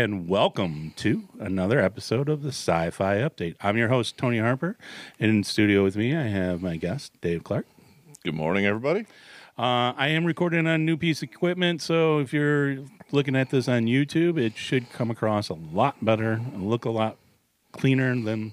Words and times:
And 0.00 0.26
welcome 0.30 0.94
to 0.96 1.28
another 1.38 1.78
episode 1.78 2.30
of 2.30 2.42
the 2.42 2.48
Sci 2.48 2.88
Fi 2.88 3.16
Update. 3.16 3.56
I'm 3.60 3.76
your 3.76 3.88
host, 3.88 4.16
Tony 4.16 4.38
Harper. 4.38 4.78
And 5.18 5.30
in 5.30 5.44
studio 5.44 5.84
with 5.84 5.94
me, 5.94 6.16
I 6.16 6.22
have 6.22 6.62
my 6.62 6.78
guest, 6.78 7.20
Dave 7.20 7.44
Clark. 7.44 7.66
Good 8.24 8.32
morning, 8.32 8.64
everybody. 8.64 9.00
Uh, 9.58 9.92
I 9.94 10.08
am 10.08 10.24
recording 10.24 10.60
on 10.60 10.66
a 10.68 10.78
new 10.78 10.96
piece 10.96 11.22
of 11.22 11.28
equipment, 11.28 11.82
so 11.82 12.18
if 12.18 12.32
you're 12.32 12.78
looking 13.12 13.36
at 13.36 13.50
this 13.50 13.68
on 13.68 13.82
YouTube, 13.82 14.40
it 14.40 14.56
should 14.56 14.90
come 14.90 15.10
across 15.10 15.50
a 15.50 15.54
lot 15.54 16.02
better 16.02 16.32
and 16.32 16.70
look 16.70 16.86
a 16.86 16.90
lot 16.90 17.18
cleaner 17.72 18.18
than 18.18 18.52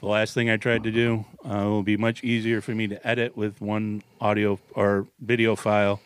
the 0.00 0.06
last 0.06 0.32
thing 0.32 0.48
I 0.48 0.56
tried 0.56 0.84
to 0.84 0.90
do. 0.90 1.26
Uh, 1.44 1.50
it 1.50 1.64
will 1.64 1.82
be 1.82 1.98
much 1.98 2.24
easier 2.24 2.62
for 2.62 2.74
me 2.74 2.86
to 2.88 3.06
edit 3.06 3.36
with 3.36 3.60
one 3.60 4.02
audio 4.22 4.58
or 4.74 5.06
video 5.20 5.54
file 5.54 6.00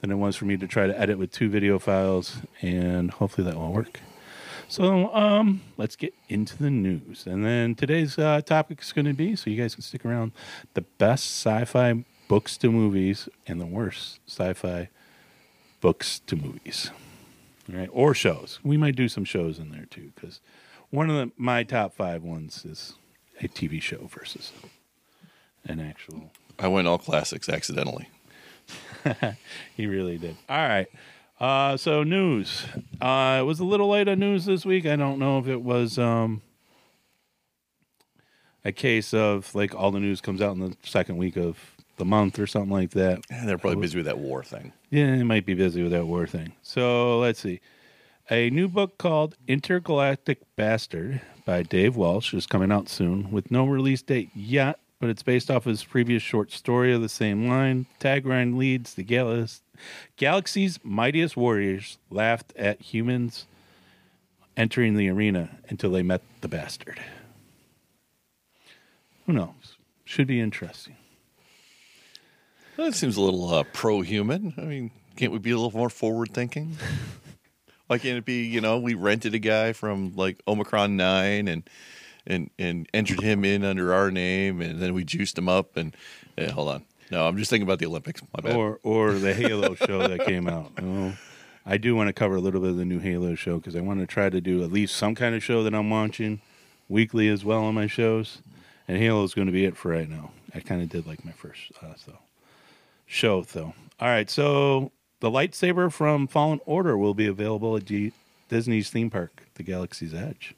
than 0.00 0.10
it 0.10 0.16
was 0.16 0.36
for 0.36 0.46
me 0.46 0.56
to 0.56 0.66
try 0.66 0.86
to 0.86 0.98
edit 0.98 1.18
with 1.18 1.30
two 1.32 1.50
video 1.50 1.78
files, 1.78 2.38
and 2.62 3.10
hopefully 3.10 3.44
that 3.44 3.58
will 3.58 3.74
work. 3.74 4.00
So 4.72 5.14
um, 5.14 5.60
let's 5.76 5.96
get 5.96 6.14
into 6.30 6.56
the 6.56 6.70
news. 6.70 7.26
And 7.26 7.44
then 7.44 7.74
today's 7.74 8.18
uh, 8.18 8.40
topic 8.40 8.80
is 8.80 8.90
going 8.94 9.04
to 9.04 9.12
be, 9.12 9.36
so 9.36 9.50
you 9.50 9.60
guys 9.60 9.74
can 9.74 9.82
stick 9.82 10.02
around, 10.02 10.32
the 10.72 10.80
best 10.80 11.26
sci 11.26 11.66
fi 11.66 12.06
books 12.26 12.56
to 12.56 12.70
movies 12.70 13.28
and 13.46 13.60
the 13.60 13.66
worst 13.66 14.20
sci 14.26 14.54
fi 14.54 14.88
books 15.82 16.20
to 16.20 16.36
movies. 16.36 16.90
All 17.70 17.78
right, 17.78 17.90
or 17.92 18.14
shows. 18.14 18.60
We 18.64 18.78
might 18.78 18.96
do 18.96 19.08
some 19.08 19.26
shows 19.26 19.58
in 19.58 19.72
there 19.72 19.84
too, 19.84 20.10
because 20.14 20.40
one 20.88 21.10
of 21.10 21.16
the, 21.16 21.32
my 21.36 21.64
top 21.64 21.92
five 21.92 22.22
ones 22.22 22.64
is 22.64 22.94
a 23.42 23.48
TV 23.48 23.82
show 23.82 24.06
versus 24.06 24.52
an 25.66 25.80
actual. 25.80 26.30
I 26.58 26.68
went 26.68 26.88
all 26.88 26.96
classics 26.96 27.50
accidentally. 27.50 28.08
he 29.76 29.84
really 29.84 30.16
did. 30.16 30.38
All 30.48 30.66
right. 30.66 30.88
Uh, 31.42 31.76
so 31.76 32.04
news. 32.04 32.64
Uh, 33.00 33.38
it 33.40 33.42
was 33.42 33.58
a 33.58 33.64
little 33.64 33.88
late 33.88 34.06
on 34.06 34.20
news 34.20 34.44
this 34.44 34.64
week. 34.64 34.86
I 34.86 34.94
don't 34.94 35.18
know 35.18 35.40
if 35.40 35.48
it 35.48 35.60
was 35.60 35.98
um, 35.98 36.40
a 38.64 38.70
case 38.70 39.12
of 39.12 39.52
like 39.52 39.74
all 39.74 39.90
the 39.90 39.98
news 39.98 40.20
comes 40.20 40.40
out 40.40 40.54
in 40.54 40.60
the 40.60 40.76
second 40.84 41.16
week 41.16 41.36
of 41.36 41.58
the 41.96 42.04
month 42.04 42.38
or 42.38 42.46
something 42.46 42.70
like 42.70 42.90
that. 42.90 43.24
Yeah, 43.28 43.44
they're 43.44 43.58
probably 43.58 43.80
busy 43.80 43.98
with 43.98 44.06
that 44.06 44.18
war 44.18 44.44
thing. 44.44 44.72
Yeah, 44.90 45.16
they 45.16 45.24
might 45.24 45.44
be 45.44 45.54
busy 45.54 45.82
with 45.82 45.90
that 45.90 46.06
war 46.06 46.28
thing. 46.28 46.52
So 46.62 47.18
let's 47.18 47.40
see. 47.40 47.60
A 48.30 48.48
new 48.50 48.68
book 48.68 48.96
called 48.96 49.34
Intergalactic 49.48 50.38
Bastard 50.54 51.22
by 51.44 51.64
Dave 51.64 51.96
Welsh 51.96 52.32
is 52.34 52.46
coming 52.46 52.70
out 52.70 52.88
soon 52.88 53.32
with 53.32 53.50
no 53.50 53.66
release 53.66 54.00
date 54.00 54.30
yet, 54.32 54.78
but 55.02 55.10
it's 55.10 55.24
based 55.24 55.50
off 55.50 55.64
his 55.64 55.82
previous 55.82 56.22
short 56.22 56.52
story 56.52 56.92
of 56.92 57.02
the 57.02 57.08
same 57.08 57.48
line. 57.48 57.86
Tagline 57.98 58.56
leads 58.56 58.94
the 58.94 59.02
gal- 59.02 59.48
galaxy's 60.16 60.78
mightiest 60.84 61.36
warriors 61.36 61.98
laughed 62.08 62.52
at 62.54 62.80
humans 62.80 63.46
entering 64.56 64.94
the 64.94 65.10
arena 65.10 65.58
until 65.68 65.90
they 65.90 66.04
met 66.04 66.22
the 66.40 66.46
bastard. 66.46 67.00
Who 69.26 69.32
knows? 69.32 69.76
Should 70.04 70.28
be 70.28 70.38
interesting. 70.38 70.94
That 72.76 72.94
seems 72.94 73.16
a 73.16 73.22
little 73.22 73.52
uh, 73.52 73.64
pro-human. 73.72 74.54
I 74.56 74.60
mean, 74.60 74.92
can't 75.16 75.32
we 75.32 75.40
be 75.40 75.50
a 75.50 75.56
little 75.58 75.76
more 75.76 75.90
forward-thinking? 75.90 76.76
Why 77.88 77.98
can't 77.98 78.18
it 78.18 78.24
be? 78.24 78.44
You 78.44 78.60
know, 78.60 78.78
we 78.78 78.94
rented 78.94 79.34
a 79.34 79.40
guy 79.40 79.72
from 79.72 80.14
like 80.14 80.40
Omicron 80.46 80.96
Nine 80.96 81.48
and 81.48 81.68
and 82.26 82.50
and 82.58 82.88
entered 82.94 83.20
him 83.20 83.44
in 83.44 83.64
under 83.64 83.92
our 83.92 84.10
name, 84.10 84.60
and 84.60 84.80
then 84.80 84.94
we 84.94 85.04
juiced 85.04 85.36
him 85.38 85.48
up. 85.48 85.76
And 85.76 85.96
eh, 86.38 86.50
hold 86.50 86.68
on, 86.68 86.84
no, 87.10 87.26
I'm 87.26 87.36
just 87.36 87.50
thinking 87.50 87.66
about 87.66 87.78
the 87.78 87.86
Olympics. 87.86 88.22
My 88.34 88.40
bad. 88.42 88.56
Or 88.56 88.80
or 88.82 89.12
the 89.12 89.34
Halo 89.34 89.74
show 89.74 90.06
that 90.06 90.24
came 90.24 90.48
out. 90.48 90.72
I 91.64 91.76
do 91.76 91.94
want 91.94 92.08
to 92.08 92.12
cover 92.12 92.34
a 92.34 92.40
little 92.40 92.60
bit 92.60 92.70
of 92.70 92.76
the 92.76 92.84
new 92.84 92.98
Halo 92.98 93.34
show 93.34 93.58
because 93.58 93.76
I 93.76 93.80
want 93.80 94.00
to 94.00 94.06
try 94.06 94.28
to 94.28 94.40
do 94.40 94.64
at 94.64 94.72
least 94.72 94.96
some 94.96 95.14
kind 95.14 95.34
of 95.34 95.44
show 95.44 95.62
that 95.62 95.74
I'm 95.74 95.90
watching 95.90 96.40
weekly 96.88 97.28
as 97.28 97.44
well 97.44 97.64
on 97.64 97.74
my 97.74 97.86
shows. 97.86 98.42
And 98.88 98.98
Halo 98.98 99.22
is 99.22 99.32
going 99.32 99.46
to 99.46 99.52
be 99.52 99.64
it 99.64 99.76
for 99.76 99.90
right 99.92 100.08
now. 100.08 100.32
I 100.54 100.60
kind 100.60 100.82
of 100.82 100.88
did 100.88 101.06
like 101.06 101.24
my 101.24 101.32
first 101.32 101.72
uh, 101.80 101.94
so 101.96 102.18
show 103.06 103.42
though. 103.42 103.74
All 104.00 104.08
right, 104.08 104.28
so 104.28 104.90
the 105.20 105.30
lightsaber 105.30 105.92
from 105.92 106.26
Fallen 106.26 106.60
Order 106.66 106.98
will 106.98 107.14
be 107.14 107.26
available 107.26 107.76
at 107.76 107.84
D- 107.84 108.12
Disney's 108.48 108.90
theme 108.90 109.10
park, 109.10 109.44
the 109.54 109.62
Galaxy's 109.62 110.12
Edge. 110.12 110.54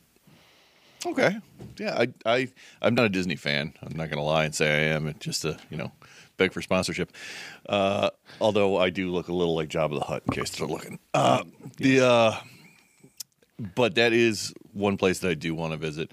Okay. 1.06 1.38
Yeah, 1.78 1.98
I, 1.98 2.08
I, 2.24 2.48
I'm 2.80 2.94
not 2.94 3.06
a 3.06 3.08
Disney 3.08 3.36
fan. 3.36 3.74
I'm 3.82 3.96
not 3.96 4.08
going 4.08 4.18
to 4.18 4.22
lie 4.22 4.44
and 4.44 4.54
say 4.54 4.68
I 4.68 4.94
am. 4.94 5.06
It's 5.06 5.18
just 5.18 5.42
to, 5.42 5.58
you 5.70 5.76
know, 5.76 5.92
beg 6.36 6.52
for 6.52 6.62
sponsorship. 6.62 7.12
Uh, 7.68 8.10
although 8.40 8.78
I 8.78 8.90
do 8.90 9.10
look 9.10 9.28
a 9.28 9.32
little 9.32 9.54
like 9.54 9.68
Jabba 9.68 9.98
the 9.98 10.04
Hutt 10.04 10.22
in 10.26 10.32
case 10.32 10.50
they're 10.50 10.66
looking. 10.66 10.98
Uh, 11.12 11.44
the, 11.76 12.06
uh, 12.06 12.32
but 13.58 13.94
that 13.96 14.12
is 14.12 14.54
one 14.72 14.96
place 14.96 15.18
that 15.20 15.30
I 15.30 15.34
do 15.34 15.54
want 15.54 15.72
to 15.72 15.76
visit. 15.76 16.12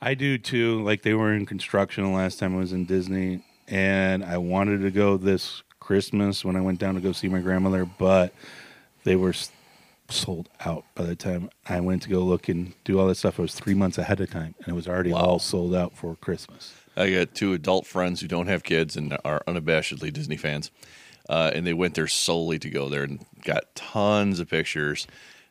I 0.00 0.14
do 0.14 0.38
too. 0.38 0.82
Like 0.82 1.02
they 1.02 1.14
were 1.14 1.32
in 1.32 1.46
construction 1.46 2.04
the 2.04 2.10
last 2.10 2.38
time 2.38 2.54
I 2.54 2.58
was 2.58 2.72
in 2.72 2.84
Disney, 2.84 3.42
and 3.66 4.24
I 4.24 4.38
wanted 4.38 4.82
to 4.82 4.90
go 4.90 5.16
this 5.16 5.62
Christmas 5.80 6.44
when 6.44 6.56
I 6.56 6.60
went 6.60 6.78
down 6.78 6.94
to 6.94 7.00
go 7.00 7.12
see 7.12 7.28
my 7.28 7.40
grandmother, 7.40 7.84
but 7.84 8.34
they 9.04 9.16
were 9.16 9.32
sold 10.08 10.48
out 10.64 10.84
by 10.94 11.04
the 11.04 11.16
time 11.16 11.50
I 11.68 11.80
went 11.80 12.02
to 12.02 12.08
go 12.08 12.20
look 12.20 12.48
and 12.48 12.74
do 12.84 12.98
all 12.98 13.06
that 13.08 13.16
stuff. 13.16 13.38
It 13.38 13.42
was 13.42 13.54
three 13.54 13.74
months 13.74 13.98
ahead 13.98 14.20
of 14.20 14.30
time, 14.30 14.54
and 14.58 14.68
it 14.68 14.74
was 14.74 14.88
already 14.88 15.12
all 15.12 15.38
sold 15.38 15.74
out 15.74 15.96
for 15.96 16.16
Christmas. 16.16 16.74
I 16.96 17.10
got 17.10 17.34
two 17.34 17.52
adult 17.52 17.86
friends 17.86 18.20
who 18.20 18.28
don't 18.28 18.46
have 18.46 18.62
kids 18.62 18.96
and 18.96 19.16
are 19.24 19.42
unabashedly 19.46 20.12
Disney 20.12 20.36
fans. 20.36 20.70
Uh, 21.28 21.50
and 21.54 21.66
they 21.66 21.74
went 21.74 21.94
there 21.94 22.06
solely 22.06 22.58
to 22.58 22.70
go 22.70 22.88
there 22.88 23.02
and 23.02 23.24
got 23.44 23.74
tons 23.74 24.38
of 24.38 24.48
pictures. 24.48 25.06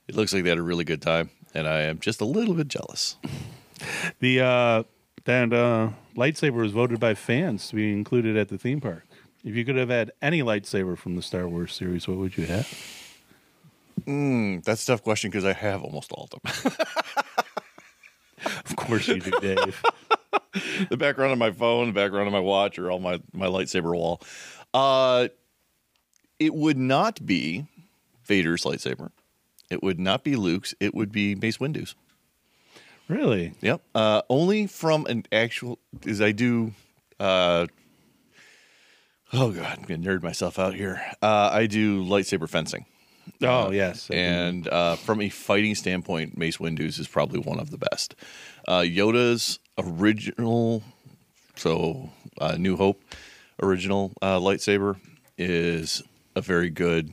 It 0.08 0.16
looks 0.16 0.34
like 0.34 0.44
they 0.44 0.50
had 0.50 0.58
a 0.58 0.64
really 0.64 0.86
good 0.86 1.02
time. 1.02 1.30
And 1.54 1.68
I 1.68 1.82
am 1.82 2.00
just 2.00 2.22
a 2.22 2.26
little 2.26 2.54
bit 2.54 2.68
jealous. 2.68 3.18
The 4.22 4.40
uh, 4.40 4.84
that 5.26 5.52
uh, 5.52 5.90
lightsaber 6.16 6.62
was 6.62 6.72
voted 6.72 6.98
by 6.98 7.14
fans 7.14 7.68
to 7.68 7.76
be 7.76 7.92
included 7.92 8.38
at 8.38 8.48
the 8.48 8.58
theme 8.58 8.80
park. 8.80 9.06
If 9.44 9.54
you 9.54 9.66
could 9.66 9.76
have 9.76 9.90
had 9.90 10.12
any 10.22 10.42
lightsaber 10.42 10.98
from 10.98 11.18
the 11.18 11.22
Star 11.22 11.48
Wars 11.48 11.74
series, 11.74 12.08
what 12.08 12.18
would 12.18 12.38
you 12.38 12.46
have? 12.46 13.05
Mm, 14.02 14.64
that's 14.64 14.84
a 14.84 14.88
tough 14.88 15.04
question 15.04 15.32
because 15.32 15.46
I 15.46 15.54
have 15.54 15.82
almost 15.84 16.12
all 16.12 16.30
of 16.32 16.42
them. 16.42 16.72
Of 18.70 18.76
course 18.76 19.08
you 19.08 19.20
do, 19.20 19.32
Dave. 19.42 19.82
the 20.90 20.98
background 20.98 21.32
of 21.32 21.40
my 21.40 21.50
phone, 21.52 21.88
the 21.88 21.94
background 21.94 22.28
of 22.28 22.34
my 22.34 22.40
watch, 22.40 22.78
or 22.78 22.92
all 22.92 23.00
my 23.00 23.20
my 23.34 23.48
lightsaber 23.48 23.96
wall. 23.96 24.22
Uh, 24.74 25.30
it 26.38 26.54
would 26.54 26.78
not 26.78 27.26
be 27.26 27.66
Vader's 28.26 28.64
lightsaber. 28.64 29.10
It 29.72 29.82
would 29.82 30.00
not 30.00 30.24
be 30.24 30.36
Luke's. 30.36 30.76
It 30.80 30.94
would 30.94 31.12
be 31.12 31.34
Mace 31.34 31.60
Windu's. 31.60 31.96
really? 33.08 33.54
Yep. 33.62 33.82
Uh, 33.96 34.22
only 34.30 34.68
from 34.68 35.06
an 35.08 35.26
actual, 35.32 35.80
as 36.06 36.22
I 36.22 36.32
do. 36.32 36.74
Uh, 37.20 37.66
oh 39.34 39.52
god, 39.52 39.80
I'm 39.80 39.86
gonna 39.86 40.04
nerd 40.04 40.22
myself 40.22 40.60
out 40.60 40.76
here. 40.76 41.02
Uh, 41.22 41.50
I 41.52 41.66
do 41.66 42.04
lightsaber 42.04 42.50
fencing, 42.50 42.86
Oh 43.42 43.72
yes. 43.72 44.10
I 44.12 44.16
and 44.16 44.68
uh, 44.68 44.96
from 44.96 45.22
a 45.22 45.30
fighting 45.30 45.76
standpoint, 45.76 46.38
Mace 46.38 46.58
Windu's 46.60 47.00
is 47.00 47.08
probably 47.08 47.40
one 47.40 47.60
of 47.60 47.72
the 47.72 47.78
best. 47.78 48.16
Uh, 48.68 48.80
Yoda's 48.80 49.60
original, 49.78 50.84
so 51.56 52.10
uh, 52.40 52.56
New 52.58 52.76
Hope 52.78 53.02
original 53.62 54.12
uh, 54.22 54.40
lightsaber 54.40 54.98
is 55.38 56.02
a 56.36 56.42
very 56.42 56.70
good 56.70 57.12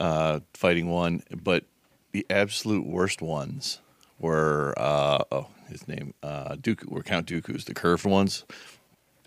uh, 0.00 0.40
fighting 0.54 0.88
one, 0.88 1.22
but 1.42 1.64
the 2.12 2.26
absolute 2.30 2.86
worst 2.86 3.22
ones 3.22 3.80
were 4.18 4.74
uh, 4.76 5.24
oh 5.32 5.48
his 5.68 5.88
name 5.88 6.12
uh, 6.22 6.54
Dooku 6.56 6.88
were 6.90 7.02
Count 7.02 7.26
Dooku's 7.26 7.64
the 7.64 7.74
curved 7.74 8.04
ones, 8.04 8.44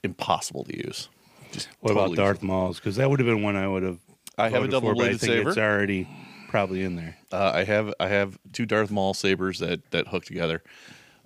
impossible 0.03 0.63
to 0.65 0.77
use. 0.77 1.09
Just 1.51 1.68
What 1.80 1.94
totally- 1.94 2.13
about 2.13 2.24
Darth 2.24 2.44
Maul's? 2.44 2.80
Because 2.80 2.95
that 2.98 3.09
would 3.09 3.19
have 3.19 3.27
been 3.27 3.41
one 3.44 3.56
I 3.56 3.68
would 3.68 3.83
have. 3.83 3.98
I 4.37 4.49
have 4.49 4.63
a 4.63 4.67
double 4.67 4.89
for, 4.89 4.95
bladed 4.95 5.19
saber. 5.19 5.49
It's 5.49 5.57
already 5.57 6.07
probably 6.49 6.83
in 6.83 6.95
there. 6.95 7.17
Uh, 7.31 7.51
I 7.53 7.63
have 7.63 7.93
I 7.99 8.07
have 8.07 8.37
two 8.53 8.65
Darth 8.65 8.91
Maul 8.91 9.13
sabers 9.13 9.59
that 9.59 9.91
that 9.91 10.07
hook 10.07 10.25
together. 10.25 10.63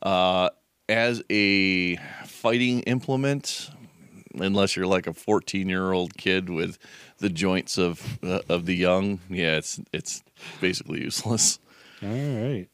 Uh, 0.01 0.49
as 0.87 1.21
a 1.29 1.97
fighting 2.25 2.81
implement, 2.81 3.69
unless 4.33 4.75
you're 4.75 4.87
like 4.87 5.07
a 5.07 5.13
14 5.13 5.69
year 5.69 5.91
old 5.91 6.17
kid 6.17 6.49
with 6.49 6.77
the 7.19 7.29
joints 7.29 7.77
of 7.77 8.19
uh, 8.23 8.41
of 8.49 8.65
the 8.65 8.75
young. 8.75 9.19
Yeah, 9.29 9.57
it's 9.57 9.79
it's 9.93 10.23
basically 10.59 11.01
useless. 11.01 11.59
All 12.01 12.09
right. 12.09 12.67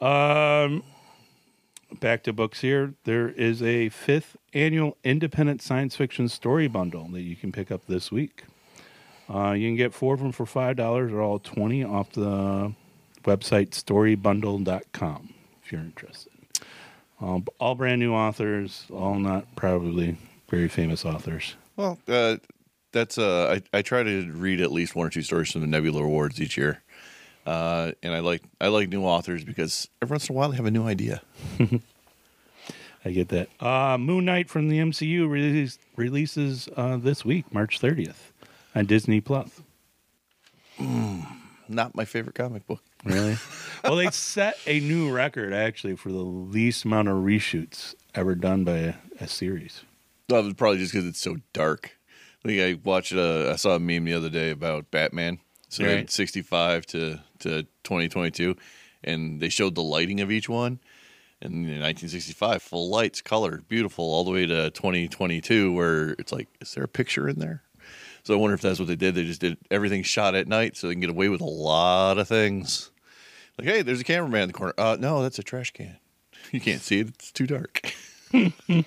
Um, 0.00 0.82
back 2.00 2.22
to 2.24 2.32
books 2.32 2.60
here. 2.60 2.94
There 3.04 3.30
is 3.30 3.62
a 3.62 3.88
fifth 3.88 4.36
annual 4.52 4.96
independent 5.02 5.62
science 5.62 5.96
fiction 5.96 6.28
story 6.28 6.68
bundle 6.68 7.08
that 7.08 7.22
you 7.22 7.36
can 7.36 7.52
pick 7.52 7.70
up 7.70 7.86
this 7.86 8.12
week. 8.12 8.44
Uh, 9.32 9.52
you 9.52 9.68
can 9.68 9.76
get 9.76 9.94
four 9.94 10.14
of 10.14 10.20
them 10.20 10.32
for 10.32 10.46
five 10.46 10.76
dollars, 10.76 11.12
or 11.12 11.20
all 11.20 11.38
twenty 11.38 11.82
off 11.82 12.12
the 12.12 12.72
website 13.24 13.70
storybundle.com 13.70 15.34
if 15.62 15.72
you're 15.72 15.80
interested. 15.80 16.32
Um, 17.20 17.46
all 17.58 17.74
brand 17.74 18.00
new 18.00 18.12
authors, 18.12 18.86
all 18.92 19.18
not 19.18 19.46
probably 19.56 20.16
very 20.50 20.68
famous 20.68 21.04
authors. 21.04 21.54
Well, 21.76 21.98
uh, 22.06 22.36
that's 22.92 23.18
uh, 23.18 23.58
I, 23.72 23.78
I 23.78 23.82
try 23.82 24.02
to 24.02 24.30
read 24.32 24.60
at 24.60 24.72
least 24.72 24.94
one 24.94 25.06
or 25.06 25.10
two 25.10 25.22
stories 25.22 25.50
from 25.52 25.62
the 25.62 25.66
Nebula 25.66 26.02
Awards 26.02 26.40
each 26.40 26.56
year, 26.56 26.82
uh, 27.46 27.92
and 28.02 28.14
I 28.14 28.20
like 28.20 28.42
I 28.60 28.68
like 28.68 28.88
new 28.88 29.04
authors 29.04 29.44
because 29.44 29.88
every 30.02 30.14
once 30.14 30.28
in 30.28 30.34
a 30.34 30.38
while 30.38 30.50
they 30.50 30.56
have 30.56 30.66
a 30.66 30.70
new 30.70 30.86
idea. 30.86 31.22
I 33.06 33.10
get 33.10 33.28
that. 33.28 33.48
Uh, 33.60 33.98
Moon 33.98 34.24
Knight 34.24 34.48
from 34.48 34.68
the 34.68 34.78
MCU 34.78 35.28
release, 35.28 35.78
releases 35.94 36.70
uh, 36.74 36.96
this 36.96 37.22
week, 37.22 37.52
March 37.52 37.78
30th, 37.78 38.32
on 38.74 38.86
Disney 38.86 39.20
Plus. 39.20 39.60
Not 41.68 41.94
my 41.94 42.04
favorite 42.04 42.34
comic 42.34 42.66
book. 42.66 42.82
Really? 43.04 43.36
well, 43.84 43.96
they 43.96 44.10
set 44.10 44.58
a 44.66 44.80
new 44.80 45.10
record 45.10 45.52
actually 45.52 45.96
for 45.96 46.10
the 46.10 46.18
least 46.18 46.84
amount 46.84 47.08
of 47.08 47.16
reshoots 47.16 47.94
ever 48.14 48.34
done 48.34 48.64
by 48.64 48.76
a, 48.78 48.94
a 49.20 49.26
series. 49.28 49.82
Well, 50.28 50.40
it 50.40 50.44
was 50.44 50.54
probably 50.54 50.78
just 50.78 50.92
because 50.92 51.06
it's 51.06 51.20
so 51.20 51.36
dark. 51.52 51.96
Like 52.44 52.58
I 52.58 52.78
watched, 52.84 53.14
uh, 53.14 53.50
I 53.50 53.56
saw 53.56 53.76
a 53.76 53.80
meme 53.80 54.04
the 54.04 54.14
other 54.14 54.28
day 54.28 54.50
about 54.50 54.90
Batman. 54.90 55.38
So 55.68 55.84
Right. 55.84 56.10
65 56.10 56.86
to 56.86 57.20
to 57.40 57.62
2022, 57.82 58.56
and 59.02 59.40
they 59.40 59.48
showed 59.48 59.74
the 59.74 59.82
lighting 59.82 60.20
of 60.20 60.30
each 60.30 60.48
one. 60.48 60.78
And 61.40 61.54
in 61.54 61.80
1965, 61.80 62.62
full 62.62 62.88
lights, 62.88 63.20
color, 63.20 63.62
beautiful, 63.68 64.04
all 64.04 64.24
the 64.24 64.30
way 64.30 64.46
to 64.46 64.70
2022, 64.70 65.72
where 65.72 66.10
it's 66.10 66.32
like, 66.32 66.48
is 66.60 66.74
there 66.74 66.84
a 66.84 66.88
picture 66.88 67.28
in 67.28 67.38
there? 67.38 67.62
So 68.24 68.34
I 68.34 68.38
wonder 68.38 68.54
if 68.54 68.62
that's 68.62 68.78
what 68.78 68.88
they 68.88 68.96
did. 68.96 69.14
They 69.14 69.24
just 69.24 69.40
did 69.40 69.58
everything 69.70 70.02
shot 70.02 70.34
at 70.34 70.48
night, 70.48 70.76
so 70.76 70.88
they 70.88 70.94
can 70.94 71.00
get 71.00 71.10
away 71.10 71.28
with 71.28 71.42
a 71.42 71.46
lot 71.46 72.18
of 72.18 72.26
things. 72.26 72.90
Like, 73.58 73.68
hey, 73.68 73.82
there's 73.82 74.00
a 74.00 74.04
cameraman 74.04 74.42
in 74.42 74.48
the 74.48 74.54
corner. 74.54 74.74
Uh, 74.78 74.96
no, 74.98 75.22
that's 75.22 75.38
a 75.38 75.42
trash 75.42 75.70
can. 75.72 75.98
You 76.50 76.60
can't 76.60 76.82
see 76.82 77.00
it; 77.00 77.08
it's 77.08 77.32
too 77.32 77.46
dark. 77.46 77.80
I 78.32 78.84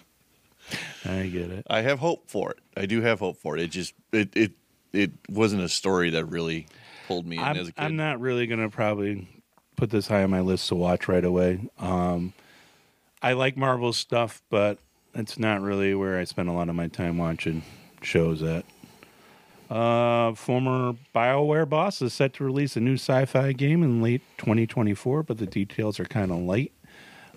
get 1.28 1.50
it. 1.50 1.66
I 1.70 1.82
have 1.82 2.00
hope 2.00 2.30
for 2.30 2.52
it. 2.52 2.60
I 2.78 2.86
do 2.86 3.02
have 3.02 3.20
hope 3.20 3.38
for 3.38 3.58
it. 3.58 3.64
It 3.64 3.72
just 3.72 3.94
it 4.12 4.30
it 4.38 4.52
it 4.94 5.12
wasn't 5.28 5.64
a 5.64 5.70
story 5.70 6.12
that 6.12 6.26
really 6.26 6.68
pulled 7.08 7.26
me 7.26 7.38
in 7.38 7.44
I'm, 7.44 7.58
as 7.58 7.70
a 7.70 7.72
kid. 7.72 7.84
I'm 7.84 7.96
not 7.96 8.20
really 8.20 8.48
going 8.48 8.60
to 8.60 8.70
probably 8.70 9.28
put 9.76 9.90
this 9.90 10.08
high 10.08 10.24
on 10.24 10.30
my 10.30 10.42
list 10.42 10.68
to 10.70 10.76
watch 10.76 11.08
right 11.08 11.26
away. 11.26 11.68
Um, 11.80 12.34
I 13.22 13.34
like 13.34 13.58
Marvel 13.58 13.92
stuff, 13.92 14.42
but 14.50 14.78
it's 15.16 15.40
not 15.40 15.62
really 15.62 15.96
where 15.96 16.20
I 16.20 16.26
spend 16.26 16.50
a 16.50 16.54
lot 16.54 16.70
of 16.70 16.76
my 16.76 16.88
time 16.88 17.18
watching 17.18 17.64
shows 18.02 18.44
at. 18.44 18.66
Uh, 19.70 20.34
former 20.34 20.94
BioWare 21.14 21.68
boss 21.68 22.02
is 22.02 22.14
set 22.14 22.34
to 22.36 22.44
release 22.44 22.78
a 22.78 22.80
new 22.80 22.94
sci-fi 22.94 23.52
game 23.52 23.84
in 23.84 24.02
late 24.02 24.22
2024, 24.38 25.24
but 25.24 25.38
the 25.38 25.46
details 25.46 26.00
are 26.00 26.06
kind 26.06 26.32
of 26.32 26.38
light. 26.40 26.72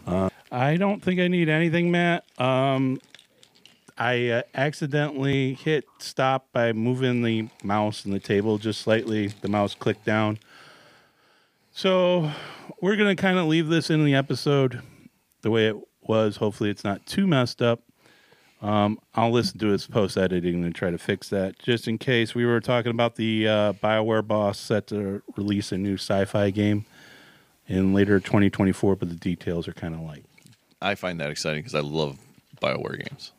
Uh, 0.06 0.30
I 0.52 0.76
don't 0.76 1.02
think 1.02 1.20
I 1.20 1.28
need 1.28 1.48
anything, 1.48 1.90
Matt. 1.90 2.24
Um, 2.40 3.00
I 3.98 4.28
uh, 4.28 4.42
accidentally 4.54 5.54
hit 5.54 5.84
stop 5.98 6.46
by 6.52 6.72
moving 6.72 7.22
the 7.22 7.48
mouse 7.62 8.04
and 8.04 8.14
the 8.14 8.20
table 8.20 8.58
just 8.58 8.80
slightly. 8.80 9.28
The 9.28 9.48
mouse 9.48 9.74
clicked 9.74 10.04
down. 10.04 10.38
So 11.72 12.30
we're 12.80 12.96
going 12.96 13.14
to 13.14 13.20
kind 13.20 13.38
of 13.38 13.46
leave 13.46 13.68
this 13.68 13.90
in 13.90 14.04
the 14.04 14.14
episode 14.14 14.82
the 15.42 15.50
way 15.50 15.68
it 15.68 15.76
was. 16.00 16.36
Hopefully, 16.36 16.70
it's 16.70 16.84
not 16.84 17.04
too 17.06 17.26
messed 17.26 17.60
up. 17.60 17.82
Um, 18.62 18.98
I'll 19.14 19.30
listen 19.30 19.58
to 19.60 19.72
its 19.72 19.86
post 19.86 20.18
editing 20.18 20.64
and 20.64 20.74
try 20.74 20.90
to 20.90 20.98
fix 20.98 21.28
that 21.30 21.58
just 21.58 21.88
in 21.88 21.96
case. 21.96 22.34
We 22.34 22.44
were 22.44 22.60
talking 22.60 22.90
about 22.90 23.16
the 23.16 23.48
uh, 23.48 23.72
BioWare 23.74 24.26
boss 24.26 24.58
set 24.58 24.86
to 24.88 25.22
release 25.36 25.72
a 25.72 25.78
new 25.78 25.94
sci 25.94 26.26
fi 26.26 26.50
game 26.50 26.84
in 27.66 27.94
later 27.94 28.20
2024, 28.20 28.96
but 28.96 29.08
the 29.08 29.14
details 29.14 29.66
are 29.66 29.72
kind 29.72 29.94
of 29.94 30.00
light. 30.00 30.24
I 30.82 30.94
find 30.94 31.20
that 31.20 31.30
exciting 31.30 31.60
because 31.60 31.74
I 31.74 31.80
love 31.80 32.18
Bioware 32.60 32.98
games. 32.98 33.32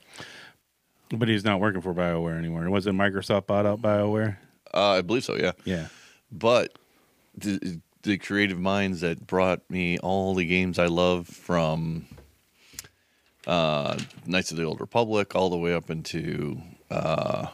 But 1.10 1.28
he's 1.28 1.44
not 1.44 1.60
working 1.60 1.82
for 1.82 1.94
BioWare 1.94 2.38
anymore. 2.38 2.68
Was 2.70 2.88
it 2.88 2.94
Microsoft 2.94 3.48
bought 3.48 3.66
out 3.66 3.82
BioWare? 3.82 4.38
Uh, 4.74 4.92
I 4.92 5.02
believe 5.02 5.24
so, 5.24 5.36
yeah. 5.36 5.52
Yeah. 5.66 5.88
But 6.32 6.78
the 7.38 7.80
the 8.04 8.18
creative 8.18 8.60
minds 8.60 9.02
that 9.02 9.28
brought 9.28 9.62
me 9.70 10.00
all 10.00 10.34
the 10.34 10.46
games 10.46 10.80
I 10.80 10.88
love 10.88 11.28
from 11.28 12.08
uh, 13.48 13.98
Knights 14.26 14.52
of 14.52 14.58
the 14.58 14.64
Old 14.64 14.80
Republic 14.82 15.36
all 15.36 15.50
the 15.50 15.58
way 15.58 15.74
up 15.74 15.90
into 15.90 16.62
uh, 16.90 17.48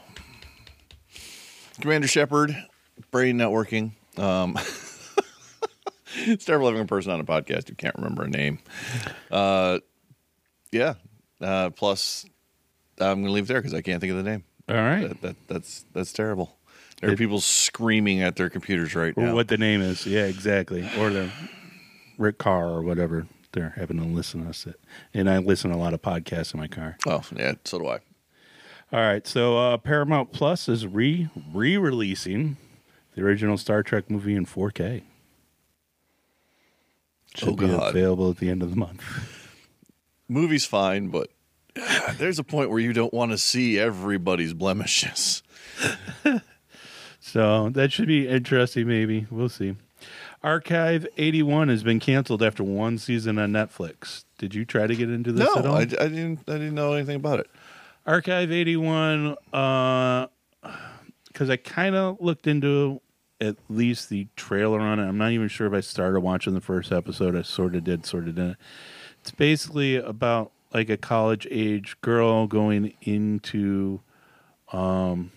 Commander 1.81 2.07
Shepard, 2.07 2.56
Brain 3.12 3.38
Networking. 3.38 3.92
Um, 4.18 4.57
it's 6.16 6.45
terrible 6.45 6.68
having 6.68 6.81
a 6.81 6.86
person 6.86 7.12
on 7.12 7.19
a 7.19 7.24
podcast 7.24 7.69
who 7.69 7.75
can't 7.75 7.95
remember 7.95 8.24
a 8.24 8.30
name. 8.30 8.60
Uh, 9.31 9.80
yeah. 10.72 10.95
Uh, 11.39 11.69
plus, 11.69 12.25
I'm 13.00 13.18
going 13.22 13.25
to 13.28 13.31
leave 13.31 13.44
it 13.45 13.48
there 13.48 13.60
because 13.62 13.74
I 13.74 13.81
can't 13.81 14.01
think 14.01 14.12
of 14.12 14.18
the 14.18 14.24
name. 14.30 14.44
All 14.69 14.75
right. 14.75 15.07
That, 15.07 15.22
that 15.22 15.36
that's 15.48 15.86
that's 15.94 16.12
terrible. 16.12 16.57
There 17.00 17.12
are 17.12 17.13
It- 17.13 17.19
people 17.19 17.40
screaming 17.40 18.22
at 18.24 18.36
their 18.36 18.50
computers 18.50 18.95
right 18.95 19.16
now. 19.16 19.36
what 19.36 19.48
the 19.48 19.57
name 19.57 19.81
is. 19.81 20.06
Yeah, 20.06 20.25
exactly. 20.25 20.81
Or 20.98 21.10
the 21.12 21.30
Rick 22.18 22.40
Carr 22.40 22.68
or 22.69 22.81
whatever 22.81 23.28
having 23.75 23.98
to 23.98 24.04
listen 24.06 24.44
to 24.44 24.50
us. 24.50 24.65
At. 24.68 24.75
And 25.13 25.30
I 25.30 25.38
listen 25.39 25.71
to 25.71 25.77
a 25.77 25.80
lot 25.80 25.94
of 25.94 26.01
podcasts 26.01 26.54
in 26.54 26.59
my 26.59 26.68
car. 26.68 26.98
Oh, 27.06 27.21
yeah, 27.36 27.54
so 27.65 27.80
do 27.80 27.88
I. 27.88 28.00
All 28.92 29.00
right. 29.01 29.25
So 29.27 29.57
uh, 29.57 29.77
Paramount 29.77 30.31
Plus 30.31 30.69
is 30.69 30.88
re 30.88 31.30
re 31.54 31.77
releasing 31.77 32.57
the 33.15 33.21
original 33.24 33.57
Star 33.57 33.83
Trek 33.83 34.09
movie 34.09 34.36
in 34.36 34.45
4K. 34.45 35.04
Should 37.36 37.50
Oh, 37.50 37.56
be 37.56 37.68
God. 37.68 37.89
available 37.89 38.30
at 38.31 38.38
the 38.38 38.50
end 38.50 38.63
of 38.63 38.69
the 38.69 38.75
month. 38.77 39.04
Movie's 40.30 40.65
fine, 40.65 41.07
but 41.09 41.30
there's 42.18 42.39
a 42.39 42.44
point 42.44 42.69
where 42.69 42.80
you 42.80 42.92
don't 42.94 43.13
want 43.13 43.31
to 43.31 43.38
see 43.38 43.77
everybody's 43.80 44.54
blemishes. 44.54 45.44
So 47.19 47.69
that 47.71 47.92
should 47.92 48.07
be 48.07 48.26
interesting, 48.26 48.87
maybe. 48.87 49.28
We'll 49.30 49.49
see. 49.49 49.76
Archive 50.44 51.08
81 51.18 51.70
has 51.70 51.84
been 51.84 52.00
canceled 52.00 52.44
after 52.44 52.64
one 52.64 52.98
season 52.98 53.40
on 53.40 53.52
Netflix. 53.52 54.26
Did 54.38 54.54
you 54.54 54.66
try 54.66 54.88
to 54.88 54.96
get 54.96 55.10
into 55.10 55.32
this 55.32 55.48
no, 55.48 55.60
at 55.60 55.66
all? 55.66 55.76
I, 55.76 55.82
I 55.82 55.86
didn't. 55.86 56.40
I 56.48 56.54
didn't 56.54 56.76
know 56.76 56.94
anything 56.94 57.16
about 57.16 57.40
it. 57.40 57.48
Archive 58.06 58.52
81, 58.52 59.36
because 59.52 61.50
I 61.50 61.58
kind 61.58 61.96
of 61.96 62.22
looked 62.22 62.48
into 62.48 63.02
at 63.42 63.58
least 63.70 64.10
the 64.10 64.28
trailer 64.36 64.80
on 64.80 65.00
it. 65.00 65.08
I'm 65.08 65.18
not 65.18 65.32
even 65.32 65.48
sure 65.48 65.68
if 65.68 65.74
I 65.74 65.82
started 65.82 66.22
watching 66.22 66.54
the 66.54 66.62
first 66.62 66.92
episode. 66.92 67.36
I 67.36 67.42
sort 67.42 67.76
of 67.76 67.84
did, 67.84 68.06
sort 68.06 68.28
of 68.28 68.36
didn't. 68.36 68.58
It's 69.22 69.32
basically 69.32 69.98
about 69.98 70.52
like 70.74 70.90
a 70.90 70.98
college 70.98 71.48
age 71.52 71.98
girl 72.02 72.48
going 72.48 72.94
into 73.02 74.02
um, 74.72 75.32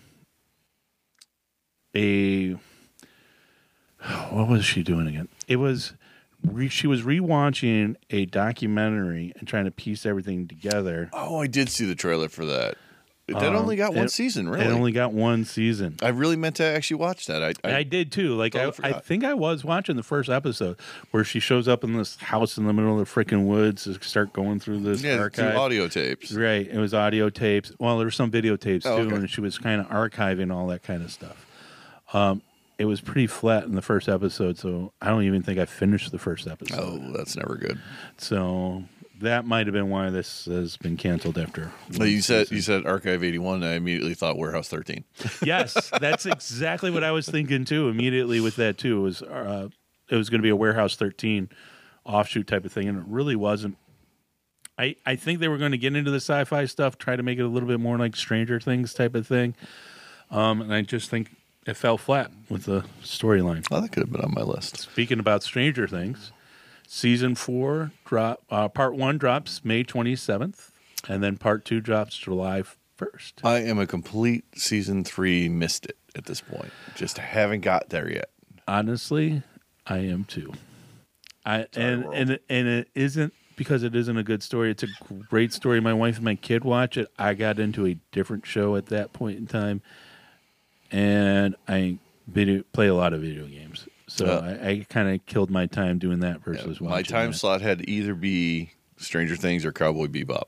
a. 1.95 2.55
What 4.29 4.47
was 4.47 4.65
she 4.65 4.83
doing 4.83 5.07
again? 5.07 5.27
It 5.47 5.57
was. 5.57 5.93
Re, 6.43 6.69
she 6.69 6.87
was 6.87 7.03
rewatching 7.03 7.97
a 8.09 8.25
documentary 8.25 9.31
and 9.37 9.47
trying 9.47 9.65
to 9.65 9.71
piece 9.71 10.07
everything 10.07 10.47
together. 10.47 11.09
Oh, 11.13 11.39
I 11.39 11.45
did 11.45 11.69
see 11.69 11.85
the 11.85 11.93
trailer 11.93 12.29
for 12.29 12.45
that. 12.45 12.77
That 13.27 13.43
Um, 13.43 13.55
only 13.55 13.75
got 13.75 13.93
one 13.93 14.05
it- 14.05 14.11
season, 14.11 14.49
really. 14.49 14.65
It 14.65 14.71
only 14.71 14.91
got 14.91 15.13
one 15.13 15.45
season. 15.45 15.97
I 16.01 16.09
really 16.09 16.35
meant 16.35 16.55
to 16.55 16.63
actually 16.63 16.97
watch 16.97 17.27
that. 17.27 17.43
I, 17.43 17.53
I, 17.63 17.75
I, 17.77 17.83
did 17.83 18.11
too. 18.11 18.33
Like 18.35 18.55
I, 18.55 18.71
I 18.83 18.93
think 18.93 19.23
I 19.23 19.35
was 19.35 19.63
watching 19.63 19.95
the 19.97 20.03
first 20.03 20.29
episode 20.29 20.77
where 21.11 21.23
she 21.23 21.39
shows 21.39 21.67
up 21.67 21.83
in 21.83 21.93
this 21.93 22.15
house 22.17 22.57
in 22.57 22.65
the 22.65 22.73
middle 22.73 22.99
of 22.99 23.07
the 23.07 23.23
freaking 23.23 23.45
woods 23.45 23.83
to 23.83 23.93
start 24.01 24.33
going 24.33 24.59
through 24.59 24.79
this 24.79 25.03
yeah, 25.03 25.17
archive. 25.17 25.55
audio 25.55 25.87
tapes. 25.87 26.33
Right. 26.33 26.67
It 26.67 26.77
was 26.79 26.93
audio 26.95 27.29
tapes. 27.29 27.71
Well, 27.77 27.97
there 27.99 28.07
were 28.07 28.11
some 28.11 28.31
videotapes 28.31 28.85
Oh, 28.85 28.97
too, 28.97 29.05
okay. 29.07 29.15
and 29.17 29.29
she 29.29 29.41
was 29.41 29.59
kind 29.59 29.79
of 29.79 29.87
archiving 29.89 30.51
all 30.53 30.65
that 30.67 30.81
kind 30.81 31.03
of 31.03 31.11
stuff. 31.11 31.45
Um, 32.13 32.41
it 32.81 32.85
was 32.85 32.99
pretty 32.99 33.27
flat 33.27 33.65
in 33.65 33.75
the 33.75 33.81
first 33.81 34.09
episode, 34.09 34.57
so 34.57 34.91
I 34.99 35.09
don't 35.09 35.21
even 35.21 35.43
think 35.43 35.59
I 35.59 35.65
finished 35.65 36.11
the 36.11 36.17
first 36.17 36.47
episode. 36.47 36.79
Oh, 36.79 37.13
that's 37.15 37.35
never 37.35 37.55
good. 37.55 37.79
So 38.17 38.85
that 39.21 39.45
might 39.45 39.67
have 39.67 39.73
been 39.73 39.91
why 39.91 40.09
this 40.09 40.45
has 40.45 40.77
been 40.77 40.97
canceled 40.97 41.37
after. 41.37 41.71
Well, 41.95 42.07
you 42.07 42.21
said 42.21 42.47
season. 42.47 42.55
you 42.55 42.61
said 42.63 42.87
Archive 42.87 43.23
81. 43.23 43.63
I 43.63 43.75
immediately 43.75 44.15
thought 44.15 44.35
Warehouse 44.35 44.67
13. 44.67 45.03
yes, 45.43 45.91
that's 45.99 46.25
exactly 46.25 46.89
what 46.89 47.03
I 47.03 47.11
was 47.11 47.29
thinking 47.29 47.65
too. 47.65 47.87
Immediately 47.87 48.39
with 48.39 48.55
that 48.55 48.79
too 48.79 48.97
it 48.97 49.01
was 49.01 49.21
uh, 49.21 49.69
it 50.09 50.15
was 50.15 50.31
going 50.31 50.39
to 50.39 50.43
be 50.43 50.49
a 50.49 50.55
Warehouse 50.55 50.95
13 50.95 51.49
offshoot 52.03 52.47
type 52.47 52.65
of 52.65 52.73
thing, 52.73 52.87
and 52.87 52.97
it 52.97 53.05
really 53.07 53.35
wasn't. 53.35 53.77
I, 54.79 54.95
I 55.05 55.17
think 55.17 55.39
they 55.39 55.49
were 55.49 55.59
going 55.59 55.73
to 55.73 55.77
get 55.77 55.95
into 55.95 56.09
the 56.09 56.17
sci-fi 56.17 56.65
stuff, 56.65 56.97
try 56.97 57.15
to 57.15 57.21
make 57.21 57.37
it 57.37 57.43
a 57.43 57.47
little 57.47 57.69
bit 57.69 57.79
more 57.79 57.99
like 57.99 58.15
Stranger 58.15 58.59
Things 58.59 58.95
type 58.95 59.13
of 59.13 59.27
thing. 59.27 59.53
Um, 60.31 60.61
and 60.61 60.73
I 60.73 60.81
just 60.81 61.11
think 61.11 61.29
it 61.65 61.75
fell 61.75 61.97
flat 61.97 62.31
with 62.49 62.65
the 62.65 62.85
storyline. 63.03 63.65
Oh, 63.71 63.81
that 63.81 63.91
could 63.91 64.03
have 64.03 64.11
been 64.11 64.21
on 64.21 64.33
my 64.33 64.41
list. 64.41 64.77
Speaking 64.77 65.19
about 65.19 65.43
Stranger 65.43 65.87
Things, 65.87 66.31
season 66.87 67.35
four 67.35 67.91
drop 68.05 68.43
uh, 68.49 68.67
part 68.67 68.95
one 68.95 69.17
drops 69.17 69.63
May 69.63 69.83
twenty 69.83 70.15
seventh, 70.15 70.71
and 71.07 71.23
then 71.23 71.37
part 71.37 71.65
two 71.65 71.79
drops 71.81 72.17
July 72.17 72.63
first. 72.95 73.41
I 73.43 73.59
am 73.59 73.79
a 73.79 73.87
complete 73.87 74.45
season 74.55 75.03
three 75.03 75.49
missed 75.49 75.85
it 75.85 75.97
at 76.15 76.25
this 76.25 76.41
point. 76.41 76.71
Just 76.95 77.17
haven't 77.17 77.61
got 77.61 77.89
there 77.89 78.11
yet. 78.11 78.29
Honestly, 78.67 79.43
I 79.87 79.99
am 79.99 80.25
too. 80.25 80.53
I 81.45 81.67
and 81.75 82.05
world. 82.05 82.15
and 82.15 82.39
and 82.49 82.67
it 82.67 82.89
isn't 82.95 83.33
because 83.55 83.83
it 83.83 83.95
isn't 83.95 84.17
a 84.17 84.23
good 84.23 84.41
story. 84.43 84.71
It's 84.71 84.83
a 84.83 84.87
great 85.29 85.53
story. 85.53 85.79
My 85.79 85.93
wife 85.93 86.15
and 86.15 86.25
my 86.25 86.35
kid 86.35 86.63
watch 86.63 86.97
it. 86.97 87.09
I 87.19 87.33
got 87.33 87.59
into 87.59 87.85
a 87.85 87.97
different 88.11 88.45
show 88.45 88.75
at 88.75 88.87
that 88.87 89.13
point 89.13 89.37
in 89.37 89.47
time, 89.47 89.81
and 90.91 91.55
I 91.67 91.97
video, 92.27 92.63
play 92.73 92.87
a 92.87 92.93
lot 92.95 93.13
of 93.13 93.21
video 93.21 93.45
games. 93.47 93.87
So 94.07 94.25
Yeah. 94.25 94.65
I, 94.65 94.69
I 94.69 94.85
kind 94.89 95.09
of 95.09 95.25
killed 95.25 95.49
my 95.49 95.65
time 95.65 95.97
doing 95.99 96.19
that 96.19 96.43
versus 96.43 96.81
My 96.81 96.89
watching 96.91 97.13
time 97.15 97.31
that. 97.31 97.37
slot 97.37 97.61
had 97.61 97.79
to 97.79 97.89
either 97.89 98.13
be 98.13 98.71
Stranger 98.97 99.35
Things 99.35 99.65
or 99.65 99.71
Cowboy 99.71 100.07
Bebop. 100.07 100.43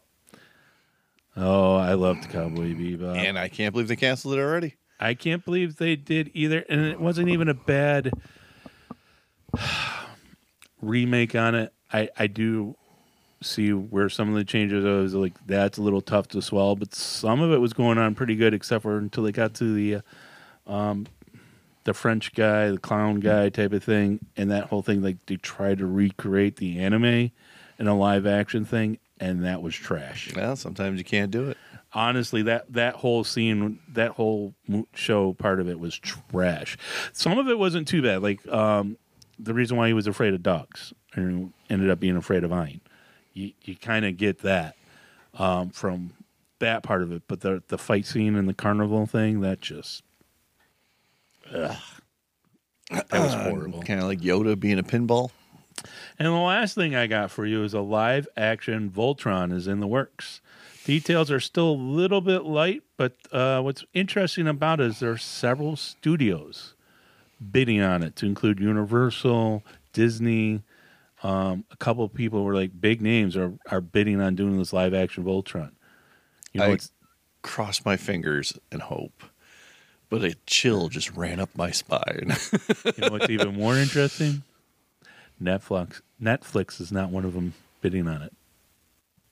Oh, 1.35 1.75
I 1.75 1.93
loved 1.93 2.29
Cowboy 2.29 2.73
Bebop. 2.73 3.15
and 3.17 3.39
I 3.39 3.47
can't 3.47 3.71
believe 3.73 3.87
they 3.87 3.95
canceled 3.95 4.35
it 4.35 4.39
already. 4.39 4.75
I 4.99 5.13
can't 5.15 5.43
believe 5.43 5.77
they 5.77 5.95
did 5.95 6.29
either, 6.33 6.63
and 6.69 6.81
it 6.85 6.99
wasn't 6.99 7.29
even 7.29 7.49
a 7.49 7.53
bad 7.53 8.11
remake 10.81 11.35
on 11.35 11.55
it. 11.55 11.73
I 11.91 12.09
I 12.17 12.27
do 12.27 12.75
see 13.41 13.73
where 13.73 14.07
some 14.09 14.29
of 14.29 14.35
the 14.35 14.43
changes 14.45 14.85
I 14.85 14.91
was 15.01 15.13
like 15.13 15.33
that's 15.45 15.77
a 15.77 15.81
little 15.81 16.01
tough 16.01 16.27
to 16.29 16.41
swallow, 16.41 16.75
but 16.75 16.93
some 16.95 17.41
of 17.41 17.51
it 17.51 17.57
was 17.57 17.73
going 17.73 17.97
on 17.97 18.15
pretty 18.15 18.35
good, 18.35 18.53
except 18.53 18.83
for 18.83 18.97
until 18.97 19.23
they 19.23 19.31
got 19.31 19.53
to 19.55 19.73
the 19.73 19.95
uh, 19.95 20.01
um 20.67 21.07
the 21.85 21.93
French 21.93 22.33
guy, 22.33 22.69
the 22.71 22.77
clown 22.77 23.19
guy 23.19 23.49
type 23.49 23.73
of 23.73 23.83
thing, 23.83 24.25
and 24.37 24.49
that 24.51 24.65
whole 24.65 24.81
thing. 24.81 25.01
Like 25.01 25.17
they 25.25 25.35
tried 25.35 25.79
to 25.79 25.85
recreate 25.85 26.55
the 26.55 26.79
anime 26.79 27.31
in 27.77 27.87
a 27.87 27.95
live 27.97 28.25
action 28.25 28.63
thing, 28.63 28.99
and 29.19 29.43
that 29.43 29.61
was 29.61 29.75
trash 29.75 30.33
Well, 30.35 30.55
sometimes 30.55 30.97
you 30.99 31.03
can't 31.03 31.29
do 31.31 31.49
it. 31.49 31.57
honestly 31.93 32.41
that 32.43 32.71
that 32.71 32.95
whole 32.95 33.23
scene 33.23 33.79
that 33.89 34.11
whole 34.11 34.53
show 34.93 35.33
part 35.33 35.59
of 35.59 35.67
it 35.69 35.79
was 35.79 35.97
trash 35.99 36.77
some 37.11 37.37
of 37.37 37.47
it 37.49 37.59
wasn't 37.59 37.87
too 37.87 38.01
bad 38.01 38.21
like 38.23 38.45
um 38.47 38.97
the 39.37 39.53
reason 39.53 39.75
why 39.77 39.87
he 39.87 39.93
was 39.93 40.07
afraid 40.07 40.33
of 40.33 40.41
dogs 40.41 40.93
and 41.15 41.51
ended 41.69 41.89
up 41.89 41.99
being 41.99 42.15
afraid 42.15 42.43
of 42.43 42.51
Ein. 42.51 42.79
you 43.33 43.51
you 43.63 43.75
kind 43.75 44.05
of 44.05 44.17
get 44.17 44.39
that 44.39 44.75
um 45.37 45.69
from 45.69 46.13
that 46.59 46.81
part 46.83 47.01
of 47.03 47.11
it 47.11 47.21
but 47.27 47.41
the 47.41 47.61
the 47.67 47.77
fight 47.77 48.05
scene 48.07 48.35
and 48.35 48.47
the 48.49 48.53
carnival 48.55 49.05
thing 49.05 49.41
that 49.41 49.59
just 49.61 50.01
ugh. 51.53 51.75
that 52.91 53.11
was 53.11 53.33
horrible 53.33 53.81
Kind 53.83 53.99
of 53.99 54.07
like 54.07 54.19
Yoda 54.19 54.59
being 54.59 54.79
a 54.79 54.83
pinball. 54.83 55.31
and 56.19 56.27
the 56.27 56.31
last 56.31 56.75
thing 56.75 56.95
I 56.95 57.07
got 57.07 57.31
for 57.31 57.45
you 57.45 57.63
is 57.63 57.73
a 57.73 57.81
live 57.81 58.27
action 58.37 58.89
Voltron 58.89 59.51
is 59.53 59.67
in 59.67 59.79
the 59.79 59.87
works. 59.87 60.41
Details 60.85 61.31
are 61.31 61.39
still 61.39 61.69
a 61.69 61.71
little 61.71 62.19
bit 62.19 62.43
light, 62.43 62.83
but 62.97 63.13
uh, 63.31 63.61
what's 63.61 63.85
interesting 63.93 64.47
about 64.47 64.81
it 64.81 64.87
is 64.87 64.99
there 64.99 65.11
are 65.11 65.17
several 65.17 65.75
studios 65.77 66.73
bidding 67.51 67.79
on 67.81 68.03
it 68.03 68.15
to 68.17 68.25
include 68.25 68.59
Universal, 68.59 69.63
Disney. 69.93 70.61
Um, 71.23 71.63
a 71.71 71.77
couple 71.77 72.03
of 72.03 72.13
people 72.13 72.43
were 72.43 72.53
like 72.53 72.79
big 72.81 73.01
names 73.01 73.37
are, 73.37 73.53
are 73.71 73.79
bidding 73.79 74.19
on 74.19 74.35
doing 74.35 74.57
this 74.57 74.73
live 74.73 74.93
action 74.93 75.23
Voltron. 75.23 75.71
You 76.51 76.59
know, 76.59 76.65
I- 76.67 76.71
it's 76.73 76.91
Cross 77.43 77.83
my 77.85 77.97
fingers 77.97 78.57
and 78.71 78.81
hope. 78.81 79.23
But 80.13 80.23
a 80.25 80.35
chill 80.45 80.89
just 80.89 81.09
ran 81.13 81.39
up 81.39 81.49
my 81.55 81.71
spine. 81.71 82.35
you 82.85 82.93
know 82.99 83.09
what's 83.09 83.31
even 83.31 83.55
more 83.55 83.75
interesting? 83.75 84.43
Netflix 85.41 86.01
Netflix 86.21 86.79
is 86.79 86.91
not 86.91 87.09
one 87.09 87.25
of 87.25 87.33
them 87.33 87.55
bidding 87.81 88.07
on 88.07 88.21
it. 88.21 88.31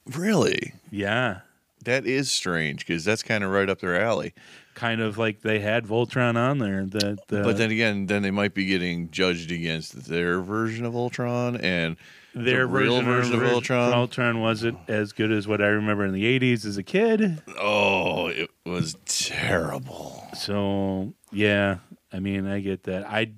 really? 0.07 0.73
Yeah, 0.89 1.41
That 1.85 2.05
is 2.05 2.31
strange 2.31 2.85
because 2.85 3.03
that's 3.03 3.23
kind 3.23 3.43
of 3.43 3.51
right 3.51 3.69
up 3.69 3.79
their 3.79 3.99
alley. 3.99 4.33
kind 4.75 5.01
of 5.01 5.17
like 5.17 5.41
they 5.41 5.59
had 5.59 5.85
Voltron 5.85 6.37
on 6.37 6.59
there. 6.59 6.85
The, 6.85 7.17
the, 7.27 7.41
but 7.43 7.57
then 7.57 7.71
again, 7.71 8.05
then 8.05 8.21
they 8.21 8.31
might 8.31 8.53
be 8.53 8.65
getting 8.65 9.09
judged 9.11 9.51
against 9.51 10.05
their 10.05 10.41
version 10.41 10.85
of 10.85 10.93
Voltron 10.93 11.61
and 11.61 11.97
their 12.33 12.59
the 12.59 12.67
real 12.67 13.01
version 13.01 13.33
of 13.35 13.41
Voltron. 13.41 13.91
Voltron 13.91 14.41
wasn't 14.41 14.77
as 14.87 15.11
good 15.11 15.31
as 15.31 15.47
what 15.47 15.61
I 15.61 15.67
remember 15.67 16.05
in 16.05 16.13
the 16.13 16.39
'80s 16.39 16.65
as 16.65 16.77
a 16.77 16.83
kid. 16.83 17.41
Oh, 17.59 18.27
it 18.27 18.49
was 18.65 18.95
terrible. 19.05 20.27
So 20.35 21.13
yeah, 21.31 21.77
I 22.13 22.19
mean, 22.19 22.47
I 22.47 22.59
get 22.59 22.83
that. 22.83 23.05
I 23.05 23.31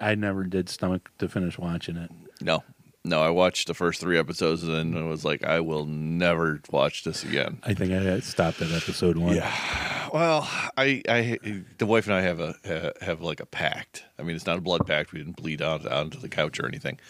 I 0.00 0.14
never 0.16 0.44
did 0.44 0.68
stomach 0.68 1.10
to 1.18 1.28
finish 1.28 1.58
watching 1.58 1.96
it. 1.96 2.10
No, 2.40 2.64
no, 3.04 3.20
I 3.20 3.30
watched 3.30 3.66
the 3.66 3.74
first 3.74 4.00
three 4.00 4.18
episodes 4.18 4.62
and 4.62 4.96
I 4.96 5.02
was 5.02 5.24
like, 5.24 5.44
I 5.44 5.60
will 5.60 5.86
never 5.86 6.60
watch 6.70 7.02
this 7.04 7.24
again. 7.24 7.58
I 7.64 7.74
think 7.74 7.92
I 7.92 8.20
stopped 8.20 8.62
at 8.62 8.70
episode 8.70 9.16
one. 9.16 9.34
Yeah. 9.34 10.08
Well, 10.12 10.48
I, 10.76 11.02
I, 11.08 11.38
the 11.78 11.86
wife 11.86 12.06
and 12.06 12.14
I 12.14 12.20
have 12.20 12.38
a 12.38 12.92
have 13.00 13.22
like 13.22 13.40
a 13.40 13.46
pact. 13.46 14.04
I 14.18 14.22
mean, 14.22 14.36
it's 14.36 14.46
not 14.46 14.58
a 14.58 14.60
blood 14.60 14.86
pact. 14.86 15.12
We 15.12 15.18
didn't 15.18 15.36
bleed 15.36 15.60
out 15.62 15.86
onto 15.86 16.18
the 16.18 16.28
couch 16.28 16.60
or 16.60 16.66
anything, 16.66 17.00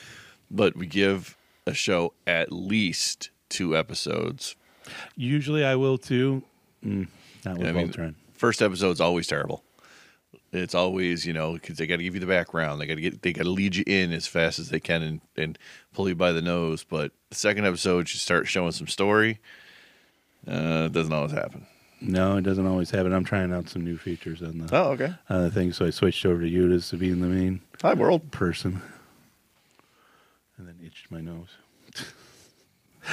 but 0.51 0.77
we 0.77 0.87
give 0.87 1.37
a 1.67 1.75
show 1.75 2.15
at 2.27 2.53
least 2.53 3.31
two 3.49 3.77
episodes. 3.77 4.57
Usually 5.17 5.65
I 5.65 5.75
will 5.75 5.99
too. 5.99 6.43
Mm, 6.85 7.09
not 7.45 7.59
with 7.59 7.69
I 7.69 7.73
mean, 7.73 7.89
Voltron. 7.89 8.15
first 8.33 8.63
episode's 8.63 9.01
always 9.01 9.27
terrible. 9.27 9.63
It's 10.53 10.75
always 10.75 11.25
you 11.27 11.33
know 11.33 11.55
because 11.55 11.79
they 11.79 11.87
got 11.87 11.97
to 11.97 12.03
give 12.03 12.15
you 12.15 12.21
the 12.21 12.27
background. 12.27 12.81
They 12.81 12.87
got 12.87 12.97
to 12.97 13.01
get 13.01 13.23
they 13.23 13.33
got 13.33 13.45
to 13.45 13.51
lead 13.51 13.75
you 13.77 13.85
in 13.87 14.13
as 14.13 14.27
fast 14.27 14.59
as 14.59 14.69
they 14.69 14.81
can 14.81 15.03
and, 15.03 15.21
and 15.37 15.59
pull 15.95 16.09
you 16.09 16.15
by 16.15 16.33
the 16.33 16.43
nose. 16.43 16.85
But 16.85 17.13
the 17.31 17.37
second 17.37 17.67
episode, 17.67 18.01
you 18.11 18.19
start 18.19 18.47
showing 18.49 18.73
some 18.73 18.87
story. 18.89 19.39
Uh, 20.47 20.85
it 20.87 20.93
doesn't 20.93 21.13
always 21.13 21.33
happen. 21.33 21.67
No, 22.01 22.37
it 22.37 22.43
doesn't 22.43 22.67
always 22.67 22.91
happen. 22.91 23.13
I'm 23.13 23.25
trying 23.25 23.53
out 23.53 23.69
some 23.69 23.85
new 23.85 23.97
features 23.97 24.43
on 24.43 24.59
the 24.59 24.69
Oh, 24.77 24.91
okay. 24.91 25.15
on 25.31 25.43
the 25.45 25.51
thing, 25.53 25.73
so 25.73 25.87
I 25.87 25.91
switched 25.91 26.27
over 26.27 26.41
to 26.41 26.49
you 26.49 26.77
to 26.81 26.97
being 26.97 27.21
the 27.21 27.29
main 27.29 27.61
Hi, 27.81 27.95
world. 27.95 28.33
person, 28.33 28.83
and 30.59 30.67
then 30.67 30.75
itched 30.85 31.11
my 31.13 31.21
nose. 31.21 31.49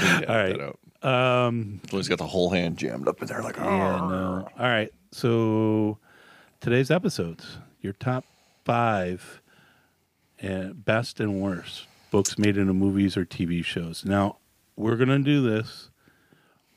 All 0.28 0.36
right. 0.36 0.74
Um, 1.04 1.82
He's 1.92 2.08
got 2.10 2.18
the 2.18 2.26
whole 2.28 2.50
hand 2.50 2.78
jammed 2.78 3.08
up 3.08 3.22
in 3.22 3.28
there, 3.28 3.42
like, 3.44 3.58
Yeah, 3.58 3.64
no. 3.66 4.48
All 4.58 4.66
right. 4.66 4.92
So 5.12 6.00
today's 6.60 6.92
episodes, 6.92 7.58
your 7.82 7.94
top 7.94 8.26
five 8.66 9.42
and 10.40 10.84
best 10.86 11.20
and 11.20 11.42
worst 11.42 11.88
books 12.12 12.38
made 12.38 12.58
into 12.58 12.74
movies 12.74 13.16
or 13.18 13.26
TV 13.26 13.64
shows. 13.64 14.04
Now 14.06 14.38
we're 14.76 14.96
gonna 14.96 15.20
do 15.20 15.42
this 15.48 15.90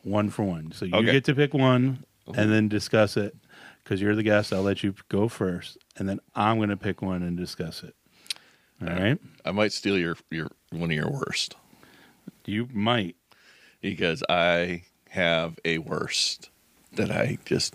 one 0.02 0.30
for 0.30 0.44
one. 0.44 0.72
So 0.72 0.84
you 0.84 0.94
Okay. 0.94 1.12
get 1.12 1.24
to 1.26 1.34
pick 1.34 1.54
one 1.54 2.04
and 2.34 2.50
then 2.52 2.68
discuss 2.68 3.16
it 3.16 3.34
because 3.82 4.00
you're 4.00 4.14
the 4.16 4.22
guest. 4.22 4.52
I'll 4.52 4.62
let 4.62 4.82
you 4.82 4.94
go 5.08 5.28
first, 5.28 5.78
and 5.96 6.08
then 6.08 6.20
I'm 6.34 6.58
gonna 6.58 6.76
pick 6.76 7.02
one 7.02 7.22
and 7.22 7.36
discuss 7.36 7.82
it. 7.82 7.94
All 8.80 8.88
right. 8.88 9.18
I 9.44 9.52
might 9.52 9.72
steal 9.72 9.96
your 9.98 10.16
your 10.30 10.48
one 10.70 10.90
of 10.90 10.96
your 10.96 11.10
worst 11.10 11.54
You 12.44 12.68
might. 12.72 13.16
because 13.80 14.22
I 14.28 14.82
have 15.10 15.58
a 15.64 15.78
worst 15.78 16.50
that 16.94 17.10
I 17.10 17.38
just 17.44 17.74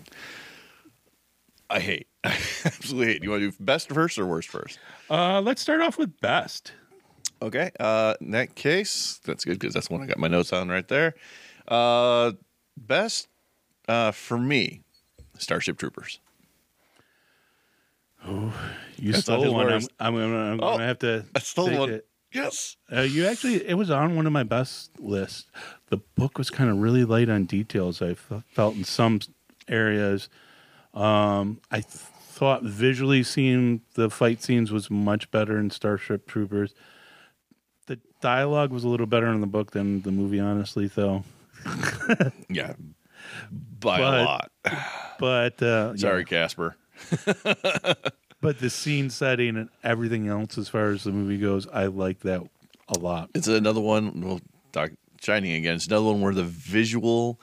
I 1.70 1.80
hate. 1.80 2.06
I 2.24 2.30
absolutely 2.64 3.12
hate. 3.14 3.22
You 3.22 3.30
want 3.30 3.42
to 3.42 3.50
do 3.50 3.56
best 3.60 3.88
first 3.90 4.18
or 4.18 4.26
worst 4.26 4.48
first? 4.48 4.78
Uh, 5.10 5.40
let's 5.40 5.60
start 5.62 5.80
off 5.80 5.98
with 5.98 6.18
best. 6.20 6.72
Okay. 7.42 7.70
Uh, 7.78 8.14
in 8.20 8.30
that 8.32 8.54
case, 8.54 9.20
that's 9.24 9.44
good 9.44 9.58
because 9.58 9.74
that's 9.74 9.88
the 9.88 9.94
one 9.94 10.02
I 10.02 10.06
got 10.06 10.18
my 10.18 10.28
notes 10.28 10.52
on 10.52 10.68
right 10.68 10.86
there. 10.88 11.14
Uh, 11.68 12.32
best 12.76 13.28
uh, 13.88 14.10
for 14.10 14.38
me, 14.38 14.82
Starship 15.38 15.78
Troopers. 15.78 16.20
Oh, 18.26 18.52
you 18.96 19.12
That's 19.12 19.28
not 19.28 19.40
stole 19.40 19.54
one. 19.54 19.72
I'm. 19.72 19.82
I'm 20.00 20.14
gonna, 20.14 20.52
I'm 20.52 20.60
Oh, 20.60 20.72
gonna 20.72 20.86
have 20.86 20.98
to. 21.00 21.24
I 21.34 21.38
stole 21.38 21.68
take 21.68 21.78
one. 21.78 21.90
it. 21.90 22.06
Yes. 22.32 22.76
Uh, 22.92 23.02
you 23.02 23.26
actually, 23.26 23.66
it 23.66 23.74
was 23.74 23.90
on 23.90 24.14
one 24.16 24.26
of 24.26 24.32
my 24.32 24.42
best 24.42 24.90
lists. 25.00 25.46
The 25.86 25.96
book 25.96 26.36
was 26.36 26.50
kind 26.50 26.68
of 26.68 26.76
really 26.78 27.04
light 27.04 27.30
on 27.30 27.44
details. 27.44 28.02
I 28.02 28.10
f- 28.10 28.42
felt 28.52 28.74
in 28.76 28.84
some 28.84 29.20
areas. 29.68 30.28
Um, 30.94 31.60
I 31.70 31.76
th- 31.80 31.86
thought 31.92 32.62
visually 32.62 33.22
seeing 33.22 33.82
the 33.94 34.10
fight 34.10 34.42
scenes 34.42 34.70
was 34.72 34.90
much 34.90 35.30
better 35.30 35.58
in 35.58 35.70
Starship 35.70 36.26
Troopers. 36.26 36.74
The 37.86 37.98
dialogue 38.20 38.70
was 38.72 38.84
a 38.84 38.88
little 38.88 39.06
better 39.06 39.26
in 39.28 39.40
the 39.40 39.46
book 39.46 39.70
than 39.72 40.02
the 40.02 40.12
movie, 40.12 40.40
honestly, 40.40 40.86
though. 40.88 41.24
Yeah. 42.48 42.74
By 43.80 43.98
But- 43.98 44.20
a 44.20 44.24
lot. 44.24 44.52
But 45.18 45.62
uh, 45.62 45.96
Sorry, 45.96 46.20
yeah. 46.20 46.24
Casper. 46.24 46.76
but 48.40 48.58
the 48.58 48.70
scene 48.70 49.10
setting 49.10 49.56
and 49.56 49.68
everything 49.84 50.28
else, 50.28 50.56
as 50.58 50.68
far 50.68 50.90
as 50.90 51.04
the 51.04 51.12
movie 51.12 51.38
goes, 51.38 51.66
I 51.68 51.86
like 51.86 52.20
that 52.20 52.42
a 52.88 52.98
lot. 52.98 53.30
It's 53.34 53.48
another 53.48 53.80
one. 53.80 54.20
We'll 54.20 54.40
talk 54.72 54.90
Shining 55.20 55.52
again. 55.52 55.74
It's 55.74 55.88
another 55.88 56.04
one 56.06 56.20
where 56.20 56.32
the 56.34 56.44
visual 56.44 57.40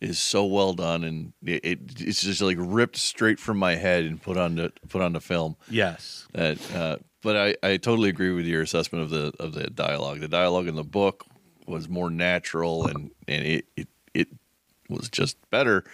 is 0.00 0.18
so 0.18 0.44
well 0.44 0.72
done, 0.72 1.04
and 1.04 1.32
it, 1.44 1.64
it 1.64 1.78
it's 1.98 2.22
just 2.22 2.42
like 2.42 2.56
ripped 2.60 2.96
straight 2.96 3.38
from 3.38 3.58
my 3.58 3.74
head 3.74 4.04
and 4.04 4.20
put 4.20 4.36
on 4.36 4.56
the 4.56 4.72
put 4.88 5.02
on 5.02 5.12
the 5.12 5.20
film. 5.20 5.56
Yes. 5.68 6.26
That, 6.32 6.74
uh, 6.74 6.96
but 7.22 7.36
I, 7.36 7.56
I 7.66 7.76
totally 7.78 8.10
agree 8.10 8.32
with 8.32 8.44
your 8.44 8.62
assessment 8.62 9.04
of 9.04 9.10
the 9.10 9.32
of 9.40 9.54
the 9.54 9.70
dialogue. 9.70 10.20
The 10.20 10.28
dialogue 10.28 10.68
in 10.68 10.74
the 10.74 10.84
book 10.84 11.24
was 11.66 11.88
more 11.88 12.10
natural, 12.10 12.86
and 12.86 13.10
and 13.26 13.46
it 13.46 13.66
it, 13.76 13.88
it 14.12 14.28
was 14.88 15.08
just 15.08 15.38
better. 15.50 15.84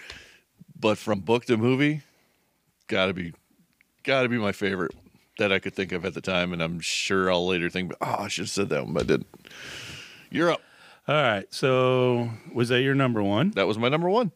But 0.79 0.99
from 0.99 1.21
book 1.21 1.45
to 1.47 1.57
movie, 1.57 2.03
gotta 2.89 3.13
be 3.13 3.33
gotta 4.03 4.29
be 4.29 4.39
my 4.39 4.53
favorite 4.53 4.95
that 5.39 5.53
I 5.53 5.59
could 5.59 5.75
think 5.75 5.93
of 5.93 6.05
at 6.05 6.15
the 6.15 6.21
time, 6.21 6.53
and 6.53 6.63
I'm 6.63 6.81
sure 6.81 7.31
I'll 7.31 7.47
later 7.47 7.71
think, 7.71 7.93
oh, 8.01 8.17
I 8.19 8.29
should 8.29 8.43
have 8.43 8.51
said 8.51 8.69
that 8.71 8.85
one, 8.85 8.95
but 8.95 9.05
I 9.05 9.07
didn't. 9.07 9.29
You're 10.31 10.51
up. 10.53 10.63
All 11.11 11.17
right. 11.17 11.45
So 11.53 12.31
was 12.55 12.69
that 12.69 12.83
your 12.83 12.95
number 12.95 13.21
one? 13.21 13.51
That 13.57 13.67
was 13.67 13.79
my 13.79 13.89
number 13.89 14.09
one. 14.09 14.31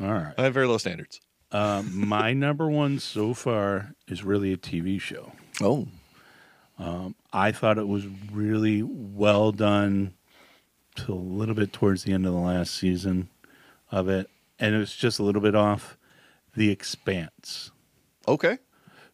All 0.00 0.12
right. 0.12 0.32
I 0.38 0.44
have 0.44 0.54
very 0.54 0.68
low 0.68 0.78
standards. 0.78 1.20
Um, 1.50 2.06
my 2.08 2.32
number 2.46 2.70
one 2.70 3.00
so 3.00 3.34
far 3.34 3.96
is 4.06 4.22
really 4.22 4.52
a 4.52 4.56
TV 4.56 5.00
show. 5.00 5.32
Oh, 5.60 5.88
I 7.32 7.50
thought 7.50 7.76
it 7.76 7.88
was 7.88 8.06
really 8.30 8.82
well 8.84 9.50
done 9.50 10.14
till 10.94 11.14
a 11.14 11.16
little 11.16 11.56
bit 11.56 11.72
towards 11.72 12.04
the 12.04 12.12
end 12.12 12.24
of 12.24 12.32
the 12.32 12.38
last 12.38 12.74
season 12.74 13.30
of 13.90 14.08
it. 14.08 14.30
And 14.60 14.76
it 14.76 14.78
was 14.78 14.94
just 14.94 15.18
a 15.18 15.24
little 15.24 15.42
bit 15.42 15.56
off 15.56 15.96
The 16.54 16.70
Expanse. 16.70 17.72
okay. 18.28 18.58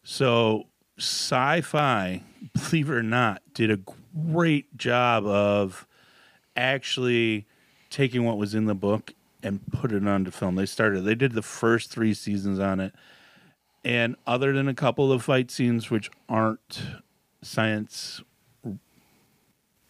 So, 0.03 0.67
sci 0.97 1.61
fi, 1.61 2.23
believe 2.53 2.89
it 2.89 2.93
or 2.93 3.03
not, 3.03 3.41
did 3.53 3.71
a 3.71 3.79
great 4.31 4.77
job 4.77 5.25
of 5.25 5.87
actually 6.59 7.45
taking 7.89 8.23
what 8.25 8.37
was 8.37 8.53
in 8.53 8.65
the 8.65 8.75
book 8.75 9.13
and 9.41 9.59
put 9.71 9.91
it 9.91 10.05
onto 10.07 10.31
film. 10.31 10.55
They 10.55 10.65
started, 10.65 11.01
they 11.01 11.15
did 11.15 11.31
the 11.31 11.41
first 11.41 11.89
three 11.89 12.13
seasons 12.13 12.59
on 12.59 12.79
it. 12.79 12.93
And 13.85 14.15
other 14.27 14.51
than 14.53 14.67
a 14.67 14.73
couple 14.73 15.11
of 15.11 15.23
fight 15.23 15.49
scenes, 15.49 15.89
which 15.89 16.11
aren't 16.27 16.81
science, 17.41 18.21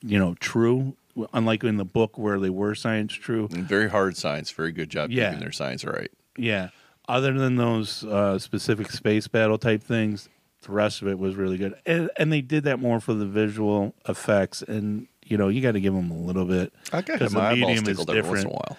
you 0.02 0.20
know, 0.20 0.36
true, 0.40 0.96
unlike 1.34 1.64
in 1.64 1.78
the 1.78 1.86
book 1.86 2.18
where 2.18 2.40
they 2.40 2.52
were 2.52 2.76
science 2.76 3.14
true, 3.14 3.50
And 3.52 3.68
very 3.68 3.90
hard 3.90 4.16
science. 4.16 4.52
Very 4.52 4.72
good 4.72 4.90
job 4.90 5.10
Yeah. 5.10 5.30
keeping 5.30 5.42
their 5.42 5.52
science 5.52 5.84
right. 5.84 6.12
yeah. 6.38 6.70
Other 7.08 7.34
than 7.34 7.56
those 7.56 8.04
uh, 8.04 8.38
specific 8.38 8.92
space 8.92 9.28
battle 9.28 9.58
type 9.58 9.82
things, 9.82 10.30
the 10.62 10.72
rest 10.72 11.02
of 11.02 11.08
it 11.08 11.18
was 11.18 11.36
really 11.36 11.58
good, 11.58 11.74
and, 11.84 12.12
and 12.18 12.32
they 12.32 12.42
did 12.42 12.66
that 12.66 12.80
more 12.80 13.00
for 13.00 13.16
the 13.16 13.26
visual 13.26 13.96
effects. 14.08 14.62
And 14.62 15.08
you 15.30 15.38
know, 15.38 15.48
you 15.48 15.62
got 15.62 15.72
to 15.74 15.80
give 15.80 15.94
them 15.94 16.12
a 16.12 16.18
little 16.18 16.46
bit. 16.46 16.74
I 16.92 17.02
'cause 17.02 17.32
the 17.34 17.50
medium 17.56 17.70
is 17.88 17.98
tickled 17.98 18.08
once 18.08 18.10
in 18.10 18.18
a 18.18 18.22
different. 18.22 18.52
while. 18.52 18.78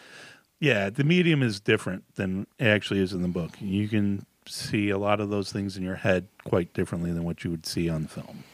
Yeah, 0.59 0.91
the 0.91 1.05
medium 1.05 1.43
is 1.43 1.59
different 1.61 2.05
than 2.17 2.47
it 2.59 2.67
actually 2.67 3.01
is 3.01 3.13
in 3.15 3.23
the 3.23 3.29
book. 3.29 3.53
You 3.61 3.89
can 3.89 4.27
see 4.47 4.91
a 4.91 4.99
lot 4.99 5.21
of 5.21 5.31
those 5.31 5.51
things 5.53 5.77
in 5.77 5.83
your 5.83 5.95
head 5.97 6.29
quite 6.45 6.75
differently 6.75 7.13
than 7.13 7.25
what 7.25 7.45
you 7.45 7.51
would 7.51 7.65
see 7.65 7.89
on 7.89 8.07
film. 8.07 8.45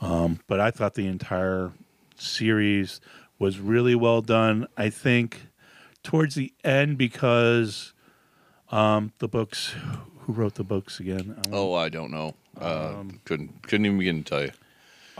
Um, 0.00 0.40
but 0.46 0.60
I 0.60 0.70
thought 0.70 0.94
the 0.94 1.06
entire 1.06 1.72
series 2.16 3.00
was 3.38 3.58
really 3.58 3.94
well 3.94 4.22
done. 4.22 4.66
I 4.76 4.88
think 4.90 5.48
towards 6.02 6.34
the 6.36 6.52
end 6.64 6.96
because 6.96 7.92
um, 8.70 9.12
the 9.18 9.28
books, 9.28 9.74
who 10.20 10.32
wrote 10.32 10.54
the 10.54 10.64
books 10.64 11.00
again? 11.00 11.36
I 11.46 11.50
Oh, 11.52 11.74
I 11.74 11.88
don't 11.88 12.10
know. 12.10 12.34
Uh, 12.60 12.94
Um, 13.00 13.20
couldn't 13.24 13.62
couldn't 13.62 13.84
even 13.86 13.98
begin 13.98 14.22
to 14.24 14.28
tell 14.30 14.42
you. 14.42 14.50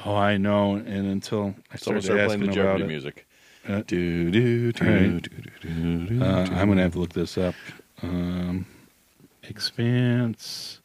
Oh, 0.05 0.15
I 0.15 0.37
know. 0.37 0.75
And 0.75 1.07
until 1.07 1.55
I 1.73 1.77
Someone 1.77 2.03
started 2.03 2.03
start 2.03 2.19
playing 2.19 2.31
asking 2.31 2.41
the 2.41 2.45
about 2.47 2.55
Jeopardy 2.55 2.85
it, 2.85 2.89
music. 2.89 3.27
Uh, 3.69 3.83
do, 3.87 4.31
do, 4.31 4.73
do, 4.73 4.85
right. 4.85 5.23
do, 5.23 5.31
do, 5.61 6.07
do, 6.07 6.23
Uh. 6.25 6.47
I'm 6.53 6.69
gonna 6.69 6.83
have 6.83 6.93
to 6.93 6.99
look 6.99 7.13
this 7.13 7.37
up. 7.37 7.55
Um, 8.03 8.67
expanse. 9.43 10.81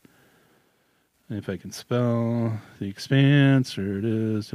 If 1.30 1.48
I 1.48 1.56
can 1.58 1.72
spell 1.72 2.60
the 2.80 2.88
expanse, 2.88 3.78
or 3.78 4.00
it 4.00 4.06
is. 4.06 4.52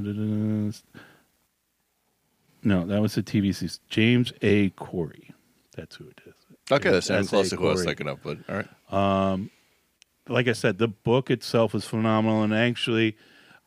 No, 2.63 2.85
that 2.87 3.01
was 3.01 3.15
the 3.15 3.23
TV 3.23 3.55
series. 3.55 3.81
James 3.89 4.33
A. 4.43 4.71
Corey. 4.71 5.33
That's 5.77 5.97
who 5.97 6.09
it 6.09 6.21
is. 6.27 6.35
okay, 6.73 6.91
that 6.91 7.03
sounds 7.03 7.29
S.A. 7.29 7.31
close 7.31 7.51
to 7.51 7.57
who 7.57 7.69
I 7.69 7.73
was 7.73 7.85
thinking 7.85 8.09
of, 8.09 8.23
but 8.23 8.39
all 8.49 8.57
right. 8.57 9.49
like 10.29 10.49
I 10.49 10.53
said, 10.53 10.79
the 10.79 10.89
book 10.89 11.31
itself 11.31 11.75
is 11.75 11.85
phenomenal, 11.85 12.43
and 12.43 12.53
actually, 12.53 13.17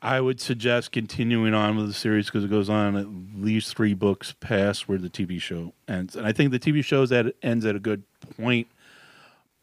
I 0.01 0.21
would 0.21 0.39
suggest 0.39 0.91
continuing 0.91 1.53
on 1.53 1.75
with 1.75 1.87
the 1.87 1.93
series 1.93 2.27
because 2.27 2.45
it 2.45 2.49
goes 2.49 2.69
on 2.69 2.95
at 2.95 3.07
least 3.41 3.75
three 3.75 3.93
books 3.93 4.33
past 4.39 4.87
where 4.87 4.97
the 4.97 5.09
TV 5.09 5.41
show 5.41 5.73
ends. 5.87 6.15
And 6.15 6.25
I 6.25 6.31
think 6.31 6.51
the 6.51 6.59
TV 6.59 6.83
show 6.83 7.05
that 7.05 7.35
ends 7.43 7.65
at 7.65 7.75
a 7.75 7.79
good 7.79 8.03
point, 8.37 8.67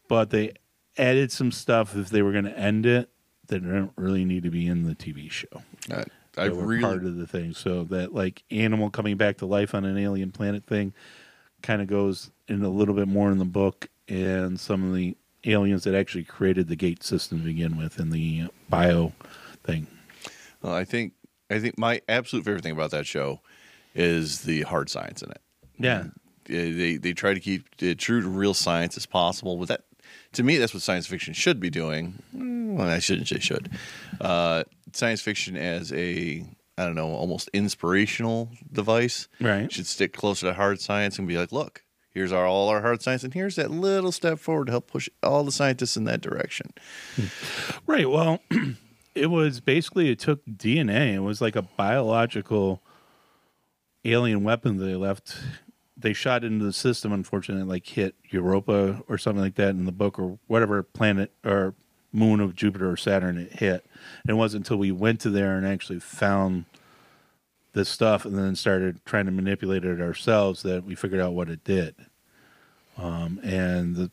but 0.07 0.29
they 0.29 0.53
added 0.97 1.31
some 1.31 1.51
stuff 1.51 1.95
if 1.95 2.09
they 2.09 2.21
were 2.21 2.31
going 2.31 2.45
to 2.45 2.57
end 2.57 2.85
it 2.85 3.09
that 3.47 3.63
don't 3.63 3.93
really 3.95 4.25
need 4.25 4.43
to 4.43 4.49
be 4.49 4.67
in 4.67 4.83
the 4.83 4.93
TV 4.93 5.31
show. 5.31 5.63
I, 5.91 6.03
I 6.37 6.49
That 6.49 6.55
were 6.55 6.65
really 6.65 6.83
part 6.83 7.03
of 7.03 7.15
the 7.15 7.25
thing, 7.25 7.53
so 7.53 7.83
that 7.85 8.13
like 8.13 8.43
animal 8.51 8.89
coming 8.91 9.17
back 9.17 9.37
to 9.37 9.45
life 9.45 9.73
on 9.73 9.85
an 9.85 9.97
alien 9.97 10.31
planet 10.31 10.65
thing 10.65 10.93
kind 11.63 11.81
of 11.81 11.87
goes 11.87 12.29
in 12.47 12.61
a 12.61 12.69
little 12.69 12.93
bit 12.93 13.07
more 13.07 13.31
in 13.31 13.39
the 13.39 13.45
book, 13.45 13.87
and 14.07 14.59
some 14.59 14.87
of 14.87 14.93
the 14.93 15.17
aliens 15.45 15.83
that 15.85 15.95
actually 15.95 16.25
created 16.25 16.67
the 16.67 16.75
gate 16.75 17.01
system 17.01 17.39
to 17.39 17.45
begin 17.45 17.77
with, 17.77 17.99
in 17.99 18.11
the 18.11 18.47
bio 18.69 19.13
thing. 19.63 19.87
Well, 20.61 20.73
I 20.73 20.83
think 20.85 21.13
I 21.49 21.59
think 21.59 21.77
my 21.77 22.01
absolute 22.09 22.45
favorite 22.45 22.63
thing 22.63 22.73
about 22.73 22.91
that 22.91 23.05
show 23.07 23.41
is 23.95 24.41
the 24.41 24.61
hard 24.63 24.89
science 24.89 25.21
in 25.21 25.31
it. 25.31 25.41
Yeah, 25.79 26.05
They 26.45 26.97
they, 26.97 27.13
try 27.13 27.33
to 27.33 27.39
keep 27.39 27.65
it 27.79 27.99
true 27.99 28.21
to 28.21 28.27
real 28.27 28.53
science 28.53 28.97
as 28.97 29.05
possible. 29.05 29.57
But 29.57 29.67
that 29.69 29.83
to 30.33 30.43
me, 30.43 30.57
that's 30.57 30.73
what 30.73 30.83
science 30.83 31.07
fiction 31.07 31.33
should 31.33 31.59
be 31.59 31.69
doing. 31.69 32.21
Mm, 32.35 32.75
Well, 32.75 32.87
I 32.89 32.99
shouldn't 32.99 33.27
say 33.27 33.39
should. 33.39 33.69
Uh, 34.19 34.63
science 34.93 35.21
fiction 35.21 35.55
as 35.57 35.91
a 35.93 36.45
I 36.79 36.85
don't 36.85 36.95
know, 36.95 37.09
almost 37.09 37.49
inspirational 37.53 38.49
device. 38.71 39.27
Right. 39.41 39.71
Should 39.71 39.87
stick 39.87 40.13
closer 40.13 40.47
to 40.47 40.53
hard 40.53 40.79
science 40.79 41.17
and 41.17 41.27
be 41.27 41.35
like, 41.37 41.51
look, 41.51 41.83
here's 42.11 42.31
our 42.31 42.45
all 42.45 42.69
our 42.69 42.81
hard 42.81 43.01
science, 43.01 43.23
and 43.23 43.33
here's 43.33 43.55
that 43.55 43.71
little 43.71 44.11
step 44.11 44.37
forward 44.39 44.65
to 44.67 44.71
help 44.71 44.87
push 44.91 45.09
all 45.23 45.43
the 45.43 45.51
scientists 45.51 45.97
in 45.97 46.03
that 46.05 46.21
direction. 46.21 46.73
right. 47.87 48.09
Well, 48.09 48.41
it 49.17 49.27
was 49.27 49.59
basically 49.59 50.09
it 50.09 50.19
took 50.19 50.45
DNA. 50.45 51.15
It 51.15 51.19
was 51.19 51.41
like 51.41 51.55
a 51.55 51.61
biological 51.61 52.81
alien 54.05 54.43
weapon 54.43 54.77
they 54.77 54.95
left. 54.95 55.37
They 55.97 56.13
shot 56.13 56.43
into 56.43 56.63
the 56.63 56.73
system. 56.73 57.11
Unfortunately, 57.11 57.63
like 57.63 57.87
hit 57.87 58.15
Europa 58.29 59.01
or 59.07 59.17
something 59.17 59.41
like 59.41 59.55
that 59.55 59.71
in 59.71 59.85
the 59.85 59.91
book, 59.91 60.19
or 60.19 60.37
whatever 60.47 60.83
planet 60.83 61.31
or 61.43 61.73
moon 62.13 62.39
of 62.39 62.55
Jupiter 62.55 62.89
or 62.89 62.97
Saturn 62.97 63.37
it 63.37 63.53
hit. 63.53 63.85
And 64.23 64.29
it 64.29 64.35
wasn't 64.35 64.65
until 64.65 64.77
we 64.77 64.91
went 64.91 65.19
to 65.21 65.29
there 65.29 65.57
and 65.57 65.67
actually 65.67 65.99
found 65.99 66.65
this 67.73 67.89
stuff, 67.89 68.25
and 68.25 68.37
then 68.37 68.55
started 68.55 69.03
trying 69.05 69.25
to 69.25 69.31
manipulate 69.31 69.85
it 69.85 70.01
ourselves 70.01 70.63
that 70.63 70.83
we 70.83 70.95
figured 70.95 71.21
out 71.21 71.33
what 71.33 71.49
it 71.49 71.63
did. 71.63 71.95
Um, 72.97 73.39
and 73.43 73.95
the 73.95 74.11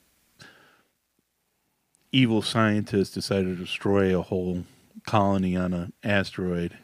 evil 2.12 2.42
scientists 2.42 3.10
decided 3.10 3.56
to 3.56 3.64
destroy 3.64 4.18
a 4.18 4.22
whole 4.22 4.64
colony 5.06 5.56
on 5.56 5.72
an 5.74 5.92
asteroid, 6.02 6.78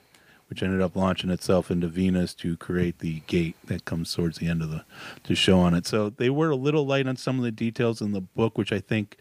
which 0.48 0.62
ended 0.62 0.80
up 0.80 0.96
launching 0.96 1.30
itself 1.30 1.70
into 1.70 1.86
Venus 1.88 2.34
to 2.34 2.56
create 2.56 2.98
the 2.98 3.20
gate 3.26 3.56
that 3.66 3.84
comes 3.84 4.12
towards 4.14 4.38
the 4.38 4.48
end 4.48 4.62
of 4.62 4.70
the, 4.70 4.84
to 5.24 5.34
show 5.34 5.60
on 5.60 5.74
it. 5.74 5.86
So 5.86 6.10
they 6.10 6.30
were 6.30 6.50
a 6.50 6.56
little 6.56 6.86
light 6.86 7.06
on 7.06 7.16
some 7.16 7.38
of 7.38 7.44
the 7.44 7.50
details 7.52 8.00
in 8.00 8.12
the 8.12 8.20
book, 8.20 8.56
which 8.58 8.72
I 8.72 8.80
think 8.80 9.16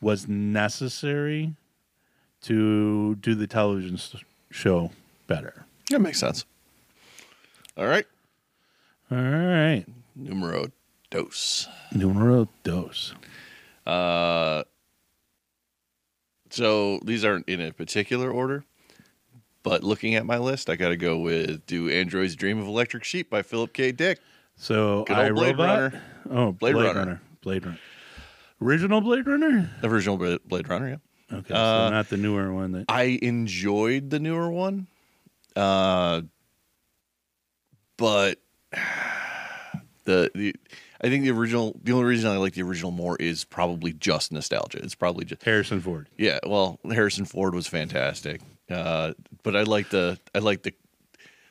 was 0.00 0.28
necessary 0.28 1.54
to 2.42 3.16
do 3.16 3.34
the 3.34 3.46
television 3.46 3.98
show 4.50 4.92
better. 5.26 5.64
That 5.90 6.00
makes 6.00 6.20
sense. 6.20 6.44
All 7.76 7.86
right, 7.86 8.06
All 9.10 9.16
right. 9.18 9.84
numero 10.16 10.66
dos. 11.10 11.66
Numero 11.92 12.48
dos. 12.64 13.14
Uh, 13.86 14.64
so 16.50 17.00
these 17.04 17.24
aren't 17.24 17.48
in 17.48 17.60
a 17.60 17.72
particular 17.72 18.30
order, 18.30 18.64
but 19.62 19.82
looking 19.82 20.14
at 20.14 20.24
my 20.26 20.38
list, 20.38 20.68
I 20.70 20.76
got 20.76 20.88
to 20.88 20.96
go 20.96 21.18
with 21.18 21.66
"Do 21.66 21.88
Androids 21.90 22.36
Dream 22.36 22.58
of 22.58 22.66
Electric 22.66 23.04
Sheep" 23.04 23.30
by 23.30 23.42
Philip 23.42 23.72
K. 23.72 23.92
Dick. 23.92 24.20
So 24.56 25.04
Good 25.04 25.16
old 25.18 25.34
Blade 25.36 25.54
iRobot. 25.56 25.58
Runner. 25.58 26.02
Oh, 26.30 26.52
Blade 26.52 26.72
Blade, 26.72 26.84
Runner. 26.86 26.98
Runner. 26.98 27.20
Blade 27.42 27.64
Runner. 27.66 27.78
Original 28.60 29.00
Blade 29.00 29.26
Runner? 29.26 29.70
The 29.80 29.88
original 29.88 30.16
Blade 30.16 30.68
Runner. 30.68 30.88
Yeah, 31.30 31.38
Okay, 31.38 31.54
Uh, 31.54 31.90
not 31.90 32.08
the 32.08 32.16
newer 32.16 32.52
one 32.52 32.72
that 32.72 32.86
I 32.88 33.18
enjoyed 33.22 34.10
the 34.10 34.18
newer 34.18 34.50
one, 34.50 34.86
uh, 35.54 36.22
but 37.96 38.38
the 40.04 40.30
the 40.34 40.54
I 41.00 41.08
think 41.08 41.24
the 41.24 41.30
original. 41.30 41.76
The 41.82 41.92
only 41.92 42.04
reason 42.06 42.30
I 42.30 42.36
like 42.38 42.54
the 42.54 42.62
original 42.62 42.90
more 42.90 43.16
is 43.16 43.44
probably 43.44 43.92
just 43.92 44.32
nostalgia. 44.32 44.78
It's 44.82 44.94
probably 44.94 45.24
just 45.24 45.42
Harrison 45.44 45.80
Ford. 45.80 46.08
Yeah, 46.16 46.38
well, 46.46 46.80
Harrison 46.90 47.24
Ford 47.24 47.54
was 47.54 47.66
fantastic, 47.68 48.40
uh, 48.70 49.12
but 49.42 49.54
I 49.54 49.62
like 49.62 49.90
the 49.90 50.18
I 50.34 50.38
like 50.40 50.62
the 50.64 50.74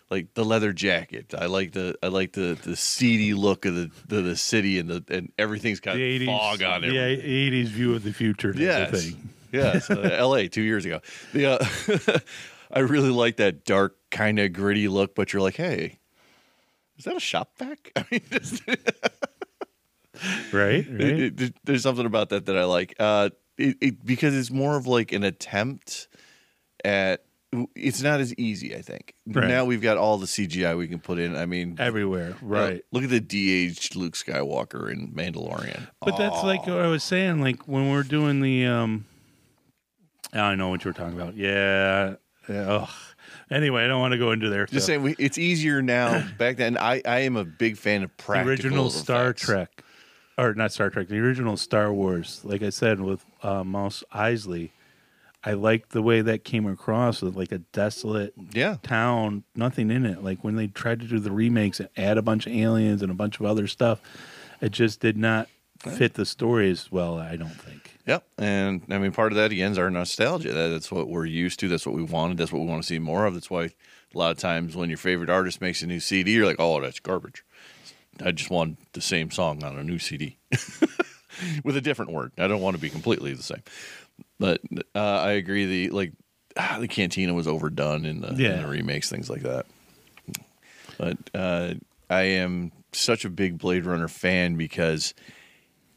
like 0.09 0.33
the 0.33 0.43
leather 0.43 0.73
jacket. 0.73 1.33
I 1.37 1.45
like 1.45 1.71
the 1.71 1.95
I 2.03 2.07
like 2.07 2.33
the 2.33 2.57
the 2.61 2.75
seedy 2.75 3.33
look 3.33 3.65
of 3.65 3.75
the 3.75 3.91
the, 4.07 4.21
the 4.21 4.35
city 4.35 4.79
and 4.79 4.89
the 4.89 5.03
and 5.09 5.31
everything's 5.37 5.79
got 5.79 5.95
The 5.95 6.19
80s, 6.19 6.25
fog 6.25 6.63
on 6.63 6.83
it. 6.83 6.91
Yeah, 6.93 7.07
80s 7.07 7.67
view 7.67 7.95
of 7.95 8.03
the 8.03 8.13
future. 8.13 8.53
Yeah, 8.55 8.79
of 8.79 8.93
Yes. 8.93 9.03
thing. 9.03 9.29
Yes. 9.53 9.89
uh, 9.89 9.99
L.A. 10.13 10.49
two 10.49 10.61
years 10.61 10.83
ago. 10.85 10.99
The 11.31 11.45
uh, 11.61 12.19
I 12.71 12.79
really 12.79 13.09
like 13.11 13.37
that 13.37 13.63
dark 13.63 13.95
kind 14.11 14.39
of 14.39 14.51
gritty 14.51 14.89
look, 14.89 15.15
but 15.15 15.31
you're 15.31 15.41
like, 15.41 15.55
hey, 15.55 15.99
is 16.97 17.05
that 17.05 17.15
a 17.15 17.19
shop 17.21 17.51
vac? 17.57 17.91
I 17.95 18.05
mean, 18.11 18.21
just, 18.29 18.61
Right? 20.51 20.85
right? 20.89 21.01
it- 21.01 21.41
it- 21.41 21.55
there's 21.63 21.83
something 21.83 22.05
about 22.05 22.29
that 22.29 22.45
that 22.47 22.57
I 22.57 22.63
like. 22.65 22.95
Uh, 22.99 23.29
it, 23.57 24.05
because 24.05 24.35
it's 24.37 24.51
more 24.51 24.77
of 24.77 24.85
like 24.87 25.11
an 25.11 25.23
attempt 25.23 26.07
at. 26.85 27.23
It's 27.75 28.01
not 28.01 28.19
as 28.19 28.33
easy, 28.35 28.75
I 28.75 28.81
think. 28.81 29.13
Right. 29.25 29.47
Now 29.47 29.63
we've 29.63 29.81
got 29.81 29.95
all 29.97 30.17
the 30.17 30.25
CGI 30.25 30.77
we 30.77 30.87
can 30.89 30.99
put 30.99 31.17
in. 31.17 31.35
I 31.35 31.45
mean, 31.45 31.77
Everywhere. 31.79 32.31
uh, 32.33 32.45
Right. 32.45 32.81
look 32.91 33.05
at 33.05 33.09
the 33.09 33.21
de-aged 33.21 33.95
Luke 33.95 34.15
Skywalker 34.15 34.91
in 34.91 35.13
Mandalorian. 35.13 35.87
But 36.01 36.17
that's 36.17 36.43
like 36.43 36.67
what 36.67 36.79
I 36.79 36.87
was 36.87 37.03
saying. 37.05 37.39
Like 37.41 37.65
when 37.65 37.89
we're 37.89 38.03
doing 38.03 38.41
the, 38.41 38.65
um, 38.65 39.05
I 40.33 40.55
know 40.55 40.67
what 40.69 40.83
you 40.83 40.89
were 40.89 40.93
talking 40.93 41.17
about. 41.19 41.35
Yeah. 41.37 42.15
yeah 42.49 42.69
ugh. 42.69 42.89
Anyway, 43.49 43.83
I 43.83 43.87
don't 43.87 44.01
want 44.01 44.11
to 44.11 44.17
go 44.17 44.33
into 44.33 44.49
there. 44.49 44.65
Just 44.65 44.85
saying, 44.85 45.01
we, 45.01 45.15
it's 45.17 45.37
easier 45.37 45.81
now. 45.81 46.27
Back 46.37 46.57
then, 46.57 46.77
I, 46.77 47.01
I 47.05 47.19
am 47.19 47.37
a 47.37 47.45
big 47.45 47.77
fan 47.77 48.03
of 48.03 48.09
the 48.09 48.23
practical 48.23 48.49
original 48.49 48.89
Star 48.89 49.27
effects. 49.29 49.43
Trek, 49.43 49.83
or 50.37 50.53
not 50.53 50.71
Star 50.71 50.89
Trek, 50.89 51.07
the 51.07 51.19
original 51.19 51.57
Star 51.57 51.91
Wars. 51.91 52.41
Like 52.43 52.61
I 52.61 52.69
said 52.69 52.99
with 52.99 53.25
uh, 53.41 53.63
Mos 53.63 54.03
Eisley, 54.13 54.71
I 55.43 55.53
liked 55.53 55.91
the 55.91 56.01
way 56.01 56.21
that 56.21 56.43
came 56.43 56.67
across 56.67 57.21
with 57.21 57.35
like 57.35 57.51
a 57.51 57.59
desolate 57.59 58.33
Yeah, 58.51 58.77
town, 58.83 59.43
nothing 59.55 59.89
in 59.91 60.05
it. 60.05 60.23
Like 60.23 60.43
when 60.43 60.55
they 60.55 60.67
tried 60.67 60.99
to 61.01 61.07
do 61.07 61.19
the 61.19 61.31
remakes 61.31 61.79
and 61.79 61.89
add 61.95 62.17
a 62.17 62.21
bunch 62.21 62.47
of 62.47 62.53
aliens 62.53 63.01
and 63.01 63.11
a 63.11 63.15
bunch 63.15 63.39
of 63.39 63.45
other 63.45 63.67
stuff, 63.67 64.01
it 64.61 64.71
just 64.71 64.99
did 64.99 65.17
not 65.17 65.47
fit 65.79 66.15
the 66.15 66.25
story 66.25 66.69
as 66.71 66.91
well. 66.91 67.17
I 67.17 67.35
don't 67.35 67.49
think. 67.49 67.97
Yep. 68.07 68.25
And 68.37 68.81
I 68.89 68.97
mean, 68.97 69.11
part 69.11 69.31
of 69.31 69.37
that 69.37 69.51
again 69.51 69.71
is 69.71 69.77
our 69.77 69.89
nostalgia. 69.89 70.53
That's 70.53 70.91
what 70.91 71.07
we're 71.07 71.25
used 71.25 71.59
to. 71.59 71.67
That's 71.67 71.85
what 71.85 71.95
we 71.95 72.03
wanted. 72.03 72.37
That's 72.37 72.51
what 72.51 72.59
we 72.61 72.67
want 72.67 72.81
to 72.81 72.87
see 72.87 72.99
more 72.99 73.25
of. 73.25 73.33
That's 73.33 73.49
why 73.49 73.65
a 73.65 73.71
lot 74.17 74.31
of 74.31 74.37
times 74.37 74.75
when 74.75 74.89
your 74.89 74.97
favorite 74.97 75.29
artist 75.29 75.61
makes 75.61 75.81
a 75.81 75.87
new 75.87 75.99
CD, 75.99 76.33
you're 76.33 76.45
like, 76.45 76.55
oh, 76.59 76.79
that's 76.81 76.99
garbage. 76.99 77.43
I 78.23 78.31
just 78.31 78.49
want 78.49 78.77
the 78.93 79.01
same 79.01 79.31
song 79.31 79.63
on 79.63 79.77
a 79.77 79.83
new 79.83 79.99
CD 79.99 80.37
with 81.63 81.77
a 81.77 81.81
different 81.81 82.11
word. 82.11 82.31
I 82.37 82.47
don't 82.47 82.61
want 82.61 82.75
to 82.75 82.81
be 82.81 82.89
completely 82.89 83.33
the 83.33 83.43
same. 83.43 83.63
But 84.39 84.61
uh, 84.95 84.99
I 84.99 85.31
agree. 85.31 85.65
The 85.65 85.89
like 85.91 86.13
ah, 86.57 86.77
the 86.81 86.87
Cantina 86.87 87.33
was 87.33 87.47
overdone 87.47 88.05
in 88.05 88.21
the, 88.21 88.29
in 88.29 88.61
the 88.61 88.67
remakes, 88.67 89.09
things 89.09 89.29
like 89.29 89.41
that. 89.41 89.65
But 90.97 91.17
uh, 91.35 91.73
I 92.09 92.21
am 92.23 92.71
such 92.91 93.25
a 93.25 93.29
big 93.29 93.57
Blade 93.59 93.85
Runner 93.85 94.07
fan 94.07 94.55
because 94.55 95.13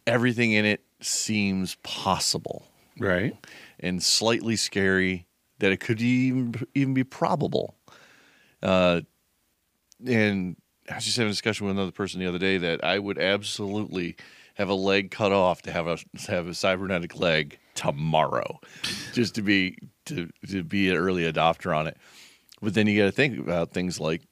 everything 0.06 0.52
in 0.52 0.64
it 0.64 0.82
seems 1.00 1.76
possible 1.82 2.66
Right. 2.98 3.34
and 3.78 4.02
slightly 4.02 4.56
scary 4.56 5.26
that 5.60 5.72
it 5.72 5.78
could 5.80 6.00
even 6.02 6.54
even 6.74 6.92
be 6.94 7.04
probable. 7.04 7.74
Uh, 8.62 9.00
and 10.06 10.56
I 10.90 10.94
was 10.96 11.04
just 11.04 11.16
having 11.16 11.28
a 11.28 11.32
discussion 11.32 11.66
with 11.66 11.76
another 11.76 11.92
person 11.92 12.20
the 12.20 12.26
other 12.26 12.38
day 12.38 12.58
that 12.58 12.84
I 12.84 12.98
would 12.98 13.18
absolutely 13.18 14.16
have 14.54 14.68
a 14.68 14.74
leg 14.74 15.10
cut 15.10 15.32
off 15.32 15.62
to 15.62 15.72
have 15.72 15.86
a 15.86 15.98
have 16.28 16.46
a 16.46 16.54
cybernetic 16.54 17.18
leg 17.18 17.58
tomorrow, 17.74 18.60
just 19.12 19.34
to 19.36 19.42
be 19.42 19.78
to 20.06 20.28
to 20.48 20.62
be 20.62 20.90
an 20.90 20.96
early 20.96 21.30
adopter 21.30 21.76
on 21.76 21.86
it. 21.86 21.96
But 22.60 22.74
then 22.74 22.86
you 22.86 22.98
got 22.98 23.06
to 23.06 23.12
think 23.12 23.38
about 23.38 23.70
things 23.70 23.98
like 23.98 24.22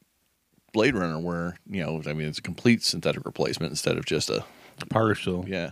Blade 0.72 0.94
Runner, 0.94 1.18
where 1.18 1.56
you 1.68 1.82
know, 1.84 2.02
I 2.06 2.12
mean, 2.12 2.28
it's 2.28 2.38
a 2.38 2.42
complete 2.42 2.82
synthetic 2.82 3.24
replacement 3.24 3.70
instead 3.70 3.96
of 3.96 4.04
just 4.04 4.28
a 4.28 4.44
Partial. 4.86 5.44
yeah. 5.48 5.70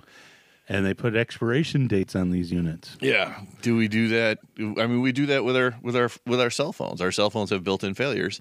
And 0.68 0.85
they 0.85 0.94
put 0.94 1.14
expiration 1.14 1.87
dates 1.87 2.16
on 2.16 2.31
these 2.31 2.51
units. 2.51 2.96
Yeah. 3.01 3.38
Do 3.62 3.77
we 3.77 3.87
do 3.87 4.09
that? 4.09 4.38
I 4.59 4.88
mean, 4.88 5.01
we 5.01 5.12
do 5.12 5.27
that 5.27 5.44
with 5.44 5.57
our 5.57 5.77
with 5.81 5.94
our 5.94 6.11
with 6.27 6.40
our 6.40 6.51
cell 6.51 6.72
phones. 6.72 7.01
Our 7.01 7.12
cell 7.12 7.31
phones 7.31 7.51
have 7.51 7.62
built-in 7.62 7.94
failures. 7.94 8.40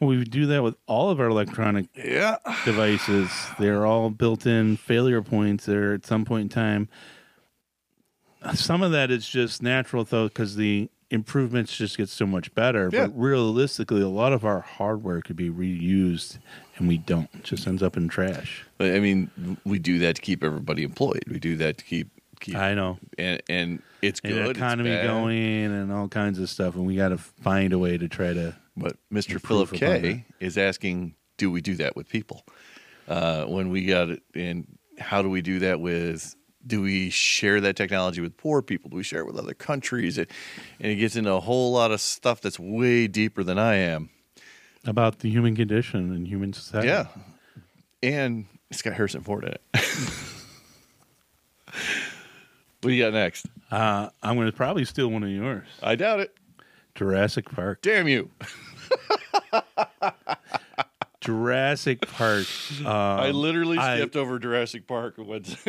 We 0.00 0.22
do 0.24 0.46
that 0.46 0.62
with 0.62 0.76
all 0.86 1.10
of 1.10 1.18
our 1.20 1.26
electronic 1.28 1.86
Yeah. 1.96 2.36
devices. 2.64 3.30
They're 3.58 3.84
all 3.84 4.10
built 4.10 4.46
in 4.46 4.76
failure 4.76 5.22
points 5.22 5.66
there 5.66 5.92
at 5.92 6.06
some 6.06 6.24
point 6.24 6.42
in 6.42 6.48
time. 6.48 6.88
Some 8.54 8.82
of 8.82 8.92
that 8.92 9.10
is 9.10 9.28
just 9.28 9.62
natural, 9.62 10.04
though, 10.04 10.28
because 10.28 10.54
the 10.56 10.88
improvements 11.10 11.76
just 11.76 11.96
get 11.96 12.08
so 12.08 12.26
much 12.26 12.54
better. 12.54 12.88
Yeah. 12.92 13.06
But 13.06 13.18
realistically, 13.18 14.00
a 14.00 14.08
lot 14.08 14.32
of 14.32 14.44
our 14.44 14.60
hardware 14.60 15.20
could 15.22 15.34
be 15.36 15.50
reused, 15.50 16.38
and 16.76 16.86
we 16.86 16.98
don't. 16.98 17.28
It 17.34 17.42
just 17.44 17.66
ends 17.66 17.82
up 17.82 17.96
in 17.96 18.06
trash. 18.08 18.64
I 18.78 19.00
mean, 19.00 19.58
we 19.64 19.78
do 19.80 19.98
that 20.00 20.16
to 20.16 20.22
keep 20.22 20.44
everybody 20.44 20.84
employed. 20.84 21.24
We 21.28 21.40
do 21.40 21.56
that 21.56 21.78
to 21.78 21.84
keep 21.84 22.08
keep 22.40 22.54
I 22.54 22.72
know. 22.74 22.98
and 23.18 23.42
and 23.48 23.82
it's 24.00 24.20
And 24.22 24.32
good. 24.32 24.46
the 24.46 24.50
economy 24.50 24.90
going 25.02 25.64
and 25.72 25.90
all 25.90 26.06
kinds 26.06 26.38
of 26.38 26.48
stuff, 26.48 26.76
and 26.76 26.86
we 26.86 26.94
got 26.94 27.08
to 27.08 27.18
find 27.18 27.72
a 27.72 27.78
way 27.78 27.98
to 27.98 28.06
try 28.08 28.32
to. 28.32 28.54
But 28.78 28.96
Mr. 29.12 29.32
Improve 29.32 29.70
Philip 29.70 30.02
K 30.02 30.24
is 30.40 30.56
asking, 30.56 31.14
do 31.36 31.50
we 31.50 31.60
do 31.60 31.74
that 31.76 31.96
with 31.96 32.08
people? 32.08 32.44
Uh, 33.08 33.44
when 33.44 33.70
we 33.70 33.86
got 33.86 34.10
it, 34.10 34.22
and 34.34 34.66
how 34.98 35.22
do 35.22 35.30
we 35.30 35.40
do 35.40 35.60
that 35.60 35.80
with? 35.80 36.34
Do 36.66 36.82
we 36.82 37.08
share 37.08 37.60
that 37.62 37.76
technology 37.76 38.20
with 38.20 38.36
poor 38.36 38.60
people? 38.60 38.90
Do 38.90 38.96
we 38.96 39.02
share 39.02 39.20
it 39.20 39.26
with 39.26 39.38
other 39.38 39.54
countries? 39.54 40.18
It, 40.18 40.30
and 40.78 40.92
it 40.92 40.96
gets 40.96 41.16
into 41.16 41.32
a 41.32 41.40
whole 41.40 41.72
lot 41.72 41.90
of 41.90 42.00
stuff 42.00 42.42
that's 42.42 42.58
way 42.58 43.06
deeper 43.06 43.42
than 43.42 43.58
I 43.58 43.76
am. 43.76 44.10
About 44.84 45.20
the 45.20 45.30
human 45.30 45.56
condition 45.56 46.12
and 46.12 46.26
human 46.26 46.52
society. 46.52 46.88
Yeah, 46.88 47.06
and 48.02 48.46
it's 48.70 48.82
got 48.82 48.92
Harrison 48.94 49.22
Ford 49.22 49.44
in 49.44 49.52
it. 49.52 49.62
what 51.64 51.74
do 52.82 52.92
you 52.92 53.02
got 53.02 53.14
next? 53.14 53.46
Uh, 53.70 54.10
I'm 54.22 54.36
going 54.36 54.50
to 54.50 54.56
probably 54.56 54.84
steal 54.84 55.08
one 55.08 55.22
of 55.22 55.30
yours 55.30 55.66
I 55.82 55.94
doubt 55.96 56.20
it. 56.20 56.34
Jurassic 56.94 57.50
Park. 57.50 57.80
Damn 57.82 58.08
you! 58.08 58.30
Jurassic 61.20 62.00
Park. 62.02 62.46
Um, 62.80 62.86
I 62.86 63.30
literally 63.30 63.78
I- 63.78 63.96
skipped 63.96 64.16
over 64.16 64.38
Jurassic 64.38 64.86
Park. 64.86 65.18
and 65.18 65.26
went- 65.26 65.56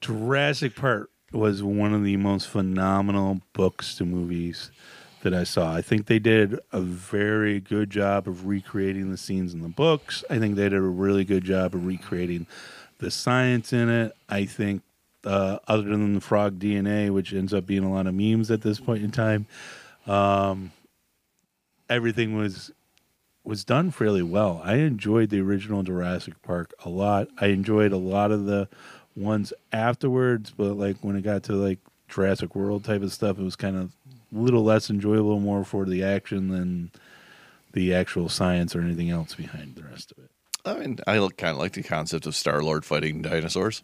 Jurassic 0.00 0.74
Park 0.76 1.10
was 1.32 1.62
one 1.62 1.92
of 1.94 2.04
the 2.04 2.16
most 2.16 2.48
phenomenal 2.48 3.40
books 3.52 3.94
to 3.96 4.04
movies 4.04 4.70
that 5.22 5.34
I 5.34 5.44
saw. 5.44 5.74
I 5.74 5.82
think 5.82 6.06
they 6.06 6.18
did 6.18 6.58
a 6.72 6.80
very 6.80 7.60
good 7.60 7.90
job 7.90 8.28
of 8.28 8.46
recreating 8.46 9.10
the 9.10 9.16
scenes 9.16 9.52
in 9.52 9.62
the 9.62 9.68
books. 9.68 10.22
I 10.30 10.38
think 10.38 10.56
they 10.56 10.64
did 10.64 10.74
a 10.74 10.80
really 10.80 11.24
good 11.24 11.44
job 11.44 11.74
of 11.74 11.84
recreating 11.84 12.46
the 12.98 13.10
science 13.10 13.72
in 13.72 13.88
it. 13.88 14.14
I 14.28 14.44
think, 14.44 14.82
uh, 15.24 15.58
other 15.66 15.82
than 15.82 16.14
the 16.14 16.20
frog 16.20 16.58
DNA, 16.60 17.10
which 17.10 17.32
ends 17.32 17.52
up 17.52 17.66
being 17.66 17.82
a 17.84 17.92
lot 17.92 18.06
of 18.06 18.14
memes 18.14 18.50
at 18.50 18.62
this 18.62 18.78
point 18.78 19.02
in 19.02 19.10
time, 19.10 19.46
um, 20.06 20.70
everything 21.88 22.36
was 22.36 22.72
was 23.44 23.64
done 23.64 23.92
fairly 23.92 24.22
well. 24.22 24.60
I 24.64 24.76
enjoyed 24.76 25.30
the 25.30 25.40
original 25.40 25.84
Jurassic 25.84 26.42
Park 26.42 26.74
a 26.84 26.88
lot. 26.88 27.28
I 27.38 27.46
enjoyed 27.46 27.92
a 27.92 27.96
lot 27.96 28.32
of 28.32 28.44
the 28.44 28.68
ones 29.14 29.52
afterwards, 29.72 30.52
but 30.56 30.74
like 30.74 30.96
when 31.00 31.14
it 31.14 31.22
got 31.22 31.44
to 31.44 31.52
like 31.52 31.78
Jurassic 32.08 32.56
World 32.56 32.84
type 32.84 33.02
of 33.02 33.12
stuff, 33.12 33.38
it 33.38 33.44
was 33.44 33.56
kind 33.56 33.76
of 33.76 33.92
a 34.34 34.38
little 34.38 34.64
less 34.64 34.90
enjoyable, 34.90 35.38
more 35.38 35.64
for 35.64 35.84
the 35.84 36.02
action 36.02 36.48
than 36.48 36.90
the 37.72 37.94
actual 37.94 38.28
science 38.28 38.74
or 38.74 38.80
anything 38.80 39.10
else 39.10 39.34
behind 39.34 39.76
the 39.76 39.84
rest 39.84 40.12
of 40.12 40.24
it. 40.24 40.30
I 40.64 40.74
mean, 40.80 40.98
I 41.06 41.16
kind 41.36 41.52
of 41.52 41.58
like 41.58 41.74
the 41.74 41.82
concept 41.84 42.26
of 42.26 42.34
Star 42.34 42.62
Lord 42.62 42.84
fighting 42.84 43.22
dinosaurs. 43.22 43.82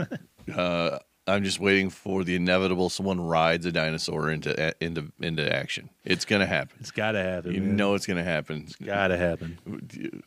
uh, 0.54 0.98
I'm 1.26 1.42
just 1.42 1.58
waiting 1.58 1.88
for 1.88 2.22
the 2.22 2.36
inevitable 2.36 2.90
someone 2.90 3.18
rides 3.18 3.64
a 3.64 3.72
dinosaur 3.72 4.30
into 4.30 4.74
into 4.84 5.10
into 5.20 5.50
action. 5.50 5.88
It's 6.04 6.26
gonna 6.26 6.46
happen. 6.46 6.76
It's 6.80 6.90
got 6.90 7.12
to 7.12 7.22
happen. 7.22 7.52
You 7.54 7.62
man. 7.62 7.76
know 7.76 7.94
it's 7.94 8.06
gonna 8.06 8.22
happen. 8.22 8.64
It's 8.66 8.76
got 8.76 9.08
to 9.08 9.16
happen. 9.16 9.58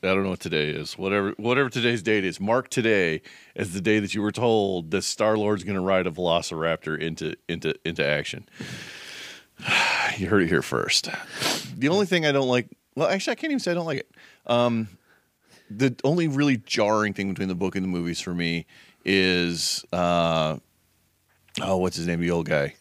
I 0.02 0.08
don't 0.08 0.24
know 0.24 0.32
what 0.32 0.40
today 0.40 0.70
is. 0.70 0.98
Whatever 0.98 1.36
whatever 1.38 1.70
today's 1.70 2.02
date 2.02 2.26
is, 2.26 2.40
mark 2.40 2.70
today 2.70 3.22
as 3.56 3.74
the 3.74 3.82
day 3.82 4.00
that 4.00 4.16
you 4.16 4.24
were 4.24 4.32
told 4.32 4.90
that 4.90 5.04
Star 5.04 5.38
Lord's 5.38 5.64
going 5.64 5.76
to 5.76 5.82
ride 5.82 6.08
a 6.08 6.12
Velociraptor 6.12 7.00
into 7.00 7.36
into 7.48 7.76
into 7.86 8.06
action. 8.06 8.50
you 10.18 10.28
heard 10.28 10.44
it 10.44 10.50
here 10.50 10.62
first. 10.62 11.10
The 11.78 11.90
only 11.90 12.06
thing 12.08 12.26
I 12.26 12.32
don't 12.32 12.48
like, 12.48 12.70
well, 12.96 13.08
actually, 13.08 13.34
I 13.34 13.36
can't 13.36 13.52
even 13.52 13.60
say 13.60 13.72
I 13.72 13.76
don't 13.76 13.86
like 13.86 14.00
it. 14.00 14.12
Um, 14.48 14.88
the 15.70 15.96
only 16.04 16.28
really 16.28 16.58
jarring 16.58 17.14
thing 17.14 17.30
between 17.30 17.50
the 17.50 17.56
book 17.56 17.76
and 17.76 17.84
the 17.84 17.90
movies 17.90 18.20
for 18.22 18.34
me 18.34 18.66
is, 19.06 19.86
uh, 19.92 20.58
oh, 21.62 21.78
what's 21.78 21.96
his 21.98 22.08
name? 22.08 22.20
The 22.22 22.32
old 22.32 22.48
guy, 22.48 22.76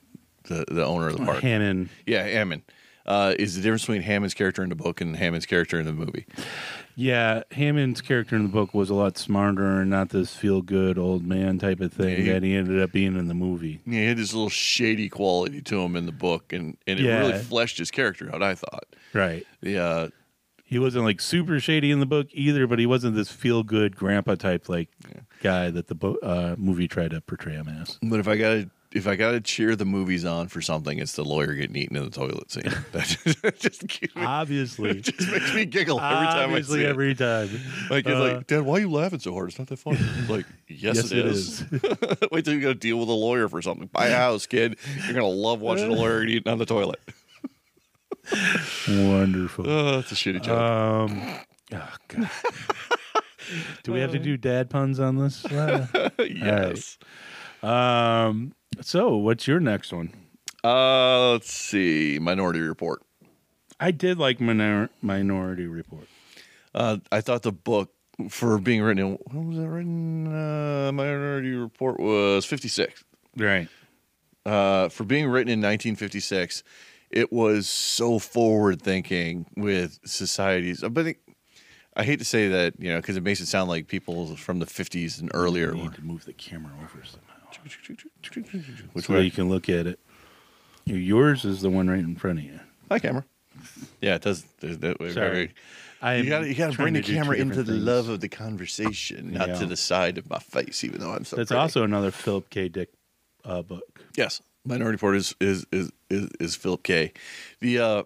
the 0.45 0.65
the 0.69 0.85
owner 0.85 1.09
of 1.09 1.17
the 1.19 1.25
park. 1.25 1.41
Hammond. 1.43 1.89
Yeah, 2.07 2.25
Hammond. 2.25 2.63
uh, 3.07 3.35
is 3.39 3.55
the 3.57 3.63
difference 3.63 3.83
between 3.83 4.03
Hammond's 4.03 4.35
character 4.35 4.63
in 4.63 4.69
the 4.69 4.75
book 4.75 5.01
and 5.01 5.17
Hammond's 5.17 5.47
character 5.47 5.79
in 5.79 5.87
the 5.87 5.93
movie. 5.93 6.27
Yeah, 6.99 7.43
Hammond's 7.53 8.01
character 8.01 8.37
in 8.37 8.43
the 8.45 8.49
book 8.49 8.73
was 8.73 8.89
a 8.89 8.95
lot 8.95 9.19
smarter 9.19 9.81
and 9.83 9.91
not 9.91 10.09
this 10.09 10.35
feel 10.35 10.63
good 10.63 10.97
old 10.99 11.27
man 11.27 11.59
type 11.59 11.81
of 11.81 11.93
thing 11.93 12.25
Yeah. 12.27 12.33
that 12.35 12.43
he 12.43 12.55
ended 12.55 12.81
up 12.81 12.91
being 12.93 13.17
in 13.19 13.29
the 13.29 13.35
movie. 13.35 13.81
Yeah, 13.87 14.01
he 14.01 14.07
had 14.07 14.17
this 14.17 14.33
little 14.33 14.49
shady 14.49 15.09
quality 15.11 15.61
to 15.63 15.81
him 15.83 15.95
in 15.95 16.07
the 16.07 16.13
book, 16.13 16.53
and, 16.55 16.77
and 16.87 16.99
it 16.99 17.07
really 17.07 17.39
fleshed 17.39 17.79
his 17.79 17.91
character 17.91 18.35
out. 18.35 18.43
I 18.43 18.55
thought. 18.55 18.87
Right. 19.13 19.45
Uh, 19.65 20.09
He 20.65 20.79
wasn't 20.81 21.05
like 21.05 21.21
super 21.21 21.61
shady 21.61 21.91
in 21.93 22.01
the 22.01 22.07
book 22.07 22.29
either, 22.33 22.67
but 22.67 22.79
he 22.79 22.87
wasn't 22.87 23.15
this 23.15 23.31
feel 23.31 23.63
good 23.63 23.95
grandpa 23.95 24.35
type 24.37 24.69
like 24.69 24.89
guy 25.47 25.71
that 25.71 25.87
the 25.89 26.19
uh, 26.23 26.55
movie 26.59 26.89
tried 26.89 27.11
to 27.13 27.21
portray 27.21 27.55
him 27.55 27.69
as. 27.69 27.99
but 28.03 28.21
if 28.21 28.29
I 28.29 28.37
gotta 28.37 28.71
if 28.93 29.07
I 29.07 29.15
gotta 29.17 29.41
cheer 29.41 29.77
the 29.77 29.85
movies 29.85 30.25
on 30.25 30.49
for 30.49 30.63
something, 30.63 30.99
it's 30.99 31.13
the 31.13 31.25
lawyer 31.25 31.53
getting 31.55 31.77
eaten 31.77 31.97
in 31.97 32.05
the 32.05 32.11
toilet 32.11 32.51
scene. 32.51 32.73
That 32.93 33.55
just, 33.59 33.87
keeps 33.89 34.15
Obviously. 34.17 35.01
just 35.03 35.31
makes 35.31 35.55
me 35.55 35.67
giggle 35.67 36.01
every 36.01 36.27
time 36.27 36.51
I 36.51 36.55
Obviously, 36.55 36.79
see 36.81 36.85
it. 36.87 36.91
Obviously, 36.91 37.15
every 37.15 37.15
time. 37.15 37.61
My 37.91 38.03
kid's 38.03 38.17
Uh, 38.17 38.35
like, 38.37 38.47
Dad, 38.47 38.63
why 38.63 38.77
are 38.77 38.81
you 38.81 38.91
laughing 38.91 39.19
so 39.19 39.35
hard? 39.35 39.51
It's 39.51 39.59
not 39.59 39.69
that 39.69 39.79
funny. 39.79 39.99
Like, 40.29 40.47
yes, 40.69 40.97
Yes, 40.97 41.13
it 41.13 41.19
it 41.19 41.27
is. 41.27 41.65
Wait 42.33 42.45
till 42.45 42.55
you 42.55 42.61
got 42.63 42.69
to 42.69 42.75
deal 42.75 42.99
with 42.99 43.09
a 43.09 43.13
lawyer 43.13 43.49
for 43.49 43.61
something. 43.61 43.89
Buy 43.93 44.07
a 44.07 44.17
house, 44.17 44.47
kid. 44.47 44.77
You're 45.05 45.15
gonna 45.15 45.27
love 45.27 45.61
watching 45.61 45.91
a 45.93 45.95
lawyer 45.95 46.21
get 46.25 46.31
eaten 46.31 46.53
on 46.53 46.59
the 46.59 46.67
toilet. 46.67 47.01
Wonderful. 48.89 49.69
Oh, 49.69 49.97
that's 49.97 50.13
a 50.13 50.15
shitty 50.15 50.43
joke. 50.43 50.59
Um, 50.59 51.23
oh, 51.75 51.95
God. 52.09 52.31
Do 53.83 53.93
we 53.93 54.01
have 54.01 54.13
to 54.13 54.19
do 54.19 54.37
dad 54.37 54.71
puns 54.71 54.99
on 55.01 55.17
this? 55.17 55.45
Uh, 55.53 56.11
yes. 56.19 56.99
um, 57.63 58.53
so, 58.81 59.17
what's 59.17 59.47
your 59.47 59.61
next 59.61 59.93
one? 59.93 60.13
Uh, 60.65 61.33
let's 61.33 61.51
see. 61.53 62.19
Minority 62.21 62.61
Report. 62.61 63.03
I 63.79 63.91
did 63.91 64.19
like 64.19 64.41
minor- 64.41 64.91
Minority 65.03 65.67
Report. 65.67 66.09
Uh, 66.75 66.99
I 67.13 67.21
thought 67.21 67.43
the 67.43 67.53
book 67.53 67.93
for 68.31 68.59
being 68.59 68.83
written 68.83 69.05
in 69.07 69.19
when 69.31 69.49
was 69.49 69.59
it 69.59 69.63
written? 69.67 70.27
Uh, 70.27 70.91
Minority 70.93 71.53
Report 71.53 72.01
was 72.01 72.45
56. 72.47 73.05
Right. 73.37 73.69
uh, 74.47 74.89
for 74.89 75.05
being 75.05 75.27
written 75.29 75.51
in 75.53 75.61
1956, 75.61 76.63
it 77.11 77.33
was 77.33 77.69
so 77.69 78.19
forward 78.19 78.81
thinking 78.83 79.47
with 79.57 79.99
societies. 80.05 80.83
But 80.91 81.07
it, 81.07 81.17
I 81.97 82.05
hate 82.05 82.19
to 82.19 82.25
say 82.25 82.49
that, 82.49 82.75
you 82.79 82.91
know, 82.91 82.97
because 83.01 83.17
it 83.17 83.23
makes 83.23 83.41
it 83.41 83.47
sound 83.47 83.69
like 83.71 83.89
people 83.89 84.37
from 84.37 84.59
the 84.59 84.67
50s 84.67 85.19
and 85.21 85.31
earlier. 85.35 85.73
We 85.73 85.79
were- 85.79 85.83
need 85.85 85.95
to 85.95 86.05
move 86.05 86.25
the 86.27 86.33
camera 86.35 86.73
over 86.83 87.03
somehow. 87.05 87.33
Which 88.93 89.07
so 89.07 89.15
way? 89.15 89.23
you 89.23 89.31
can 89.31 89.49
look 89.49 89.69
at 89.69 89.87
it. 89.87 89.99
Yours 90.85 91.45
is 91.45 91.63
the 91.63 91.71
one 91.71 91.89
right 91.89 91.99
in 91.99 92.15
front 92.17 92.39
of 92.39 92.45
you. 92.45 92.61
Hi, 92.91 92.99
camera. 92.99 93.25
Yeah, 94.01 94.17
it 94.17 94.23
does. 94.23 94.43
That, 94.61 94.81
that 94.83 95.01
way 95.01 95.13
Sorry. 95.13 95.53
very- 96.01 96.19
You 96.23 96.29
got 96.29 96.41
to 96.41 96.49
you 96.49 96.55
got 96.55 96.71
to 96.73 96.77
bring 96.77 96.93
the 96.95 97.01
to 97.01 97.07
do 97.07 97.13
two 97.15 97.19
camera 97.19 97.37
into 97.37 97.45
different 97.57 97.67
the 97.67 97.73
things. 97.73 97.85
love 97.85 98.09
of 98.11 98.21
the 98.21 98.29
conversation, 98.29 99.33
not 99.33 99.49
Yeah. 99.49 99.59
to 99.61 99.67
the 99.67 99.77
side 99.77 100.19
of 100.19 100.29
my 100.29 100.39
face. 100.39 100.85
Even 100.85 101.01
though 101.01 101.13
I'm 101.13 101.25
so. 101.25 101.37
That's 101.37 101.49
pretty. 101.49 101.59
also 101.61 101.83
another 101.83 102.11
Philip 102.11 102.51
K. 102.51 102.69
Dick 102.69 102.91
uh, 103.45 103.63
book. 103.63 104.03
Yes, 104.17 104.43
Minority 104.65 104.97
Report 104.97 105.17
is 105.17 105.35
is 105.41 105.65
is 105.73 105.91
is, 106.11 106.29
is 106.39 106.55
Philip 106.55 106.83
K. 106.85 107.13
The 107.61 107.79
uh, 107.79 108.03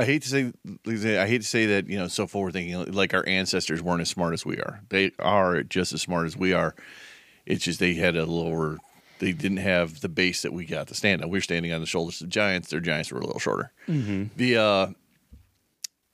I 0.00 0.04
hate 0.04 0.22
to 0.22 0.28
say 0.28 1.18
I 1.18 1.26
hate 1.26 1.42
to 1.42 1.46
say 1.46 1.66
that 1.66 1.88
you 1.88 1.98
know 1.98 2.08
so 2.08 2.26
forward 2.26 2.54
thinking 2.54 2.92
like 2.92 3.12
our 3.12 3.26
ancestors 3.26 3.82
weren't 3.82 4.00
as 4.00 4.08
smart 4.08 4.32
as 4.32 4.46
we 4.46 4.56
are. 4.56 4.80
They 4.88 5.12
are 5.18 5.62
just 5.62 5.92
as 5.92 6.00
smart 6.00 6.26
as 6.26 6.36
we 6.36 6.52
are. 6.54 6.74
It's 7.44 7.64
just 7.64 7.80
they 7.80 7.94
had 7.94 8.16
a 8.16 8.24
lower. 8.24 8.78
They 9.18 9.32
didn't 9.32 9.58
have 9.58 10.00
the 10.00 10.08
base 10.08 10.42
that 10.42 10.52
we 10.54 10.64
got 10.64 10.88
to 10.88 10.94
stand 10.94 11.22
on. 11.22 11.28
We're 11.28 11.42
standing 11.42 11.72
on 11.72 11.80
the 11.80 11.86
shoulders 11.86 12.22
of 12.22 12.30
giants. 12.30 12.70
Their 12.70 12.80
giants 12.80 13.12
were 13.12 13.18
a 13.18 13.24
little 13.24 13.38
shorter. 13.38 13.72
The 14.36 14.56
uh, 14.56 14.86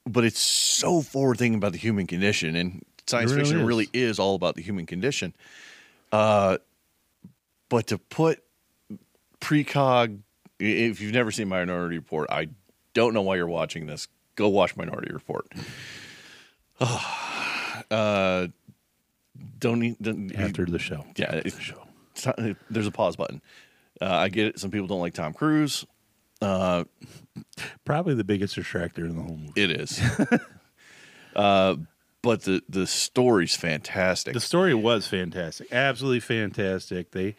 but 0.05 0.25
it's 0.25 0.41
so 0.41 1.03
forward 1.03 1.39
thinking 1.39 1.59
about 1.59 1.73
the 1.73 1.79
human 1.79 2.09
condition 2.09 2.57
and 2.57 2.85
science 3.07 3.31
really 3.31 3.45
fiction 3.45 3.61
is. 3.61 3.67
really 3.67 3.89
is 3.93 4.19
all 4.19 4.35
about 4.35 4.57
the 4.57 4.63
human 4.63 4.87
condition. 4.87 5.35
Uh, 6.11 6.59
but 7.69 7.87
to 7.89 7.99
put 7.99 8.43
precog 9.41 10.19
if 10.59 11.01
you've 11.01 11.13
never 11.13 11.31
seen 11.31 11.47
minority 11.49 11.97
report 11.97 12.29
i 12.31 12.49
don't 12.97 13.13
know 13.15 13.23
why 13.23 13.37
you're 13.37 13.47
watching 13.47 13.87
this 13.87 14.09
go 14.37 14.49
watch 14.49 14.75
minority 14.77 15.13
report 15.13 15.47
uh 16.81 18.47
don't, 19.59 19.81
need- 19.81 19.97
don't 20.01 20.35
After 20.35 20.65
the 20.65 20.79
show. 20.79 21.05
yeah 21.17 21.37
After 21.37 21.51
the 21.51 21.61
show. 21.61 21.83
it's- 22.17 22.57
there's 22.71 22.87
a 22.87 22.91
pause 22.91 23.17
button 23.17 23.41
uh, 24.01 24.07
i 24.07 24.29
get 24.29 24.47
it 24.47 24.59
some 24.59 24.71
people 24.71 24.87
don't 24.87 25.01
like 25.01 25.15
tom 25.15 25.33
cruise 25.33 25.85
uh 26.43 26.85
Probably 27.85 28.15
the 28.15 28.25
biggest 28.25 28.57
distractor 28.57 28.99
in 29.05 29.17
the 29.17 29.23
whole 29.23 29.37
movie. 29.37 29.53
it 29.63 29.71
is 29.71 30.01
uh 31.37 31.77
but 32.23 32.43
the 32.43 32.63
the 32.69 32.87
story's 32.87 33.55
fantastic 33.55 34.35
The 34.35 34.41
story 34.41 34.75
was 34.75 35.07
fantastic, 35.07 35.73
absolutely 35.73 36.19
fantastic. 36.21 37.13
They, 37.13 37.37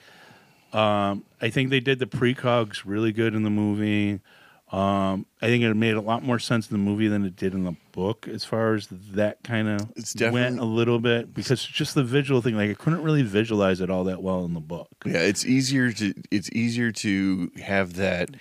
um, 0.71 1.25
I 1.41 1.49
think 1.49 1.71
they 1.71 1.81
did 1.81 1.99
the 1.99 2.05
precogs 2.05 2.83
really 2.85 3.11
good 3.11 3.35
in 3.35 3.43
the 3.43 3.49
movie. 3.49 4.21
Um, 4.69 5.25
I 5.41 5.45
think 5.47 5.63
it 5.63 5.73
made 5.75 5.93
a 5.93 6.01
lot 6.01 6.23
more 6.23 6.39
sense 6.39 6.69
in 6.69 6.73
the 6.73 6.83
movie 6.83 7.07
than 7.07 7.23
it 7.23 7.37
did 7.37 7.53
in 7.53 7.63
the 7.63 7.75
book, 7.93 8.27
as 8.27 8.43
far 8.43 8.73
as 8.73 8.87
that 9.13 9.41
kind 9.43 9.69
of 9.69 9.89
It's 9.95 10.13
went 10.19 10.59
a 10.59 10.65
little 10.65 10.99
bit 10.99 11.33
because 11.33 11.63
just 11.63 11.95
the 11.95 12.03
visual 12.03 12.41
thing, 12.41 12.55
like 12.55 12.69
I 12.71 12.73
couldn't 12.73 13.01
really 13.01 13.21
visualize 13.21 13.79
it 13.79 13.89
all 13.89 14.03
that 14.05 14.21
well 14.21 14.43
in 14.43 14.53
the 14.53 14.59
book. 14.59 14.89
Yeah, 15.05 15.19
it's 15.19 15.45
easier 15.45 15.93
to 15.93 16.13
it's 16.31 16.51
easier 16.51 16.91
to 16.91 17.49
have 17.63 17.93
that. 17.93 18.31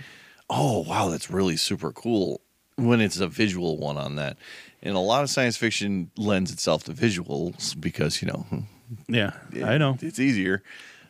Oh 0.51 0.81
wow, 0.81 1.11
that's 1.11 1.31
really 1.31 1.57
super 1.57 1.93
cool 1.93 2.41
when 2.75 3.01
it's 3.01 3.21
a 3.21 3.29
visual 3.29 3.79
one 3.79 3.97
on 3.97 4.17
that. 4.17 4.37
And 4.83 4.97
a 4.97 5.01
lot 5.01 5.23
of 5.23 5.31
science 5.31 5.57
fiction 5.57 6.11
lends 6.17 6.51
itself 6.53 6.83
to 6.85 6.93
visuals 6.93 7.81
because 7.81 8.21
you 8.21 8.27
know 8.27 8.47
Yeah, 9.09 9.31
I 9.65 9.79
know. 9.79 9.97
it's 10.01 10.19
easier. 10.19 10.63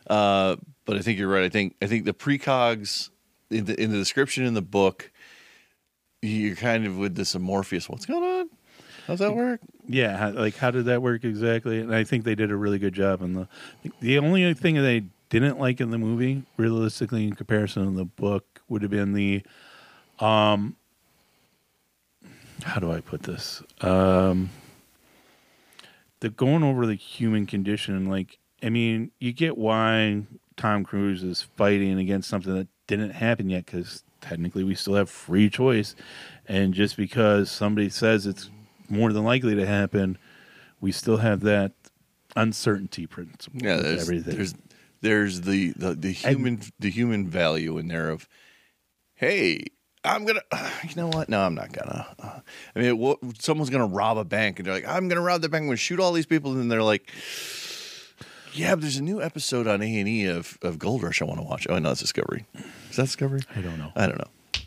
Uh, 0.07 0.57
but 0.85 0.95
I 0.95 1.01
think 1.01 1.17
you're 1.17 1.27
right. 1.27 1.43
I 1.43 1.49
think 1.49 1.75
I 1.81 1.87
think 1.87 2.05
the 2.05 2.13
precogs 2.13 3.09
in 3.49 3.65
the 3.65 3.81
in 3.81 3.91
the 3.91 3.97
description 3.97 4.45
in 4.45 4.53
the 4.53 4.61
book, 4.61 5.11
you're 6.21 6.55
kind 6.55 6.85
of 6.85 6.97
with 6.97 7.15
this 7.15 7.35
amorphous. 7.35 7.89
What's 7.89 8.05
going 8.05 8.23
on? 8.23 8.49
How's 9.07 9.19
that 9.19 9.35
work? 9.35 9.61
Yeah, 9.87 10.31
like 10.35 10.57
how 10.57 10.69
did 10.71 10.85
that 10.85 11.01
work 11.01 11.23
exactly? 11.23 11.79
And 11.79 11.95
I 11.95 12.03
think 12.03 12.25
they 12.25 12.35
did 12.35 12.51
a 12.51 12.57
really 12.57 12.77
good 12.77 12.93
job 12.93 13.21
And 13.21 13.35
the. 13.37 13.47
The 14.01 14.19
only 14.19 14.53
thing 14.53 14.77
I 14.77 15.03
didn't 15.29 15.59
like 15.59 15.79
in 15.79 15.91
the 15.91 15.97
movie, 15.97 16.43
realistically, 16.57 17.25
in 17.25 17.33
comparison 17.33 17.85
to 17.85 17.91
the 17.91 18.05
book, 18.05 18.61
would 18.67 18.81
have 18.81 18.91
been 18.91 19.13
the, 19.13 19.43
um, 20.19 20.75
how 22.63 22.79
do 22.79 22.91
I 22.91 22.99
put 22.99 23.23
this? 23.23 23.63
Um, 23.79 24.49
the 26.19 26.29
going 26.29 26.63
over 26.63 26.85
the 26.85 26.95
human 26.95 27.45
condition. 27.45 28.09
Like, 28.09 28.39
I 28.61 28.69
mean, 28.69 29.11
you 29.19 29.31
get 29.31 29.57
why 29.57 30.23
Tom 30.57 30.83
Cruise 30.83 31.23
is 31.23 31.43
fighting 31.43 31.97
against 31.97 32.29
something 32.29 32.53
that 32.53 32.67
didn't 32.87 33.11
happen 33.11 33.49
yet, 33.49 33.65
because 33.65 34.03
technically 34.21 34.63
we 34.63 34.75
still 34.75 34.95
have 34.95 35.09
free 35.09 35.49
choice, 35.49 35.95
and 36.47 36.73
just 36.73 36.97
because 36.97 37.51
somebody 37.51 37.89
says 37.89 38.25
it's 38.25 38.49
more 38.89 39.11
than 39.13 39.23
likely 39.23 39.55
to 39.55 39.65
happen, 39.65 40.17
we 40.81 40.91
still 40.91 41.17
have 41.17 41.41
that 41.41 41.73
uncertainty 42.35 43.05
principle. 43.05 43.59
Yeah, 43.61 43.77
there's 43.77 44.01
everything. 44.03 44.35
there's 44.35 44.55
there's 45.01 45.41
the, 45.41 45.73
the 45.75 45.93
the 45.93 46.11
human 46.11 46.61
the 46.79 46.89
human 46.89 47.27
value 47.27 47.77
in 47.77 47.87
there 47.87 48.09
of, 48.09 48.27
hey, 49.15 49.65
I'm 50.03 50.25
gonna, 50.25 50.41
you 50.83 50.95
know 50.95 51.07
what? 51.07 51.29
No, 51.29 51.41
I'm 51.41 51.55
not 51.55 51.71
gonna. 51.71 52.07
Uh, 52.19 52.39
I 52.75 52.79
mean, 52.79 52.97
what, 52.97 53.19
someone's 53.39 53.69
gonna 53.69 53.87
rob 53.87 54.17
a 54.17 54.25
bank, 54.25 54.59
and 54.59 54.65
they're 54.65 54.73
like, 54.73 54.87
I'm 54.87 55.07
gonna 55.07 55.21
rob 55.21 55.41
the 55.41 55.49
bank. 55.49 55.63
I'm 55.63 55.67
gonna 55.67 55.77
shoot 55.77 55.99
all 55.99 56.13
these 56.13 56.25
people, 56.25 56.53
and 56.53 56.71
they're 56.71 56.83
like. 56.83 57.11
Yeah, 58.53 58.75
but 58.75 58.81
there's 58.81 58.97
a 58.97 59.03
new 59.03 59.21
episode 59.21 59.67
on 59.67 59.81
A 59.81 59.99
and 59.99 60.07
E 60.07 60.25
of, 60.25 60.57
of 60.61 60.79
Gold 60.79 61.03
Rush 61.03 61.21
I 61.21 61.25
want 61.25 61.39
to 61.39 61.45
watch. 61.45 61.67
Oh 61.69 61.77
no, 61.79 61.91
it's 61.91 62.01
Discovery. 62.01 62.45
Is 62.89 62.95
that 62.95 63.03
Discovery? 63.03 63.41
I 63.55 63.61
don't 63.61 63.77
know. 63.77 63.91
I 63.95 64.07
don't 64.07 64.17
know. 64.17 64.61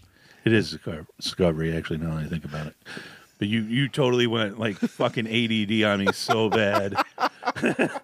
It 0.44 0.52
is 0.52 0.78
Discovery, 1.18 1.76
actually. 1.76 1.98
Now 1.98 2.14
that 2.14 2.24
I 2.24 2.28
think 2.28 2.44
about 2.44 2.66
it, 2.66 2.76
but 3.38 3.48
you 3.48 3.62
you 3.62 3.88
totally 3.88 4.26
went 4.26 4.58
like 4.58 4.76
fucking 4.76 5.26
ADD 5.26 5.82
on 5.84 6.04
me 6.04 6.12
so 6.12 6.48
bad. 6.48 6.94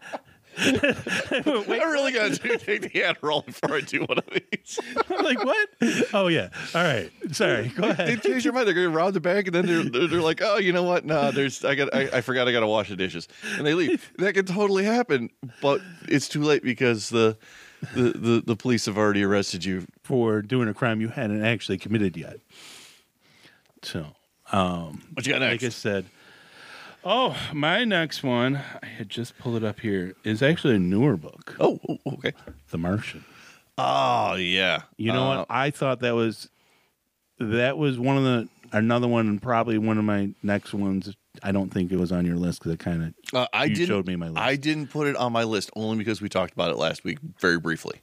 I 0.58 1.42
really 1.90 2.12
got 2.12 2.32
to 2.32 2.58
take 2.58 2.82
the 2.82 3.00
Adderall 3.00 3.44
before 3.44 3.76
I 3.76 3.80
do 3.80 4.00
one 4.04 4.18
of 4.18 4.24
these. 4.30 4.78
I'm 5.10 5.24
like, 5.24 5.44
what? 5.44 5.68
Oh 6.12 6.28
yeah. 6.28 6.48
All 6.74 6.82
right. 6.82 7.10
Sorry. 7.32 7.68
Go 7.68 7.84
ahead. 7.88 8.08
ahead. 8.08 8.22
change 8.22 8.44
your 8.44 8.52
mind, 8.54 8.66
they're 8.66 8.74
going 8.74 8.90
to 8.90 8.96
rob 8.96 9.14
the 9.14 9.20
bank, 9.20 9.46
and 9.48 9.54
then 9.54 9.66
they're, 9.66 9.82
they're, 9.82 10.08
they're 10.08 10.20
like, 10.22 10.40
"Oh, 10.42 10.56
you 10.58 10.72
know 10.72 10.82
what? 10.82 11.04
No, 11.04 11.30
there's 11.30 11.64
I 11.64 11.74
got 11.74 11.94
I, 11.94 12.08
I 12.14 12.20
forgot 12.20 12.48
I 12.48 12.52
got 12.52 12.60
to 12.60 12.66
wash 12.66 12.88
the 12.88 12.96
dishes," 12.96 13.28
and 13.58 13.66
they 13.66 13.74
leave. 13.74 14.12
that 14.18 14.34
can 14.34 14.46
totally 14.46 14.84
happen, 14.84 15.30
but 15.60 15.80
it's 16.08 16.28
too 16.28 16.42
late 16.42 16.62
because 16.62 17.10
the 17.10 17.36
the, 17.94 18.12
the, 18.12 18.42
the 18.46 18.56
police 18.56 18.86
have 18.86 18.96
already 18.96 19.22
arrested 19.22 19.64
you. 19.64 19.86
For 20.02 20.40
doing 20.40 20.68
a 20.68 20.74
crime 20.74 21.00
you 21.00 21.08
hadn't 21.08 21.44
actually 21.44 21.78
committed 21.78 22.16
yet. 22.16 22.38
So, 23.82 24.06
um, 24.52 25.02
What 25.12 25.26
you 25.26 25.32
got 25.32 25.40
next? 25.40 25.62
like 25.62 25.66
I 25.66 25.68
said, 25.70 26.06
oh, 27.06 27.36
my 27.52 27.84
next 27.84 28.22
one, 28.22 28.56
I 28.82 28.86
had 28.86 29.08
just 29.08 29.38
pulled 29.38 29.56
it 29.56 29.64
up 29.64 29.80
here, 29.80 30.14
is 30.24 30.42
actually 30.42 30.74
a 30.74 30.78
newer 30.78 31.16
book, 31.16 31.56
Oh, 31.60 31.78
oh, 31.88 31.98
okay. 32.14 32.32
The 32.70 32.78
Martian. 32.78 33.24
Oh 33.78 34.34
yeah. 34.34 34.82
You 34.96 35.12
know 35.12 35.24
Uh, 35.32 35.36
what? 35.38 35.46
I 35.50 35.70
thought 35.70 36.00
that 36.00 36.14
was 36.14 36.48
that 37.38 37.76
was 37.76 37.98
one 37.98 38.16
of 38.16 38.24
the 38.24 38.48
another 38.72 39.06
one, 39.06 39.28
and 39.28 39.40
probably 39.40 39.76
one 39.78 39.98
of 39.98 40.04
my 40.04 40.30
next 40.42 40.72
ones. 40.74 41.14
I 41.42 41.52
don't 41.52 41.70
think 41.70 41.92
it 41.92 41.98
was 41.98 42.10
on 42.12 42.24
your 42.24 42.36
list 42.36 42.60
because 42.60 42.72
it 42.72 42.78
kind 42.80 43.02
of 43.04 43.14
Uh, 43.38 43.46
I 43.52 43.64
You 43.66 43.74
didn't, 43.74 43.88
showed 43.88 44.06
me 44.06 44.16
my 44.16 44.28
list. 44.28 44.38
I 44.38 44.56
didn't 44.56 44.86
put 44.88 45.06
it 45.06 45.16
on 45.16 45.32
my 45.32 45.44
list 45.44 45.70
only 45.76 45.98
because 45.98 46.22
we 46.22 46.30
talked 46.30 46.54
about 46.54 46.70
it 46.70 46.78
last 46.78 47.04
week 47.04 47.18
very 47.38 47.58
briefly. 47.58 48.00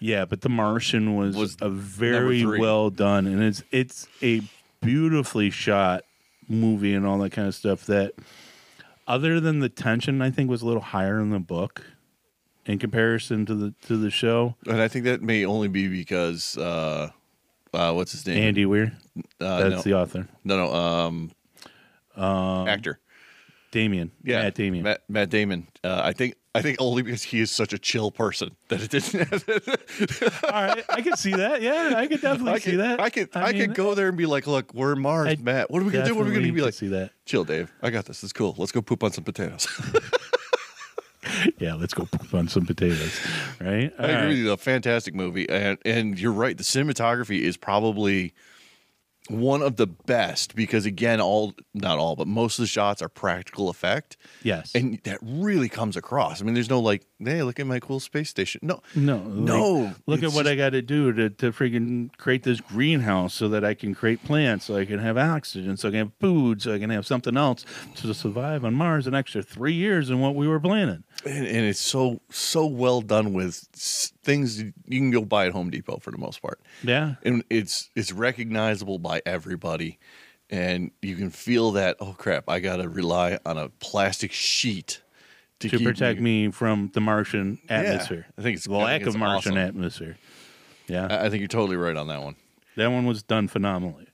yeah. 0.00 0.24
But 0.24 0.40
The 0.40 0.48
Martian 0.48 1.14
was, 1.14 1.36
Was 1.36 1.56
a 1.60 1.68
very 1.68 2.40
three. 2.40 2.58
well 2.58 2.88
done, 2.88 3.26
and 3.26 3.42
it's 3.42 3.62
it's 3.70 4.08
a 4.22 4.40
beautifully 4.80 5.50
shot 5.50 6.04
movie 6.48 6.94
and 6.94 7.06
all 7.06 7.18
that 7.18 7.32
kind 7.32 7.48
of 7.48 7.54
stuff. 7.54 7.86
That 7.86 8.14
other 9.06 9.40
than 9.40 9.60
the 9.60 9.68
tension, 9.68 10.22
I 10.22 10.30
think 10.30 10.50
was 10.50 10.62
a 10.62 10.66
little 10.66 10.82
higher 10.82 11.20
in 11.20 11.30
the 11.30 11.38
book 11.38 11.82
in 12.66 12.78
comparison 12.78 13.44
to 13.46 13.54
the 13.54 13.74
to 13.86 13.96
the 13.96 14.10
show. 14.10 14.56
And 14.66 14.80
I 14.80 14.88
think 14.88 15.04
that 15.04 15.22
may 15.22 15.44
only 15.44 15.68
be 15.68 15.88
because 15.88 16.56
uh, 16.56 17.10
uh, 17.72 17.92
what's 17.92 18.12
his 18.12 18.26
name? 18.26 18.42
Andy 18.42 18.66
Weir, 18.66 18.92
Uh, 19.40 19.68
that's 19.68 19.76
no, 19.76 19.82
the 19.82 19.94
author. 19.98 20.28
no, 20.44 20.56
no, 20.56 20.72
um, 20.74 21.30
um 22.16 22.68
actor. 22.68 22.98
Damien, 23.70 24.12
Yeah, 24.22 24.42
Matt 24.42 24.54
Damien. 24.54 24.84
Matt, 24.84 25.02
Matt 25.08 25.30
Damon. 25.30 25.66
Uh, 25.82 26.00
I 26.04 26.12
think 26.12 26.36
I 26.54 26.62
think 26.62 26.76
only 26.80 27.02
because 27.02 27.24
he 27.24 27.40
is 27.40 27.50
such 27.50 27.72
a 27.72 27.78
chill 27.78 28.12
person 28.12 28.54
that 28.68 28.80
it 28.80 28.90
didn't. 28.90 29.28
Happen. 29.28 29.76
All 30.44 30.66
right, 30.66 30.84
I 30.88 31.00
can 31.00 31.16
see 31.16 31.32
that. 31.32 31.62
Yeah, 31.62 31.94
I 31.96 32.06
could 32.06 32.20
definitely 32.20 32.52
I 32.52 32.58
see 32.58 32.76
that. 32.76 33.00
I 33.00 33.10
could, 33.10 33.28
I, 33.34 33.52
mean, 33.52 33.62
could 33.62 33.74
go 33.74 33.94
there 33.94 34.08
and 34.08 34.16
be 34.16 34.26
like, 34.26 34.46
"Look, 34.46 34.72
we're 34.72 34.94
Mars, 34.94 35.28
I 35.28 35.36
Matt. 35.42 35.70
What 35.70 35.82
are 35.82 35.84
we 35.84 35.90
gonna 35.90 36.04
do? 36.04 36.14
What 36.14 36.22
are 36.22 36.30
we 36.30 36.34
gonna 36.34 36.52
Be 36.52 36.62
like, 36.62 36.74
see 36.74 36.88
that. 36.88 37.10
"Chill, 37.26 37.42
Dave. 37.44 37.72
I 37.82 37.90
got 37.90 38.04
this. 38.04 38.22
It's 38.22 38.32
cool. 38.32 38.54
Let's 38.56 38.70
go 38.70 38.80
poop 38.82 39.02
on 39.02 39.12
some 39.12 39.24
potatoes." 39.24 39.66
Yeah, 41.58 41.74
let's 41.74 41.94
go 41.94 42.04
poop 42.04 42.34
on 42.34 42.48
some 42.48 42.66
potatoes. 42.66 43.18
Right? 43.60 43.92
I 43.98 44.08
agree 44.08 44.28
with 44.28 44.38
you. 44.38 44.52
A 44.52 44.56
fantastic 44.56 45.14
movie, 45.14 45.48
and 45.48 45.78
and 45.84 46.18
you're 46.18 46.32
right. 46.32 46.56
The 46.56 46.62
cinematography 46.62 47.40
is 47.40 47.56
probably 47.56 48.34
one 49.30 49.62
of 49.62 49.76
the 49.76 49.86
best 49.86 50.54
because 50.54 50.84
again, 50.84 51.20
all 51.20 51.54
not 51.72 51.98
all, 51.98 52.14
but 52.14 52.26
most 52.28 52.58
of 52.58 52.62
the 52.62 52.66
shots 52.66 53.00
are 53.00 53.08
practical 53.08 53.70
effect, 53.70 54.16
Yes. 54.42 54.72
and 54.74 54.98
that 55.04 55.18
really 55.22 55.68
comes 55.70 55.96
across. 55.96 56.42
I 56.42 56.44
mean, 56.44 56.52
there's 56.54 56.68
no 56.68 56.78
like, 56.80 57.06
"Hey, 57.18 57.42
look 57.42 57.58
at 57.58 57.66
my 57.66 57.80
cool 57.80 58.00
space 58.00 58.28
station." 58.28 58.60
No, 58.62 58.82
no, 58.94 59.18
No, 59.22 59.72
like, 59.72 59.94
look 60.06 60.22
at 60.22 60.32
what 60.32 60.42
just- 60.44 60.52
I 60.52 60.56
got 60.56 60.70
to 60.70 60.82
do 60.82 61.12
to 61.14 61.30
to 61.30 61.52
freaking 61.52 62.10
create 62.18 62.42
this 62.42 62.60
greenhouse 62.60 63.32
so 63.32 63.48
that 63.48 63.64
I 63.64 63.72
can 63.72 63.94
create 63.94 64.22
plants, 64.24 64.66
so 64.66 64.76
I 64.76 64.84
can 64.84 64.98
have 64.98 65.16
oxygen, 65.16 65.76
so 65.78 65.88
I 65.88 65.92
can 65.92 65.98
have 66.00 66.12
food, 66.20 66.60
so 66.60 66.74
I 66.74 66.78
can 66.78 66.90
have 66.90 67.06
something 67.06 67.36
else 67.36 67.64
to 67.96 68.12
survive 68.12 68.64
on 68.64 68.74
Mars 68.74 69.06
an 69.06 69.14
extra 69.14 69.42
three 69.42 69.72
years 69.74 70.08
than 70.08 70.20
what 70.20 70.34
we 70.34 70.46
were 70.46 70.60
planning. 70.60 71.02
And, 71.26 71.46
and 71.46 71.66
it's 71.66 71.80
so 71.80 72.20
so 72.30 72.66
well 72.66 73.00
done 73.00 73.32
with 73.32 73.56
things 74.22 74.62
you 74.62 74.72
can 74.88 75.10
go 75.10 75.24
buy 75.24 75.46
at 75.46 75.52
Home 75.52 75.70
Depot 75.70 75.98
for 75.98 76.10
the 76.10 76.18
most 76.18 76.40
part. 76.42 76.60
Yeah. 76.82 77.14
and 77.22 77.44
it's 77.50 77.90
it's 77.94 78.12
recognizable 78.12 78.98
by 78.98 79.22
everybody 79.26 79.98
and 80.50 80.90
you 81.02 81.16
can 81.16 81.30
feel 81.30 81.72
that 81.72 81.96
oh 82.00 82.14
crap 82.18 82.44
i 82.48 82.60
gotta 82.60 82.86
rely 82.88 83.38
on 83.46 83.56
a 83.56 83.70
plastic 83.80 84.30
sheet 84.32 85.00
to, 85.60 85.68
To 85.70 85.78
protect 85.78 86.20
me 86.20 86.50
from 86.50 86.90
the 86.92 87.00
Martian 87.00 87.58
atmosphere. 87.68 88.26
I 88.36 88.42
think 88.42 88.54
it's- 88.56 88.64
the 88.66 88.72
lack 88.72 89.02
of 89.02 89.16
Martian 89.16 89.52
awesome. 89.52 89.56
atmosphere. 89.68 90.18
Yeah. 90.88 91.06
I, 91.06 91.26
I 91.26 91.30
think 91.30 91.40
you're 91.40 91.48
totally 91.48 91.76
right 91.76 91.96
on 91.96 92.08
that 92.08 92.22
one 92.22 92.36
that 92.76 92.88
one 92.88 93.06
was 93.06 93.22
done 93.22 93.48
phenomenally. 93.48 94.08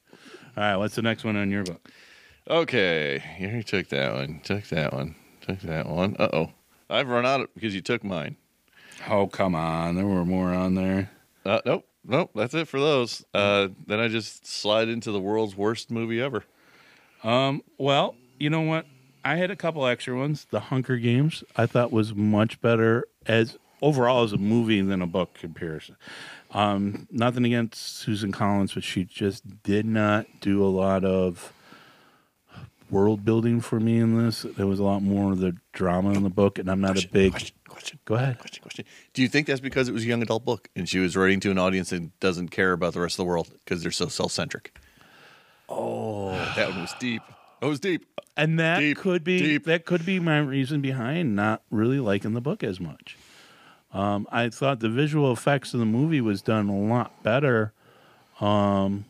All 0.57 0.63
right, 0.65 0.77
what's 0.77 0.95
the 0.95 1.03
next 1.03 1.25
one 1.25 1.37
on 1.37 1.51
your 1.51 1.65
book? 1.65 1.89
okay 2.49 3.23
you 3.39 3.63
took 3.63 3.89
that 3.89 4.13
one 4.15 4.41
took 4.43 4.65
that 4.69 4.93
one 4.93 5.15
took 5.41 5.61
that 5.61 5.87
one 5.89 6.17
uh-oh 6.19 6.51
i've 6.91 7.09
run 7.09 7.25
out 7.25 7.41
of 7.41 7.55
because 7.55 7.75
you 7.75 7.81
took 7.81 8.05
mine 8.05 8.37
Oh, 9.09 9.27
come 9.29 9.55
on. 9.55 9.95
There 9.97 10.05
were 10.07 10.27
more 10.27 10.53
on 10.53 10.75
there. 10.75 11.11
uh, 11.47 11.61
nope 11.65 11.87
nope 12.05 12.31
that's 12.35 12.53
it 12.53 12.69
for 12.69 12.79
those 12.79 13.25
uh, 13.33 13.69
then 13.87 13.99
i 14.01 14.09
just 14.09 14.47
slide 14.47 14.89
into 14.89 15.11
the 15.11 15.21
world's 15.21 15.57
worst 15.57 15.91
movie 15.91 16.21
ever 16.21 16.45
Um, 17.25 17.63
well, 17.79 18.15
you 18.39 18.51
know 18.51 18.63
what? 18.63 18.87
I 19.25 19.37
had 19.37 19.51
a 19.51 19.57
couple 19.57 19.87
extra 19.87 20.17
ones. 20.19 20.47
The 20.51 20.61
Hunger 20.61 20.97
Games 20.97 21.45
I 21.57 21.67
thought 21.67 21.93
was 21.93 22.15
much 22.15 22.61
better 22.63 23.07
as 23.27 23.59
overall 23.83 24.23
as 24.25 24.33
a 24.33 24.39
movie 24.39 24.81
than 24.81 25.03
a 25.03 25.07
book 25.07 25.35
comparison. 25.35 25.97
Um, 26.53 27.07
nothing 27.11 27.45
against 27.45 27.99
Susan 27.99 28.33
Collins, 28.33 28.73
but 28.75 28.83
she 28.85 29.05
just 29.05 29.63
did 29.63 29.85
not 29.87 30.27
do 30.41 30.65
a 30.65 30.69
lot 30.69 31.05
of 31.05 31.53
world 32.91 33.25
building 33.25 33.61
for 33.61 33.79
me 33.81 33.99
in 33.99 34.17
this. 34.25 34.43
There 34.57 34.67
was 34.67 34.79
a 34.79 34.85
lot 34.85 35.03
more 35.03 35.33
of 35.33 35.39
the 35.39 35.57
drama 35.73 36.11
in 36.13 36.23
the 36.23 36.31
book, 36.31 36.59
and 36.59 36.71
I'm 36.71 36.81
not 36.81 37.03
a 37.03 37.09
big. 37.09 37.33
question 37.33 37.57
question 37.69 37.99
Go 38.05 38.17
ahead. 38.17 38.39
question 38.39 38.63
question 38.63 38.85
do 39.15 39.23
you 39.23 39.29
think 39.29 39.47
that's 39.47 39.61
because 39.61 39.89
it 39.89 39.93
was 39.93 40.03
a 40.03 40.07
young 40.07 40.23
adult 40.23 40.45
book 40.45 40.69
and 40.75 40.89
she 40.89 40.99
was 40.99 41.17
writing 41.17 41.39
to 41.41 41.53
an 41.53 41.59
audience 41.59 41.91
that 41.91 42.19
doesn't 42.19 42.49
care 42.49 42.73
about 42.73 42.95
the 42.95 43.01
rest 43.01 43.15
of 43.15 43.19
the 43.19 43.25
world 43.25 43.49
because 43.65 43.81
they're 43.81 43.93
so 43.93 44.09
self-centric 44.09 44.77
oh 45.69 46.33
that 46.57 46.69
one 46.71 46.81
was 46.81 46.93
deep 46.99 47.23
that 47.61 47.69
was 47.69 47.79
deep 47.79 48.05
and 48.37 48.59
that 48.59 48.81
Deep, 48.81 48.97
could 48.99 49.23
be 49.23 49.39
deep. 49.39 49.65
that 49.67 49.85
could 49.85 50.05
be 50.05 50.19
my 50.19 50.39
reason 50.41 50.81
behind 50.81 51.37
not 51.37 51.63
really 51.71 52.01
liking 52.01 52.33
the 52.35 52.41
book 52.41 52.65
as 52.65 52.81
much. 52.81 53.17
Um, 53.93 54.27
I 54.33 54.49
thought 54.49 54.81
the 54.81 54.89
visual 54.89 55.33
effects 55.33 55.73
of 55.75 55.81
the 55.81 55.87
movie 55.87 56.21
was 56.21 56.43
done 56.43 56.69
a 56.69 56.77
lot 56.79 57.23
better, 57.23 57.73
um, 58.41 59.05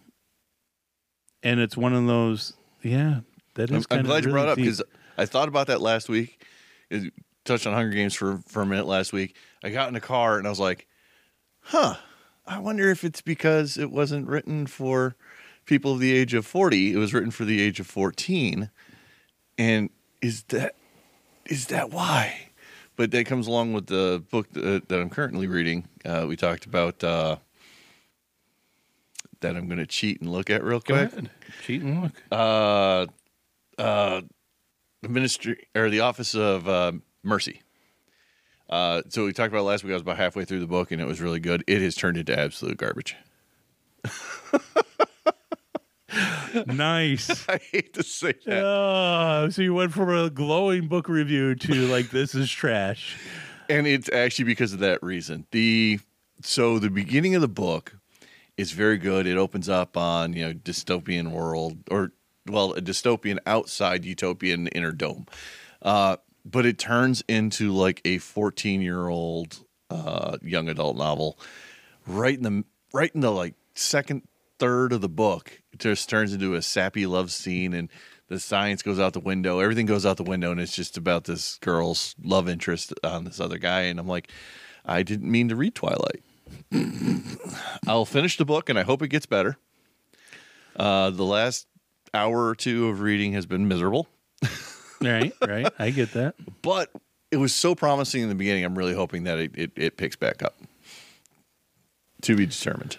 and 1.42 1.60
it's 1.60 1.76
one 1.76 1.92
of 1.94 2.06
those. 2.06 2.54
Yeah, 2.82 3.20
that 3.60 3.70
I'm, 3.70 3.76
is. 3.78 3.86
I'm 3.90 4.04
glad 4.04 4.18
of 4.20 4.26
you 4.26 4.32
brought 4.32 4.48
it 4.48 4.52
up 4.52 4.56
because 4.56 4.82
I 5.18 5.26
thought 5.26 5.48
about 5.48 5.66
that 5.68 5.80
last 5.80 6.08
week. 6.08 6.42
It 6.90 7.12
touched 7.44 7.66
on 7.66 7.72
Hunger 7.74 7.94
Games 7.94 8.14
for 8.14 8.38
for 8.46 8.62
a 8.62 8.66
minute 8.66 8.86
last 8.86 9.12
week. 9.12 9.36
I 9.62 9.70
got 9.70 9.88
in 9.88 9.94
the 9.94 10.00
car 10.00 10.38
and 10.38 10.46
I 10.46 10.50
was 10.50 10.60
like, 10.60 10.86
"Huh, 11.60 11.96
I 12.46 12.58
wonder 12.58 12.90
if 12.90 13.04
it's 13.04 13.20
because 13.20 13.76
it 13.76 13.90
wasn't 13.90 14.26
written 14.28 14.66
for 14.66 15.14
people 15.66 15.92
of 15.92 16.00
the 16.00 16.12
age 16.12 16.34
of 16.34 16.46
40. 16.46 16.92
It 16.92 16.96
was 16.96 17.12
written 17.14 17.30
for 17.30 17.44
the 17.44 17.60
age 17.60 17.80
of 17.80 17.86
14." 17.86 18.70
And 19.58 19.90
is 20.22 20.42
that 20.44 20.74
is 21.46 21.66
that 21.66 21.90
why? 21.90 22.48
But 22.96 23.10
that 23.12 23.24
comes 23.26 23.46
along 23.46 23.72
with 23.72 23.86
the 23.86 24.22
book 24.30 24.52
that, 24.52 24.88
that 24.88 25.00
I'm 25.00 25.08
currently 25.10 25.46
reading. 25.46 25.88
Uh, 26.04 26.26
we 26.28 26.36
talked 26.36 26.66
about 26.66 27.02
uh, 27.02 27.36
that 29.40 29.56
I'm 29.56 29.66
going 29.66 29.78
to 29.78 29.86
cheat 29.86 30.20
and 30.20 30.30
look 30.30 30.50
at 30.50 30.62
real 30.62 30.80
Go 30.80 30.94
quick 30.94 31.12
ahead, 31.12 31.30
cheat 31.64 31.82
and 31.82 32.02
look. 32.02 32.12
uh, 32.30 33.06
uh, 33.80 34.22
the 35.02 35.08
ministry 35.08 35.66
or 35.74 35.90
the 35.90 36.00
office 36.00 36.34
of 36.34 36.68
uh, 36.68 36.92
mercy. 37.22 37.62
Uh, 38.68 39.02
so 39.08 39.24
we 39.24 39.32
talked 39.32 39.52
about 39.52 39.60
it 39.60 39.64
last 39.64 39.82
week. 39.82 39.90
I 39.90 39.94
was 39.94 40.02
about 40.02 40.16
halfway 40.16 40.44
through 40.44 40.60
the 40.60 40.66
book, 40.66 40.92
and 40.92 41.00
it 41.00 41.06
was 41.06 41.20
really 41.20 41.40
good. 41.40 41.64
It 41.66 41.82
has 41.82 41.96
turned 41.96 42.16
into 42.16 42.38
absolute 42.38 42.76
garbage. 42.76 43.16
nice. 46.66 47.44
I 47.48 47.58
hate 47.72 47.94
to 47.94 48.02
say 48.02 48.34
that. 48.46 48.64
Oh, 48.64 49.48
so 49.50 49.62
you 49.62 49.74
went 49.74 49.92
from 49.92 50.10
a 50.10 50.30
glowing 50.30 50.86
book 50.86 51.08
review 51.08 51.54
to 51.56 51.74
like 51.88 52.10
this 52.10 52.34
is 52.34 52.50
trash. 52.50 53.18
and 53.68 53.86
it's 53.86 54.10
actually 54.12 54.44
because 54.44 54.72
of 54.72 54.80
that 54.80 55.02
reason. 55.02 55.46
The 55.50 55.98
so 56.42 56.78
the 56.78 56.90
beginning 56.90 57.34
of 57.34 57.40
the 57.40 57.48
book 57.48 57.96
is 58.56 58.72
very 58.72 58.98
good. 58.98 59.26
It 59.26 59.36
opens 59.36 59.68
up 59.68 59.96
on 59.96 60.32
you 60.32 60.46
know 60.46 60.54
dystopian 60.54 61.32
world 61.32 61.78
or 61.90 62.12
well 62.46 62.72
a 62.72 62.80
dystopian 62.80 63.38
outside 63.46 64.04
utopian 64.04 64.68
inner 64.68 64.92
dome, 64.92 65.26
uh, 65.82 66.16
but 66.44 66.66
it 66.66 66.78
turns 66.78 67.22
into 67.28 67.72
like 67.72 68.00
a 68.04 68.18
fourteen 68.18 68.82
year 68.82 69.08
old 69.08 69.64
uh, 69.90 70.38
young 70.42 70.68
adult 70.68 70.96
novel 70.96 71.38
right 72.06 72.36
in 72.36 72.42
the 72.42 72.64
right 72.92 73.10
in 73.14 73.20
the 73.20 73.30
like 73.30 73.54
second 73.74 74.22
third 74.58 74.92
of 74.92 75.00
the 75.00 75.08
book. 75.08 75.60
It 75.72 75.80
just 75.80 76.08
turns 76.08 76.32
into 76.32 76.54
a 76.54 76.62
sappy 76.62 77.06
love 77.06 77.30
scene 77.30 77.74
and. 77.74 77.88
The 78.28 78.38
science 78.38 78.80
goes 78.82 79.00
out 79.00 79.12
the 79.12 79.18
window. 79.18 79.58
Everything 79.58 79.86
goes 79.86 80.06
out 80.06 80.16
the 80.16 80.22
window, 80.22 80.52
and 80.52 80.60
it's 80.60 80.76
just 80.76 80.96
about 80.96 81.24
this 81.24 81.58
girl's 81.62 82.14
love 82.22 82.48
interest 82.48 82.94
on 83.02 83.24
this 83.24 83.40
other 83.40 83.58
guy. 83.58 83.80
And 83.80 83.98
I'm 83.98 84.06
like, 84.06 84.30
I 84.84 85.02
didn't 85.02 85.28
mean 85.28 85.48
to 85.48 85.56
read 85.56 85.74
Twilight. 85.74 86.22
I'll 87.86 88.04
finish 88.04 88.36
the 88.36 88.44
book, 88.44 88.68
and 88.68 88.78
I 88.78 88.82
hope 88.82 89.02
it 89.02 89.08
gets 89.08 89.26
better. 89.26 89.56
Uh, 90.76 91.10
the 91.10 91.24
last 91.24 91.66
hour 92.14 92.46
or 92.46 92.54
two 92.54 92.88
of 92.88 93.00
reading 93.00 93.32
has 93.34 93.46
been 93.46 93.68
miserable, 93.68 94.08
Right, 95.00 95.32
right. 95.46 95.72
I 95.78 95.90
get 95.90 96.12
that. 96.12 96.34
but 96.62 96.90
it 97.30 97.36
was 97.38 97.54
so 97.54 97.74
promising 97.74 98.22
in 98.22 98.28
the 98.28 98.34
beginning. 98.34 98.64
I'm 98.64 98.76
really 98.76 98.94
hoping 98.94 99.24
that 99.24 99.38
it, 99.38 99.52
it, 99.54 99.70
it 99.76 99.96
picks 99.96 100.16
back 100.16 100.42
up. 100.42 100.54
To 102.22 102.36
be 102.36 102.44
determined. 102.44 102.98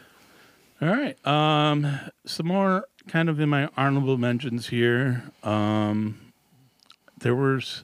All 0.81 0.87
right. 0.87 1.15
Um, 1.27 1.99
some 2.25 2.47
more 2.47 2.85
kind 3.07 3.29
of 3.29 3.39
in 3.39 3.49
my 3.49 3.69
honorable 3.77 4.17
mentions 4.17 4.69
here. 4.69 5.23
Um, 5.43 6.33
there 7.19 7.35
was 7.35 7.83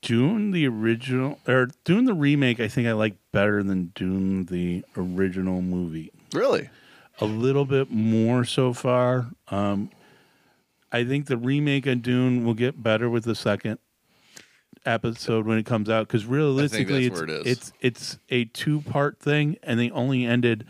Dune 0.00 0.52
the 0.52 0.66
original 0.66 1.38
or 1.46 1.68
Dune 1.84 2.04
the 2.06 2.14
remake. 2.14 2.60
I 2.60 2.68
think 2.68 2.86
I 2.88 2.92
like 2.92 3.14
better 3.32 3.62
than 3.62 3.92
Dune 3.94 4.46
the 4.46 4.84
original 4.96 5.60
movie. 5.62 6.10
Really? 6.32 6.70
A 7.20 7.24
little 7.24 7.64
bit 7.64 7.90
more 7.90 8.44
so 8.44 8.72
far. 8.72 9.30
Um, 9.48 9.90
I 10.90 11.04
think 11.04 11.26
the 11.26 11.36
remake 11.36 11.86
of 11.86 12.02
Dune 12.02 12.44
will 12.44 12.54
get 12.54 12.82
better 12.82 13.08
with 13.08 13.24
the 13.24 13.34
second 13.34 13.78
episode 14.86 15.46
when 15.46 15.58
it 15.58 15.64
comes 15.66 15.88
out 15.88 16.06
because 16.06 16.26
realistically, 16.26 17.06
it's, 17.06 17.20
it 17.20 17.46
it's 17.46 17.72
it's 17.80 18.18
a 18.30 18.44
two 18.46 18.80
part 18.82 19.18
thing, 19.18 19.56
and 19.62 19.78
they 19.78 19.90
only 19.90 20.24
ended 20.24 20.66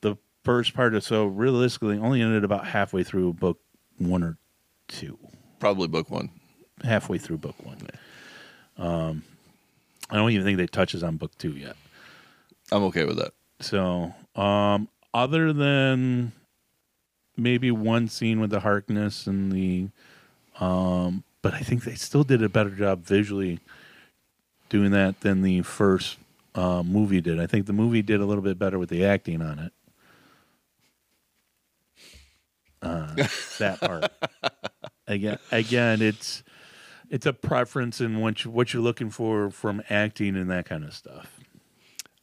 the 0.00 0.16
first 0.44 0.74
part 0.74 0.94
of 0.94 1.04
so 1.04 1.26
realistically 1.26 1.98
only 1.98 2.20
ended 2.22 2.44
about 2.44 2.66
halfway 2.66 3.02
through 3.02 3.34
book 3.34 3.60
one 3.98 4.22
or 4.22 4.38
two. 4.88 5.18
Probably 5.58 5.88
book 5.88 6.10
one. 6.10 6.30
Halfway 6.82 7.18
through 7.18 7.38
book 7.38 7.56
one. 7.64 7.78
Um, 8.78 9.22
I 10.10 10.16
don't 10.16 10.30
even 10.30 10.44
think 10.44 10.58
they 10.58 10.66
touches 10.66 11.02
on 11.02 11.16
book 11.16 11.36
two 11.38 11.52
yet. 11.52 11.76
I'm 12.70 12.82
okay 12.84 13.04
with 13.04 13.18
that. 13.18 13.32
So, 13.60 14.12
um, 14.34 14.88
other 15.14 15.52
than 15.52 16.32
maybe 17.36 17.70
one 17.70 18.08
scene 18.08 18.40
with 18.40 18.50
the 18.50 18.60
Harkonnens 18.60 19.26
and 19.26 19.52
the, 19.52 19.88
um, 20.60 21.24
but 21.40 21.54
I 21.54 21.60
think 21.60 21.84
they 21.84 21.94
still 21.94 22.24
did 22.24 22.42
a 22.42 22.48
better 22.48 22.70
job 22.70 23.04
visually 23.04 23.60
doing 24.68 24.90
that 24.92 25.20
than 25.20 25.42
the 25.42 25.62
first 25.62 26.18
uh, 26.54 26.82
movie 26.82 27.20
did. 27.20 27.40
I 27.40 27.46
think 27.46 27.66
the 27.66 27.72
movie 27.72 28.02
did 28.02 28.20
a 28.20 28.24
little 28.24 28.42
bit 28.42 28.58
better 28.58 28.78
with 28.78 28.88
the 28.88 29.04
acting 29.04 29.42
on 29.42 29.58
it. 29.58 29.72
Uh, 32.82 33.14
that 33.58 33.80
part. 33.80 34.10
again, 35.06 35.38
again, 35.50 36.02
it's 36.02 36.42
it's 37.10 37.26
a 37.26 37.32
preference 37.32 38.00
in 38.00 38.20
what 38.20 38.44
you, 38.44 38.50
what 38.50 38.72
you're 38.72 38.82
looking 38.82 39.10
for 39.10 39.50
from 39.50 39.82
acting 39.90 40.36
and 40.36 40.50
that 40.50 40.64
kind 40.64 40.84
of 40.84 40.94
stuff. 40.94 41.38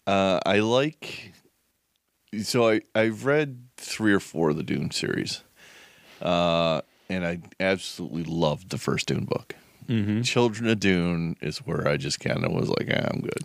Uh, 0.05 0.39
I 0.45 0.59
like. 0.59 1.33
So 2.43 2.69
I 2.69 2.81
I've 2.93 3.25
read 3.25 3.63
three 3.77 4.13
or 4.13 4.19
four 4.19 4.51
of 4.51 4.57
the 4.57 4.63
Dune 4.63 4.91
series, 4.91 5.43
uh, 6.21 6.81
and 7.09 7.25
I 7.25 7.39
absolutely 7.59 8.23
loved 8.23 8.69
the 8.69 8.77
first 8.77 9.07
Dune 9.07 9.25
book. 9.25 9.55
Mm-hmm. 9.87 10.21
Children 10.21 10.69
of 10.69 10.79
Dune 10.79 11.35
is 11.41 11.57
where 11.59 11.87
I 11.87 11.97
just 11.97 12.19
kind 12.19 12.45
of 12.45 12.51
was 12.51 12.69
like, 12.69 12.87
yeah, 12.87 13.09
I'm 13.11 13.21
good. 13.21 13.43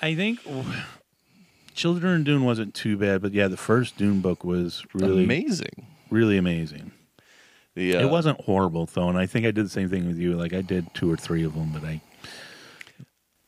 I 0.00 0.14
think 0.14 0.38
Children 1.74 2.20
of 2.20 2.24
Dune 2.24 2.44
wasn't 2.44 2.74
too 2.74 2.96
bad, 2.96 3.20
but 3.20 3.32
yeah, 3.32 3.48
the 3.48 3.56
first 3.56 3.96
Dune 3.96 4.20
book 4.20 4.44
was 4.44 4.84
really 4.94 5.24
Amazing. 5.24 5.86
really 6.10 6.36
amazing. 6.38 6.92
The, 7.74 7.96
uh, 7.96 8.02
It 8.06 8.10
wasn't 8.10 8.40
horrible 8.42 8.86
though, 8.86 9.08
and 9.08 9.18
I 9.18 9.26
think 9.26 9.44
I 9.46 9.50
did 9.50 9.64
the 9.66 9.70
same 9.70 9.88
thing 9.90 10.06
with 10.06 10.16
you. 10.18 10.34
Like 10.34 10.52
I 10.52 10.62
did 10.62 10.94
two 10.94 11.10
or 11.10 11.16
three 11.16 11.42
of 11.42 11.54
them, 11.54 11.70
but 11.72 11.82
I 11.82 12.00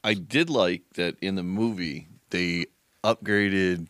I 0.03 0.15
did 0.15 0.51
like 0.51 0.83
that 0.95 1.17
in 1.21 1.37
the 1.37 1.45
movie 1.45 2.09
they 2.31 2.67
upgraded 3.05 3.87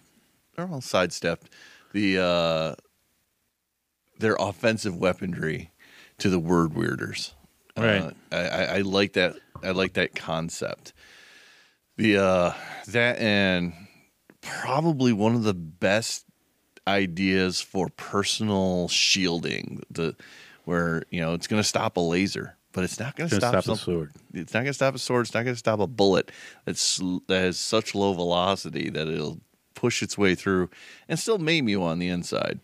or 0.58 0.68
all 0.70 0.80
sidestepped 0.80 1.50
the 1.92 2.18
uh, 2.18 2.74
their 4.18 4.36
offensive 4.38 4.96
weaponry 4.96 5.70
to 6.18 6.28
the 6.28 6.38
word 6.38 6.72
weirders. 6.72 7.32
Right. 7.76 8.02
Uh, 8.02 8.10
I, 8.32 8.36
I, 8.36 8.64
I 8.64 8.80
like 8.80 9.14
that. 9.14 9.36
I 9.62 9.70
like 9.70 9.94
that 9.94 10.14
concept. 10.14 10.92
The 11.96 12.18
uh, 12.18 12.52
that 12.88 13.18
and 13.18 13.72
probably 14.42 15.12
one 15.12 15.34
of 15.34 15.42
the 15.42 15.54
best 15.54 16.26
ideas 16.86 17.60
for 17.60 17.88
personal 17.88 18.88
shielding. 18.88 19.82
The 19.90 20.16
where 20.64 21.04
you 21.10 21.20
know 21.20 21.34
it's 21.34 21.46
going 21.46 21.62
to 21.62 21.68
stop 21.68 21.96
a 21.96 22.00
laser, 22.00 22.56
but 22.72 22.84
it's 22.84 23.00
not 23.00 23.16
going 23.16 23.30
to 23.30 23.36
stop, 23.36 23.62
stop 23.62 23.74
a 23.74 23.78
sword. 23.78 24.12
It's 24.34 24.52
not 24.52 24.60
going 24.60 24.66
to 24.66 24.74
stop 24.74 24.94
a 24.94 24.98
sword. 24.98 25.26
It's 25.26 25.34
not 25.34 25.44
going 25.44 25.54
to 25.54 25.58
stop 25.58 25.80
a 25.80 25.86
bullet. 25.86 26.30
That's 26.66 26.98
that 27.28 27.40
has 27.40 27.58
such 27.58 27.94
low 27.94 28.12
velocity 28.12 28.90
that 28.90 29.08
it'll 29.08 29.40
push 29.76 30.02
its 30.02 30.18
way 30.18 30.34
through 30.34 30.68
and 31.08 31.18
still 31.18 31.38
maim 31.38 31.68
you 31.68 31.84
on 31.84 32.00
the 32.00 32.08
inside. 32.08 32.58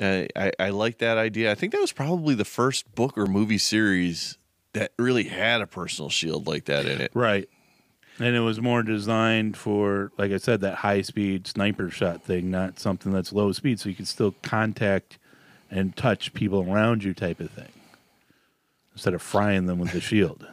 Uh, 0.00 0.24
I, 0.36 0.52
I 0.60 0.70
like 0.70 0.98
that 0.98 1.16
idea. 1.16 1.50
I 1.50 1.54
think 1.54 1.72
that 1.72 1.80
was 1.80 1.92
probably 1.92 2.34
the 2.34 2.44
first 2.44 2.94
book 2.94 3.16
or 3.16 3.26
movie 3.26 3.58
series 3.58 4.36
that 4.74 4.92
really 4.98 5.24
had 5.24 5.62
a 5.62 5.66
personal 5.66 6.10
shield 6.10 6.46
like 6.46 6.66
that 6.66 6.84
in 6.86 7.00
it. 7.00 7.10
right. 7.14 7.48
And 8.20 8.34
it 8.34 8.40
was 8.40 8.60
more 8.60 8.82
designed 8.82 9.56
for, 9.56 10.10
like 10.18 10.32
I 10.32 10.38
said, 10.38 10.60
that 10.62 10.74
high 10.76 11.02
speed 11.02 11.46
sniper 11.46 11.88
shot 11.88 12.22
thing, 12.22 12.50
not 12.50 12.80
something 12.80 13.12
that's 13.12 13.32
low 13.32 13.52
speed, 13.52 13.78
so 13.78 13.88
you 13.88 13.94
can 13.94 14.06
still 14.06 14.34
contact 14.42 15.18
and 15.70 15.94
touch 15.96 16.34
people 16.34 16.68
around 16.68 17.04
you, 17.04 17.14
type 17.14 17.38
of 17.38 17.50
thing, 17.52 17.70
instead 18.92 19.14
of 19.14 19.22
frying 19.22 19.66
them 19.66 19.78
with 19.78 19.92
the 19.92 20.00
shield. 20.00 20.48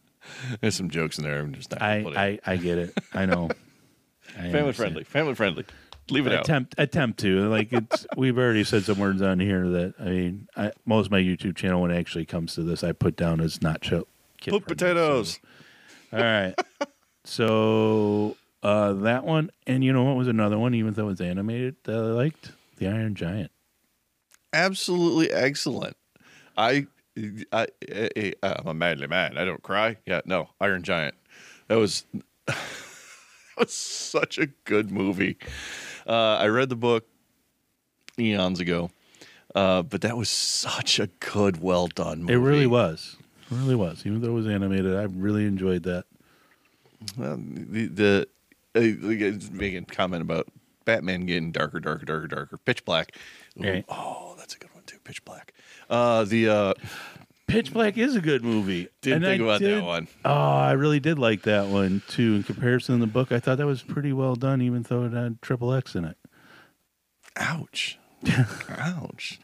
There's 0.60 0.74
some 0.74 0.90
jokes 0.90 1.18
in 1.18 1.24
there. 1.24 1.38
I'm 1.38 1.54
just 1.54 1.70
not 1.70 1.82
I. 1.82 1.98
I, 2.16 2.38
I 2.44 2.56
get 2.56 2.78
it. 2.78 2.98
I 3.12 3.26
know. 3.26 3.50
Family 4.34 4.72
friendly. 4.72 5.04
Family 5.04 5.34
friendly. 5.34 5.64
Leave 6.10 6.26
it 6.26 6.32
out. 6.34 6.40
attempt 6.40 6.74
attempt 6.76 7.20
to 7.20 7.48
like 7.48 7.72
it's 7.72 8.06
we've 8.16 8.36
already 8.36 8.62
said 8.62 8.84
some 8.84 8.98
words 8.98 9.22
on 9.22 9.40
here 9.40 9.66
that 9.70 9.94
i 9.98 10.04
mean 10.04 10.46
I, 10.54 10.70
most 10.84 11.06
of 11.06 11.12
my 11.12 11.18
youtube 11.20 11.56
channel 11.56 11.80
when 11.80 11.90
it 11.90 11.96
actually 11.98 12.26
comes 12.26 12.54
to 12.56 12.62
this 12.62 12.84
i 12.84 12.92
put 12.92 13.16
down 13.16 13.40
as 13.40 13.62
not 13.62 13.82
show 13.82 14.06
kid 14.38 14.50
Put 14.50 14.66
potatoes. 14.66 15.40
so- 16.10 16.18
all 16.18 16.22
right 16.22 16.54
so 17.24 18.36
uh 18.62 18.92
that 18.92 19.24
one 19.24 19.50
and 19.66 19.82
you 19.82 19.94
know 19.94 20.02
what 20.04 20.16
was 20.16 20.28
another 20.28 20.58
one 20.58 20.74
even 20.74 20.92
though 20.92 21.08
it's 21.08 21.22
animated 21.22 21.76
that 21.84 21.96
i 21.96 21.98
liked 22.00 22.52
the 22.76 22.86
iron 22.86 23.14
giant 23.14 23.50
Absolutely 24.52 25.32
excellent. 25.32 25.96
I, 26.56 26.86
I, 27.52 27.66
I, 27.92 28.32
I'm 28.40 28.68
a 28.68 28.74
manly 28.74 29.08
man. 29.08 29.36
I 29.36 29.44
don't 29.44 29.60
cry. 29.64 29.96
Yeah, 30.06 30.20
no, 30.26 30.50
Iron 30.60 30.84
Giant. 30.84 31.16
That 31.66 31.74
was, 31.74 32.04
was 33.58 33.72
such 33.72 34.38
a 34.38 34.46
good 34.64 34.90
movie. 34.90 35.36
Uh, 36.06 36.36
I 36.36 36.46
read 36.46 36.68
the 36.68 36.76
book 36.76 37.06
eons 38.18 38.60
ago, 38.60 38.90
uh, 39.54 39.82
but 39.82 40.00
that 40.02 40.16
was 40.16 40.28
such 40.28 40.98
a 40.98 41.06
good, 41.20 41.60
well 41.62 41.86
done 41.88 42.20
movie. 42.22 42.32
it 42.34 42.36
really 42.38 42.66
was 42.66 43.16
it 43.50 43.54
really 43.54 43.74
was 43.74 44.04
even 44.06 44.20
though 44.20 44.28
it 44.28 44.32
was 44.32 44.46
animated 44.46 44.96
i 44.96 45.02
really 45.02 45.44
enjoyed 45.46 45.82
that 45.82 46.04
Well, 47.16 47.38
the 47.38 47.86
the 47.86 48.28
uh, 48.74 49.50
making 49.52 49.82
a 49.82 49.86
comment 49.94 50.22
about 50.22 50.48
Batman 50.84 51.26
getting 51.26 51.50
darker, 51.52 51.80
darker, 51.80 52.04
darker, 52.04 52.26
darker, 52.26 52.56
pitch 52.58 52.84
black. 52.84 53.16
Ooh, 53.58 53.62
Right. 53.64 53.84
Oh, 53.88 54.34
that's 54.36 54.54
a 54.54 54.58
good 54.58 54.74
one 54.74 54.82
too. 54.84 54.98
Pitch 55.04 55.24
black. 55.24 55.54
Uh, 55.88 56.24
the 56.24 56.48
uh, 56.48 56.74
pitch 57.46 57.72
black 57.72 57.96
is 57.98 58.16
a 58.16 58.20
good 58.20 58.42
movie 58.42 58.88
didn't 59.02 59.24
And 59.24 59.24
think 59.24 59.42
I 59.42 59.44
about 59.44 59.60
did- 59.60 59.78
that 59.78 59.84
one. 59.84 60.08
Oh, 60.24 60.30
I 60.32 60.72
really 60.72 61.00
did 61.00 61.18
like 61.18 61.42
that 61.42 61.66
one 61.68 62.02
too. 62.08 62.34
In 62.36 62.42
comparison 62.42 62.98
to 62.98 63.00
the 63.06 63.10
book, 63.12 63.32
I 63.32 63.40
thought 63.40 63.58
that 63.58 63.66
was 63.66 63.82
pretty 63.82 64.12
well 64.12 64.34
done, 64.34 64.60
even 64.62 64.82
though 64.82 65.04
it 65.04 65.12
had 65.12 65.40
triple 65.42 65.72
X 65.74 65.94
in 65.94 66.04
it. 66.04 66.16
Ouch. 67.36 67.98
Ouch. 68.70 69.38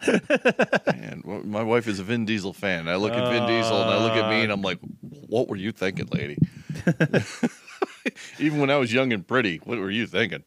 Man, 0.87 1.23
my 1.45 1.63
wife 1.63 1.87
is 1.87 1.99
a 1.99 2.03
Vin 2.05 2.25
Diesel 2.25 2.53
fan. 2.55 2.89
I 2.89 2.97
look 2.97 3.13
at 3.13 3.31
Vin 3.31 3.47
Diesel 3.47 3.83
and 3.83 3.91
I 3.91 4.03
look 4.03 4.13
at 4.15 4.31
me 4.31 4.43
and 4.43 4.51
I'm 4.53 4.63
like, 4.63 4.79
what 5.01 5.49
were 5.49 5.57
you 5.57 5.71
thinking, 5.73 6.07
lady? 6.13 6.39
Even 8.39 8.59
when 8.61 8.71
I 8.71 8.77
was 8.77 8.93
young 8.93 9.13
and 9.13 9.27
pretty, 9.27 9.59
what 9.65 9.79
were 9.79 9.91
you 9.91 10.07
thinking? 10.07 10.43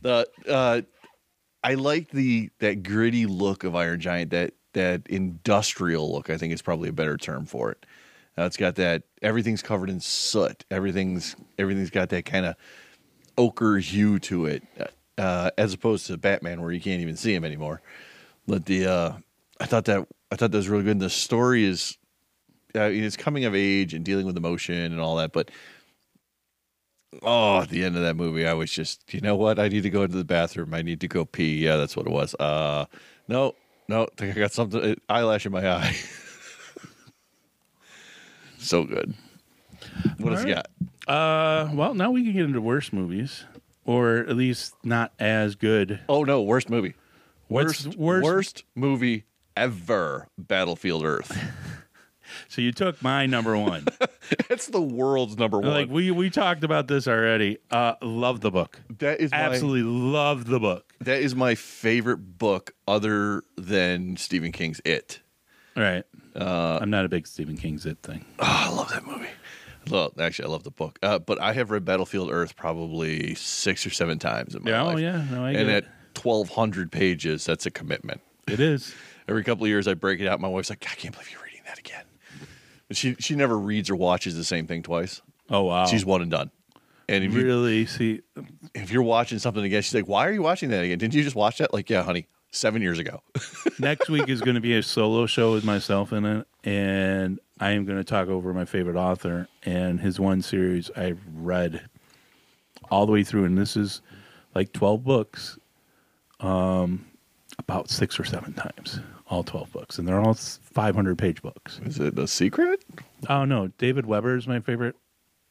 The 0.00 0.26
uh, 0.48 0.82
I 1.62 1.74
like 1.74 2.10
the 2.10 2.48
that 2.60 2.82
gritty 2.82 3.26
look 3.26 3.64
of 3.64 3.74
Iron 3.74 4.00
Giant, 4.00 4.30
that 4.30 4.54
that 4.76 5.06
industrial 5.08 6.12
look. 6.12 6.30
I 6.30 6.36
think 6.36 6.52
is 6.52 6.62
probably 6.62 6.88
a 6.88 6.92
better 6.92 7.16
term 7.16 7.46
for 7.46 7.72
it. 7.72 7.84
Uh, 8.38 8.42
it's 8.42 8.56
got 8.56 8.74
that 8.76 9.02
everything's 9.22 9.62
covered 9.62 9.90
in 9.90 9.98
soot. 9.98 10.64
Everything's 10.70 11.34
everything's 11.58 11.90
got 11.90 12.10
that 12.10 12.26
kind 12.26 12.46
of 12.46 12.54
ochre 13.38 13.78
hue 13.78 14.18
to 14.20 14.46
it, 14.46 14.62
uh, 15.18 15.50
as 15.58 15.74
opposed 15.74 16.06
to 16.06 16.16
Batman, 16.16 16.62
where 16.62 16.72
you 16.72 16.80
can't 16.80 17.00
even 17.00 17.16
see 17.16 17.34
him 17.34 17.44
anymore. 17.44 17.80
But 18.46 18.66
the 18.66 18.86
uh, 18.86 19.12
I 19.60 19.66
thought 19.66 19.86
that 19.86 20.06
I 20.30 20.36
thought 20.36 20.50
that 20.50 20.58
was 20.58 20.68
really 20.68 20.84
good. 20.84 20.92
And 20.92 21.00
the 21.00 21.10
story 21.10 21.64
is 21.64 21.96
uh, 22.74 22.90
it's 22.92 23.16
coming 23.16 23.46
of 23.46 23.54
age 23.54 23.94
and 23.94 24.04
dealing 24.04 24.26
with 24.26 24.36
emotion 24.36 24.74
and 24.74 25.00
all 25.00 25.16
that. 25.16 25.32
But 25.32 25.50
oh, 27.22 27.62
at 27.62 27.70
the 27.70 27.84
end 27.84 27.96
of 27.96 28.02
that 28.02 28.16
movie, 28.16 28.46
I 28.46 28.52
was 28.52 28.70
just, 28.70 29.14
you 29.14 29.20
know 29.22 29.36
what? 29.36 29.58
I 29.58 29.68
need 29.68 29.82
to 29.84 29.90
go 29.90 30.02
into 30.02 30.16
the 30.16 30.24
bathroom. 30.24 30.74
I 30.74 30.82
need 30.82 31.00
to 31.00 31.08
go 31.08 31.24
pee. 31.24 31.64
Yeah, 31.64 31.76
that's 31.76 31.96
what 31.96 32.06
it 32.06 32.12
was. 32.12 32.34
Uh, 32.34 32.84
no, 33.28 33.54
no, 33.88 34.04
I 34.04 34.06
think 34.16 34.36
I 34.36 34.40
got 34.40 34.52
something 34.52 34.82
uh, 34.82 34.94
eyelash 35.08 35.46
in 35.46 35.52
my 35.52 35.68
eye. 35.68 35.96
so 38.58 38.84
good. 38.84 39.14
What 40.18 40.32
else 40.32 40.44
you 40.44 40.54
got? 40.54 40.66
Uh, 41.06 41.70
well, 41.74 41.94
now 41.94 42.10
we 42.10 42.24
can 42.24 42.32
get 42.32 42.44
into 42.44 42.60
worse 42.60 42.92
movies, 42.92 43.44
or 43.84 44.18
at 44.18 44.36
least 44.36 44.74
not 44.82 45.12
as 45.18 45.54
good. 45.54 46.00
Oh 46.08 46.24
no, 46.24 46.42
worst 46.42 46.68
movie. 46.68 46.94
What's 47.48 47.86
Worst, 47.86 47.98
worst? 47.98 48.24
worst 48.24 48.64
movie 48.74 49.24
ever. 49.56 50.26
Battlefield 50.36 51.04
Earth. 51.04 51.36
So 52.48 52.62
you 52.62 52.72
took 52.72 53.02
my 53.02 53.26
number 53.26 53.56
one. 53.56 53.86
it's 54.50 54.66
the 54.68 54.80
world's 54.80 55.36
number 55.36 55.58
one. 55.58 55.70
like 55.70 55.88
we 55.90 56.10
we 56.10 56.30
talked 56.30 56.64
about 56.64 56.88
this 56.88 57.08
already. 57.08 57.58
Uh, 57.70 57.94
love 58.02 58.40
the 58.40 58.50
book. 58.50 58.80
that 58.98 59.20
is 59.20 59.30
my, 59.30 59.38
Absolutely 59.38 59.82
love 59.82 60.46
the 60.46 60.60
book. 60.60 60.92
that 61.00 61.20
is 61.20 61.34
my 61.34 61.54
favorite 61.54 62.38
book 62.38 62.72
other 62.86 63.42
than 63.56 64.16
Stephen 64.16 64.52
King's 64.52 64.80
It. 64.84 65.20
Right. 65.76 66.04
Uh, 66.34 66.78
I'm 66.80 66.90
not 66.90 67.04
a 67.04 67.08
big 67.08 67.26
Stephen 67.26 67.56
King's 67.56 67.86
It 67.86 67.98
thing. 68.02 68.24
Oh, 68.38 68.44
I 68.46 68.74
love 68.74 68.90
that 68.90 69.06
movie. 69.06 69.28
Well, 69.90 70.12
actually, 70.18 70.48
I 70.48 70.50
love 70.50 70.64
the 70.64 70.70
book. 70.70 70.98
Uh, 71.02 71.18
but 71.18 71.40
I 71.40 71.52
have 71.52 71.70
read 71.70 71.84
Battlefield 71.84 72.30
Earth 72.30 72.56
probably 72.56 73.34
six 73.36 73.86
or 73.86 73.90
seven 73.90 74.18
times 74.18 74.54
in 74.54 74.64
my 74.64 74.70
Yeah, 74.70 74.84
oh 74.84 74.96
yeah, 74.96 75.24
no, 75.30 75.44
I 75.44 75.52
and 75.52 75.70
at 75.70 75.84
1,200 76.20 76.90
pages, 76.90 77.44
that's 77.44 77.66
a 77.66 77.70
commitment. 77.70 78.20
It 78.48 78.60
is. 78.60 78.94
Every 79.28 79.44
couple 79.44 79.64
of 79.64 79.68
years, 79.68 79.86
I 79.88 79.94
break 79.94 80.20
it 80.20 80.26
out. 80.26 80.40
My 80.40 80.48
wife's 80.48 80.70
like, 80.70 80.86
I 80.90 80.94
can't 80.94 81.14
believe 81.14 81.30
you're 81.30 81.42
reading 81.42 81.62
that 81.66 81.78
again. 81.78 82.04
She, 82.92 83.16
she 83.18 83.34
never 83.34 83.58
reads 83.58 83.90
or 83.90 83.96
watches 83.96 84.36
the 84.36 84.44
same 84.44 84.66
thing 84.66 84.82
twice. 84.82 85.22
Oh 85.50 85.62
wow. 85.62 85.86
She's 85.86 86.04
one 86.04 86.22
and 86.22 86.30
done. 86.30 86.50
And 87.08 87.22
if, 87.22 87.34
you, 87.34 87.44
really 87.44 87.86
see, 87.86 88.22
if 88.74 88.90
you're 88.90 89.02
watching 89.02 89.38
something 89.38 89.62
again, 89.62 89.82
she's 89.82 89.94
like, 89.94 90.08
"Why 90.08 90.26
are 90.26 90.32
you 90.32 90.42
watching 90.42 90.70
that 90.70 90.82
again? 90.82 90.98
Didn't 90.98 91.14
you 91.14 91.22
just 91.22 91.36
watch 91.36 91.58
that?" 91.58 91.72
Like, 91.72 91.88
yeah, 91.88 92.02
honey, 92.02 92.26
seven 92.50 92.82
years 92.82 92.98
ago. 92.98 93.22
next 93.78 94.10
week 94.10 94.28
is 94.28 94.40
going 94.40 94.56
to 94.56 94.60
be 94.60 94.76
a 94.76 94.82
solo 94.82 95.26
show 95.26 95.52
with 95.52 95.64
myself 95.64 96.12
in 96.12 96.24
it, 96.24 96.48
and 96.64 97.38
I 97.60 97.72
am 97.72 97.84
going 97.84 97.98
to 97.98 98.04
talk 98.04 98.28
over 98.28 98.52
my 98.52 98.64
favorite 98.64 98.96
author 98.96 99.46
and 99.64 100.00
his 100.00 100.18
one 100.18 100.42
series 100.42 100.90
I've 100.96 101.20
read 101.32 101.88
all 102.90 103.06
the 103.06 103.12
way 103.12 103.22
through, 103.22 103.44
and 103.44 103.56
this 103.56 103.76
is 103.76 104.02
like 104.56 104.72
twelve 104.72 105.04
books, 105.04 105.58
um, 106.40 107.06
about 107.56 107.88
six 107.88 108.18
or 108.18 108.24
seven 108.24 108.52
times, 108.52 108.98
all 109.28 109.44
twelve 109.44 109.70
books, 109.72 109.98
and 109.98 110.08
they're 110.08 110.20
all 110.20 110.36
five 110.76 110.94
hundred 110.94 111.16
page 111.16 111.40
books. 111.40 111.80
Is 111.86 111.98
it 111.98 112.18
a 112.18 112.28
secret? 112.28 112.84
Oh 113.30 113.46
no, 113.46 113.68
David 113.78 114.04
Weber 114.04 114.36
is 114.36 114.46
my 114.46 114.60
favorite 114.60 114.94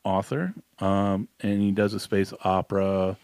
author, 0.04 0.54
um, 0.78 1.28
and 1.40 1.60
he 1.60 1.72
does 1.72 1.96
a 1.96 2.00
space 2.00 2.32
opera 2.44 3.18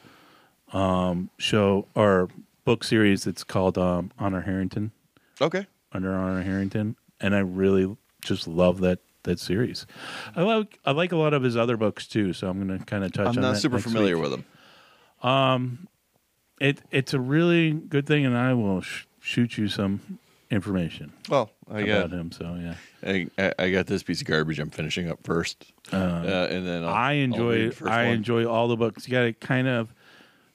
um, 0.74 1.30
show 1.38 1.86
or 1.94 2.28
book 2.66 2.84
series 2.84 3.26
that's 3.26 3.44
called 3.44 3.78
um, 3.78 4.12
Honor 4.18 4.42
Harrington. 4.42 4.92
Okay. 5.40 5.68
Under 5.92 6.16
Honor 6.16 6.42
Harrington, 6.42 6.96
and 7.20 7.36
I 7.36 7.40
really 7.40 7.96
just 8.24 8.48
love 8.48 8.82
that 8.82 8.98
that 9.24 9.40
series. 9.40 9.86
I 10.36 10.42
like 10.42 10.80
I 10.84 10.94
like 10.94 11.12
a 11.12 11.18
lot 11.18 11.36
of 11.36 11.44
his 11.44 11.56
other 11.56 11.78
books 11.78 12.08
too, 12.08 12.34
so 12.34 12.50
I'm 12.50 12.66
going 12.66 12.80
to 12.80 12.84
kind 12.84 13.04
of 13.04 13.12
touch. 13.12 13.28
On 13.28 13.36
that. 13.36 13.40
I'm 13.42 13.46
on 13.46 13.52
not 13.54 13.62
super 13.62 13.78
familiar 13.78 14.18
week. 14.18 14.24
with 14.24 14.32
them. 14.32 15.30
Um, 15.30 15.88
it 16.60 16.82
it's 16.90 17.14
a 17.14 17.20
really 17.20 17.74
good 17.74 18.08
thing, 18.08 18.26
and 18.26 18.36
I 18.36 18.56
will 18.56 18.82
sh- 18.82 19.06
shoot 19.20 19.60
you 19.60 19.68
some 19.68 20.18
information 20.52 21.12
Well, 21.30 21.50
I 21.70 21.80
about 21.82 22.10
got 22.12 22.20
him. 22.20 22.32
So 22.32 22.56
yeah. 22.60 22.76
I, 23.04 23.28
I- 23.38 23.54
I 23.66 23.72
got 23.72 23.88
this 23.88 24.04
piece 24.04 24.22
of 24.22 24.28
garbage. 24.28 24.60
I'm 24.60 24.70
finishing 24.70 25.10
up 25.10 25.20
first, 25.24 25.72
uh, 25.94 25.96
and 25.96 26.68
then 26.68 26.84
I'll, 26.84 26.90
I 26.94 27.14
enjoy 27.14 27.70
the 27.70 27.72
first 27.72 27.92
I 27.92 28.06
one. 28.06 28.14
enjoy 28.16 28.46
all 28.46 28.68
the 28.68 28.76
books. 28.78 29.08
You 29.08 29.12
got 29.14 29.24
to 29.24 29.34
kind 29.34 29.68
of 29.68 29.94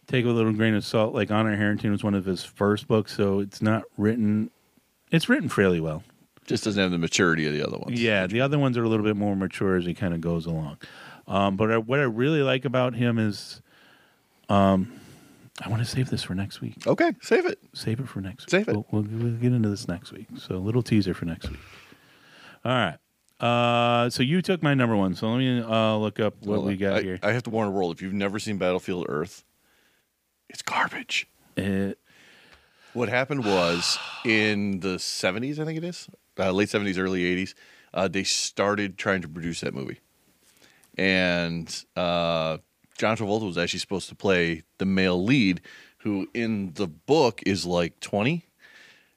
take 0.07 0.25
a 0.25 0.29
little 0.29 0.53
grain 0.53 0.75
of 0.75 0.85
salt. 0.85 1.15
Like 1.15 1.31
Honor 1.31 1.57
Harrington 1.57 1.91
was 1.91 2.05
one 2.05 2.15
of 2.15 2.25
his 2.25 2.45
first 2.45 2.87
books, 2.87 3.15
so 3.17 3.41
it's 3.41 3.61
not 3.63 3.85
written. 3.97 4.51
It's 5.11 5.29
written 5.29 5.49
fairly 5.49 5.81
well. 5.81 6.03
Just 6.47 6.63
doesn't 6.65 6.81
have 6.81 6.93
the 6.93 6.99
maturity 6.99 7.47
of 7.47 7.53
the 7.55 7.67
other 7.67 7.79
ones. 7.79 8.01
Yeah, 8.01 8.27
the 8.29 8.41
other 8.41 8.59
ones 8.59 8.77
are 8.79 8.85
a 8.85 8.89
little 8.89 9.05
bit 9.05 9.17
more 9.17 9.35
mature 9.35 9.77
as 9.77 9.85
he 9.85 9.95
kind 9.95 10.15
of 10.15 10.21
goes 10.21 10.47
along. 10.47 10.77
Um, 11.27 11.57
but 11.57 11.73
I, 11.73 11.79
what 11.79 11.99
I 11.99 12.05
really 12.05 12.43
like 12.43 12.65
about 12.65 12.95
him 12.95 13.19
is, 13.19 13.61
um, 14.49 14.93
I 15.63 15.69
want 15.69 15.83
to 15.83 15.89
save 15.89 16.11
this 16.11 16.23
for 16.23 16.35
next 16.35 16.61
week. 16.61 16.87
Okay, 16.87 17.13
save 17.23 17.47
it. 17.47 17.59
Save 17.75 18.01
it 18.01 18.09
for 18.09 18.21
next 18.21 18.45
week. 18.47 18.51
Save 18.51 18.69
it. 18.69 18.75
We'll, 18.75 18.87
we'll, 18.91 19.03
we'll 19.03 19.33
get 19.37 19.53
into 19.53 19.69
this 19.71 19.89
next 19.89 20.13
week. 20.13 20.27
So 20.39 20.57
a 20.57 20.59
little 20.59 20.83
teaser 20.83 21.15
for 21.15 21.25
next 21.25 21.51
week. 21.51 21.61
All 22.65 22.73
right. 22.73 22.99
Uh, 23.41 24.11
so 24.11 24.23
you 24.23 24.43
took 24.43 24.63
my 24.63 24.75
number 24.75 24.97
one. 24.97 25.15
So 25.15 25.29
let 25.31 25.39
me 25.39 25.61
uh, 25.61 25.97
look 25.97 26.21
up 26.21 26.35
what 26.41 26.57
Hold 26.57 26.67
we 26.67 26.77
got 26.77 26.99
I, 26.99 27.03
here. 27.03 27.19
I 27.23 27.33
have 27.33 27.43
to 27.45 27.51
warn 27.51 27.69
the 27.69 27.75
world: 27.75 27.95
if 27.95 28.03
you've 28.03 28.13
never 28.13 28.39
seen 28.39 28.59
Battlefield 28.59 29.07
Earth, 29.09 29.45
it's 30.49 30.63
garbage. 30.63 31.27
Uh, 31.57 31.93
What 32.93 33.09
happened 33.11 33.45
was 33.45 33.99
in 34.25 34.81
the 34.81 34.97
70s, 34.97 35.59
I 35.59 35.65
think 35.67 35.77
it 35.77 35.85
is, 35.85 36.09
uh, 36.39 36.51
late 36.51 36.69
70s, 36.71 36.99
early 36.99 37.23
80s, 37.25 37.53
uh, 37.93 38.09
they 38.09 38.25
started 38.25 38.97
trying 38.97 39.21
to 39.21 39.29
produce 39.29 39.61
that 39.61 39.75
movie. 39.75 40.01
And 40.97 41.69
uh, 41.95 42.59
John 42.97 43.17
Travolta 43.17 43.47
was 43.47 43.59
actually 43.59 43.81
supposed 43.81 44.09
to 44.09 44.15
play 44.15 44.63
the 44.79 44.87
male 44.87 45.23
lead, 45.23 45.61
who 45.99 46.29
in 46.35 46.73
the 46.75 46.87
book 46.87 47.43
is 47.47 47.67
like 47.67 48.01
20. 48.01 48.47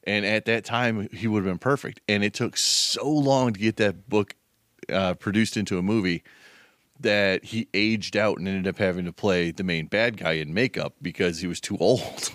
And 0.05 0.25
at 0.25 0.45
that 0.45 0.65
time, 0.65 1.09
he 1.11 1.27
would 1.27 1.43
have 1.43 1.51
been 1.51 1.59
perfect. 1.59 2.01
And 2.07 2.23
it 2.23 2.33
took 2.33 2.57
so 2.57 3.07
long 3.07 3.53
to 3.53 3.59
get 3.59 3.77
that 3.77 4.09
book 4.09 4.35
uh, 4.91 5.13
produced 5.13 5.55
into 5.57 5.77
a 5.77 5.81
movie 5.81 6.23
that 6.99 7.45
he 7.45 7.67
aged 7.73 8.17
out 8.17 8.37
and 8.37 8.47
ended 8.47 8.67
up 8.67 8.77
having 8.77 9.05
to 9.05 9.13
play 9.13 9.51
the 9.51 9.63
main 9.63 9.87
bad 9.87 10.17
guy 10.17 10.33
in 10.33 10.53
makeup 10.53 10.95
because 11.01 11.39
he 11.39 11.47
was 11.47 11.61
too 11.61 11.77
old. 11.79 12.31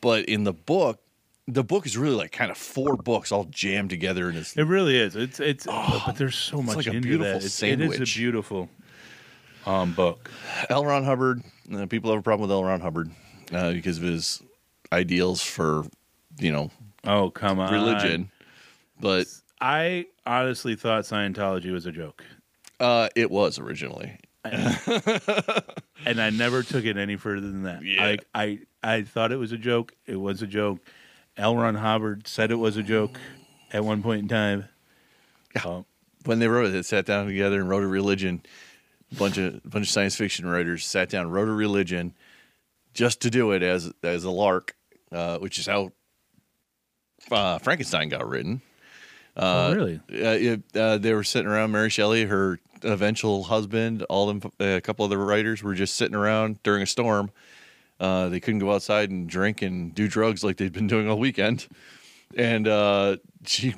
but 0.00 0.24
in 0.24 0.44
the 0.44 0.52
book, 0.52 1.00
the 1.48 1.64
book 1.64 1.86
is 1.86 1.98
really 1.98 2.14
like 2.14 2.32
kind 2.32 2.50
of 2.50 2.56
four 2.56 2.96
books 2.96 3.32
all 3.32 3.44
jammed 3.44 3.90
together 3.90 4.28
in 4.28 4.36
this. 4.36 4.56
It 4.56 4.62
really 4.62 4.96
is. 4.96 5.16
It's 5.16 5.40
it's 5.40 5.66
but 5.66 6.12
there's 6.12 6.36
so 6.36 6.62
much 6.62 6.76
like 6.76 6.86
a 6.86 6.90
into 6.90 7.08
beautiful 7.08 7.40
that. 7.40 7.44
It's, 7.44 7.62
it 7.62 7.80
is 7.80 8.00
a 8.00 8.18
beautiful 8.18 8.68
um 9.66 9.92
book. 9.92 10.30
L. 10.68 10.84
Ron 10.84 11.04
Hubbard. 11.04 11.42
Uh, 11.72 11.86
people 11.86 12.10
have 12.10 12.20
a 12.20 12.22
problem 12.22 12.48
with 12.48 12.54
L. 12.54 12.64
Ron 12.64 12.80
Hubbard 12.80 13.10
uh, 13.52 13.72
because 13.72 13.98
of 13.98 14.04
his 14.04 14.42
ideals 14.92 15.42
for, 15.42 15.84
you 16.38 16.52
know, 16.52 16.70
Oh 17.04 17.30
come 17.30 17.58
on, 17.58 17.72
religion. 17.72 18.30
But 19.00 19.26
I 19.60 20.06
honestly 20.26 20.74
thought 20.76 21.04
Scientology 21.04 21.72
was 21.72 21.86
a 21.86 21.92
joke, 21.92 22.24
uh, 22.80 23.08
it 23.16 23.30
was 23.30 23.58
originally. 23.58 24.18
and 24.44 24.60
I 26.20 26.30
never 26.30 26.62
took 26.62 26.84
it 26.84 26.96
any 26.96 27.16
further 27.16 27.46
than 27.46 27.62
that. 27.62 27.84
Yeah. 27.84 28.04
I 28.04 28.18
I 28.34 28.58
I 28.82 29.02
thought 29.02 29.32
it 29.32 29.36
was 29.36 29.52
a 29.52 29.58
joke. 29.58 29.94
It 30.06 30.16
was 30.16 30.42
a 30.42 30.46
joke. 30.46 30.80
L. 31.36 31.56
Ron 31.56 31.76
Hubbard 31.76 32.26
said 32.26 32.50
it 32.50 32.56
was 32.56 32.76
a 32.76 32.82
joke 32.82 33.18
at 33.72 33.84
one 33.84 34.02
point 34.02 34.22
in 34.22 34.28
time. 34.28 34.64
Um, 35.64 35.86
when 36.24 36.38
they 36.38 36.48
wrote 36.48 36.66
it, 36.66 36.70
they 36.70 36.82
sat 36.82 37.06
down 37.06 37.26
together 37.26 37.60
and 37.60 37.68
wrote 37.68 37.82
a 37.82 37.86
religion. 37.88 38.42
A 39.12 39.14
bunch 39.16 39.38
of 39.38 39.62
bunch 39.64 39.86
of 39.86 39.90
science 39.90 40.16
fiction 40.16 40.46
writers 40.46 40.86
sat 40.86 41.08
down, 41.08 41.30
wrote 41.30 41.48
a 41.48 41.52
religion, 41.52 42.14
just 42.94 43.20
to 43.22 43.30
do 43.30 43.52
it 43.52 43.62
as 43.62 43.92
as 44.02 44.24
a 44.24 44.30
lark, 44.30 44.74
uh, 45.12 45.38
which 45.38 45.58
is 45.58 45.66
how 45.66 45.92
uh, 47.30 47.58
Frankenstein 47.58 48.08
got 48.08 48.28
written. 48.28 48.62
oh, 49.36 49.74
really? 49.74 49.96
Uh, 50.10 50.36
it, 50.38 50.62
uh, 50.76 50.98
they 50.98 51.12
were 51.14 51.24
sitting 51.24 51.48
around. 51.50 51.70
Mary 51.72 51.90
Shelley, 51.90 52.24
her 52.24 52.58
eventual 52.82 53.44
husband, 53.44 54.02
all 54.04 54.26
them, 54.26 54.40
uh, 54.60 54.64
a 54.64 54.80
couple 54.80 55.04
of 55.04 55.10
other 55.12 55.24
writers 55.24 55.62
were 55.62 55.74
just 55.74 55.94
sitting 55.94 56.16
around 56.16 56.62
during 56.62 56.82
a 56.82 56.86
storm. 56.86 57.30
Uh, 58.00 58.28
they 58.28 58.40
couldn't 58.40 58.58
go 58.58 58.72
outside 58.72 59.10
and 59.10 59.28
drink 59.28 59.62
and 59.62 59.94
do 59.94 60.08
drugs 60.08 60.42
like 60.42 60.56
they'd 60.56 60.72
been 60.72 60.88
doing 60.88 61.08
all 61.08 61.18
weekend, 61.18 61.68
and 62.36 62.66
uh, 62.66 63.16
she 63.44 63.74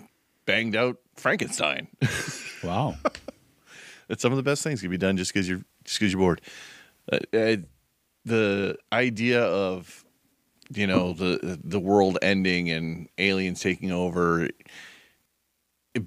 banged 0.47 0.77
out 0.77 0.97
Frankenstein. 1.17 1.89
Wow. 2.65 2.97
That 4.09 4.21
some 4.21 4.33
of 4.33 4.37
the 4.37 4.43
best 4.43 4.63
things 4.63 4.81
can 4.81 4.91
be 4.91 4.97
done 4.99 5.17
just 5.17 5.33
because 5.33 5.49
you're 5.49 5.63
just 5.85 5.99
because 5.99 6.13
you're 6.13 6.21
bored. 6.21 6.41
Uh, 7.13 7.19
uh, 7.37 7.57
the 8.25 8.77
idea 8.93 9.43
of 9.43 10.05
you 10.73 10.87
know 10.87 11.13
the 11.13 11.59
the 11.63 11.81
world 11.81 12.19
ending 12.23 12.71
and 12.71 13.09
aliens 13.19 13.61
taking 13.61 13.93
over, 13.93 14.49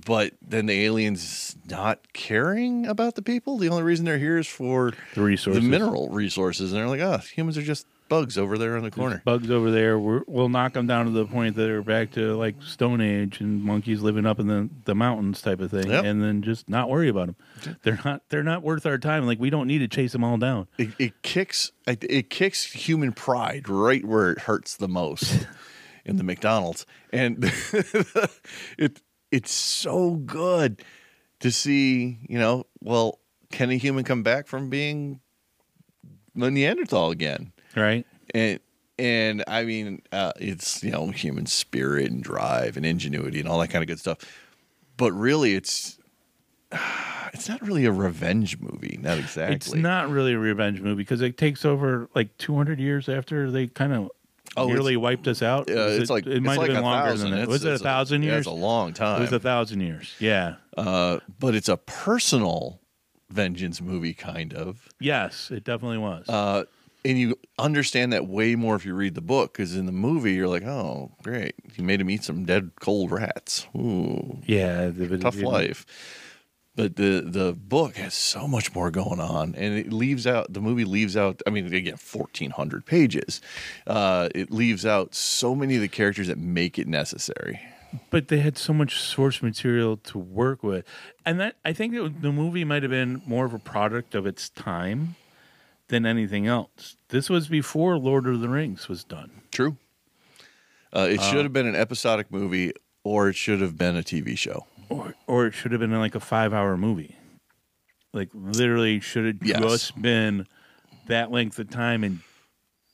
but 0.06 0.34
then 0.42 0.66
the 0.66 0.84
aliens 0.86 1.56
not 1.70 2.12
caring 2.14 2.86
about 2.88 3.16
the 3.16 3.22
people. 3.22 3.58
The 3.58 3.70
only 3.70 3.84
reason 3.84 4.06
they're 4.06 4.18
here 4.18 4.38
is 4.38 4.48
for 4.48 4.94
The 5.14 5.22
resources. 5.22 5.64
the 5.64 5.70
mineral 5.70 6.10
resources, 6.10 6.72
and 6.74 6.80
they're 6.82 6.88
like, 6.90 7.00
oh, 7.02 7.20
humans 7.20 7.58
are 7.58 7.62
just 7.62 7.86
bugs 8.10 8.38
over 8.38 8.58
there 8.58 8.78
in 8.78 8.84
the 8.84 8.92
corner. 8.92 9.22
Bugs 9.26 9.50
over 9.52 9.72
there. 9.72 9.98
We're, 10.00 10.22
we'll 10.28 10.50
knock 10.50 10.74
them 10.74 10.88
down 10.88 11.06
to 11.06 11.12
the 11.12 11.26
point 11.26 11.56
that 11.56 11.62
they're 11.64 11.82
back 11.82 12.12
to 12.12 12.36
like 12.36 12.62
Stone 12.64 13.02
Age 13.02 13.40
and 13.42 13.64
monkeys 13.64 14.02
living 14.02 14.26
up 14.26 14.40
in 14.40 14.48
the, 14.48 14.70
the 14.86 14.96
mountains 14.96 15.42
type 15.42 15.60
of 15.60 15.72
thing, 15.72 15.90
Yep. 15.90 16.04
and 16.06 16.24
then 16.24 16.42
just 16.42 16.70
not 16.70 16.90
worry 16.90 17.10
about 17.10 17.28
them. 17.28 17.78
They're 17.84 18.00
not 18.06 18.22
they're 18.30 18.44
not 18.44 18.64
worth 18.64 18.86
our 18.86 18.98
time. 18.98 19.26
Like 19.26 19.40
we 19.40 19.50
don't 19.50 19.68
need 19.68 19.80
to 19.80 19.88
chase 19.88 20.12
them 20.12 20.24
all 20.24 20.38
down. 20.38 20.68
it, 20.78 20.90
it 21.00 21.22
kicks 21.22 21.72
it, 21.88 22.04
it 22.10 22.30
kicks 22.30 22.64
human 22.64 23.14
pride 23.14 23.68
right 23.70 24.04
where 24.06 24.32
it 24.32 24.40
hurts 24.40 24.78
the 24.78 24.88
most 24.88 25.48
in 26.06 26.18
the 26.18 26.24
McDonald's, 26.24 26.86
and 27.12 27.38
it 28.78 29.02
it's 29.32 29.52
so 29.52 30.16
good 30.16 30.82
to 31.42 31.52
see. 31.52 32.20
You 32.30 32.40
know, 32.40 32.66
well, 32.82 33.20
can 33.52 33.70
a 33.70 33.76
human 33.76 34.04
come 34.04 34.24
back 34.24 34.48
from 34.48 34.70
being 34.70 35.20
a 36.40 36.50
Neanderthal 36.52 37.12
again? 37.12 37.52
Right? 37.78 38.06
And 38.34 38.60
and 39.00 39.44
I 39.48 39.64
mean, 39.64 40.02
uh, 40.12 40.34
it's 40.40 40.84
you 40.84 40.92
know 40.92 41.08
human 41.12 41.46
spirit 41.46 42.12
and 42.12 42.24
drive 42.24 42.76
and 42.78 42.86
ingenuity 42.86 43.40
and 43.40 43.48
all 43.48 43.60
that 43.60 43.70
kind 43.70 43.84
of 43.84 43.88
good 43.88 44.00
stuff. 44.00 44.18
But 44.98 45.12
really, 45.14 45.54
it's 45.54 45.98
it's 47.34 47.48
not 47.50 47.62
really 47.62 47.86
a 47.86 47.92
revenge 47.92 48.60
movie. 48.60 48.98
Not 49.02 49.18
exactly. 49.20 49.56
It's 49.56 49.74
not 49.74 50.10
really 50.10 50.34
a 50.34 50.40
revenge 50.40 50.82
movie 50.82 50.96
because 51.04 51.22
it 51.22 51.38
takes 51.38 51.66
over 51.66 52.10
like 52.16 52.36
200 52.38 52.80
years 52.80 53.08
after 53.10 53.52
they 53.52 53.68
kind 53.68 53.94
of 53.94 54.10
Oh, 54.56 54.66
nearly 54.66 54.98
wiped 54.98 55.28
us 55.28 55.44
out. 55.44 55.70
Uh, 55.70 55.74
it's 55.90 56.10
it, 56.10 56.14
like 56.14 56.26
it 56.26 56.42
might 56.42 56.58
like 56.58 56.70
have 56.70 56.78
been 56.78 56.84
longer 56.84 57.10
thousand. 57.12 57.30
than 57.30 57.40
that. 57.40 57.44
It's- 57.44 57.50
Was 57.50 57.66
it 57.66 57.74
a 57.74 57.78
thousand 57.80 58.24
yeah, 58.24 58.30
years? 58.32 58.40
it's 58.40 58.48
a 58.48 58.52
long 58.52 58.92
time. 58.94 59.18
It 59.20 59.26
was 59.26 59.34
a 59.34 59.40
thousand 59.40 59.82
years. 59.82 60.16
Yeah. 60.20 60.56
uh, 60.76 61.20
but 61.40 61.54
it's 61.54 61.70
a 61.70 61.78
personal 61.78 62.80
vengeance 63.30 63.82
movie, 63.82 64.14
kind 64.16 64.54
of. 64.56 64.88
Yes, 65.00 65.52
it 65.52 65.64
definitely 65.64 66.00
was. 66.00 66.28
Uh, 66.28 66.64
and 67.08 67.18
you 67.18 67.40
understand 67.58 68.12
that 68.12 68.28
way 68.28 68.56
more 68.56 68.76
if 68.76 68.86
you 68.86 68.94
read 68.94 69.16
the 69.16 69.22
book, 69.22 69.54
because 69.54 69.76
in 69.76 69.86
the 69.86 69.92
movie 69.94 70.34
you're 70.34 70.48
like, 70.48 70.64
oh, 70.64 71.12
great, 71.24 71.56
he 71.74 71.82
made 71.82 72.02
him 72.02 72.10
eat 72.10 72.24
some 72.24 72.44
dead 72.44 72.72
cold 72.82 73.12
rats. 73.12 73.66
Ooh, 73.76 74.40
yeah, 74.46 74.88
the, 74.88 75.18
tough 75.18 75.38
you 75.38 75.48
life. 75.48 75.86
But 76.76 76.98
the 76.98 77.24
the 77.26 77.54
book 77.54 77.96
has 77.96 78.14
so 78.14 78.48
much 78.48 78.76
more 78.76 78.92
going 78.92 79.20
on, 79.20 79.56
and 79.56 79.74
it 79.76 79.92
leaves 79.92 80.28
out 80.28 80.52
the 80.54 80.62
movie 80.62 80.86
leaves 80.86 81.16
out. 81.16 81.42
I 81.48 81.50
mean, 81.50 81.74
again, 81.74 81.98
fourteen 81.98 82.52
hundred 82.52 82.86
pages. 82.86 83.42
Uh, 83.88 84.30
it 84.36 84.52
leaves 84.52 84.86
out 84.86 85.16
so 85.16 85.56
many 85.56 85.76
of 85.76 85.82
the 85.82 85.88
characters 85.88 86.28
that 86.28 86.38
make 86.38 86.78
it 86.78 86.88
necessary. 86.88 87.62
but 88.10 88.28
they 88.28 88.40
had 88.40 88.58
so 88.58 88.74
much 88.74 89.00
source 89.00 89.42
material 89.42 89.98
to 89.98 90.18
work 90.18 90.64
with, 90.64 90.86
and 91.26 91.40
that 91.40 91.56
I 91.66 91.74
think 91.74 91.94
it, 91.94 92.22
the 92.22 92.32
movie 92.32 92.64
might 92.64 92.84
have 92.84 92.92
been 92.92 93.22
more 93.26 93.46
of 93.46 93.54
a 93.54 93.60
product 93.60 94.14
of 94.14 94.26
its 94.26 94.50
time 94.50 95.16
than 95.90 96.06
anything 96.06 96.48
else. 96.48 96.98
This 97.10 97.30
was 97.30 97.48
before 97.48 97.98
Lord 97.98 98.28
of 98.28 98.40
the 98.42 98.50
Rings 98.50 98.88
was 98.90 99.04
done. 99.04 99.42
True. 99.52 99.78
Uh, 100.96 101.08
it 101.10 101.22
should 101.22 101.44
have 101.44 101.54
been 101.54 101.68
an 101.68 101.76
episodic 101.76 102.32
movie, 102.32 102.74
or 103.04 103.30
it 103.30 103.36
should 103.36 103.62
have 103.62 103.78
been 103.78 103.96
a 103.96 104.02
TV 104.04 104.38
show. 104.38 104.66
or 104.90 105.14
or 105.28 105.46
it 105.48 105.54
should 105.54 105.72
have 105.74 105.82
been 105.82 105.92
like 106.00 106.16
a 106.16 106.20
five 106.20 106.54
hour 106.54 106.78
movie. 106.78 107.16
Like 108.14 108.30
literally 108.34 109.00
should 109.02 109.26
have 109.26 109.36
Yes. 109.44 109.60
just 109.62 110.02
been 110.02 110.48
that 111.08 111.30
length 111.32 111.60
of 111.60 111.70
time 111.70 112.04
and 112.06 112.20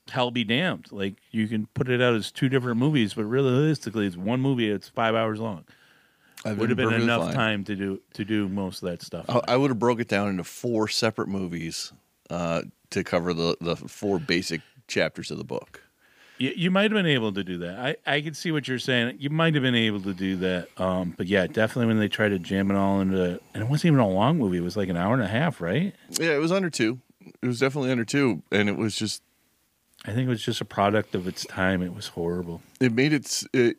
hell 0.10 0.32
be 0.32 0.44
damned. 0.44 0.88
Like 0.92 1.16
you 1.32 1.48
can 1.48 1.68
put 1.76 1.90
it 1.90 2.02
out 2.02 2.16
as 2.16 2.32
two 2.32 2.50
different 2.50 2.78
movies, 2.80 3.14
but 3.14 3.26
realistically 3.26 4.08
it's 4.08 4.18
one 4.18 4.42
movie, 4.42 4.70
it's 4.70 4.90
five 4.90 5.14
hours 5.16 5.40
long. 5.40 5.66
I've 6.46 6.58
Would 6.58 6.70
have 6.72 6.78
been 6.78 6.92
enough 6.94 7.26
fine. 7.28 7.34
time 7.36 7.64
to 7.66 7.76
do 7.76 8.02
to 8.16 8.26
do 8.26 8.50
most 8.50 8.82
of 8.84 8.90
that 8.90 9.02
stuff. 9.04 9.26
I- 9.30 9.54
I 9.54 9.56
would 9.58 9.70
have 9.70 9.80
broke 9.80 10.00
it 10.00 10.08
down 10.10 10.30
into 10.30 10.44
four 10.44 10.88
separate 10.88 11.30
movies 11.30 11.94
uh, 12.30 12.64
to 12.92 13.04
cover 13.04 13.34
the, 13.34 13.58
the 13.62 13.76
four 13.76 14.20
basic 14.20 14.62
chapters 14.88 15.32
of 15.32 15.38
the 15.38 15.44
book. 15.44 15.82
You, 16.38 16.52
you 16.56 16.72
might 16.72 16.84
have 16.84 16.94
been 16.94 17.06
able 17.06 17.32
to 17.34 17.44
do 17.44 17.58
that. 17.60 17.80
I, 17.80 18.16
I 18.16 18.22
can 18.22 18.34
see 18.34 18.52
what 18.52 18.68
you're 18.68 18.80
saying. 18.80 19.18
You 19.20 19.30
might 19.30 19.54
have 19.54 19.64
been 19.64 19.76
able 19.76 20.02
to 20.02 20.14
do 20.14 20.36
that. 20.38 20.68
Um, 20.82 21.14
but 21.16 21.28
yeah, 21.28 21.48
definitely 21.48 21.88
when 21.88 22.00
they 22.00 22.08
tried 22.08 22.30
to 22.30 22.40
jam 22.40 22.72
it 22.72 22.76
all 22.76 23.02
into, 23.02 23.40
and 23.54 23.64
it 23.64 23.70
wasn't 23.70 23.94
even 23.94 24.00
a 24.00 24.10
long 24.10 24.38
movie. 24.38 24.58
It 24.58 24.64
was 24.64 24.76
like 24.76 24.90
an 24.90 24.98
hour 24.98 25.14
and 25.14 25.24
a 25.24 25.28
half, 25.28 25.62
right? 25.62 25.94
Yeah, 26.10 26.34
it 26.34 26.40
was 26.40 26.52
under 26.52 26.70
two. 26.70 27.00
It 27.42 27.48
was 27.48 27.60
definitely 27.60 27.92
under 27.92 28.04
two, 28.04 28.42
and 28.52 28.68
it 28.68 28.76
was 28.78 28.96
just 28.96 29.22
I 30.06 30.12
think 30.12 30.28
it 30.28 30.30
was 30.30 30.44
just 30.44 30.60
a 30.60 30.66
product 30.66 31.16
of 31.16 31.28
its 31.28 31.46
time. 31.46 31.82
It 31.82 31.96
was 31.96 32.08
horrible. 32.08 32.62
it 32.82 32.92
made 32.92 33.14
it, 33.14 33.44
it 33.54 33.78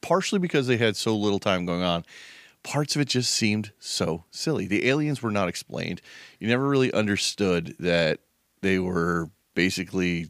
partially 0.00 0.40
because 0.40 0.66
they 0.66 0.76
had 0.76 0.96
so 0.96 1.16
little 1.16 1.38
time 1.38 1.64
going 1.64 1.82
on. 1.82 2.04
Parts 2.62 2.94
of 2.94 3.02
it 3.02 3.08
just 3.08 3.32
seemed 3.32 3.72
so 3.78 4.24
silly. 4.30 4.66
The 4.66 4.88
aliens 4.88 5.20
were 5.20 5.30
not 5.30 5.48
explained. 5.48 6.00
You 6.38 6.48
never 6.48 6.68
really 6.68 6.92
understood 6.92 7.74
that 7.80 8.20
they 8.60 8.78
were 8.78 9.30
basically 9.54 10.28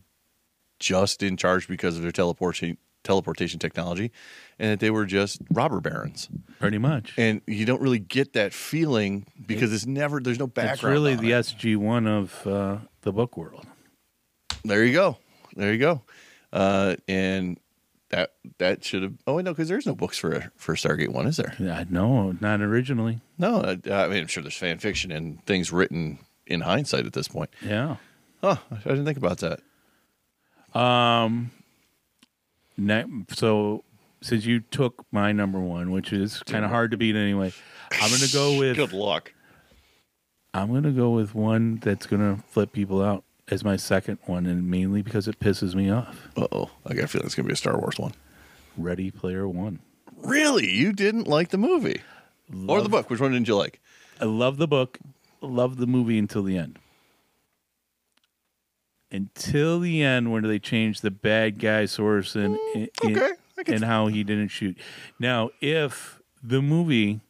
just 0.80 1.22
in 1.22 1.36
charge 1.36 1.68
because 1.68 1.96
of 1.96 2.02
their 2.02 2.12
teleportation 2.12 2.78
teleportation 3.04 3.58
technology, 3.58 4.12
and 4.58 4.70
that 4.70 4.80
they 4.80 4.90
were 4.90 5.04
just 5.04 5.40
robber 5.50 5.80
barons. 5.80 6.28
Pretty 6.58 6.78
much. 6.78 7.14
And 7.16 7.40
you 7.46 7.66
don't 7.66 7.80
really 7.80 7.98
get 7.98 8.32
that 8.34 8.52
feeling 8.52 9.26
because 9.46 9.72
it's 9.72 9.86
never 9.86 10.20
there's 10.20 10.38
no 10.38 10.46
background. 10.46 10.74
It's 10.74 10.82
really 10.82 11.14
the 11.16 11.32
it. 11.32 11.46
SG 11.46 11.76
one 11.76 12.06
of 12.06 12.46
uh, 12.46 12.78
the 13.02 13.12
book 13.12 13.36
world. 13.36 13.66
There 14.64 14.84
you 14.84 14.92
go. 14.92 15.18
There 15.56 15.72
you 15.72 15.78
go. 15.78 16.02
Uh, 16.52 16.96
and 17.08 17.58
that 18.12 18.34
that 18.58 18.84
should 18.84 19.02
have. 19.02 19.14
Oh 19.26 19.38
no, 19.40 19.52
because 19.52 19.68
there's 19.68 19.86
no 19.86 19.94
books 19.94 20.16
for 20.18 20.52
for 20.56 20.74
Stargate 20.74 21.08
One, 21.08 21.26
is 21.26 21.38
there? 21.38 21.54
Yeah, 21.58 21.84
no, 21.90 22.32
not 22.40 22.60
originally. 22.60 23.20
No, 23.38 23.56
uh, 23.56 23.76
I 23.90 24.08
mean 24.08 24.20
I'm 24.20 24.26
sure 24.28 24.42
there's 24.42 24.56
fan 24.56 24.78
fiction 24.78 25.10
and 25.10 25.44
things 25.46 25.72
written 25.72 26.18
in 26.46 26.60
hindsight 26.60 27.06
at 27.06 27.14
this 27.14 27.26
point. 27.26 27.50
Yeah. 27.64 27.96
Oh, 28.42 28.60
I 28.70 28.76
didn't 28.88 29.04
think 29.04 29.18
about 29.18 29.38
that. 29.38 29.60
Ne- 32.76 33.24
so 33.32 33.84
since 34.20 34.44
you 34.44 34.60
took 34.60 35.04
my 35.10 35.32
number 35.32 35.60
one, 35.60 35.90
which 35.90 36.12
is 36.12 36.42
kind 36.44 36.64
of 36.64 36.70
hard 36.70 36.90
to 36.92 36.96
beat 36.96 37.16
anyway, 37.16 37.52
I'm 37.92 38.10
gonna 38.10 38.32
go 38.32 38.58
with 38.58 38.76
Good 38.76 38.92
luck. 38.92 39.32
I'm 40.54 40.72
gonna 40.72 40.92
go 40.92 41.10
with 41.10 41.34
one 41.34 41.76
that's 41.76 42.06
gonna 42.06 42.42
flip 42.48 42.72
people 42.72 43.02
out 43.02 43.24
as 43.48 43.64
my 43.64 43.76
second 43.76 44.18
one, 44.26 44.46
and 44.46 44.70
mainly 44.70 45.02
because 45.02 45.28
it 45.28 45.38
pisses 45.40 45.74
me 45.74 45.90
off. 45.90 46.28
Uh 46.36 46.46
oh, 46.52 46.70
I 46.86 46.94
got 46.94 47.04
a 47.04 47.08
feeling 47.08 47.26
it's 47.26 47.34
gonna 47.34 47.46
be 47.48 47.52
a 47.52 47.56
Star 47.56 47.78
Wars 47.78 47.98
one. 47.98 48.12
Ready 48.76 49.10
Player 49.10 49.46
One. 49.48 49.80
Really, 50.22 50.70
you 50.70 50.92
didn't 50.92 51.26
like 51.26 51.50
the 51.50 51.58
movie 51.58 52.00
or 52.68 52.80
the 52.80 52.88
book? 52.88 53.10
Which 53.10 53.20
one 53.20 53.32
didn't 53.32 53.48
you 53.48 53.56
like? 53.56 53.80
I 54.20 54.24
love 54.24 54.56
the 54.56 54.68
book, 54.68 54.98
love 55.40 55.76
the 55.78 55.86
movie 55.86 56.18
until 56.18 56.42
the 56.42 56.56
end. 56.56 56.78
Until 59.10 59.80
the 59.80 60.02
end, 60.02 60.32
when 60.32 60.42
they 60.44 60.58
changed 60.58 61.02
the 61.02 61.10
bad 61.10 61.58
guy 61.58 61.84
source 61.84 62.34
and 62.34 62.56
in, 62.74 62.88
okay, 63.04 63.32
I 63.58 63.62
can- 63.62 63.74
and 63.74 63.84
how 63.84 64.06
he 64.06 64.24
didn't 64.24 64.48
shoot. 64.48 64.78
Now, 65.18 65.50
if 65.60 66.18
the 66.42 66.62
movie, 66.62 67.20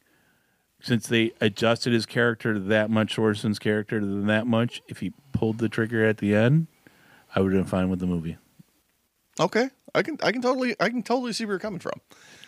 since 0.82 1.06
they 1.06 1.32
adjusted 1.40 1.92
his 1.92 2.06
character 2.06 2.58
that 2.58 2.90
much, 2.90 3.14
Sorson's 3.14 3.58
character 3.58 4.00
to 4.00 4.06
that 4.26 4.46
much, 4.46 4.82
if 4.88 4.98
he 5.00 5.12
pulled 5.32 5.58
the 5.58 5.68
trigger 5.68 6.04
at 6.04 6.18
the 6.18 6.34
end, 6.34 6.66
I 7.34 7.40
would 7.40 7.52
have 7.52 7.62
been 7.64 7.70
fine 7.70 7.88
with 7.88 8.00
the 8.00 8.06
movie. 8.06 8.36
Okay, 9.40 9.70
I 9.94 10.02
can 10.02 10.18
I 10.22 10.30
can 10.32 10.42
totally 10.42 10.76
I 10.78 10.90
can 10.90 11.02
totally 11.02 11.32
see 11.32 11.44
where 11.46 11.54
you're 11.54 11.60
coming 11.60 11.80
from. 11.80 12.00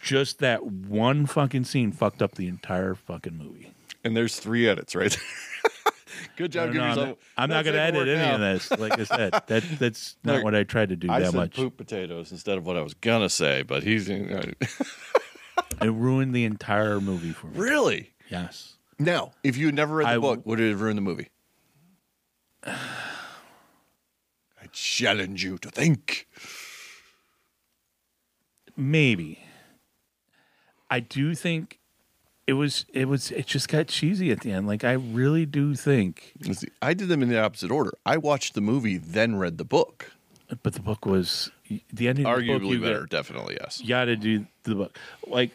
Just 0.03 0.41
that 0.41 0.66
one 0.66 1.24
fucking 1.26 1.64
scene 1.64 1.93
fucked 1.93 2.20
up 2.20 2.35
the 2.35 2.47
entire 2.47 2.95
fucking 2.95 3.39
movie. 3.39 3.72
And 4.05 4.14
there's 4.14 4.39
three 4.39 4.68
edits, 4.68 4.95
right? 4.95 5.16
Good 6.37 6.53
job 6.53 6.72
No, 6.72 6.74
no, 6.74 6.82
I'm, 6.82 6.89
yourself. 6.99 7.18
I'm 7.39 7.49
not 7.49 7.64
going 7.64 7.74
to 7.74 7.80
edit 7.80 8.07
any 8.09 8.18
now. 8.18 8.35
of 8.35 8.41
this. 8.41 8.70
Like 8.70 8.99
I 9.01 9.05
said, 9.05 9.32
that 9.47 9.62
that's 9.78 10.16
not 10.24 10.37
Look, 10.37 10.45
what 10.45 10.55
I 10.55 10.62
tried 10.64 10.91
to 10.91 10.97
do 10.97 11.11
I 11.11 11.20
that 11.20 11.30
said 11.30 11.37
much. 11.37 11.55
poop 11.57 11.76
potatoes 11.76 12.30
instead 12.32 12.59
of 12.59 12.66
what 12.66 12.76
I 12.76 12.82
was 12.82 12.93
gonna 12.95 13.30
say, 13.30 13.62
but 13.62 13.82
he's 13.82 14.09
It 14.09 14.55
ruined 15.82 16.35
the 16.35 16.45
entire 16.45 17.01
movie 17.01 17.32
for 17.32 17.47
me. 17.49 17.59
really 17.59 18.11
Yes. 18.43 18.76
now. 18.99 19.32
If 19.43 19.57
you 19.57 19.66
had 19.66 19.74
never 19.74 19.97
read 19.97 20.07
the 20.07 20.11
I 20.11 20.14
book, 20.18 20.39
w- 20.41 20.43
would 20.47 20.61
it 20.61 20.70
have 20.70 20.80
ruined 20.80 20.99
the 20.99 21.03
movie? 21.03 21.28
I 22.66 22.76
challenge 24.72 25.45
you 25.45 25.59
to 25.59 25.70
think. 25.70 26.26
Maybe. 28.76 29.41
I 30.91 31.01
do 31.01 31.35
think 31.35 31.78
it 32.47 32.55
was 32.55 32.85
it 32.93 33.07
was 33.09 33.30
it 33.30 33.47
just 33.47 33.68
got 33.68 33.89
cheesy 33.89 34.30
at 34.30 34.41
the 34.41 34.53
end. 34.53 34.66
Like 34.66 34.85
I 34.85 34.93
really 34.93 35.47
do 35.47 35.74
think 35.74 36.32
see, 36.53 36.68
I 36.82 36.95
did 36.95 37.09
them 37.09 37.22
in 37.22 37.28
the 37.28 37.41
opposite 37.41 37.70
order. 37.70 37.93
I 38.05 38.16
watched 38.16 38.55
the 38.55 38.61
movie, 38.61 38.97
then 38.97 39.37
read 39.37 39.59
the 39.59 39.64
book. 39.64 40.12
but 40.62 40.74
the 40.74 40.80
book 40.82 41.07
was 41.07 41.51
the 41.93 42.09
ending 42.09 42.26
of 42.26 42.39
the 42.39 42.47
book 42.47 42.62
Arguably 42.62 42.80
better, 42.80 43.01
got- 43.01 43.11
definitely 43.11 43.57
yes. 43.61 43.80
you 43.80 43.89
got 43.89 44.05
to 44.07 44.16
do 44.16 44.47
the 44.64 44.74
book. 44.74 44.99
Like 45.26 45.51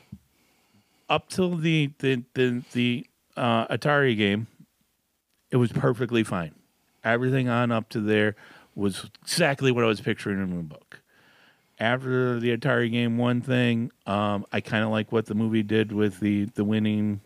up 1.09 1.29
till 1.29 1.55
the 1.55 1.91
the 1.99 2.23
the, 2.33 2.63
the 2.73 3.05
uh, 3.35 3.67
Atari 3.67 4.15
game, 4.17 4.47
it 5.51 5.57
was 5.57 5.71
perfectly 5.71 6.23
fine. 6.23 6.53
Everything 7.03 7.49
on 7.49 7.71
up 7.71 7.89
to 7.89 7.99
there 8.01 8.35
was 8.75 9.09
exactly 9.21 9.71
what 9.71 9.83
I 9.83 9.87
was 9.87 10.01
picturing 10.01 10.41
in 10.41 10.55
the 10.55 10.63
book. 10.63 11.01
After 11.79 12.39
the 12.39 12.55
Atari 12.55 12.91
game, 12.91 13.17
one 13.17 13.41
thing 13.41 13.91
um, 14.05 14.45
I 14.51 14.59
kind 14.61 14.83
of 14.83 14.89
like 14.89 15.11
what 15.11 15.25
the 15.27 15.35
movie 15.35 15.63
did 15.63 15.91
with 15.91 16.19
the 16.19 16.45
the 16.45 16.63
winning 16.63 17.21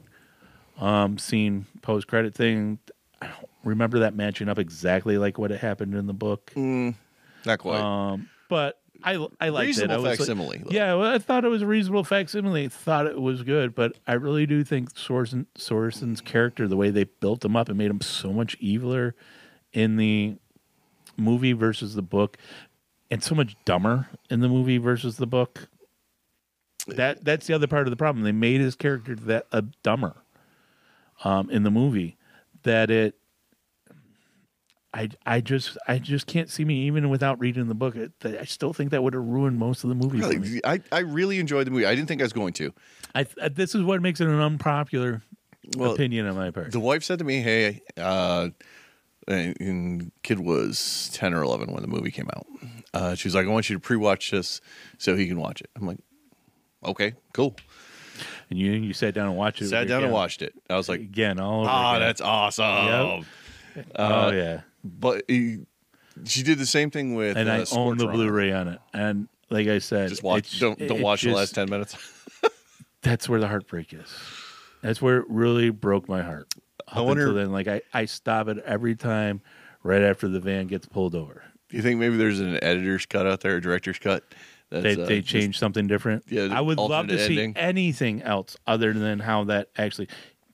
um, 0.80 1.18
scene 1.18 1.66
post 1.82 2.08
credit 2.08 2.36
thing. 2.36 2.78
I 3.22 3.28
don't 3.28 3.50
remember 3.64 4.00
that 4.00 4.16
matching 4.16 4.50
up 4.50 4.60
exactly 4.60 5.18
like 5.18 5.38
what 5.38 5.52
it 5.52 5.60
happened 5.60 5.96
in 5.96 6.06
the 6.06 6.14
book. 6.14 6.52
Mm, 6.56 6.94
Not 7.46 7.60
quite. 7.60 7.80
Um, 7.82 8.30
but 8.48 8.80
I 9.04 9.14
I 9.40 9.50
liked 9.50 9.78
it. 9.80 9.90
I 9.90 9.96
Reasonable 9.96 9.96
was 9.96 10.04
like- 10.04 10.18
facsimile. 10.20 10.58
though. 10.60 10.70
yeah, 10.72 10.94
well, 10.96 11.14
I 11.14 11.18
thought 11.20 11.46
it 11.46 11.50
was 11.50 11.62
a 11.62 11.68
reasonable 11.68 12.04
facsimile. 12.04 12.68
Thought 12.70 13.08
it 13.08 13.22
was 13.22 13.44
good, 13.44 13.76
but 13.76 13.98
I 14.08 14.14
really 14.14 14.46
do 14.46 14.64
think 14.64 14.94
Sorsen, 14.94 15.46
Sorsen's 15.58 16.22
character, 16.22 16.68
the 16.68 16.78
way 16.78 16.90
they 16.90 17.04
built 17.06 17.44
him 17.44 17.56
up, 17.56 17.70
and 17.70 17.78
made 17.78 17.90
him 17.92 18.02
so 18.02 18.32
much 18.34 18.60
eviler 18.62 19.14
in 19.74 19.98
the 19.98 20.36
movie 21.18 21.54
versus 21.54 21.96
the 21.96 22.02
book, 22.02 22.38
and 23.12 23.24
so 23.24 23.36
much 23.36 23.56
dumber 23.66 24.08
in 24.30 24.40
the 24.40 24.48
movie 24.50 24.78
versus 24.78 25.18
the 25.18 25.28
book. 25.28 25.68
That 26.88 27.24
that's 27.24 27.48
the 27.48 27.54
other 27.54 27.68
part 27.68 27.88
of 27.88 27.92
the 27.92 27.98
problem. 27.98 28.24
They 28.24 28.32
made 28.32 28.60
his 28.62 28.76
character 28.76 29.16
that 29.16 29.48
uh, 29.52 29.62
dumber 29.84 30.16
um, 31.24 31.50
in 31.50 31.64
the 31.64 31.72
movie 31.72 32.18
that 32.64 32.90
it. 32.92 33.16
I, 34.94 35.10
I 35.26 35.42
just 35.42 35.78
I 35.88 35.98
just 35.98 36.28
can't 36.28 36.50
see 36.50 36.64
me 36.64 36.86
even 36.86 37.10
without 37.10 37.40
reading 37.40 37.68
the 37.68 37.74
book. 37.74 37.96
It, 37.96 38.12
I 38.24 38.46
still 38.46 38.74
think 38.74 38.92
that 38.92 39.02
would 39.02 39.14
have 39.14 39.24
ruined 39.24 39.58
most 39.58 39.84
of 39.84 39.90
the 39.90 39.96
movie. 39.96 40.20
Really, 40.20 40.64
I, 40.64 40.82
I 40.92 41.00
really 41.00 41.40
enjoyed 41.40 41.66
the 41.66 41.72
movie. 41.72 41.86
I 41.86 41.96
didn't 41.96 42.08
think 42.08 42.22
I 42.22 42.26
was 42.26 42.34
going 42.34 42.54
to. 42.54 42.72
I, 43.16 43.26
I 43.42 43.50
this 43.50 43.74
is 43.74 43.82
what 43.82 44.02
makes 44.02 44.22
it 44.22 44.28
an 44.28 44.40
unpopular 44.40 45.24
Well, 45.76 45.94
opinion 45.94 46.28
on 46.28 46.36
my 46.36 46.52
part. 46.52 46.72
The 46.72 46.80
wife 46.80 47.04
said 47.04 47.20
to 47.20 47.26
me, 47.26 47.42
"Hey, 47.42 47.82
uh, 47.98 48.50
and, 49.28 50.12
kid 50.22 50.40
was 50.40 51.10
ten 51.14 51.34
or 51.34 51.42
eleven 51.42 51.74
when 51.74 51.82
the 51.82 51.88
movie 51.88 52.12
came 52.12 52.30
out. 52.36 52.46
Uh, 52.94 53.16
she 53.16 53.28
was 53.28 53.34
like, 53.34 53.48
I 53.48 53.50
want 53.50 53.70
you 53.72 53.76
to 53.76 53.80
pre-watch 53.80 54.30
this 54.30 54.62
so 55.00 55.16
he 55.16 55.28
can 55.28 55.40
watch 55.40 55.62
it." 55.62 55.72
I'm 55.76 55.88
like, 55.88 56.00
"Okay, 56.86 57.14
cool." 57.34 57.56
and 58.52 58.60
you 58.60 58.74
you 58.74 58.94
sat 58.94 59.16
down 59.16 59.28
and 59.28 59.36
watched 59.36 59.62
it. 59.62 59.70
Sat 59.70 59.88
down 59.88 60.02
your 60.02 60.08
and 60.10 60.14
watched 60.14 60.44
it. 60.44 60.54
I 60.70 60.76
was 60.78 60.88
like, 60.88 61.02
again. 61.02 61.40
All 61.40 61.62
over 61.62 61.70
"Ah, 61.70 61.96
again. 61.96 62.08
that's 62.08 62.22
awesome." 62.22 63.26
Yep. 63.76 63.86
oh 63.96 64.32
yeah. 64.32 64.62
But 64.84 65.24
he, 65.28 65.60
she 66.26 66.44
did 66.44 66.58
the 66.58 66.66
same 66.66 66.92
thing 66.92 67.16
with 67.16 67.38
And 67.38 67.50
uh, 67.50 67.54
I 67.54 67.66
own 67.78 67.98
the 67.98 68.08
Blu-ray 68.08 68.52
on 68.52 68.68
it. 68.68 68.80
And 68.94 69.28
like 69.50 69.68
I 69.68 69.80
said, 69.80 70.10
Just 70.10 70.24
watch. 70.24 70.60
don't 70.60 70.78
don't 70.80 71.02
watch 71.02 71.22
the 71.24 71.32
last 71.32 71.56
ten 71.56 71.70
minutes. 71.70 71.96
That's 73.02 73.28
where 73.28 73.40
the 73.40 73.48
heartbreak 73.48 73.94
is. 73.94 74.14
That's 74.82 75.02
where 75.02 75.18
it 75.20 75.26
really 75.30 75.70
broke 75.70 76.08
my 76.08 76.22
heart. 76.22 76.54
I 76.88 77.02
wonder- 77.02 77.24
until 77.24 77.36
then, 77.36 77.52
like 77.52 77.68
I, 77.68 77.82
I 77.94 78.06
stop 78.06 78.48
it 78.48 78.60
every 78.66 78.96
time, 78.96 79.42
right 79.84 80.02
after 80.02 80.28
the 80.28 80.40
van 80.40 80.68
gets 80.68 80.86
pulled 80.88 81.16
over. 81.16 81.44
Do 81.70 81.78
you 81.78 81.84
think 81.84 82.00
maybe 82.00 82.18
there's 82.18 82.40
an 82.40 82.62
editor's 82.64 83.06
cut 83.06 83.26
out 83.26 83.42
there, 83.42 83.56
a 83.58 83.62
director's 83.62 83.98
cut 84.00 84.24
That's, 84.70 84.84
They 84.84 85.02
uh, 85.02 85.06
they 85.06 85.20
just- 85.22 85.30
changed 85.30 85.60
something 85.60 85.88
different. 85.88 86.26
Yeah, 86.28 86.50
I 86.52 86.62
would 86.62 86.78
love 86.78 87.08
to 87.08 87.18
see 87.18 87.34
ending. 87.34 87.58
anything 87.58 88.22
else 88.22 88.58
other 88.68 88.94
than 88.94 89.20
how 89.20 89.46
that 89.46 89.70
actually 89.78 90.10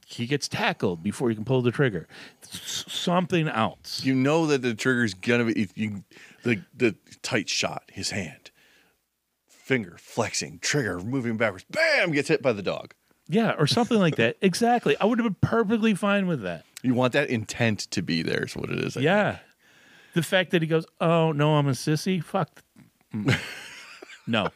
he 0.09 0.25
gets 0.25 0.47
tackled 0.47 1.03
before 1.03 1.29
you 1.29 1.35
can 1.35 1.45
pull 1.45 1.61
the 1.61 1.71
trigger. 1.71 2.07
Something 2.41 3.47
else. 3.47 4.03
You 4.03 4.15
know 4.15 4.47
that 4.47 4.61
the 4.63 4.73
trigger's 4.73 5.13
gonna 5.13 5.45
be 5.45 5.69
you, 5.75 6.03
the 6.43 6.61
the 6.75 6.95
tight 7.21 7.47
shot. 7.47 7.83
His 7.91 8.09
hand, 8.09 8.49
finger 9.47 9.97
flexing, 9.99 10.59
trigger 10.59 10.99
moving 10.99 11.37
backwards. 11.37 11.65
Bam! 11.69 12.11
Gets 12.11 12.27
hit 12.29 12.41
by 12.41 12.53
the 12.53 12.63
dog. 12.63 12.95
Yeah, 13.27 13.53
or 13.59 13.67
something 13.67 13.99
like 13.99 14.15
that. 14.15 14.37
Exactly. 14.41 14.97
I 14.99 15.05
would 15.05 15.19
have 15.19 15.25
been 15.25 15.47
perfectly 15.47 15.93
fine 15.93 16.25
with 16.25 16.41
that. 16.41 16.65
You 16.81 16.95
want 16.95 17.13
that 17.13 17.29
intent 17.29 17.79
to 17.91 18.01
be 18.01 18.23
there. 18.23 18.45
Is 18.45 18.55
what 18.55 18.69
it 18.71 18.79
is. 18.79 18.97
I 18.97 19.01
Yeah. 19.01 19.37
The 20.15 20.23
fact 20.23 20.51
that 20.51 20.63
he 20.63 20.67
goes, 20.67 20.87
"Oh 20.99 21.31
no, 21.33 21.55
I'm 21.55 21.67
a 21.67 21.71
sissy." 21.73 22.23
Fuck. 22.23 22.63
Mm. 23.13 23.39
no, 24.27 24.47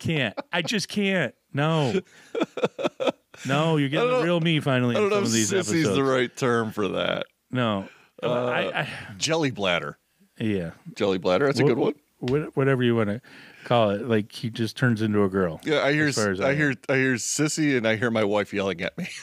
can't. 0.00 0.36
I 0.52 0.62
just 0.62 0.88
can't. 0.88 1.34
No. 1.52 2.00
No, 3.46 3.76
you're 3.76 3.88
getting 3.88 4.08
the 4.10 4.22
real 4.22 4.40
me 4.40 4.60
finally 4.60 4.96
I 4.96 4.98
in 4.98 5.08
don't 5.08 5.10
know 5.10 5.16
some 5.16 5.22
if 5.24 5.28
of 5.28 5.32
these 5.34 5.52
sissy's 5.52 5.68
episodes. 5.86 5.96
the 5.96 6.04
right 6.04 6.34
term 6.36 6.70
for 6.72 6.88
that. 6.88 7.26
No, 7.50 7.88
I, 8.22 8.28
I, 8.28 8.88
Jelly 9.18 9.50
bladder. 9.50 9.98
yeah, 10.38 10.70
Jelly 10.94 11.18
bladder. 11.18 11.46
That's 11.46 11.60
a 11.60 11.64
good 11.64 11.76
one. 11.78 11.94
wha- 12.20 12.50
Whatever 12.54 12.82
you 12.82 12.96
want 12.96 13.10
to 13.10 13.20
call 13.64 13.90
it, 13.90 14.08
like 14.08 14.32
he 14.32 14.48
just 14.50 14.76
turns 14.76 15.02
into 15.02 15.22
a 15.22 15.28
girl. 15.28 15.60
Yeah, 15.64 15.82
I 15.82 15.92
hear. 15.92 16.06
as 16.06 16.14
far 16.16 16.30
as 16.30 16.40
I 16.40 16.50
I 16.50 16.54
hear. 16.54 16.74
I 16.88 16.94
hear 16.96 17.14
sissy, 17.14 17.76
and 17.76 17.86
I 17.86 17.96
hear 17.96 18.10
my 18.10 18.24
wife 18.24 18.52
yelling 18.54 18.80
at 18.82 18.96
me. 18.98 19.08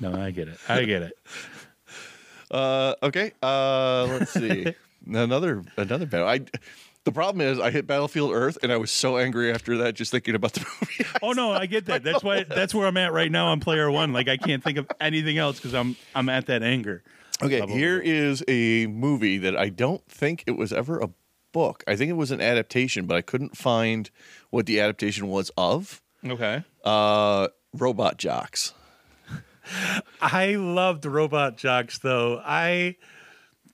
No, 0.00 0.14
I 0.14 0.30
get 0.30 0.46
it. 0.46 0.58
I 0.68 0.84
get 0.84 1.02
it. 1.02 1.12
Uh, 2.52 2.94
okay. 3.02 3.32
Uh, 3.42 4.04
let's 4.06 4.30
see. 4.32 4.72
another 5.06 5.64
another 5.76 6.06
battle. 6.06 6.28
I. 6.28 6.40
The 7.08 7.12
problem 7.12 7.40
is, 7.40 7.58
I 7.58 7.70
hit 7.70 7.86
Battlefield 7.86 8.32
Earth, 8.34 8.58
and 8.62 8.70
I 8.70 8.76
was 8.76 8.90
so 8.90 9.16
angry 9.16 9.50
after 9.50 9.78
that, 9.78 9.94
just 9.94 10.10
thinking 10.10 10.34
about 10.34 10.52
the 10.52 10.60
movie. 10.82 11.10
Oh 11.22 11.32
no, 11.32 11.52
I 11.52 11.64
get 11.64 11.86
that. 11.86 12.02
That's 12.04 12.22
why. 12.22 12.44
That's 12.44 12.74
where 12.74 12.86
I'm 12.86 12.98
at 12.98 13.14
right 13.14 13.32
now 13.32 13.46
on 13.46 13.60
player 13.60 13.90
one. 13.90 14.12
Like 14.12 14.28
I 14.28 14.36
can't 14.36 14.62
think 14.62 14.76
of 14.76 14.86
anything 15.00 15.38
else 15.38 15.56
because 15.56 15.72
I'm 15.74 15.96
I'm 16.14 16.28
at 16.28 16.44
that 16.48 16.62
anger. 16.62 17.02
Okay, 17.42 17.60
level. 17.60 17.74
here 17.74 17.98
is 17.98 18.44
a 18.46 18.88
movie 18.88 19.38
that 19.38 19.56
I 19.56 19.70
don't 19.70 20.04
think 20.06 20.44
it 20.46 20.58
was 20.58 20.70
ever 20.70 21.00
a 21.00 21.08
book. 21.52 21.82
I 21.88 21.96
think 21.96 22.10
it 22.10 22.16
was 22.18 22.30
an 22.30 22.42
adaptation, 22.42 23.06
but 23.06 23.16
I 23.16 23.22
couldn't 23.22 23.56
find 23.56 24.10
what 24.50 24.66
the 24.66 24.78
adaptation 24.78 25.28
was 25.28 25.50
of. 25.56 26.02
Okay. 26.22 26.62
Uh, 26.84 27.48
Robot 27.72 28.18
Jox. 28.18 28.74
I 30.20 30.56
loved 30.56 31.06
Robot 31.06 31.56
Jox 31.56 32.00
though. 32.00 32.42
I, 32.44 32.96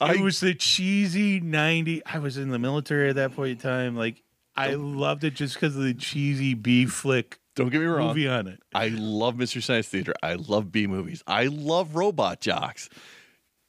I- 0.05 0.14
it 0.14 0.20
was 0.20 0.40
the 0.40 0.55
cheesy 0.55 1.40
'90. 1.40 2.05
I 2.07 2.18
was 2.18 2.36
in 2.38 2.50
the 2.50 2.59
military 2.59 3.09
at 3.11 3.16
that 3.16 3.34
point 3.34 3.50
in 3.52 3.57
time. 3.59 3.96
Like 3.96 4.22
I 4.57 4.74
loved 4.74 5.24
it 5.24 5.34
just 5.34 5.55
because 5.55 5.74
of 5.76 5.82
the 5.82 5.94
cheesy 5.94 6.55
B 6.55 6.86
flick 6.86 7.38
Don't 7.57 7.70
get 7.70 7.80
me 7.80 7.86
wrong. 7.86 8.09
movie 8.09 8.28
on 8.28 8.46
it. 8.46 8.61
I 8.74 8.88
love 8.88 9.36
Mystery 9.36 9.62
Science 9.62 9.88
Theater. 9.88 10.14
I 10.22 10.34
love 10.34 10.70
B 10.70 10.86
movies. 10.86 11.22
I 11.26 11.46
love 11.46 11.96
Robot 11.96 12.40
Jox. 12.40 12.88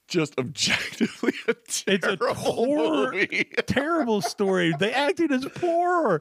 Just 0.07 0.37
objectively, 0.37 1.33
a 1.47 1.51
It's 1.51 1.83
a 1.87 1.97
terrible 1.97 2.33
horror, 2.35 3.11
movie. 3.11 3.43
terrible 3.65 4.21
story. 4.21 4.71
The 4.77 4.95
acting 4.95 5.31
is 5.33 5.45
poor. 5.55 6.19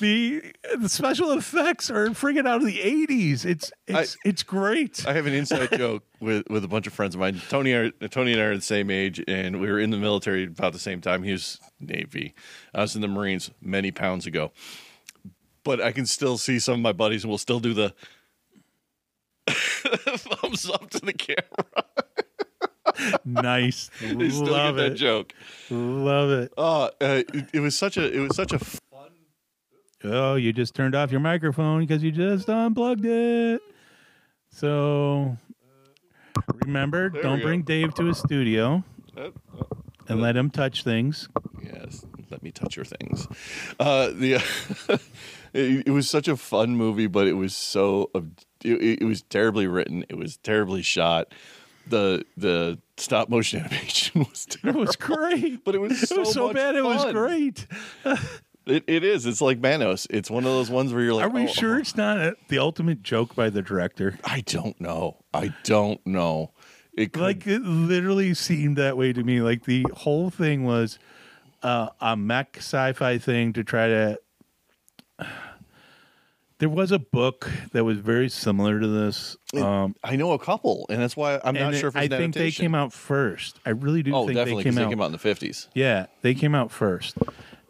The 0.00 0.42
the 0.78 0.88
special 0.88 1.32
effects 1.32 1.90
are 1.90 2.08
friggin' 2.08 2.46
out 2.48 2.62
of 2.62 2.66
the 2.66 2.78
'80s. 2.78 3.44
It's 3.44 3.72
it's 3.86 4.16
it's 4.24 4.42
great. 4.42 5.06
I 5.06 5.12
have 5.12 5.26
an 5.26 5.34
inside 5.34 5.68
joke 5.76 6.04
with, 6.18 6.48
with 6.48 6.64
a 6.64 6.68
bunch 6.68 6.86
of 6.86 6.94
friends 6.94 7.14
of 7.14 7.20
mine. 7.20 7.42
Tony, 7.50 7.72
are, 7.74 7.90
Tony 8.08 8.32
and 8.32 8.40
I 8.40 8.46
are 8.46 8.56
the 8.56 8.62
same 8.62 8.90
age, 8.90 9.22
and 9.28 9.60
we 9.60 9.70
were 9.70 9.78
in 9.80 9.90
the 9.90 9.98
military 9.98 10.44
about 10.44 10.72
the 10.72 10.78
same 10.78 11.02
time. 11.02 11.22
He 11.22 11.32
was 11.32 11.60
Navy. 11.78 12.34
I 12.74 12.80
was 12.80 12.94
in 12.96 13.02
the 13.02 13.08
Marines 13.08 13.50
many 13.60 13.90
pounds 13.90 14.26
ago. 14.26 14.52
But 15.62 15.80
I 15.80 15.92
can 15.92 16.06
still 16.06 16.38
see 16.38 16.58
some 16.58 16.74
of 16.76 16.80
my 16.80 16.92
buddies, 16.92 17.22
and 17.24 17.30
we'll 17.30 17.38
still 17.38 17.60
do 17.60 17.74
the 17.74 17.92
thumbs 19.46 20.70
up 20.70 20.88
to 20.90 21.00
the 21.00 21.12
camera. 21.12 21.84
Nice. 23.24 23.90
They 24.00 24.30
still 24.30 24.46
Love 24.46 24.76
get 24.76 24.82
that 24.82 24.92
it. 24.92 24.94
joke. 24.96 25.32
Love 25.70 26.30
it. 26.30 26.52
Oh, 26.56 26.84
uh, 27.00 27.22
it, 27.32 27.46
it 27.54 27.60
was 27.60 27.76
such 27.76 27.96
a 27.96 28.10
it 28.12 28.20
was 28.20 28.36
such 28.36 28.52
a 28.52 28.58
fun. 28.58 28.80
Oh, 30.04 30.34
you 30.36 30.52
just 30.52 30.74
turned 30.74 30.94
off 30.94 31.10
your 31.10 31.20
microphone 31.20 31.80
because 31.80 32.02
you 32.02 32.12
just 32.12 32.48
unplugged 32.48 33.04
it. 33.04 33.60
So 34.50 35.36
remember, 36.64 37.10
There 37.10 37.22
don't 37.22 37.38
go. 37.38 37.44
bring 37.44 37.62
Dave 37.62 37.94
to 37.94 38.04
his 38.04 38.18
studio 38.18 38.84
and 40.08 40.20
let 40.20 40.36
him 40.36 40.50
touch 40.50 40.84
things. 40.84 41.28
Yes, 41.62 42.04
let 42.30 42.42
me 42.42 42.50
touch 42.52 42.76
your 42.76 42.84
things. 42.84 43.26
Uh, 43.80 44.08
the 44.08 44.34
it, 45.52 45.88
it 45.88 45.90
was 45.90 46.08
such 46.08 46.28
a 46.28 46.36
fun 46.36 46.76
movie, 46.76 47.06
but 47.06 47.26
it 47.26 47.32
was 47.34 47.56
so 47.56 48.10
ob- 48.14 48.38
it, 48.64 49.00
it 49.02 49.04
was 49.04 49.22
terribly 49.22 49.66
written. 49.66 50.04
It 50.08 50.16
was 50.16 50.36
terribly 50.38 50.82
shot. 50.82 51.32
The 51.88 52.24
the 52.36 52.78
stop 52.96 53.28
motion 53.28 53.60
animation 53.64 54.20
was 54.20 54.46
It 54.62 54.74
was 54.74 54.96
great. 54.96 55.64
But 55.64 55.74
it 55.74 55.78
was 55.78 56.02
it 56.10 56.18
was 56.18 56.32
so 56.32 56.48
so 56.48 56.52
bad. 56.52 56.74
It 56.76 56.84
was 56.84 57.04
great. 57.12 57.66
It, 58.66 58.82
it 58.88 59.04
is. 59.04 59.26
It's 59.26 59.40
like 59.40 59.60
Manos. 59.60 60.08
It's 60.10 60.28
one 60.28 60.42
of 60.42 60.50
those 60.50 60.70
ones 60.70 60.92
where 60.92 61.00
you're 61.00 61.14
like, 61.14 61.26
Are 61.26 61.30
we 61.30 61.44
oh, 61.44 61.46
sure 61.46 61.76
oh. 61.76 61.78
it's 61.78 61.96
not 61.96 62.18
a, 62.18 62.34
the 62.48 62.58
ultimate 62.58 63.00
joke 63.00 63.36
by 63.36 63.48
the 63.48 63.62
director? 63.62 64.18
I 64.24 64.40
don't 64.40 64.80
know. 64.80 65.18
I 65.32 65.54
don't 65.62 66.04
know. 66.04 66.50
It 66.92 67.12
could, 67.12 67.22
Like 67.22 67.46
it 67.46 67.62
literally 67.62 68.34
seemed 68.34 68.76
that 68.76 68.96
way 68.96 69.12
to 69.12 69.22
me. 69.22 69.40
Like 69.40 69.66
the 69.66 69.86
whole 69.94 70.30
thing 70.30 70.64
was 70.64 70.98
uh, 71.62 71.90
a 72.00 72.16
mech 72.16 72.56
sci-fi 72.56 73.18
thing 73.18 73.52
to 73.52 73.62
try 73.62 73.86
to. 73.86 74.18
There 76.58 76.68
was 76.70 76.90
a 76.90 76.98
book 76.98 77.50
that 77.72 77.84
was 77.84 77.98
very 77.98 78.30
similar 78.30 78.80
to 78.80 78.86
this. 78.86 79.36
Um, 79.54 79.94
I 80.02 80.16
know 80.16 80.32
a 80.32 80.38
couple, 80.38 80.86
and 80.88 80.98
that's 81.00 81.14
why 81.16 81.38
I'm 81.44 81.54
not 81.54 81.72
and 81.72 81.76
sure 81.76 81.88
if 81.88 81.96
it's 81.96 82.00
I 82.00 82.04
an 82.04 82.08
think 82.10 82.34
they 82.34 82.40
adaptation. 82.40 82.64
came 82.64 82.74
out 82.74 82.92
first. 82.94 83.60
I 83.66 83.70
really 83.70 84.02
do 84.02 84.14
Oh, 84.14 84.24
think 84.26 84.36
definitely 84.36 84.62
they 84.62 84.70
came 84.70 84.74
they 84.76 84.82
out. 84.84 84.88
came 84.90 85.00
out 85.02 85.06
in 85.06 85.12
the 85.12 85.18
fifties. 85.18 85.68
Yeah, 85.74 86.06
they 86.22 86.32
came 86.34 86.54
out 86.54 86.70
first, 86.70 87.18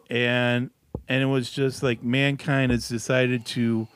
and 0.09 0.69
and 1.09 1.21
it 1.21 1.25
was 1.25 1.51
just 1.51 1.83
like 1.83 2.01
mankind 2.01 2.71
has 2.71 2.87
decided 2.87 3.45
to, 3.47 3.87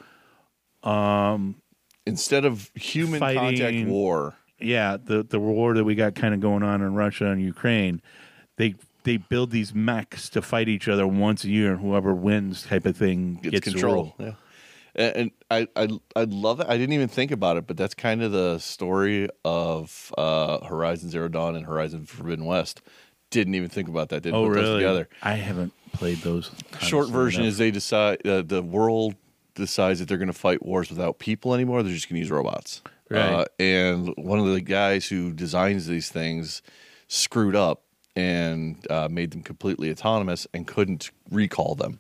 Instead 2.06 2.46
of 2.46 2.70
human 2.76 3.20
contact 3.20 3.88
war, 3.88 4.36
yeah, 4.60 4.98
the 5.02 5.24
the 5.24 5.40
war 5.40 5.74
that 5.76 5.84
we 5.84 5.96
got 5.96 6.16
kind 6.16 6.34
of 6.34 6.40
going 6.42 6.64
on 6.64 6.82
in 6.82 6.96
Russia 6.96 7.28
and 7.28 7.42
Ukraine, 7.42 8.02
they 8.58 8.76
they 9.04 9.18
build 9.18 9.52
these 9.52 9.74
mechs 9.74 10.28
to 10.30 10.42
fight 10.42 10.68
each 10.68 10.88
other 10.88 11.08
once 11.08 11.44
a 11.44 11.50
year, 11.50 11.72
and 11.74 11.82
whoever 11.82 12.14
wins, 12.14 12.64
type 12.64 12.86
of 12.86 12.98
thing, 12.98 13.36
gets, 13.42 13.56
to 13.56 13.62
control. 13.62 13.94
rule. 13.94 14.16
Yeah. 14.20 14.34
And, 14.96 15.32
I, 15.50 15.68
I 15.76 15.88
I 16.16 16.24
love 16.26 16.60
it. 16.60 16.68
I 16.68 16.78
didn't 16.78 16.94
even 16.94 17.08
think 17.08 17.32
about 17.32 17.58
it, 17.58 17.66
but 17.68 17.78
that's 17.78 17.94
kind 17.94 18.22
of 18.22 18.32
the 18.32 18.58
story 18.60 19.30
of 19.46 20.14
uh, 20.18 20.66
Horizon 20.66 21.10
Zero 21.10 21.28
Dawn 21.30 21.56
and 21.56 21.66
Horizon 21.66 22.06
Forbidden 22.06 22.46
West. 22.46 22.82
Didn't 23.30 23.56
even 23.56 23.70
think 23.70 23.88
about 23.88 24.10
that. 24.10 24.24
Didn't 24.24 24.36
Oh, 24.36 24.48
put 24.48 24.56
those 24.56 24.64
really? 24.66 24.80
together. 24.80 25.10
I 25.22 25.34
haven't 25.36 25.74
played 25.94 26.18
those. 26.20 26.52
Short 26.82 27.08
version 27.10 27.44
enough. 27.44 27.52
is 27.54 27.58
they 27.58 27.72
decide 27.72 28.26
uh, 28.28 28.42
the 28.42 28.62
world 28.62 29.16
decides 29.56 30.00
that 30.00 30.08
they're 30.10 30.18
going 30.18 30.28
to 30.28 30.34
fight 30.34 30.66
wars 30.66 30.90
without 30.90 31.20
people 31.20 31.54
anymore. 31.54 31.84
They're 31.84 31.94
just 31.94 32.10
going 32.10 32.16
to 32.16 32.22
use 32.22 32.32
robots. 32.32 32.82
Right. 33.10 33.20
Uh, 33.20 33.46
and 33.60 34.14
one 34.18 34.40
of 34.40 34.46
the 34.48 34.62
guys 34.62 35.08
who 35.08 35.32
designs 35.34 35.88
these 35.88 36.10
things 36.10 36.62
screwed 37.08 37.56
up 37.56 37.84
and 38.16 38.86
uh, 38.90 39.08
made 39.12 39.32
them 39.32 39.42
completely 39.44 39.90
autonomous 39.92 40.48
and 40.54 40.66
couldn't 40.68 41.12
recall 41.30 41.76
them. 41.76 42.00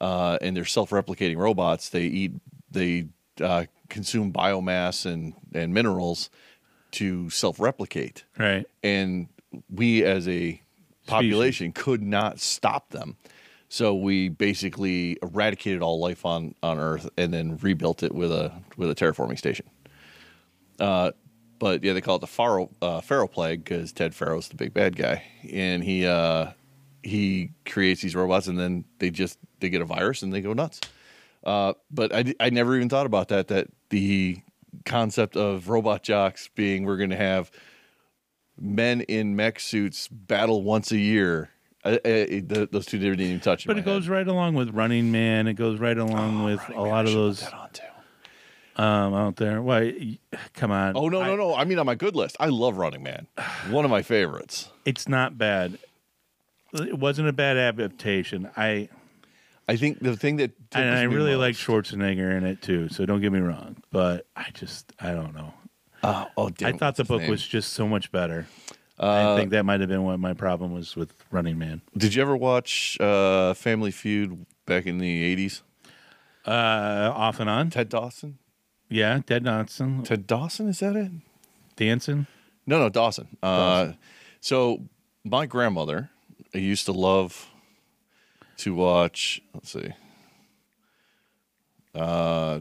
Uh, 0.00 0.38
and 0.40 0.56
they're 0.56 0.64
self-replicating 0.64 1.36
robots. 1.36 1.88
They 1.88 2.04
eat, 2.04 2.32
they 2.70 3.08
uh, 3.40 3.64
consume 3.88 4.32
biomass 4.32 5.06
and 5.06 5.34
and 5.54 5.72
minerals 5.74 6.30
to 6.90 7.28
self-replicate 7.30 8.24
right. 8.38 8.66
and 8.82 9.28
we 9.70 10.04
as 10.04 10.28
a 10.28 10.60
population 11.06 11.72
could 11.72 12.02
not 12.02 12.38
stop 12.38 12.90
them. 12.90 13.16
So 13.68 13.94
we 13.94 14.28
basically 14.28 15.18
eradicated 15.22 15.82
all 15.82 16.00
life 16.00 16.24
on, 16.24 16.54
on 16.62 16.78
Earth 16.78 17.08
and 17.18 17.32
then 17.32 17.58
rebuilt 17.58 18.02
it 18.02 18.14
with 18.14 18.32
a 18.32 18.52
with 18.76 18.90
a 18.90 18.94
terraforming 18.94 19.38
station. 19.38 19.66
Uh, 20.78 21.12
but 21.58 21.82
yeah, 21.82 21.92
they 21.92 22.00
call 22.00 22.16
it 22.16 22.20
the 22.20 22.26
Faro, 22.26 22.70
uh, 22.80 23.00
Faro 23.00 23.26
plague 23.26 23.64
because 23.64 23.92
Ted 23.92 24.14
Faro's 24.14 24.48
the 24.48 24.54
big 24.54 24.72
bad 24.72 24.96
guy, 24.96 25.24
and 25.52 25.82
he 25.82 26.06
uh, 26.06 26.52
he 27.02 27.52
creates 27.64 28.02
these 28.02 28.14
robots, 28.14 28.46
and 28.46 28.58
then 28.58 28.84
they 28.98 29.10
just 29.10 29.38
they 29.60 29.68
get 29.68 29.80
a 29.80 29.84
virus 29.84 30.22
and 30.22 30.32
they 30.32 30.40
go 30.40 30.52
nuts. 30.52 30.80
Uh, 31.44 31.72
but 31.90 32.14
I, 32.14 32.34
I 32.40 32.50
never 32.50 32.76
even 32.76 32.88
thought 32.88 33.06
about 33.06 33.28
that. 33.28 33.48
That 33.48 33.68
the 33.90 34.38
concept 34.84 35.36
of 35.36 35.68
Robot 35.68 36.02
Jox 36.02 36.48
being 36.54 36.84
we're 36.84 36.96
going 36.96 37.10
to 37.10 37.16
have 37.16 37.50
men 38.60 39.02
in 39.02 39.36
mech 39.36 39.60
suits 39.60 40.08
battle 40.08 40.62
once 40.62 40.90
a 40.92 40.98
year. 40.98 41.50
Uh, 41.84 41.90
uh, 41.90 41.98
the, 42.04 42.68
those 42.70 42.86
two 42.86 42.98
didn't 42.98 43.20
even 43.20 43.40
touch. 43.40 43.66
But 43.66 43.78
it 43.78 43.84
goes 43.84 44.04
head. 44.04 44.12
right 44.12 44.28
along 44.28 44.54
with 44.54 44.70
Running 44.70 45.12
Man. 45.12 45.46
It 45.46 45.54
goes 45.54 45.78
right 45.78 45.96
along 45.96 46.42
with 46.44 46.58
Running 46.60 46.76
a 46.76 46.82
Man, 46.82 46.90
lot 46.90 47.06
I 47.06 47.08
of 47.08 47.14
those 47.14 47.40
that 47.40 47.54
on 47.54 47.70
too. 47.70 47.82
um, 48.82 49.14
out 49.14 49.36
there. 49.36 49.62
Why? 49.62 50.18
Come 50.54 50.72
on. 50.72 50.96
Oh 50.96 51.08
no 51.08 51.20
I- 51.22 51.26
no 51.28 51.36
no! 51.36 51.54
I 51.54 51.64
mean 51.64 51.78
on 51.78 51.86
my 51.86 51.94
good 51.94 52.16
list. 52.16 52.36
I 52.40 52.46
love 52.46 52.76
Running 52.78 53.02
Man. 53.04 53.28
One 53.70 53.84
of 53.84 53.90
my 53.92 54.02
favorites. 54.02 54.70
It's 54.84 55.08
not 55.08 55.38
bad. 55.38 55.78
It 56.74 56.98
wasn't 56.98 57.28
a 57.28 57.32
bad 57.32 57.56
adaptation. 57.56 58.50
I 58.56 58.88
I 59.68 59.76
think 59.76 60.00
the 60.00 60.16
thing 60.16 60.36
that 60.36 60.52
and 60.72 60.94
I 60.94 61.02
really 61.02 61.36
like 61.36 61.54
Schwarzenegger 61.54 62.36
in 62.36 62.44
it 62.44 62.62
too. 62.62 62.88
So 62.88 63.04
don't 63.06 63.20
get 63.20 63.32
me 63.32 63.40
wrong, 63.40 63.76
but 63.90 64.26
I 64.34 64.46
just 64.54 64.92
I 64.98 65.12
don't 65.12 65.34
know. 65.34 65.52
Uh, 66.02 66.26
oh, 66.36 66.48
damn, 66.48 66.74
I 66.74 66.78
thought 66.78 66.96
the 66.96 67.04
book 67.04 67.22
name? 67.22 67.30
was 67.30 67.46
just 67.46 67.72
so 67.72 67.88
much 67.88 68.12
better. 68.12 68.46
Uh, 69.00 69.34
I 69.34 69.36
think 69.36 69.50
that 69.50 69.64
might 69.64 69.80
have 69.80 69.88
been 69.88 70.04
what 70.04 70.18
my 70.18 70.32
problem 70.32 70.72
was 70.72 70.96
with 70.96 71.12
Running 71.30 71.58
Man. 71.58 71.82
Did 71.96 72.14
you 72.14 72.22
ever 72.22 72.36
watch 72.36 72.98
uh, 73.00 73.54
Family 73.54 73.90
Feud 73.90 74.46
back 74.64 74.86
in 74.86 74.98
the 74.98 75.22
eighties? 75.22 75.62
Uh, 76.46 77.12
off 77.14 77.40
and 77.40 77.50
on. 77.50 77.70
Ted 77.70 77.88
Dawson. 77.88 78.38
Yeah, 78.88 79.20
Ted 79.26 79.44
Dawson 79.44 80.02
Ted 80.02 80.26
Dawson 80.26 80.68
is 80.68 80.78
that 80.80 80.96
it? 80.96 81.12
dancing. 81.76 82.26
No, 82.66 82.78
no, 82.78 82.88
Dawson. 82.88 83.28
Uh, 83.42 83.92
so 84.40 84.82
my 85.24 85.46
grandmother 85.46 86.10
used 86.54 86.86
to 86.86 86.92
love 86.92 87.46
to 88.58 88.74
watch. 88.74 89.40
Let's 89.54 89.70
see, 89.72 89.90
uh, 91.94 92.60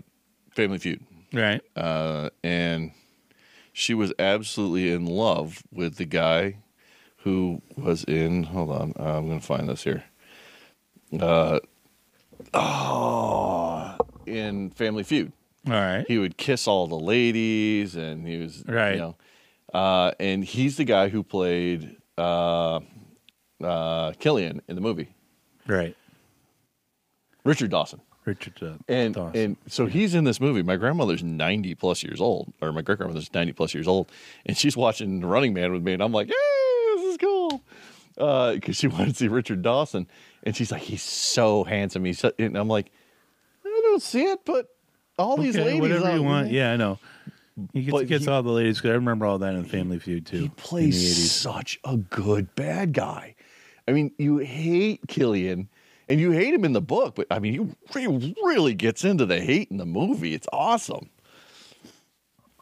Family 0.56 0.78
Feud, 0.80 1.04
Right. 1.34 1.62
uh, 1.76 2.30
and 2.44 2.92
she 3.74 3.94
was 3.94 4.14
absolutely 4.20 4.92
in 4.92 5.06
love 5.06 5.64
with 5.72 5.96
the 5.98 6.06
guy 6.06 6.58
who 7.18 7.62
was 7.76 8.04
in. 8.04 8.44
Hold 8.44 8.72
on, 8.72 8.94
uh, 9.00 9.18
I'm 9.18 9.28
going 9.28 9.40
to 9.40 9.46
find 9.46 9.70
this 9.70 9.84
here. 9.84 10.04
Uh, 11.20 11.60
oh, 12.54 13.96
in 14.26 14.70
Family 14.72 15.04
Feud 15.04 15.32
All 15.68 15.74
right. 15.74 16.06
he 16.08 16.18
would 16.18 16.36
kiss 16.38 16.68
all 16.68 16.86
the 16.88 17.00
ladies 17.00 17.96
and 17.96 18.28
he 18.28 18.38
was 18.38 18.64
Right. 18.68 18.94
you 18.96 18.98
know 19.00 19.16
uh, 19.74 20.12
and 20.20 20.44
he's 20.44 20.76
the 20.78 20.84
guy 20.84 21.08
who 21.10 21.24
played 21.24 21.96
uh, 22.18 22.82
uh, 23.64 24.12
Killian 24.14 24.62
in 24.68 24.76
the 24.76 24.82
movie 24.82 25.10
right. 25.68 25.96
Richard 27.44 27.72
Dawson 27.72 28.02
Richard 28.26 28.62
uh, 28.62 28.74
and 28.88 29.14
Dawson. 29.14 29.42
and 29.42 29.58
so 29.68 29.86
he's 29.86 30.14
in 30.14 30.24
this 30.26 30.40
movie 30.42 30.62
my 30.62 30.76
grandmother's 30.76 31.24
90 31.24 31.76
plus 31.76 32.04
years 32.04 32.20
old 32.20 32.52
or 32.62 32.72
my 32.74 32.82
great 32.82 32.98
grandmother's 32.98 33.34
90 33.34 33.54
plus 33.54 33.74
years 33.74 33.88
old 33.88 34.12
and 34.46 34.58
she's 34.58 34.76
watching 34.76 35.22
Running 35.22 35.54
Man 35.54 35.72
with 35.72 35.82
me 35.82 35.94
and 35.94 36.04
I'm 36.04 36.12
like 36.12 36.28
hey 36.28 36.96
this 36.98 37.06
is 37.14 37.18
cool 37.18 37.62
because 38.16 38.76
she 38.76 38.88
wanted 38.88 39.10
to 39.10 39.14
see 39.16 39.28
Richard 39.28 39.62
Dawson 39.62 40.08
and 40.44 40.56
she's 40.56 40.72
like 40.72 40.82
he's 40.82 41.04
so 41.04 41.64
handsome 41.64 42.04
he's 42.06 42.20
so, 42.20 42.32
and 42.38 42.58
I'm 42.58 42.68
like 42.68 42.92
I 43.66 43.82
don't 43.84 44.02
see 44.02 44.24
it 44.24 44.40
but 44.46 44.68
all 45.18 45.38
these 45.38 45.56
ladies 45.58 45.82
whatever 45.82 46.14
you 46.16 46.24
want. 46.24 46.52
Yeah, 46.52 46.72
I 46.74 46.76
know. 46.76 47.00
He 47.74 47.84
gets, 47.84 48.04
gets 48.04 48.26
he- 48.26 48.32
all 48.32 48.44
the 48.44 48.52
ladies. 48.52 48.80
Cause 48.80 48.92
I 48.92 48.94
remember 48.94 49.26
all 49.26 49.40
that 49.40 49.56
in 49.56 49.64
Family 49.66 49.98
Feud 49.98 50.28
too. 50.28 50.38
He 50.42 50.50
plays 50.50 51.16
the 51.16 51.24
80s. 51.24 51.28
such 51.30 51.80
a 51.84 51.98
good 51.98 52.54
bad 52.54 52.94
guy. 52.94 53.34
I 53.88 53.92
mean, 53.92 54.12
you 54.18 54.38
hate 54.40 55.02
Killian, 55.08 55.70
and 56.10 56.20
you 56.20 56.32
hate 56.32 56.54
him 56.54 56.66
in 56.66 56.74
the 56.74 56.82
book, 56.82 57.16
but 57.16 57.28
I 57.32 57.40
mean, 57.40 57.54
he 57.54 57.60
re- 58.08 58.36
really 58.44 58.74
gets 58.74 59.04
into 59.06 59.26
the 59.26 59.40
hate 59.42 59.70
in 59.72 59.78
the 59.78 59.86
movie. 59.86 60.34
It's 60.34 60.48
awesome. 60.52 61.10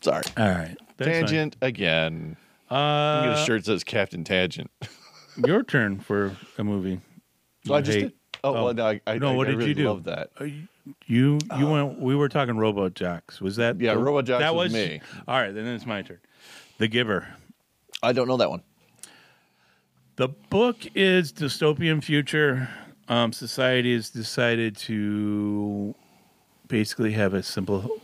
Sorry, 0.01 0.23
All 0.37 0.49
right. 0.49 0.77
Tangent 0.99 1.55
again. 1.61 2.37
fine. 2.69 2.77
I 2.77 3.21
get 3.25 3.29
a 3.29 3.41
Uh, 3.41 3.45
shirt 3.45 3.61
that 3.61 3.71
says 3.71 3.83
Captain 3.83 4.23
Tangent. 4.23 4.69
your 5.45 5.63
turn 5.63 5.99
for 5.99 6.35
a 6.57 6.63
movie. 6.63 6.99
So 7.65 7.73
I 7.73 7.81
just 7.81 7.99
did. 7.99 8.13
Oh, 8.43 8.53
well, 8.53 8.73
no, 8.73 8.85
I, 8.87 9.01
I, 9.07 9.17
No, 9.17 9.31
I, 9.31 9.35
what 9.35 9.47
I 9.47 9.51
did 9.51 9.57
really 9.57 9.69
you 9.69 9.75
do? 9.75 9.87
Love 9.87 10.03
that. 10.03 10.29
Uh, 10.39 10.45
You 11.07 11.39
you 11.57 11.67
went. 11.67 11.99
We 11.99 12.15
were 12.15 12.29
talking 12.29 12.57
Robo 12.57 12.89
Jox. 12.89 13.41
Was 13.41 13.55
that? 13.55 13.81
Yeah, 13.81 13.95
the- 13.95 13.99
Robo 14.01 14.21
Jox 14.21 14.39
That 14.41 14.53
was 14.53 14.65
was 14.71 14.73
me. 14.73 15.01
All 15.27 15.39
right, 15.41 15.51
then 15.53 15.65
it's 15.65 15.85
my 15.87 16.03
turn. 16.03 16.19
The 16.77 16.87
Giver. 16.87 17.27
I 18.03 18.13
don't 18.13 18.27
know 18.27 18.37
that 18.37 18.49
one. 18.51 18.61
The 20.17 20.29
book 20.29 20.77
is 20.95 21.33
dystopian 21.33 22.01
future. 22.01 22.69
Um, 23.09 23.33
society 23.33 23.93
has 23.93 24.09
decided 24.09 24.77
to 24.77 25.93
basically 26.69 27.11
have 27.11 27.33
a 27.33 27.43
simple, 27.43 28.01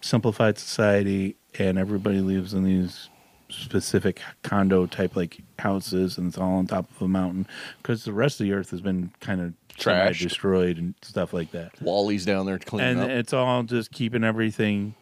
simplified 0.00 0.58
society, 0.58 1.36
and 1.58 1.78
everybody 1.78 2.20
lives 2.20 2.54
in 2.54 2.64
these 2.64 3.10
specific 3.50 4.22
condo 4.42 4.86
type 4.86 5.14
like 5.14 5.42
houses, 5.58 6.16
and 6.16 6.28
it's 6.28 6.38
all 6.38 6.54
on 6.54 6.66
top 6.66 6.90
of 6.90 7.02
a 7.02 7.08
mountain 7.08 7.46
because 7.82 8.04
the 8.04 8.14
rest 8.14 8.40
of 8.40 8.46
the 8.46 8.52
earth 8.54 8.70
has 8.70 8.80
been 8.80 9.12
kind 9.20 9.42
of 9.42 9.52
Trashed. 9.76 10.20
destroyed 10.22 10.78
and 10.78 10.94
stuff 11.02 11.34
like 11.34 11.50
that. 11.50 11.72
Wally's 11.82 12.24
down 12.24 12.46
there 12.46 12.58
cleaning 12.58 12.92
and 12.92 13.00
up. 13.00 13.10
it's 13.10 13.34
all 13.34 13.62
just 13.62 13.92
keeping 13.92 14.24
everything 14.24 14.94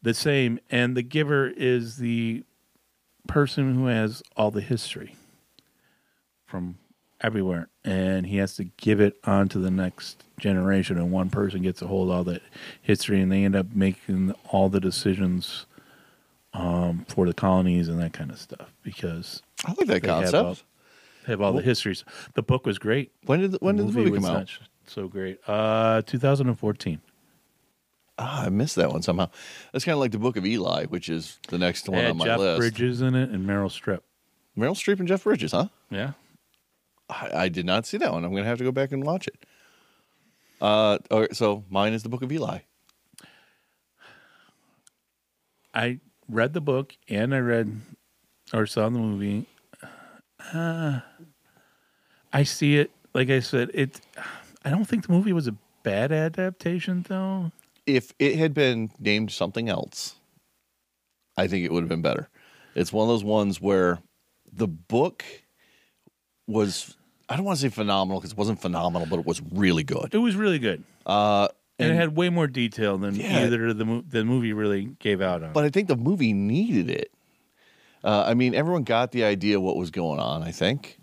the 0.00 0.14
same. 0.14 0.60
And 0.70 0.96
the 0.96 1.02
giver 1.02 1.48
is 1.48 1.98
the 1.98 2.42
person 3.28 3.74
who 3.74 3.86
has 3.86 4.22
all 4.34 4.50
the 4.50 4.62
history 4.62 5.14
from 6.50 6.76
everywhere, 7.20 7.68
and 7.84 8.26
he 8.26 8.38
has 8.38 8.56
to 8.56 8.64
give 8.64 9.00
it 9.00 9.16
on 9.24 9.48
to 9.50 9.58
the 9.58 9.70
next 9.70 10.24
generation. 10.38 10.98
And 10.98 11.10
one 11.12 11.30
person 11.30 11.62
gets 11.62 11.80
a 11.80 11.86
hold 11.86 12.10
of 12.10 12.16
all 12.16 12.24
that 12.24 12.42
history, 12.82 13.20
and 13.20 13.30
they 13.30 13.44
end 13.44 13.56
up 13.56 13.72
making 13.72 14.34
all 14.50 14.68
the 14.68 14.80
decisions 14.80 15.66
um, 16.52 17.06
for 17.08 17.26
the 17.26 17.34
colonies 17.34 17.88
and 17.88 18.00
that 18.00 18.12
kind 18.12 18.30
of 18.30 18.38
stuff 18.38 18.72
because 18.82 19.42
I 19.64 19.70
like 19.70 19.86
that 19.86 20.02
they 20.02 20.08
have 20.08 20.22
concept. 20.22 20.34
all, 20.34 20.54
they 21.26 21.32
have 21.32 21.40
all 21.40 21.52
the 21.52 21.62
histories. 21.62 22.04
The 22.34 22.42
book 22.42 22.66
was 22.66 22.78
great. 22.78 23.12
when 23.26 23.40
did 23.40 23.52
the, 23.52 23.58
when 23.60 23.76
did 23.76 23.88
the 23.88 23.92
movie 23.92 24.10
come 24.10 24.24
out? 24.24 24.50
So 24.86 25.06
great. 25.06 25.38
Uh, 25.46 26.02
2014. 26.04 27.00
Ah, 28.18 28.44
I 28.44 28.48
missed 28.48 28.76
that 28.76 28.90
one 28.90 29.02
somehow. 29.02 29.30
That's 29.72 29.84
kind 29.84 29.94
of 29.94 30.00
like 30.00 30.10
the 30.10 30.18
Book 30.18 30.36
of 30.36 30.44
Eli, 30.44 30.86
which 30.86 31.08
is 31.08 31.38
the 31.48 31.56
next 31.56 31.88
one 31.88 31.98
Had 32.00 32.10
on 32.10 32.16
my 32.18 32.24
Jeff 32.26 32.38
list. 32.38 32.50
Jeff 32.50 32.58
Bridges 32.58 33.00
in 33.00 33.14
it 33.14 33.30
and 33.30 33.48
Meryl 33.48 33.70
Streep. 33.70 34.00
Meryl 34.58 34.72
Streep 34.74 34.98
and 34.98 35.08
Jeff 35.08 35.24
Bridges, 35.24 35.52
huh? 35.52 35.68
Yeah. 35.90 36.12
I, 37.10 37.30
I 37.34 37.48
did 37.48 37.66
not 37.66 37.86
see 37.86 37.98
that 37.98 38.12
one. 38.12 38.24
I'm 38.24 38.30
going 38.30 38.44
to 38.44 38.48
have 38.48 38.58
to 38.58 38.64
go 38.64 38.72
back 38.72 38.92
and 38.92 39.04
watch 39.04 39.28
it. 39.28 39.44
Uh, 40.60 40.98
so 41.32 41.64
mine 41.68 41.92
is 41.92 42.02
the 42.02 42.08
Book 42.08 42.22
of 42.22 42.30
Eli. 42.30 42.60
I 45.74 46.00
read 46.28 46.52
the 46.52 46.60
book 46.60 46.96
and 47.08 47.34
I 47.34 47.38
read 47.38 47.80
or 48.52 48.66
saw 48.66 48.88
the 48.88 48.98
movie. 48.98 49.46
Uh, 50.52 51.00
I 52.32 52.42
see 52.42 52.76
it. 52.76 52.90
Like 53.14 53.30
I 53.30 53.40
said, 53.40 53.70
it. 53.74 54.00
I 54.64 54.70
don't 54.70 54.84
think 54.84 55.06
the 55.06 55.12
movie 55.12 55.32
was 55.32 55.48
a 55.48 55.56
bad 55.82 56.12
adaptation, 56.12 57.04
though. 57.08 57.52
If 57.86 58.12
it 58.18 58.36
had 58.36 58.54
been 58.54 58.90
named 58.98 59.32
something 59.32 59.68
else, 59.68 60.14
I 61.36 61.46
think 61.48 61.64
it 61.64 61.72
would 61.72 61.82
have 61.82 61.88
been 61.88 62.02
better. 62.02 62.28
It's 62.74 62.92
one 62.92 63.04
of 63.04 63.08
those 63.08 63.24
ones 63.24 63.60
where 63.60 64.00
the 64.52 64.68
book 64.68 65.24
was, 66.46 66.96
I 67.30 67.36
don't 67.36 67.44
want 67.44 67.58
to 67.58 67.62
say 67.62 67.68
phenomenal 67.70 68.20
because 68.20 68.32
it 68.32 68.36
wasn't 68.38 68.60
phenomenal, 68.60 69.06
but 69.08 69.20
it 69.20 69.24
was 69.26 69.40
really 69.52 69.84
good. 69.84 70.12
It 70.12 70.18
was 70.18 70.34
really 70.36 70.58
good, 70.58 70.82
Uh, 71.06 71.48
and, 71.78 71.88
and, 71.90 71.96
it 71.96 72.00
had 72.00 72.16
way 72.16 72.28
more 72.28 72.46
detail 72.48 72.98
than 72.98 73.14
Yeah. 73.14 73.44
either 73.44 73.68
of 73.68 73.78
the 73.78 73.84
mo- 73.86 74.04
the 74.06 74.24
movie 74.24 74.52
really 74.52 74.90
gave 74.98 75.22
out 75.22 75.42
on. 75.42 75.52
but 75.52 75.64
I 75.64 75.70
think 75.70 75.88
the 75.88 75.96
movie 75.96 76.32
needed 76.32 76.90
it. 76.90 77.10
Uh, 78.02 78.24
I 78.26 78.34
mean, 78.34 78.54
everyone 78.54 78.82
got 78.82 79.12
the 79.12 79.24
idea 79.24 79.60
what 79.60 79.76
was 79.76 79.90
going 79.90 80.18
on, 80.20 80.42
I 80.42 80.50
think. 80.50 80.98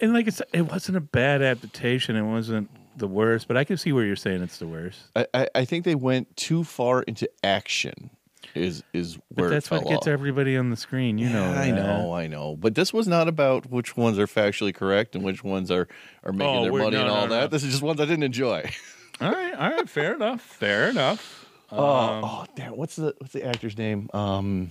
and 0.00 0.12
like 0.12 0.26
I 0.26 0.30
said, 0.30 0.46
it 0.52 0.62
wasn't 0.70 0.96
a 0.98 1.00
bad 1.00 1.40
adaptation. 1.42 2.16
It 2.16 2.22
wasn't 2.22 2.68
the 2.96 3.06
worst, 3.08 3.48
but 3.48 3.56
I 3.56 3.64
can 3.64 3.76
see 3.78 3.92
where 3.92 4.04
you're 4.04 4.16
saying 4.16 4.42
it's 4.42 4.58
the 4.58 4.66
worst. 4.66 4.98
I, 5.16 5.26
I, 5.32 5.48
I 5.54 5.64
think 5.64 5.84
they 5.84 5.94
went 5.94 6.36
too 6.36 6.64
far 6.64 7.02
into 7.02 7.28
action. 7.42 8.10
Is 8.54 8.82
is 8.92 9.16
But 9.16 9.40
where 9.40 9.50
that's 9.50 9.66
it 9.66 9.68
fell 9.68 9.78
what 9.80 9.88
gets 9.88 10.06
off. 10.06 10.12
everybody 10.12 10.56
on 10.56 10.70
the 10.70 10.76
screen. 10.76 11.18
You 11.18 11.28
know, 11.30 11.52
Yeah, 11.52 11.60
I 11.60 11.70
know, 11.70 12.12
I 12.12 12.26
know. 12.26 12.56
But 12.56 12.74
this 12.74 12.92
was 12.92 13.06
not 13.08 13.28
about 13.28 13.70
which 13.70 13.96
ones 13.96 14.18
are 14.18 14.26
factually 14.26 14.74
correct 14.74 15.14
and 15.14 15.24
which 15.24 15.44
ones 15.44 15.70
are 15.70 15.86
are 16.24 16.32
making 16.32 16.56
Oh, 16.56 16.62
their 16.62 16.72
money 16.72 16.96
no, 16.96 17.00
and 17.02 17.10
all 17.10 17.26
no, 17.28 17.34
that. 17.34 17.40
no. 17.42 17.46
This 17.48 17.62
is 17.62 17.70
just 17.70 17.82
ones 17.82 18.00
I 18.00 18.04
didn't 18.06 18.24
enjoy. 18.24 18.70
All 19.20 19.30
right, 19.30 19.52
all 19.54 19.70
right, 19.76 19.86
fair 19.86 20.14
enough, 20.14 20.40
fair 20.40 20.88
enough. 20.88 21.46
oh, 21.70 22.20
oh, 22.24 22.46
damn! 22.56 22.74
What's 22.74 22.96
the 22.96 23.14
what's 23.18 23.34
the 23.34 23.44
actor's 23.44 23.76
name? 23.76 24.08
Um, 24.14 24.70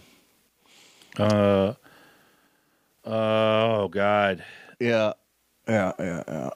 Uh, 1.20 1.74
oh 3.06 3.88
God, 3.90 4.44
yeah, 4.80 5.14
yeah, 5.68 5.92
yeah, 6.00 6.24
yeah. 6.28 6.50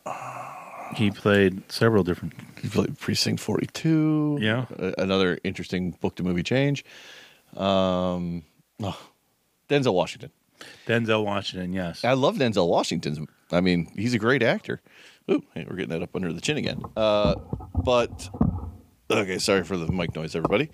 He 0.95 1.11
played 1.11 1.71
several 1.71 2.03
different. 2.03 2.33
He 2.61 2.69
played 2.69 2.97
Precinct 2.99 3.39
Forty 3.41 3.67
Two. 3.67 4.37
Yeah. 4.41 4.65
another 4.97 5.39
interesting 5.43 5.91
book 6.01 6.15
to 6.15 6.23
movie 6.23 6.43
change. 6.43 6.83
Um, 7.55 8.43
oh, 8.81 8.99
Denzel 9.69 9.93
Washington. 9.93 10.31
Denzel 10.87 11.25
Washington, 11.25 11.73
yes. 11.73 12.03
I 12.03 12.13
love 12.13 12.35
Denzel 12.37 12.67
Washington's. 12.67 13.19
I 13.51 13.61
mean, 13.61 13.91
he's 13.95 14.13
a 14.13 14.19
great 14.19 14.43
actor. 14.43 14.81
Ooh, 15.29 15.43
hey, 15.53 15.65
we're 15.69 15.75
getting 15.75 15.91
that 15.91 16.01
up 16.01 16.15
under 16.15 16.33
the 16.33 16.41
chin 16.41 16.57
again. 16.57 16.81
Uh, 16.95 17.35
but 17.83 18.29
okay, 19.09 19.37
sorry 19.37 19.63
for 19.63 19.77
the 19.77 19.91
mic 19.91 20.15
noise, 20.15 20.35
everybody. 20.35 20.69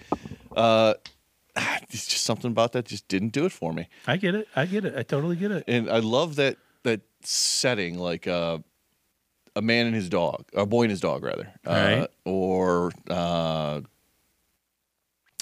Uh, 0.56 0.94
it's 1.56 2.08
just 2.08 2.24
something 2.24 2.52
about 2.52 2.74
that 2.74 2.86
just 2.86 3.08
didn't 3.08 3.30
do 3.30 3.46
it 3.46 3.52
for 3.52 3.74
me. 3.74 3.88
I 4.08 4.18
get 4.18 4.36
it. 4.36 4.48
I 4.56 4.66
get 4.66 4.86
it. 4.86 4.96
I 4.98 5.04
totally 5.04 5.36
get 5.36 5.52
it. 5.52 5.64
And 5.68 5.90
I 5.90 6.00
love 6.00 6.36
that 6.38 6.58
that 6.84 7.02
setting, 7.22 7.98
like 7.98 8.28
uh, 8.28 8.60
a 9.60 9.62
man 9.62 9.86
and 9.88 9.93
his 9.95 10.07
dog, 10.07 10.45
a 10.53 10.66
boy 10.66 10.84
and 10.84 10.89
his 10.91 11.01
dog, 11.01 11.22
rather, 11.24 11.51
uh, 11.66 12.07
or 12.26 12.91
uh, 13.10 13.82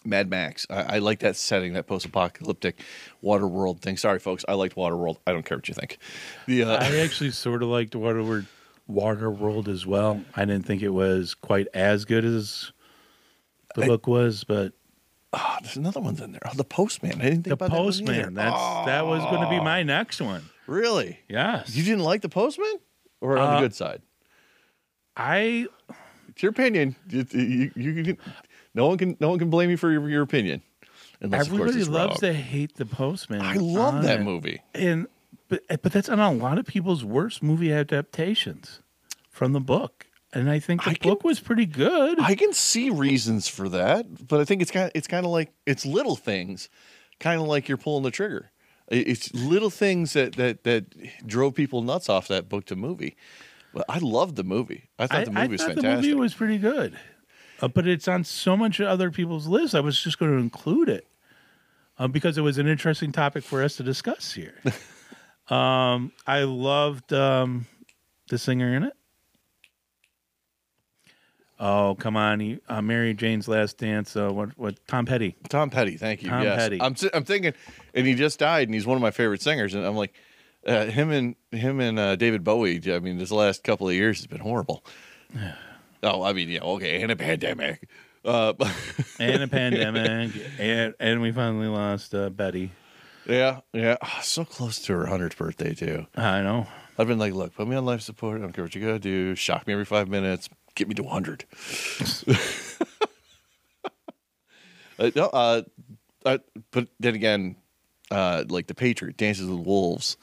Mad 0.04 0.30
Max. 0.30 0.66
I, 0.70 0.96
I 0.96 0.98
like 1.00 1.20
that 1.20 1.36
setting, 1.36 1.74
that 1.74 1.86
post-apocalyptic 1.88 2.80
Waterworld 3.24 3.82
thing. 3.82 3.98
Sorry, 3.98 4.20
folks, 4.20 4.44
I 4.48 4.54
liked 4.54 4.76
Waterworld. 4.76 5.18
I 5.28 5.34
don't 5.34 5.46
care 5.46 5.58
what 5.58 5.68
you 5.68 5.74
think. 5.74 5.98
The 6.48 6.64
uh, 6.64 6.78
I 6.84 6.98
actually 7.00 7.32
sort 7.32 7.62
of 7.64 7.70
liked 7.70 7.94
Waterworld 7.94 8.46
Waterworld 8.90 9.68
as 9.68 9.86
well. 9.86 10.22
I 10.36 10.46
didn't 10.46 10.66
think 10.66 10.82
it 10.82 10.90
was 10.90 11.34
quite 11.34 11.68
as 11.74 12.06
good 12.06 12.24
as 12.26 12.72
the 13.76 13.84
I- 13.84 13.88
book 13.88 14.08
was, 14.08 14.44
but 14.44 14.74
Oh, 15.34 15.58
there's 15.62 15.76
another 15.76 16.00
one's 16.00 16.22
in 16.22 16.32
there. 16.32 16.42
Oh, 16.46 16.54
the 16.56 16.64
Postman. 16.64 17.20
I 17.20 17.26
didn't 17.26 17.44
think 17.44 17.44
the 17.48 17.54
about 17.56 17.70
that 17.72 17.76
Postman. 17.78 18.16
either. 18.16 18.32
That's 18.32 18.86
that 18.88 19.06
was 19.06 19.22
going 19.26 19.42
to 19.44 19.50
be 19.50 19.60
my 19.60 19.84
next 19.84 20.22
one. 20.22 20.44
Really? 20.68 21.20
Yes, 21.28 21.76
You 21.76 21.84
didn't 21.84 22.00
like 22.06 22.22
the 22.22 22.30
Postman, 22.30 22.78
or 23.20 23.38
on 23.38 23.48
Uh, 23.50 23.56
the 23.56 23.62
good 23.68 23.76
side? 23.76 24.02
I 25.18 25.68
It's 26.30 26.44
your 26.44 26.52
opinion. 26.52 26.96
You, 27.10 27.26
you, 27.32 27.72
you 27.76 28.04
can, 28.04 28.18
no 28.74 28.88
one 28.88 28.98
can 28.98 29.18
no 29.20 29.30
one 29.30 29.40
can 29.40 29.50
blame 29.50 29.70
you 29.70 29.78
for 29.78 29.92
your, 29.92 30.08
your 30.10 30.22
opinion. 30.22 30.62
Unless, 31.20 31.48
of 31.48 31.50
course, 31.58 31.70
everybody 31.72 31.92
loves 31.92 32.22
wrong. 32.22 32.32
to 32.32 32.34
hate 32.34 32.76
the 32.76 32.86
Postman. 32.86 33.42
I 33.42 33.56
love 33.56 34.04
that 34.04 34.20
it. 34.20 34.24
movie. 34.24 34.62
and 34.76 35.08
but 35.50 35.64
but 35.82 35.92
that's 35.92 36.10
on 36.10 36.20
a 36.20 36.32
lot 36.32 36.58
of 36.60 36.66
people's 36.66 37.04
worst 37.04 37.42
movie 37.42 37.74
adaptations 37.74 38.82
from 39.30 39.54
the 39.54 39.60
book. 39.60 40.06
And 40.34 40.50
I 40.50 40.60
think 40.60 40.84
the 40.84 40.92
I 40.92 40.94
can- 40.94 41.10
book 41.10 41.24
was 41.24 41.40
pretty 41.40 41.66
good. 41.66 42.20
I 42.20 42.36
can 42.36 42.54
see 42.54 42.90
reasons 42.92 43.48
for 43.48 43.68
that, 43.70 44.28
but 44.28 44.40
I 44.40 44.46
think 44.46 44.62
it's 44.62 44.70
kind 44.72 44.86
of, 44.86 44.92
it's 44.94 45.08
kind 45.08 45.26
of 45.26 45.32
like 45.32 45.52
it's 45.66 45.86
little 45.86 46.16
things, 46.16 46.70
kind 47.20 47.42
of 47.42 47.48
like 47.48 47.68
you're 47.68 47.78
pulling 47.78 48.04
the 48.04 48.12
trigger. 48.12 48.52
It's 48.90 49.34
little 49.34 49.70
things 49.70 50.14
that 50.14 50.36
that 50.36 50.64
that 50.64 50.86
drove 51.26 51.56
people 51.56 51.82
nuts 51.82 52.08
off 52.10 52.28
that 52.28 52.48
book 52.48 52.66
to 52.68 52.76
movie. 52.76 53.18
But 53.78 53.86
I 53.90 54.00
loved 54.00 54.38
the 54.38 54.44
movie. 54.44 54.90
I 54.98 55.06
thought 55.06 55.20
I, 55.20 55.24
the 55.26 55.32
movie 55.32 55.42
I 55.42 55.48
was 55.48 55.62
fantastic. 55.62 55.84
the 55.84 55.96
movie 55.98 56.14
was 56.16 56.34
pretty 56.34 56.58
good, 56.58 56.98
uh, 57.62 57.68
but 57.68 57.86
it's 57.86 58.08
on 58.08 58.24
so 58.24 58.58
much 58.58 58.82
other 58.82 59.12
people's 59.12 59.46
lists. 59.46 59.76
I 59.76 59.82
was 59.82 60.02
just 60.02 60.18
going 60.18 60.32
to 60.32 60.40
include 60.40 60.90
it 60.90 61.06
uh, 62.00 62.08
because 62.08 62.40
it 62.40 62.42
was 62.42 62.58
an 62.58 62.68
interesting 62.68 63.12
topic 63.12 63.44
for 63.44 63.62
us 63.62 63.78
to 63.78 63.84
discuss 63.84 64.34
here. 64.34 64.56
um, 65.56 66.12
I 66.26 66.42
loved 66.42 67.14
um, 67.14 67.68
the 68.30 68.40
singer 68.40 68.76
in 68.76 68.82
it. 68.82 68.94
Oh 71.60 71.96
come 72.00 72.18
on, 72.18 72.40
he, 72.40 72.60
uh, 72.68 72.82
Mary 72.82 73.14
Jane's 73.14 73.48
Last 73.48 73.78
Dance. 73.78 74.16
Uh, 74.16 74.32
what? 74.32 74.58
What? 74.58 74.88
Tom 74.88 75.06
Petty. 75.06 75.36
Tom 75.50 75.70
Petty, 75.70 75.98
thank 75.98 76.24
you. 76.24 76.30
Tom 76.30 76.42
yes, 76.42 76.58
Petty. 76.58 76.82
I'm 76.82 76.96
I'm 77.14 77.26
thinking, 77.26 77.54
and 77.94 78.08
he 78.08 78.16
just 78.16 78.40
died, 78.40 78.68
and 78.68 78.74
he's 78.74 78.88
one 78.88 78.96
of 78.96 79.04
my 79.04 79.12
favorite 79.12 79.44
singers, 79.44 79.76
and 79.76 79.86
I'm 79.86 79.96
like, 79.96 80.16
uh, 80.66 80.86
him 80.86 81.12
and 81.12 81.36
him 81.52 81.80
and 81.80 82.00
uh, 82.00 82.16
David 82.16 82.44
Bowie. 82.44 82.82
I 82.92 83.00
mean, 83.00 83.18
this 83.18 83.32
last 83.32 83.64
couple 83.64 83.88
of 83.88 83.94
years 83.96 84.18
has 84.20 84.28
been 84.28 84.40
horrible. 84.40 84.84
oh, 86.04 86.24
I 86.24 86.34
mean, 86.34 86.50
yeah, 86.50 86.62
okay, 86.62 87.02
and 87.02 87.12
a 87.12 87.16
pandemic. 87.16 87.88
Uh, 88.26 88.54
and 89.20 89.44
a 89.44 89.48
pandemic, 89.48 90.32
and 90.60 90.94
and 91.00 91.22
we 91.22 91.32
finally 91.32 91.68
lost 91.68 92.14
uh, 92.14 92.30
Betty. 92.30 92.72
yeah, 93.26 93.62
yeah, 93.74 93.96
Oh, 94.02 94.20
so 94.22 94.44
close 94.44 94.80
to 94.80 94.94
her 94.94 95.06
hundredth 95.06 95.38
birthday 95.38 95.74
too. 95.74 96.08
I 96.16 96.42
know. 96.42 96.68
I've 96.98 97.08
been 97.08 97.20
like, 97.20 97.34
look, 97.34 97.54
put 97.54 97.68
me 97.68 97.76
on 97.76 97.86
life 97.86 98.02
support. 98.02 98.40
I 98.40 98.42
don't 98.42 98.54
care 98.54 98.64
what 98.64 98.74
you 98.74 98.82
gotta 98.82 99.00
do. 99.00 99.36
Shock 99.36 99.68
me 99.68 99.74
every 99.74 99.86
five 99.86 100.10
minutes. 100.10 100.50
Get 100.76 100.88
me 100.88 100.96
to 100.96 101.04
100. 101.04 101.46
uh, 105.00 105.12
no, 105.16 105.26
uh, 105.28 105.62
uh, 106.26 106.38
but 106.72 106.88
then 107.00 107.16
again, 107.16 107.56
uh, 108.12 108.44
like 108.48 108.68
the 108.68 108.76
Patriot, 108.76 109.18
Dances 109.18 109.48
with 109.48 109.66
Wolves, 109.66 110.18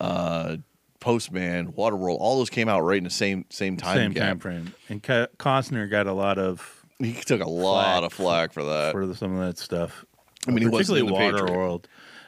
uh, 0.00 0.56
Postman, 1.00 1.72
Waterworld, 1.72 2.18
all 2.20 2.38
those 2.38 2.50
came 2.50 2.68
out 2.68 2.80
right 2.80 2.98
in 2.98 3.04
the 3.04 3.10
same 3.10 3.44
same 3.50 3.76
time 3.76 3.96
Same 3.96 4.12
gap. 4.12 4.22
time 4.28 4.38
frame. 4.38 4.74
And 4.88 5.02
Costner 5.02 5.90
got 5.90 6.06
a 6.06 6.12
lot 6.12 6.38
of 6.38 6.84
He 6.98 7.14
took 7.14 7.40
a 7.40 7.48
lot 7.48 8.04
of 8.04 8.12
flack 8.12 8.52
for 8.52 8.64
that. 8.64 8.92
for 8.92 9.06
the, 9.06 9.14
some 9.14 9.34
of 9.36 9.46
that 9.46 9.58
stuff. 9.58 10.04
I 10.46 10.50
mean, 10.50 10.62
he 10.62 10.68
wasn't 10.68 11.08
particularly. 11.08 11.50
Waterworld, 11.52 11.84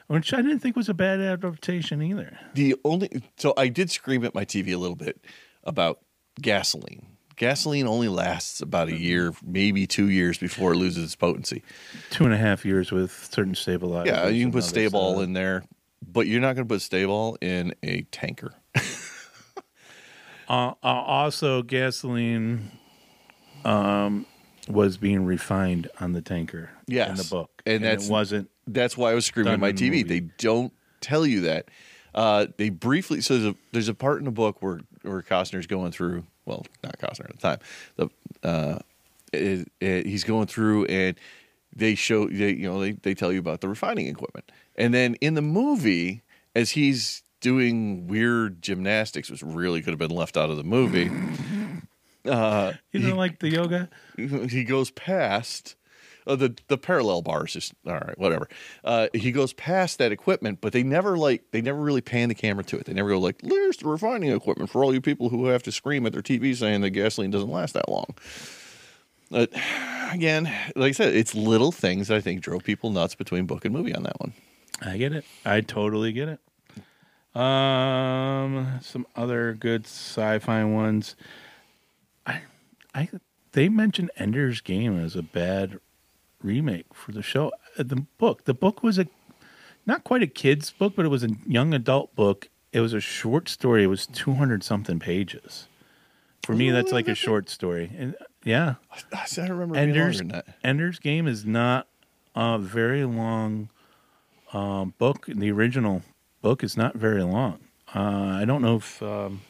which 0.07 0.33
I 0.35 0.43
didn't 0.43 0.61
think 0.61 0.77
was 0.77 0.89
a 0.89 0.95
bad 0.95 1.21
adaptation 1.21 2.03
either. 2.03 2.39
The 2.55 2.77
only 2.85 3.23
so 3.37 3.53
I 3.57 3.69
did 3.69 3.91
scream 3.91 4.25
at 4.25 4.35
my 4.35 4.45
TV 4.45 4.73
a 4.73 4.77
little 4.79 4.97
bit 4.97 5.25
about 5.65 6.01
gasoline. 6.41 7.07
Gasoline 7.37 7.87
only 7.87 8.09
lasts 8.09 8.61
about 8.61 8.89
a 8.89 8.97
year, 8.97 9.33
maybe 9.45 9.87
two 9.87 10.09
years 10.11 10.37
before 10.39 10.73
it 10.75 10.77
loses 10.77 11.05
its 11.05 11.17
potency. 11.17 11.63
Two 12.11 12.25
and 12.25 12.33
a 12.35 12.37
half 12.37 12.65
years 12.65 12.93
with 12.93 13.29
certain 13.33 13.55
stabilizers. 13.55 14.13
Yeah, 14.15 14.29
you 14.29 14.45
can 14.45 14.53
put 14.53 14.59
other 14.59 14.69
Sta-Bil 14.69 15.13
stuff. 15.15 15.23
in 15.25 15.33
there, 15.33 15.65
but 16.07 16.27
you're 16.27 16.41
not 16.41 16.55
going 16.57 16.67
to 16.67 16.75
put 16.75 16.83
Sta-Bil 16.83 17.37
in 17.41 17.75
a 17.83 18.03
tanker. 18.11 18.55
Uh, 20.49 20.73
uh, 20.83 20.87
also, 20.87 21.63
gasoline 21.63 22.71
um, 23.65 24.27
was 24.69 24.99
being 24.99 25.25
refined 25.25 25.89
on 26.01 26.13
the 26.13 26.21
tanker 26.21 26.69
in 26.89 26.95
Yes. 26.95 27.23
the 27.23 27.35
book, 27.35 27.63
And 27.65 27.77
and, 27.77 27.85
that's- 27.85 28.09
it 28.09 28.13
wasn't. 28.13 28.51
That's 28.67 28.97
why 28.97 29.13
I 29.13 29.15
was 29.15 29.25
screaming 29.25 29.55
at 29.55 29.61
my 29.61 29.69
in 29.69 29.77
the 29.77 29.91
TV. 29.91 30.07
They 30.07 30.21
don't 30.21 30.73
tell 31.01 31.25
you 31.27 31.41
that. 31.43 31.67
Uh, 32.15 32.47
they 32.59 32.69
briefly 32.69 33.21
so 33.23 33.35
there's 33.39 33.55
a, 33.55 33.57
there's 33.73 33.89
a 33.89 33.95
part 33.95 34.19
in 34.19 34.25
the 34.27 34.31
book 34.31 34.61
where 34.63 34.81
where 35.03 35.23
Costner's 35.23 35.67
going 35.67 35.91
through. 35.91 36.25
Well, 36.45 36.65
not 36.85 36.99
Costner 36.99 37.31
at 37.31 37.37
the 37.37 37.39
time. 37.39 37.59
The 37.97 38.09
uh, 38.47 38.79
it, 39.33 39.69
it- 39.81 40.07
he's 40.07 40.23
going 40.25 40.47
through 40.49 40.85
and 40.87 41.17
they 41.75 41.95
show 41.95 42.29
they 42.29 42.51
you 42.53 42.69
know 42.71 42.81
they 42.81 42.93
they 42.93 43.15
tell 43.15 43.33
you 43.33 43.39
about 43.39 43.61
the 43.61 43.69
refining 43.69 44.07
equipment, 44.07 44.51
and 44.77 44.93
then 44.93 45.15
in 45.17 45.35
the 45.35 45.43
movie 45.43 46.23
as 46.55 46.71
he's 46.71 47.23
doing 47.41 48.07
weird 48.07 48.63
gymnastics, 48.63 49.31
which 49.31 49.43
really 49.43 49.83
could 49.83 49.91
have 49.91 49.99
been 49.99 50.11
left 50.11 50.37
out 50.37 50.51
of 50.51 50.57
the 50.57 50.65
movie. 50.65 51.11
Uh, 52.25 52.75
You 52.93 53.01
know, 53.01 53.17
like 53.17 53.41
the 53.41 53.49
yoga. 53.51 53.91
he 54.17 54.63
goes 54.63 54.93
past 54.93 55.75
uh, 56.27 56.37
the 56.37 56.57
the 56.69 56.79
parallel 56.79 57.21
bars 57.21 57.53
just 57.53 57.75
all 57.85 57.95
right 57.95 58.17
whatever 58.17 58.49
uh, 58.85 59.09
he 59.13 59.33
goes 59.33 59.53
past 59.55 59.99
that 59.99 60.13
equipment 60.13 60.61
but 60.61 60.73
they 60.73 60.85
never 60.85 61.19
like 61.19 61.43
they 61.51 61.61
never 61.61 61.81
really 61.81 62.01
pan 62.01 62.29
the 62.29 62.35
camera 62.37 62.63
to 62.63 62.77
it 62.79 62.87
they 62.87 62.93
never 62.93 63.09
go 63.09 63.19
like 63.19 63.39
there's 63.43 63.79
the 63.79 63.89
refining 63.89 64.31
equipment 64.31 64.71
for 64.71 64.85
all 64.85 64.95
you 64.95 65.01
people 65.01 65.31
who 65.31 65.47
have 65.47 65.65
to 65.65 65.73
scream 65.73 66.07
at 66.07 66.13
their 66.13 66.23
tv 66.23 66.55
saying 66.57 66.81
that 66.81 66.91
gasoline 66.91 67.31
doesn't 67.33 67.51
last 67.51 67.75
that 67.75 67.89
long 67.89 68.15
but 69.33 69.51
again 70.13 70.45
like 70.77 70.91
i 70.91 70.93
said 70.93 71.15
it's 71.15 71.35
little 71.35 71.73
things 71.73 72.07
that 72.09 72.17
i 72.17 72.21
think 72.21 72.41
drove 72.41 72.63
people 72.63 72.91
nuts 72.91 73.15
between 73.17 73.47
book 73.47 73.65
and 73.65 73.75
movie 73.75 73.95
on 73.95 74.05
that 74.05 74.21
one 74.21 74.33
I 74.85 74.97
get 74.97 75.13
it. 75.13 75.25
I 75.45 75.61
totally 75.61 76.11
get 76.13 76.29
it. 76.29 76.41
Um, 77.41 78.81
some 78.83 79.07
other 79.15 79.55
good 79.55 79.87
sci-fi 79.87 80.65
ones. 80.65 81.15
I, 82.27 82.43
I, 82.93 83.09
they 83.53 83.69
mentioned 83.69 84.11
Ender's 84.17 84.61
Game 84.61 84.99
as 84.99 85.15
a 85.15 85.23
bad 85.23 85.79
remake 86.43 86.93
for 86.93 87.13
the 87.13 87.23
show. 87.23 87.53
Uh, 87.79 87.85
The 87.85 88.07
book, 88.19 88.45
the 88.45 88.55
book 88.55 88.83
was 88.83 88.99
a 88.99 89.07
not 89.87 90.03
quite 90.05 90.23
a 90.23 90.27
kid's 90.27 90.71
book, 90.73 90.95
but 90.97 91.05
it 91.05 91.11
was 91.11 91.23
a 91.23 91.31
young 91.47 91.73
adult 91.75 92.15
book. 92.17 92.49
It 92.73 92.81
was 92.81 92.93
a 92.93 93.01
short 93.01 93.49
story. 93.49 93.85
It 93.85 93.89
was 93.89 94.07
two 94.07 94.35
hundred 94.35 94.65
something 94.65 94.99
pages. 94.99 95.69
For 96.45 96.55
me, 96.55 96.71
that's 96.71 96.91
like 96.93 97.07
a 97.09 97.15
short 97.15 97.49
story. 97.49 97.93
And 97.97 98.17
yeah, 98.45 98.75
i, 98.91 98.99
I 99.15 99.47
remember 99.47 99.77
it 99.77 99.79
being 99.87 99.89
longer 99.89 100.01
Ender's 100.01 100.19
than 100.19 100.29
that 100.29 100.47
Ender's 100.65 100.99
Game 100.99 101.27
is 101.27 101.45
not 101.45 101.87
a 102.35 102.59
very 102.59 103.05
long 103.05 103.69
um, 104.53 104.95
book. 104.99 105.27
The 105.27 105.51
original 105.51 106.03
book 106.41 106.63
is 106.65 106.77
not 106.77 106.95
very 106.95 107.23
long. 107.23 107.61
Uh, 107.95 108.39
I 108.41 108.45
don't 108.45 108.63
know 108.63 108.77
if 108.77 109.03
um, 109.03 109.43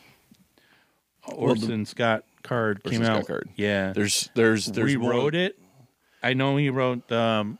Well, 1.28 1.36
the- 1.36 1.43
Orson 1.62 1.86
Scott 1.86 2.24
Card 2.43 2.82
came 2.82 3.05
Scott 3.05 3.18
out. 3.18 3.26
Card. 3.26 3.49
Yeah, 3.57 3.93
there's 3.93 4.30
there's 4.34 4.66
there's 4.66 4.97
rewrote 4.97 5.34
it. 5.34 5.59
I 6.22 6.34
know 6.34 6.57
he 6.57 6.70
wrote 6.70 7.11
um, 7.11 7.59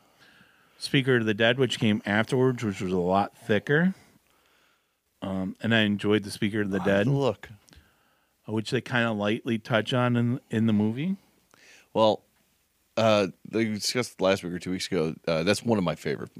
Speaker 0.77 1.17
of 1.17 1.25
the 1.25 1.33
Dead, 1.33 1.57
which 1.57 1.79
came 1.79 2.01
afterwards, 2.05 2.63
which 2.63 2.81
was 2.81 2.93
a 2.93 2.97
lot 2.97 3.37
thicker. 3.37 3.93
Um, 5.21 5.55
and 5.61 5.73
I 5.73 5.81
enjoyed 5.81 6.23
the 6.23 6.31
Speaker 6.31 6.61
of 6.61 6.69
the 6.69 6.79
Dead, 6.79 7.07
look 7.07 7.49
which 8.45 8.71
they 8.71 8.81
kind 8.81 9.07
of 9.07 9.15
lightly 9.17 9.57
touch 9.57 9.93
on 9.93 10.15
in 10.17 10.39
in 10.49 10.65
the 10.65 10.73
movie. 10.73 11.15
Well, 11.93 12.23
uh, 12.97 13.27
they 13.49 13.65
discussed 13.65 14.21
last 14.21 14.43
week 14.43 14.53
or 14.53 14.59
two 14.59 14.71
weeks 14.71 14.87
ago. 14.87 15.15
Uh, 15.27 15.43
that's 15.43 15.63
one 15.63 15.77
of 15.77 15.83
my 15.83 15.95
favorite 15.95 16.31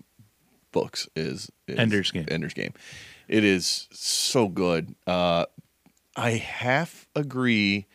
books. 0.71 1.07
Is, 1.15 1.49
is 1.67 1.77
Ender's 1.79 2.11
Game. 2.11 2.25
Ender's 2.29 2.53
Game. 2.53 2.73
It 3.27 3.43
is 3.43 3.87
so 3.91 4.47
good. 4.47 4.95
Uh, 5.07 5.45
I 6.15 6.31
half 6.31 7.07
agree 7.15 7.85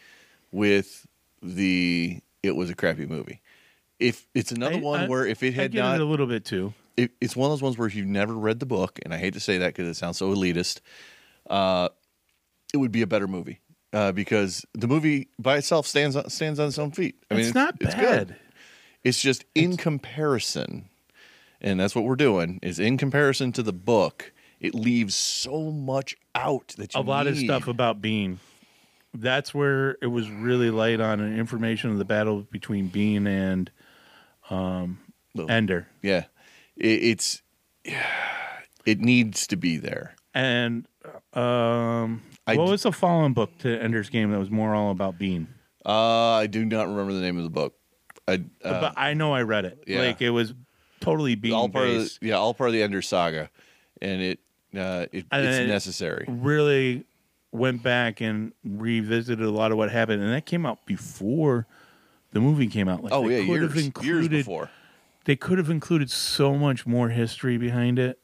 with 0.51 1.07
the. 1.43 2.21
It 2.43 2.57
was 2.57 2.71
a 2.71 2.75
crappy 2.75 3.07
movie. 3.07 3.43
If 3.99 4.27
it's 4.35 4.53
another 4.53 4.77
I- 4.77 4.81
one 4.81 5.01
I- 5.01 5.09
where 5.09 5.27
if 5.27 5.43
it 5.43 5.55
had 5.55 5.75
not, 5.75 5.97
it 5.97 6.01
a 6.01 6.05
little 6.05 6.27
bit 6.27 6.45
too. 6.45 6.73
it, 6.97 7.11
it's 7.21 7.35
one 7.37 7.51
of 7.51 7.53
those 7.53 7.63
ones 7.63 7.77
where 7.77 7.87
if 7.89 7.95
you've 7.95 8.07
never 8.07 8.33
read 8.33 8.61
the 8.61 8.67
book, 8.67 8.99
and 9.05 9.13
I 9.13 9.19
hate 9.19 9.35
to 9.35 9.41
say 9.41 9.59
that 9.59 9.69
because 9.75 9.89
it 9.89 9.95
sounds 9.95 10.17
so 10.19 10.33
elitist, 10.35 10.81
uh, 11.51 11.89
it 12.73 12.77
would 12.77 12.93
be 12.93 13.03
a 13.03 13.07
better 13.09 13.27
movie 13.27 13.59
uh, 13.93 14.13
because 14.13 14.65
the 14.75 14.89
movie 14.89 15.29
by 15.39 15.57
itself 15.57 15.87
stands 15.87 16.17
on, 16.17 16.29
stands 16.31 16.61
on 16.61 16.69
its 16.69 16.79
own 16.79 16.91
feet. 16.91 17.17
I 17.31 17.35
mean, 17.35 17.45
it's, 17.45 17.55
not 17.55 17.75
it's 17.81 17.95
bad. 17.95 18.29
good. 18.29 18.37
It's 19.05 19.21
just 19.21 19.45
in 19.55 19.77
comparison, 19.77 20.89
and 21.61 21.79
that's 21.81 21.95
what 21.95 22.05
we're 22.05 22.17
doing. 22.17 22.59
Is 22.63 22.79
in 22.79 22.99
comparison 22.99 23.53
to 23.53 23.63
the 23.63 23.73
book, 23.73 24.33
it 24.61 24.75
leaves 24.75 25.15
so 25.15 25.71
much 25.71 26.17
out 26.35 26.75
that 26.79 26.95
you 26.95 27.01
a 27.01 27.03
lot 27.03 27.27
of 27.27 27.39
stuff 27.39 27.69
about 27.69 28.03
Bean. 28.03 28.41
That's 29.15 29.55
where 29.55 29.97
it 30.03 30.09
was 30.09 30.31
really 30.31 30.71
light 30.71 31.01
on 31.01 31.21
information 31.21 31.91
of 31.91 31.99
the 31.99 32.05
battle 32.05 32.43
between 32.51 32.89
Bean 32.89 33.27
and 33.27 33.71
um, 34.51 34.99
Well, 35.35 35.51
Ender. 35.51 35.89
Yeah, 36.03 36.25
it, 36.77 37.03
it's 37.03 37.43
it 38.85 39.01
needs 39.01 39.47
to 39.49 39.57
be 39.57 39.79
there. 39.79 40.15
And 40.35 40.87
um, 41.33 42.23
I 42.49 42.57
what 42.57 42.67
d- 42.67 42.71
was 42.73 42.83
the 42.83 42.93
following 42.93 43.33
book 43.35 43.57
to 43.59 43.81
Ender's 43.83 44.09
Game 44.11 44.31
that 44.33 44.39
was 44.39 44.51
more 44.51 44.75
all 44.75 44.91
about 44.91 45.19
Bean? 45.19 45.49
Uh, 45.87 46.33
I 46.35 46.47
do 46.47 46.65
not 46.65 46.89
remember 46.89 47.13
the 47.13 47.21
name 47.21 47.37
of 47.39 47.45
the 47.45 47.51
book. 47.51 47.75
I 48.27 48.35
uh, 48.65 48.81
but 48.81 48.95
I 48.97 49.15
know 49.15 49.33
I 49.35 49.43
read 49.43 49.65
it. 49.65 49.85
yeah. 49.87 50.01
Like 50.01 50.21
it 50.21 50.31
was 50.31 50.55
totally 51.01 51.35
Bean 51.35 51.53
all 51.53 51.69
part 51.69 51.87
of 51.89 51.93
the, 51.95 51.99
based. 52.01 52.19
yeah, 52.23 52.35
all 52.35 52.53
part 52.55 52.69
of 52.69 52.75
the 52.75 52.83
Ender 52.83 53.01
saga, 53.03 53.49
and 54.03 54.21
it 54.21 54.41
uh, 54.77 55.07
it 55.13 55.25
And 55.31 55.47
it's 55.47 55.59
it- 55.59 55.67
necessary. 55.69 56.27
Really 56.29 57.05
went 57.53 57.83
back 57.83 58.21
and 58.21 58.53
revisited 58.65 59.45
a 59.45 59.51
lot 59.51 59.73
of 59.73 59.79
what 59.79 59.91
happened, 59.91 60.23
and 60.23 60.33
that 60.33 60.45
came 60.45 60.67
out 60.67 60.85
before 60.85 61.67
the 62.33 62.41
movie 62.41 62.67
came 62.67 62.89
out. 62.89 63.03
Like 63.03 63.13
Oh 63.13 63.27
yeah, 63.29 63.39
years 63.39 63.73
have 63.95 64.05
years 64.05 64.29
before. 64.29 64.69
they 65.25 65.37
could 65.37 65.57
have 65.59 65.71
included 65.71 66.11
so 66.11 66.55
much 66.55 66.87
more 66.87 67.09
history 67.09 67.57
behind 67.57 67.99
it, 67.99 68.19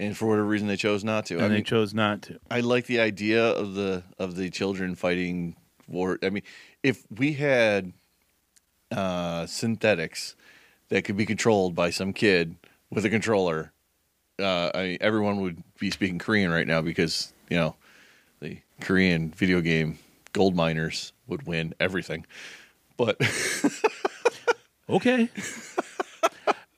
And 0.00 0.16
for 0.16 0.26
whatever 0.26 0.46
reason, 0.46 0.66
they 0.66 0.78
chose 0.78 1.04
not 1.04 1.26
to. 1.26 1.34
and 1.34 1.44
I 1.44 1.48
they 1.48 1.54
mean, 1.56 1.64
chose 1.64 1.92
not 1.92 2.22
to. 2.22 2.40
I 2.50 2.60
like 2.60 2.86
the 2.86 3.00
idea 3.00 3.44
of 3.44 3.74
the 3.74 4.02
of 4.18 4.34
the 4.34 4.48
children 4.48 4.94
fighting 4.94 5.56
war. 5.86 6.18
I 6.22 6.30
mean, 6.30 6.42
if 6.82 7.04
we 7.10 7.34
had 7.34 7.92
uh, 8.90 9.44
synthetics 9.44 10.36
that 10.88 11.04
could 11.04 11.18
be 11.18 11.26
controlled 11.26 11.74
by 11.74 11.90
some 11.90 12.14
kid 12.14 12.56
with 12.88 13.04
a 13.04 13.10
controller, 13.10 13.72
uh, 14.40 14.70
I 14.74 14.82
mean, 14.82 14.98
everyone 15.02 15.42
would 15.42 15.62
be 15.78 15.90
speaking 15.90 16.18
Korean 16.18 16.50
right 16.50 16.66
now 16.66 16.80
because 16.80 17.34
you 17.50 17.58
know 17.58 17.76
the 18.40 18.58
Korean 18.80 19.30
video 19.32 19.60
game 19.60 19.98
gold 20.32 20.56
miners 20.56 21.12
would 21.26 21.46
win 21.46 21.74
everything. 21.78 22.24
But 22.96 23.20
Okay. 24.90 25.28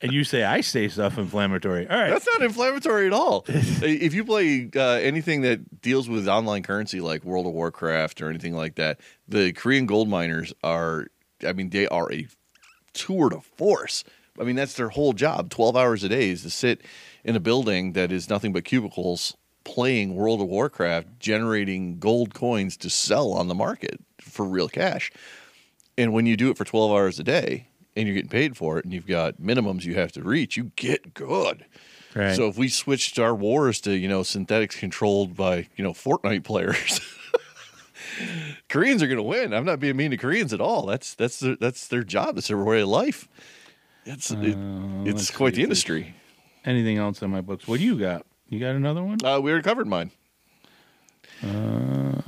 and 0.03 0.13
you 0.13 0.25
say 0.25 0.43
I 0.43 0.61
say 0.61 0.89
stuff 0.89 1.17
inflammatory. 1.17 1.89
All 1.89 1.97
right. 1.97 2.11
That's 2.11 2.27
not 2.27 2.43
inflammatory 2.43 3.07
at 3.07 3.13
all. 3.13 3.45
if 3.49 4.13
you 4.13 4.25
play 4.25 4.69
uh, 4.75 4.95
anything 4.95 5.43
that 5.43 5.81
deals 5.81 6.09
with 6.09 6.29
online 6.29 6.63
currency 6.63 7.01
like 7.01 7.25
World 7.25 7.47
of 7.47 7.53
Warcraft 7.53 8.21
or 8.21 8.29
anything 8.29 8.55
like 8.55 8.75
that, 8.75 9.01
the 9.29 9.53
Korean 9.53 9.87
gold 9.87 10.09
miners 10.09 10.53
are, 10.63 11.07
I 11.47 11.53
mean, 11.53 11.71
they 11.71 11.87
are 11.89 12.13
a 12.13 12.27
tour 12.93 13.31
de 13.31 13.41
force. 13.41 14.05
I 14.41 14.45
mean, 14.45 14.57
that's 14.57 14.75
their 14.75 14.89
whole 14.89 15.13
job 15.13 15.51
12 15.51 15.77
hours 15.77 16.03
a 16.05 16.09
day 16.09 16.31
is 16.31 16.43
to 16.43 16.51
sit 16.51 16.83
in 17.25 17.37
a 17.37 17.41
building 17.41 17.93
that 17.93 18.11
is 18.11 18.29
nothing 18.29 18.53
but 18.53 18.65
cubicles 18.65 19.37
playing 19.65 20.17
World 20.17 20.41
of 20.41 20.49
Warcraft, 20.49 21.21
generating 21.21 21.99
gold 21.99 22.35
coins 22.35 22.77
to 22.79 22.91
sell 22.91 23.33
on 23.33 23.47
the 23.47 23.55
market 23.55 24.01
for 24.21 24.45
real 24.45 24.69
cash. 24.69 25.13
And 25.97 26.13
when 26.13 26.27
you 26.27 26.37
do 26.37 26.51
it 26.51 26.57
for 26.57 26.65
12 26.65 26.91
hours 26.91 27.19
a 27.21 27.25
day 27.25 27.69
and 27.97 28.07
you're 28.07 28.15
getting 28.15 28.31
paid 28.31 28.57
for 28.57 28.79
it 28.79 28.85
and 28.85 28.93
you've 28.95 29.07
got 29.07 29.37
minimums 29.41 29.85
you 29.85 29.95
have 29.95 30.13
to 30.13 30.23
reach, 30.23 30.57
you 30.57 30.73
get 30.77 31.15
good. 31.15 31.65
Right. 32.15 32.37
So 32.37 32.49
if 32.49 32.59
we 32.59 32.69
switched 32.69 33.19
our 33.19 33.35
wars 33.35 33.81
to, 33.83 33.97
you 33.97 34.09
know, 34.09 34.23
synthetics 34.23 34.77
controlled 34.77 35.35
by, 35.37 35.69
you 35.77 35.85
know, 35.85 35.93
Fortnite 35.93 36.45
players, 36.45 37.01
Koreans 38.69 39.03
are 39.03 39.07
going 39.07 39.17
to 39.17 39.23
win. 39.23 39.55
I'm 39.55 39.65
not 39.65 39.81
being 39.81 39.97
mean 39.97 40.11
to 40.11 40.17
Koreans 40.17 40.53
at 40.53 40.61
all. 40.61 40.87
That's 40.87 41.15
that's 41.15 41.41
their, 41.41 41.57
that's 41.57 41.89
their 41.89 42.03
job. 42.03 42.35
That's 42.35 42.49
their 42.49 42.63
way 42.63 42.83
of 42.83 42.89
life. 42.89 43.29
It's 44.05 44.31
it, 44.31 44.57
Uh, 44.57 45.05
it's 45.05 45.31
quite 45.31 45.55
the 45.55 45.63
industry. 45.63 46.15
Anything 46.65 46.99
else 46.99 47.23
in 47.23 47.31
my 47.31 47.41
books? 47.41 47.67
What 47.67 47.79
do 47.79 47.85
you 47.85 47.99
got? 47.99 48.27
You 48.49 48.61
got 48.61 48.75
another 48.75 49.03
one? 49.03 49.19
Uh, 49.25 49.41
we 49.41 49.51
already 49.51 49.65
covered 49.65 49.87
mine. 49.87 50.11
Uh, 51.43 52.21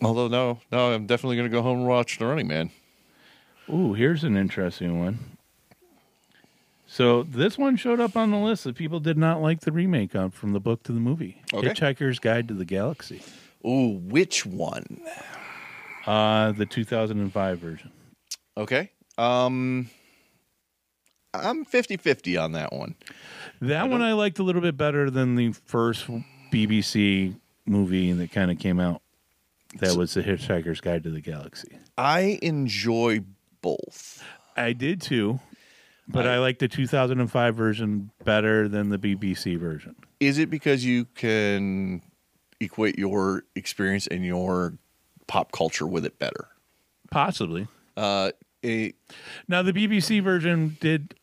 Although 0.00 0.28
no, 0.28 0.60
no, 0.70 0.92
I'm 0.92 1.06
definitely 1.06 1.36
going 1.36 1.50
to 1.50 1.54
go 1.54 1.60
home 1.62 1.78
and 1.78 1.88
watch 1.88 2.18
The 2.18 2.26
Running 2.26 2.46
Man. 2.46 2.70
Ooh, 3.72 3.94
here's 3.94 4.24
an 4.24 4.36
interesting 4.36 4.98
one. 4.98 5.18
So 6.86 7.22
this 7.22 7.58
one 7.58 7.76
showed 7.76 8.00
up 8.00 8.16
on 8.16 8.30
the 8.30 8.38
list 8.38 8.64
that 8.64 8.74
people 8.74 8.98
did 8.98 9.18
not 9.18 9.42
like 9.42 9.60
the 9.60 9.72
remake 9.72 10.14
of 10.14 10.32
from 10.32 10.52
the 10.52 10.60
book 10.60 10.82
to 10.84 10.92
the 10.92 11.00
movie. 11.00 11.42
Okay. 11.52 11.68
Hitchhiker's 11.68 12.18
Guide 12.18 12.48
to 12.48 12.54
the 12.54 12.64
Galaxy. 12.64 13.22
Ooh, 13.66 14.00
which 14.02 14.46
one? 14.46 15.00
Uh, 16.06 16.52
the 16.52 16.64
2005 16.64 17.58
version. 17.58 17.92
Okay. 18.56 18.90
Um, 19.18 19.90
I'm 21.34 21.66
50-50 21.66 22.42
on 22.42 22.52
that 22.52 22.72
one. 22.72 22.94
That 23.60 23.90
one 23.90 24.00
I 24.00 24.14
liked 24.14 24.38
a 24.38 24.42
little 24.42 24.62
bit 24.62 24.76
better 24.76 25.10
than 25.10 25.34
the 25.34 25.52
first 25.52 26.08
BBC 26.50 27.34
movie 27.66 28.12
that 28.12 28.32
kind 28.32 28.50
of 28.50 28.58
came 28.58 28.80
out. 28.80 29.02
That 29.80 29.96
was 29.96 30.14
the 30.14 30.22
Hitchhiker's 30.22 30.80
Guide 30.80 31.02
to 31.04 31.10
the 31.10 31.20
Galaxy. 31.20 31.78
I 31.98 32.38
enjoy 32.40 33.20
both. 33.60 34.22
I 34.56 34.72
did 34.72 35.00
too, 35.00 35.40
but 36.08 36.26
I- 36.26 36.34
I, 36.34 36.38
like 36.38 36.58
the 36.58 36.68
2005 36.68 37.54
version 37.54 38.10
better 38.24 38.68
than 38.68 38.88
the 38.90 38.98
BBC 38.98 39.58
version. 39.58 39.94
Is 40.20 40.38
it 40.38 40.50
because 40.50 40.84
you 40.84 41.04
can 41.14 42.02
equate 42.60 42.98
your 42.98 43.44
experience 43.54 44.06
and 44.08 44.24
your 44.24 44.74
pop 45.26 45.52
culture 45.52 45.86
with 45.86 46.04
it 46.04 46.18
better? 46.18 46.48
Possibly. 47.10 47.68
Uh, 47.96 48.32
it, 48.62 48.96
Now 49.46 49.62
the 49.62 49.72
BBC 49.72 50.22
version 50.22 50.76
did 50.80 51.14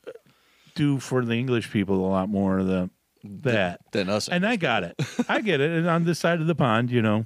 do 0.76 1.00
for 1.00 1.24
the 1.26 1.34
English 1.34 1.72
people 1.72 2.06
a 2.06 2.08
lot 2.10 2.30
more 2.30 2.60
of 2.60 2.68
the 2.68 2.90
that, 3.24 3.80
than 3.92 4.10
us. 4.10 4.28
and 4.30 4.46
I 4.46 4.56
got 4.56 4.84
it. 4.84 4.96
I 5.28 5.42
get 5.42 5.60
it. 5.60 5.72
And 5.72 5.88
on 5.88 6.04
this 6.06 6.20
side 6.20 6.40
of 6.42 6.48
the 6.48 6.56
pond, 6.56 6.92
you 6.92 7.02
know, 7.02 7.26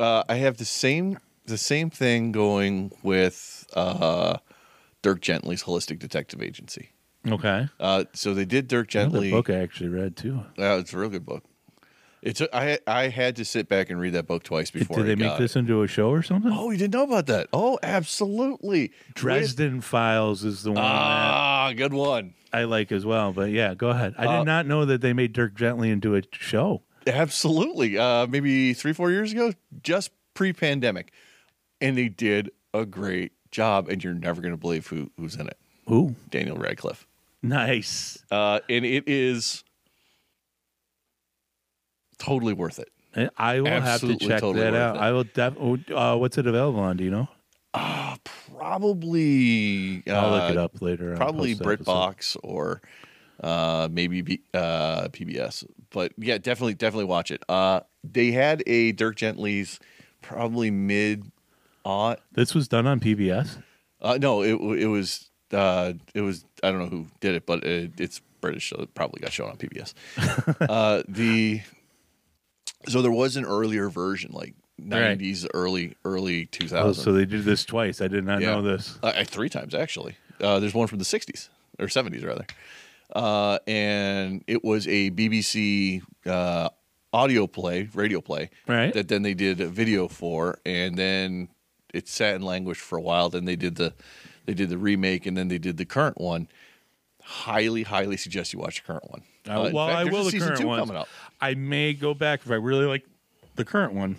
uh, 0.00 0.24
I 0.28 0.36
have 0.36 0.56
the 0.56 0.64
same 0.64 1.18
the 1.46 1.58
same 1.58 1.90
thing 1.90 2.32
going 2.32 2.90
with 3.02 3.53
uh, 3.74 4.38
Dirk 5.02 5.20
Gently's 5.20 5.64
Holistic 5.64 5.98
Detective 5.98 6.40
Agency. 6.42 6.90
okay. 7.28 7.68
Uh, 7.80 8.04
so 8.12 8.34
they 8.34 8.44
did 8.44 8.68
Dirk 8.68 8.94
Another 8.94 9.10
Gently. 9.12 9.30
book 9.30 9.50
I 9.50 9.54
actually 9.54 9.90
read 9.90 10.16
too. 10.16 10.40
Uh, 10.58 10.78
it's 10.78 10.92
a 10.92 10.98
real 10.98 11.10
good 11.10 11.26
book. 11.26 11.44
It's 12.22 12.40
a, 12.40 12.56
I 12.56 12.78
I 12.86 13.08
had 13.08 13.36
to 13.36 13.44
sit 13.44 13.68
back 13.68 13.90
and 13.90 14.00
read 14.00 14.14
that 14.14 14.26
book 14.26 14.44
twice 14.44 14.70
before. 14.70 14.96
did 14.96 15.06
they 15.06 15.14
make 15.14 15.36
this 15.38 15.56
it. 15.56 15.58
into 15.58 15.82
a 15.82 15.86
show 15.86 16.08
or 16.08 16.22
something? 16.22 16.50
Oh, 16.54 16.70
you 16.70 16.78
didn't 16.78 16.94
know 16.94 17.02
about 17.04 17.26
that? 17.26 17.48
Oh, 17.52 17.78
absolutely. 17.82 18.92
Dresden 19.14 19.82
Files 19.82 20.42
is 20.42 20.62
the 20.62 20.70
one 20.70 20.76
that 20.76 20.82
Ah, 20.90 21.72
good 21.76 21.92
one. 21.92 22.32
I 22.50 22.64
like 22.64 22.92
as 22.92 23.04
well. 23.04 23.32
But 23.34 23.50
yeah, 23.50 23.74
go 23.74 23.90
ahead. 23.90 24.14
I 24.16 24.26
Uh, 24.26 24.38
did 24.38 24.44
not 24.46 24.66
know 24.66 24.86
that 24.86 25.02
they 25.02 25.12
made 25.12 25.34
Dirk 25.34 25.54
Gently 25.54 25.90
into 25.90 26.16
a 26.16 26.22
show. 26.32 26.82
Absolutely. 27.06 27.98
Uh, 27.98 28.26
maybe 28.26 28.72
three, 28.72 28.94
four 28.94 29.10
years 29.10 29.32
ago, 29.32 29.52
just 29.82 30.10
pre-pandemic, 30.32 31.12
and 31.82 31.98
they 31.98 32.08
did 32.08 32.50
a 32.72 32.86
great 32.86 33.32
job. 33.54 33.88
And 33.88 34.02
you're 34.04 34.12
never 34.14 34.42
going 34.42 34.52
to 34.52 34.60
believe 34.60 34.86
who 34.86 35.10
who's 35.18 35.36
in 35.36 35.46
it. 35.46 35.56
Ooh, 35.90 36.14
Daniel 36.30 36.56
Radcliffe. 36.56 37.06
nice. 37.42 38.18
Uh, 38.30 38.60
and 38.68 38.84
it 38.84 39.04
is 39.06 39.64
totally 42.18 42.52
worth 42.52 42.78
it. 42.78 42.88
I- 43.16 43.30
I 43.36 43.60
will 43.60 43.68
Absolutely 43.68 44.12
have 44.12 44.18
to 44.20 44.28
check 44.28 44.40
totally 44.40 44.64
that 44.64 44.74
out. 44.74 44.96
it. 44.96 45.00
I 45.00 45.12
will. 45.12 45.24
Def- 45.24 45.56
oh, 45.58 45.78
uh, 45.94 46.16
what's 46.16 46.36
it 46.38 46.46
available 46.46 46.80
on? 46.80 46.96
Do 46.96 47.04
you 47.04 47.10
know? 47.10 47.28
Uh, 47.72 48.16
probably. 48.56 50.02
Uh, 50.08 50.12
I'll 50.12 50.30
look 50.30 50.50
it 50.50 50.56
up 50.56 50.82
later. 50.82 51.16
Probably. 51.16 51.54
BritBox 51.54 52.36
or 52.42 52.80
uh, 53.42 53.88
maybe 53.90 54.22
B, 54.22 54.40
uh, 54.52 55.08
PBS. 55.08 55.64
But 55.90 56.12
yeah, 56.16 56.38
definitely, 56.38 56.74
definitely 56.74 57.04
watch 57.04 57.30
it. 57.30 57.44
Uh, 57.48 57.80
they 58.02 58.32
had 58.32 58.62
a 58.66 58.92
Dirk 58.92 59.16
Gently's 59.16 59.78
probably 60.22 60.70
mid 60.72 61.30
aught. 61.84 62.20
This 62.32 62.54
was 62.54 62.68
done 62.68 62.86
on 62.86 63.00
PBS. 63.00 63.58
Uh, 64.00 64.18
no, 64.20 64.42
it 64.42 64.54
it 64.80 64.86
was 64.86 65.30
uh, 65.52 65.92
it 66.14 66.20
was 66.20 66.44
I 66.62 66.70
don't 66.70 66.80
know 66.80 66.86
who 66.88 67.06
did 67.20 67.34
it, 67.34 67.46
but 67.46 67.64
it, 67.64 67.92
it's 67.98 68.20
British, 68.40 68.68
so 68.70 68.76
it 68.82 68.94
probably 68.94 69.20
got 69.20 69.32
shown 69.32 69.50
on 69.50 69.56
PBS. 69.56 69.94
uh, 70.68 71.02
the 71.08 71.62
so 72.88 73.00
there 73.02 73.10
was 73.12 73.36
an 73.36 73.44
earlier 73.44 73.88
version, 73.88 74.32
like 74.32 74.54
Right. 74.76 74.88
nineties, 75.00 75.46
early 75.54 75.94
early 76.04 76.46
two 76.46 76.64
Oh, 76.66 76.68
thousand. 76.68 77.04
so 77.04 77.12
they 77.12 77.24
did 77.24 77.44
this 77.44 77.64
twice. 77.64 78.00
I 78.00 78.08
did 78.08 78.24
not 78.24 78.40
Yeah. 78.42 78.56
know 78.56 78.62
this. 78.62 78.98
Uh, 79.04 79.12
uh, 79.16 79.24
three 79.24 79.48
times 79.48 79.72
actually. 79.74 80.16
Uh, 80.40 80.58
there's 80.58 80.74
one 80.74 80.88
from 80.88 80.98
the 80.98 81.04
'60s 81.04 81.48
or 81.78 81.86
'70s 81.86 82.24
rather, 82.26 82.44
uh, 83.14 83.58
and 83.68 84.42
it 84.48 84.64
was 84.64 84.88
a 84.88 85.10
BBC 85.12 86.02
uh, 86.26 86.68
audio 87.12 87.46
play, 87.46 87.88
radio 87.94 88.20
play, 88.20 88.50
Right. 88.66 88.92
that 88.94 89.06
then 89.06 89.22
they 89.22 89.34
did 89.34 89.60
a 89.60 89.68
video 89.68 90.08
for, 90.08 90.58
and 90.66 90.98
then 90.98 91.48
it 91.94 92.08
sat 92.08 92.34
in 92.34 92.42
language 92.42 92.78
for 92.78 92.98
a 92.98 93.00
while. 93.02 93.28
Then 93.30 93.44
they 93.44 93.56
did 93.56 93.76
the 93.76 93.94
they 94.46 94.54
did 94.54 94.68
the 94.68 94.78
remake, 94.78 95.26
and 95.26 95.36
then 95.36 95.48
they 95.48 95.58
did 95.58 95.76
the 95.76 95.84
current 95.86 96.20
one. 96.20 96.48
Highly, 97.22 97.84
highly 97.84 98.18
suggest 98.18 98.52
you 98.52 98.58
watch 98.58 98.82
the 98.82 98.86
current 98.86 99.10
one. 99.10 99.22
Uh, 99.48 99.62
Uh, 99.62 99.70
well, 99.72 99.86
fact, 99.88 99.98
I 99.98 100.04
will 100.12 100.24
the 100.24 100.30
season 100.30 100.48
current 100.48 100.64
one. 100.66 100.78
coming 100.80 100.96
up. 100.96 101.08
I 101.40 101.54
may 101.54 101.94
go 101.94 102.12
back 102.12 102.40
if 102.44 102.50
I 102.50 102.56
really 102.56 102.84
like 102.84 103.04
the 103.56 103.64
current 103.64 103.94
one. 103.94 104.16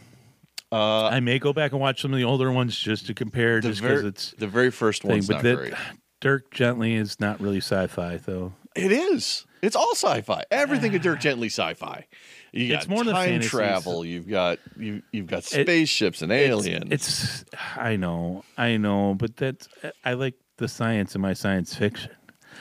Uh, 0.71 1.05
I 1.05 1.19
may 1.19 1.37
go 1.37 1.53
back 1.53 1.71
and 1.71 1.79
watch 1.79 2.01
some 2.01 2.11
of 2.11 2.17
the 2.17 2.23
older 2.25 2.51
ones 2.51 2.77
just 2.77 3.05
to 3.07 3.13
compare, 3.13 3.59
just 3.59 3.81
because 3.81 4.03
it's 4.03 4.31
the 4.31 4.47
very 4.47 4.71
first 4.71 5.03
one's 5.03 5.27
But 5.27 5.35
not 5.35 5.43
that 5.43 5.55
great. 5.57 5.73
Dirk 6.21 6.51
Gently 6.51 6.95
is 6.95 7.19
not 7.19 7.39
really 7.39 7.59
sci-fi, 7.61 8.17
though. 8.17 8.53
It 8.75 8.91
is. 8.91 9.45
It's 9.61 9.75
all 9.75 9.93
sci-fi. 9.93 10.43
Everything 10.49 10.93
in 10.93 11.01
Dirk 11.01 11.19
Gently 11.19 11.47
sci-fi. 11.47 12.07
You 12.55 12.69
got 12.69 12.83
It's 12.83 12.87
more 12.87 13.03
time 13.03 13.41
travel. 13.41 14.05
You've 14.05 14.29
got 14.29 14.59
you 14.77 15.01
you've 15.11 15.27
got 15.27 15.39
It- 15.39 15.63
spaceships 15.67 16.21
and 16.21 16.31
aliens. 16.31 16.87
It's, 16.89 17.45
I 17.75 17.97
know, 17.97 18.45
I 18.57 18.77
know, 18.77 19.13
but 19.13 19.35
that's 19.35 19.67
I 20.05 20.13
like 20.13 20.35
the 20.57 20.69
science 20.69 21.15
in 21.15 21.21
my 21.21 21.33
science 21.33 21.75
fiction. 21.75 22.11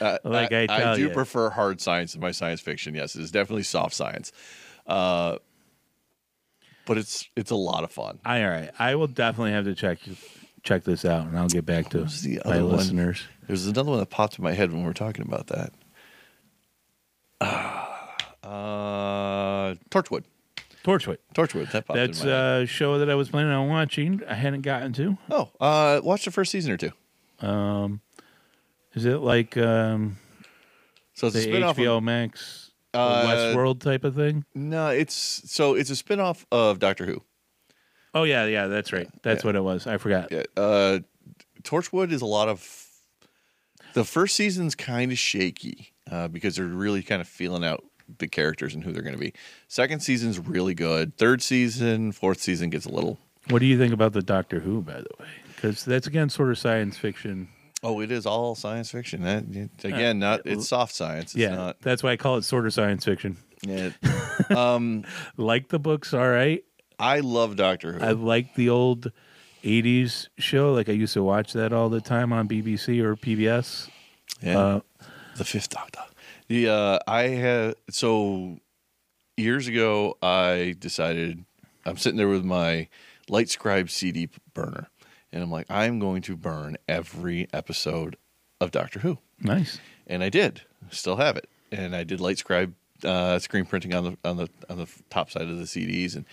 Uh, 0.01 0.17
Like 0.25 0.51
I 0.51 0.67
tell 0.67 0.95
do 0.97 1.03
you. 1.03 1.09
prefer 1.11 1.49
hard 1.49 1.79
science 1.79 2.13
in 2.13 2.19
my 2.19 2.31
science 2.31 2.59
fiction. 2.59 2.93
Yes, 2.93 3.15
it 3.15 3.21
is 3.21 3.31
definitely 3.31 3.63
soft 3.63 3.93
science, 3.95 4.33
uh, 4.85 5.37
but 6.85 6.97
it's 6.97 7.29
it's 7.37 7.51
a 7.51 7.55
lot 7.55 7.85
of 7.85 7.91
fun. 7.93 8.19
I, 8.25 8.43
all 8.43 8.49
right. 8.49 8.71
I 8.77 8.95
will 8.95 9.07
definitely 9.07 9.53
have 9.53 9.63
to 9.63 9.75
check 9.75 9.99
check 10.63 10.83
this 10.83 11.05
out, 11.05 11.27
and 11.27 11.39
I'll 11.39 11.47
get 11.47 11.65
back 11.65 11.87
to 11.91 11.99
the 11.99 12.41
my 12.45 12.61
one? 12.61 12.75
listeners. 12.75 13.23
There's 13.47 13.65
another 13.65 13.91
one 13.91 13.99
that 13.99 14.09
popped 14.09 14.37
in 14.37 14.43
my 14.43 14.51
head 14.51 14.71
when 14.73 14.81
we 14.81 14.87
were 14.87 14.93
talking 14.93 15.25
about 15.25 15.47
that. 15.47 15.71
Uh, 17.39 17.84
Torchwood. 18.45 20.23
Torchwood. 20.83 21.17
Torchwood. 21.33 21.71
That 21.71 21.85
popped 21.85 21.97
That's 21.97 22.21
in 22.21 22.27
my 22.27 22.33
head. 22.33 22.61
a 22.63 22.65
show 22.67 22.99
that 22.99 23.09
I 23.09 23.15
was 23.15 23.29
planning 23.29 23.51
on 23.51 23.67
watching. 23.69 24.21
I 24.27 24.35
hadn't 24.35 24.61
gotten 24.61 24.93
to. 24.93 25.17
Oh, 25.31 25.49
uh, 25.59 26.01
watch 26.03 26.25
the 26.25 26.31
first 26.31 26.51
season 26.51 26.71
or 26.71 26.77
two. 26.77 26.91
Um, 27.45 28.01
is 28.93 29.05
it 29.05 29.17
like 29.17 29.57
um, 29.57 30.17
So 31.13 31.27
it's 31.27 31.33
the 31.35 31.39
a 31.39 31.43
spin-off 31.43 31.77
HBO 31.77 31.97
of, 31.97 32.03
Max 32.03 32.71
Uh, 32.93 33.25
Westworld 33.25 33.81
type 33.81 34.03
of 34.03 34.15
thing? 34.15 34.45
No, 34.53 34.89
it's 34.89 35.15
so 35.15 35.73
it's 35.73 35.89
a 35.89 35.95
spin-off 35.95 36.45
of 36.51 36.79
Doctor 36.79 37.05
Who. 37.05 37.21
Oh 38.13 38.23
yeah, 38.23 38.45
yeah, 38.45 38.67
that's 38.67 38.93
right. 38.93 39.07
That's 39.23 39.43
what 39.43 39.55
it 39.55 39.63
was. 39.63 39.87
I 39.87 39.97
forgot. 39.97 40.31
Yeah, 40.31 40.43
uh, 40.55 40.99
Torchwood 41.63 42.11
is 42.11 42.21
a 42.21 42.25
lot 42.27 42.47
of. 42.47 42.63
The 43.93 44.05
first 44.05 44.35
season's 44.35 44.75
kind 44.75 45.11
of 45.11 45.17
shaky 45.17 45.93
uh, 46.11 46.27
because 46.27 46.55
they're 46.57 46.65
really 46.65 47.01
kind 47.01 47.21
of 47.21 47.27
feeling 47.27 47.63
out 47.65 47.83
the 48.17 48.27
characters 48.27 48.73
and 48.73 48.83
who 48.83 48.91
they're 48.91 49.01
going 49.01 49.15
to 49.15 49.19
be. 49.19 49.33
Second 49.67 50.01
season's 50.01 50.39
really 50.39 50.73
good. 50.73 51.17
Third 51.17 51.41
season, 51.41 52.11
fourth 52.11 52.39
season 52.39 52.69
gets 52.69 52.85
a 52.85 52.91
little. 52.91 53.17
What 53.49 53.59
do 53.59 53.65
you 53.65 53.77
think 53.77 53.93
about 53.93 54.13
the 54.13 54.21
Doctor 54.21 54.59
Who, 54.59 54.81
by 54.81 54.93
the 54.95 55.07
way? 55.19 55.27
Because 55.55 55.85
that's 55.85 56.07
again 56.07 56.29
sort 56.29 56.49
of 56.49 56.57
science 56.57 56.97
fiction. 56.97 57.49
Oh, 57.83 58.01
it 58.01 58.11
is 58.11 58.25
all 58.25 58.55
science 58.55 58.89
fiction. 58.89 59.21
That, 59.21 59.43
again, 59.83 60.17
not 60.17 60.41
it's 60.45 60.67
soft 60.67 60.95
science. 60.95 61.33
It's 61.33 61.35
yeah, 61.35 61.55
not. 61.55 61.81
that's 61.81 62.01
why 62.01 62.11
I 62.11 62.17
call 62.17 62.37
it 62.37 62.43
sort 62.43 62.65
of 62.65 62.73
science 62.73 63.05
fiction. 63.05 63.37
Yeah. 63.61 63.91
um, 64.49 65.05
Like 65.37 65.69
the 65.69 65.79
books, 65.79 66.13
all 66.13 66.27
right. 66.27 66.63
I 66.97 67.19
love 67.19 67.55
Doctor 67.55 67.93
Who. 67.93 68.03
I 68.03 68.11
like 68.11 68.55
the 68.55 68.69
old 68.69 69.11
'80s 69.63 70.29
show. 70.37 70.73
Like 70.73 70.89
I 70.89 70.93
used 70.93 71.13
to 71.13 71.23
watch 71.23 71.53
that 71.53 71.73
all 71.73 71.89
the 71.89 72.01
time 72.01 72.33
on 72.33 72.47
BBC 72.47 73.01
or 73.03 73.15
PBS. 73.15 73.89
yeah. 74.41 74.57
Uh, 74.57 74.79
The 75.37 75.45
Fifth 75.45 75.69
Doctor. 75.69 76.01
The 76.47 76.69
uh, 76.69 76.99
I 77.07 77.23
had 77.23 77.75
so 77.89 78.59
years 79.37 79.67
ago. 79.67 80.17
I 80.21 80.75
decided 80.79 81.45
I'm 81.85 81.97
sitting 81.97 82.17
there 82.17 82.27
with 82.27 82.43
my 82.43 82.87
LightScribe 83.29 83.89
CD 83.89 84.29
burner, 84.53 84.87
and 85.31 85.43
I'm 85.43 85.51
like, 85.51 85.67
I'm 85.69 85.99
going 85.99 86.21
to 86.23 86.35
burn 86.35 86.77
every 86.87 87.47
episode 87.53 88.17
of 88.61 88.71
Doctor 88.71 88.99
Who, 88.99 89.19
nice. 89.39 89.79
and 90.07 90.23
I 90.23 90.29
did. 90.29 90.61
Still 90.91 91.17
have 91.17 91.35
it, 91.37 91.49
and 91.71 91.95
I 91.95 92.03
did 92.03 92.19
LightScribe 92.19 92.73
uh, 93.03 93.39
screen 93.39 93.65
printing 93.65 93.93
on 93.93 94.03
the 94.03 94.17
on 94.23 94.37
the 94.37 94.49
on 94.69 94.77
the 94.77 94.87
top 95.09 95.31
side 95.31 95.49
of 95.49 95.57
the 95.57 95.65
CDs, 95.65 96.15
and 96.15 96.25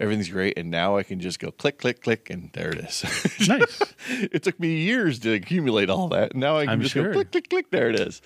everything's 0.00 0.30
great. 0.30 0.58
And 0.58 0.70
now 0.70 0.96
I 0.96 1.04
can 1.04 1.20
just 1.20 1.38
go 1.38 1.52
click, 1.52 1.78
click, 1.78 2.02
click, 2.02 2.30
and 2.30 2.50
there 2.54 2.70
it 2.70 2.78
is. 2.78 3.04
Nice. 3.48 3.82
it 4.08 4.42
took 4.42 4.58
me 4.58 4.78
years 4.78 5.18
to 5.20 5.32
accumulate 5.32 5.90
all 5.90 6.08
that. 6.08 6.32
and 6.32 6.40
Now 6.40 6.56
I 6.58 6.64
can 6.64 6.70
I'm 6.74 6.80
just 6.80 6.94
sure. 6.94 7.08
go 7.08 7.12
click, 7.12 7.30
click, 7.32 7.48
click. 7.50 7.70
There 7.70 7.88
it 7.90 8.00
is. 8.00 8.22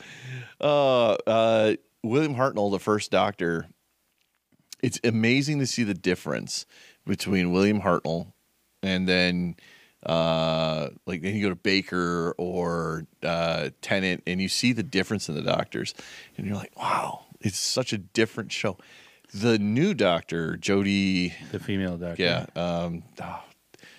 Uh, 0.61 1.13
uh, 1.27 1.75
William 2.03 2.35
Hartnell, 2.35 2.71
the 2.71 2.79
first 2.79 3.11
Doctor. 3.11 3.67
It's 4.83 5.01
amazing 5.03 5.59
to 5.61 5.67
see 5.67 5.83
the 5.83 5.95
difference 5.95 6.67
between 7.07 7.53
William 7.53 7.81
Hartnell 7.81 8.33
and 8.83 9.09
then, 9.09 9.57
uh, 10.05 10.89
like 11.07 11.23
then 11.23 11.35
you 11.35 11.43
go 11.43 11.49
to 11.49 11.57
Baker 11.57 12.35
or 12.37 13.07
uh, 13.23 13.71
Tennant, 13.81 14.23
and 14.27 14.41
you 14.43 14.49
see 14.49 14.73
the 14.73 14.83
difference 14.83 15.29
in 15.29 15.35
the 15.35 15.43
doctors, 15.43 15.95
and 16.37 16.47
you're 16.47 16.57
like, 16.57 16.77
wow, 16.77 17.25
it's 17.41 17.59
such 17.59 17.93
a 17.95 17.99
different 17.99 18.53
show. 18.53 18.77
The 19.35 19.59
new 19.59 19.95
Doctor, 19.95 20.57
Jodie 20.61 21.33
The 21.51 21.59
female 21.59 21.97
Doctor. 21.97 22.23
yeah. 22.23 22.47
Um, 22.55 23.03
oh, 23.21 23.43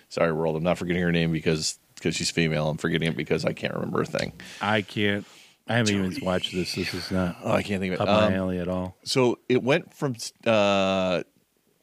sorry, 0.10 0.32
world. 0.32 0.56
I'm 0.56 0.64
not 0.64 0.78
forgetting 0.78 1.02
her 1.03 1.12
name 1.12 1.32
because 1.32 1.78
because 1.95 2.16
she's 2.16 2.32
female. 2.32 2.70
I'm 2.70 2.78
forgetting 2.78 3.10
it 3.10 3.18
because 3.18 3.45
I 3.45 3.53
can't 3.53 3.74
remember 3.74 4.02
a 4.02 4.06
thing. 4.06 4.34
I 4.62 4.82
can't. 4.82 5.26
I 5.68 5.78
haven't 5.78 5.95
even 5.95 6.26
watched 6.26 6.53
this. 6.53 6.76
This 6.76 6.94
is 6.94 7.10
not 7.12 7.38
Oh, 7.44 7.52
I 7.52 7.64
can't 7.64 7.82
think 7.82 7.95
of 7.95 8.02
up 8.02 8.07
it. 8.07 8.12
my 8.12 8.28
Um, 8.28 8.34
alley 8.34 8.60
at 8.60 8.68
all. 8.68 8.95
so 9.03 9.40
it 9.49 9.64
went 9.64 9.94
from 9.94 10.16
uh, 10.45 11.24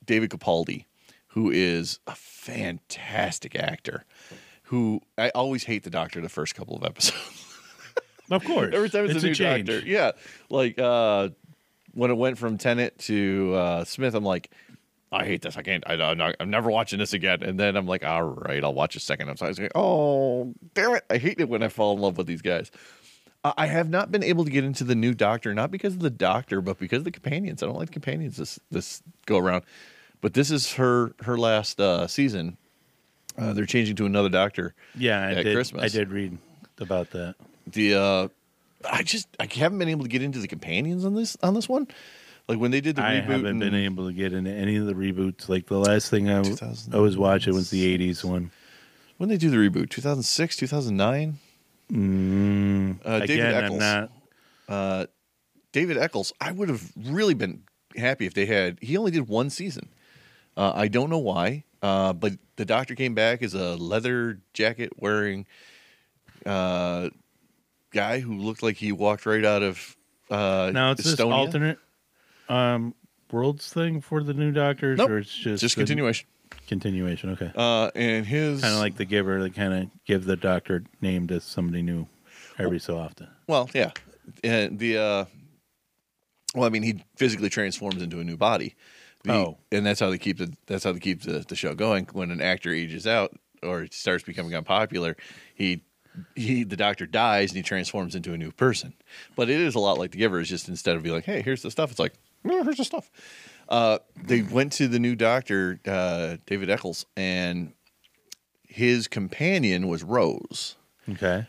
David 0.05 0.31
Capaldi, 0.31 0.85
who 1.29 1.51
is 1.51 1.99
a 2.07 2.15
fantastic 2.15 3.57
actor. 3.57 4.05
Who 4.65 5.01
I 5.19 5.29
always 5.31 5.65
hate 5.65 5.83
the 5.83 5.91
Doctor 5.91 6.21
the 6.21 6.29
first 6.29 6.55
couple 6.55 6.77
of 6.77 6.85
episodes. 6.85 7.49
Of 8.31 8.45
course. 8.45 8.71
Every 8.75 8.89
time 8.89 9.05
it's, 9.07 9.23
a 9.23 9.27
new 9.27 9.35
change. 9.35 9.67
Doctor, 9.69 9.87
yeah. 9.87 10.13
Like 10.49 10.79
uh, 10.79 11.31
when 11.95 12.11
it 12.11 12.15
went 12.15 12.39
from 12.39 12.59
Tennant 12.59 12.99
to 13.01 13.55
uh, 13.55 13.85
Smith, 13.85 14.15
I'm 14.15 14.25
like. 14.25 14.51
I 15.15 15.27
hate 15.27 15.43
this. 15.43 15.59
I 15.59 15.63
can't. 15.63 15.85
I, 15.87 15.93
I'm, 15.93 16.17
not, 16.17 16.37
I'm 16.41 16.49
never 16.49 16.71
watching 16.71 16.99
this 16.99 17.13
again. 17.13 17.43
And 17.43 17.61
then 17.61 17.77
I'm 17.77 17.87
like, 17.87 18.03
all 18.03 18.23
right, 18.23 18.65
I'll 18.65 18.73
watch 18.73 18.97
a 18.97 18.99
second. 18.99 19.29
I'm 19.29 19.37
sorry. 19.37 19.69
Oh, 19.75 20.55
damn 20.73 20.95
it! 20.95 21.05
I 21.11 21.19
hate 21.19 21.39
it 21.39 21.51
when 21.51 21.63
I 21.63 21.69
fall 21.69 21.95
in 21.95 22.01
love 22.01 22.17
with 22.17 22.27
these 22.27 22.41
guys. 22.41 22.71
I 23.45 23.53
I 23.59 23.67
have 23.67 23.91
not 23.91 24.11
been 24.11 24.23
able 24.23 24.47
to 24.47 24.51
get 24.51 24.65
into 24.65 24.85
the 24.85 24.95
new 24.95 25.13
Doctor, 25.13 25.53
not 25.53 25.71
because 25.71 25.93
of 25.93 26.01
the 26.01 26.09
Doctor, 26.09 26.63
but 26.63 26.79
because 26.79 27.01
of 27.01 27.05
the 27.05 27.11
companions. 27.11 27.63
I 27.63 27.67
don't 27.67 27.77
like 27.77 27.89
the 27.89 27.93
companions 27.93 28.39
this 28.39 28.59
this 28.71 29.03
go 29.27 29.37
around. 29.37 29.65
But 30.23 30.33
this 30.33 30.51
is 30.51 30.73
her 30.75 31.13
her 31.21 31.37
last 31.37 31.79
uh, 31.79 32.07
season. 32.07 32.57
Uh, 33.37 33.53
they're 33.53 33.67
changing 33.67 33.97
to 33.97 34.07
another 34.07 34.31
Doctor. 34.31 34.75
Yeah, 34.95 35.21
I 35.21 35.33
at 35.33 35.43
did. 35.43 35.55
Christmas. 35.55 35.83
I 35.83 35.89
did 35.89 36.11
read 36.11 36.39
about 36.79 37.11
that. 37.11 37.35
The 37.67 37.95
uh, 37.95 38.29
I 38.91 39.03
just 39.03 39.29
I 39.41 39.49
haven't 39.53 39.79
been 39.79 39.89
able 39.89 40.03
to 40.05 40.09
get 40.09 40.23
into 40.23 40.39
the 40.39 40.49
companions 40.49 41.05
on 41.05 41.15
this 41.15 41.37
on 41.43 41.55
this 41.55 41.69
one. 41.69 41.89
Like 42.49 42.59
when 42.59 42.71
they 42.73 42.81
did 42.81 42.97
the 42.97 43.03
I 43.03 43.07
reboot. 43.07 43.11
I 43.11 43.21
haven't 43.21 43.47
and- 43.47 43.61
been 43.61 43.75
able 43.75 44.07
to 44.09 44.13
get 44.13 44.33
into 44.33 44.51
any 44.51 44.77
of 44.77 44.87
the 44.87 44.95
reboots. 44.95 45.49
Like 45.49 45.67
the 45.67 45.79
last 45.79 46.11
thing 46.11 46.29
I, 46.29 46.37
w- 46.39 46.55
2000 46.57 46.95
I 46.95 46.99
was 46.99 47.17
watching 47.17 47.55
was 47.55 47.71
the 47.71 47.97
'80s 47.99 48.25
one. 48.25 48.51
when 49.19 49.29
they 49.29 49.37
do 49.37 49.51
the 49.51 49.57
reboot, 49.57 49.91
2006, 49.91 50.57
2009. 50.57 51.39
Mm, 51.93 52.97
Uh, 53.05 53.19
David 53.21 53.31
again, 53.47 53.65
Eccles. 53.65 53.81
Not. 53.81 54.11
uh, 54.69 55.07
David 55.73 55.97
Eccles, 55.99 56.33
I 56.41 56.51
would 56.53 56.69
have 56.69 56.91
really 56.97 57.35
been 57.35 57.63
happy 57.97 58.27
if 58.27 58.35
they 58.35 58.47
had. 58.47 58.79
He 58.83 58.97
only 58.97 59.11
did 59.11 59.29
one 59.29 59.49
season. 59.51 59.89
Uh, 60.57 60.73
I 60.75 60.89
don't 60.89 61.09
know 61.11 61.19
why, 61.19 61.65
uh, 61.83 62.13
but 62.13 62.33
the 62.57 62.65
doctor 62.65 62.95
came 62.95 63.15
back 63.15 63.43
as 63.43 63.55
a 63.55 63.77
leather 63.77 64.41
jacket 64.53 64.93
wearing 64.99 65.47
uh, 66.45 67.09
guy 67.93 68.21
who 68.21 68.37
looked 68.39 68.63
like 68.63 68.77
he 68.77 68.93
walked 68.93 69.27
right 69.27 69.45
out 69.45 69.63
of 69.63 69.97
uh, 70.31 70.71
Now 70.73 70.93
it's 70.93 71.05
this 71.05 71.21
alternate 71.21 71.79
um, 72.49 72.95
worlds 73.31 73.73
thing 73.73 74.01
for 74.01 74.23
the 74.23 74.35
new 74.35 74.53
Doctors, 74.53 74.99
Nope. 74.99 75.11
or 75.11 75.19
it's 75.19 75.35
just 75.35 75.61
Just 75.61 75.77
continuation. 75.77 76.27
Continuation. 76.69 77.31
Okay. 77.31 77.51
Uh, 77.55 77.91
and 77.95 78.27
his 78.27 78.61
kind 78.61 78.75
of 78.75 78.81
like 78.81 78.97
the 78.97 79.05
Giver. 79.05 79.43
They 79.43 79.51
kind 79.51 79.73
of 79.75 79.91
give 80.07 80.25
the 80.25 80.37
Doctor 80.37 80.85
name 81.01 81.27
to 81.29 81.41
somebody 81.41 81.83
new 81.83 82.07
every 82.59 82.79
so 82.79 82.99
often. 82.99 83.29
Well, 83.47 83.71
yeah, 83.75 83.91
and 84.45 84.79
the 84.79 84.99
uh, 84.99 85.25
well, 86.55 86.65
I 86.65 86.69
mean, 86.69 86.83
he 86.83 87.03
physically 87.17 87.49
transforms 87.49 88.03
into 88.03 88.21
a 88.21 88.25
new 88.25 88.37
body. 88.37 88.75
The- 89.25 89.33
Oh. 89.33 89.59
and 89.71 89.87
that's 89.87 90.01
how 90.01 90.11
they 90.11 90.19
keep 90.19 90.39
the 90.39 90.53
that's 90.67 90.85
how 90.85 90.93
they 90.93 90.99
keep 90.99 91.23
the, 91.23 91.45
the 91.49 91.57
show 91.57 91.75
going. 91.75 92.07
When 92.13 92.31
an 92.31 92.41
actor 92.43 92.71
ages 92.73 93.07
out 93.07 93.33
or 93.63 93.87
starts 93.91 94.25
becoming 94.25 94.55
unpopular, 94.55 95.17
he 95.55 95.83
he 96.35 96.65
the 96.65 96.77
doctor 96.77 97.07
dies 97.07 97.51
and 97.51 97.57
he 97.57 97.63
transforms 97.63 98.15
into 98.15 98.33
a 98.33 98.39
new 98.39 98.53
person. 98.53 98.95
But 99.37 99.49
it 99.49 99.61
is 99.61 99.75
a 99.75 99.79
lot 99.79 99.99
like 99.99 100.11
The 100.13 100.19
Giver. 100.19 100.41
Is 100.41 100.49
just 100.49 100.69
instead 100.69 100.97
of 100.97 101.03
being 101.03 101.15
like, 101.15 101.25
hey, 101.25 101.43
here's 101.43 101.63
the 101.63 101.71
stuff, 101.71 101.91
it's 101.91 102.01
like, 102.01 102.15
"Oh, 102.45 102.63
here's 102.63 102.77
the 102.79 102.85
stuff. 102.85 103.11
Uh, 103.69 103.99
they 104.23 104.43
went 104.43 104.73
to 104.73 104.89
the 104.89 104.99
new 104.99 105.15
doctor, 105.15 105.81
uh, 105.87 106.37
David 106.47 106.69
Eccles, 106.69 107.07
and 107.17 107.73
his 108.67 109.09
companion 109.09 109.89
was 109.89 110.03
Rose 110.03 110.77
Okay. 111.09 111.47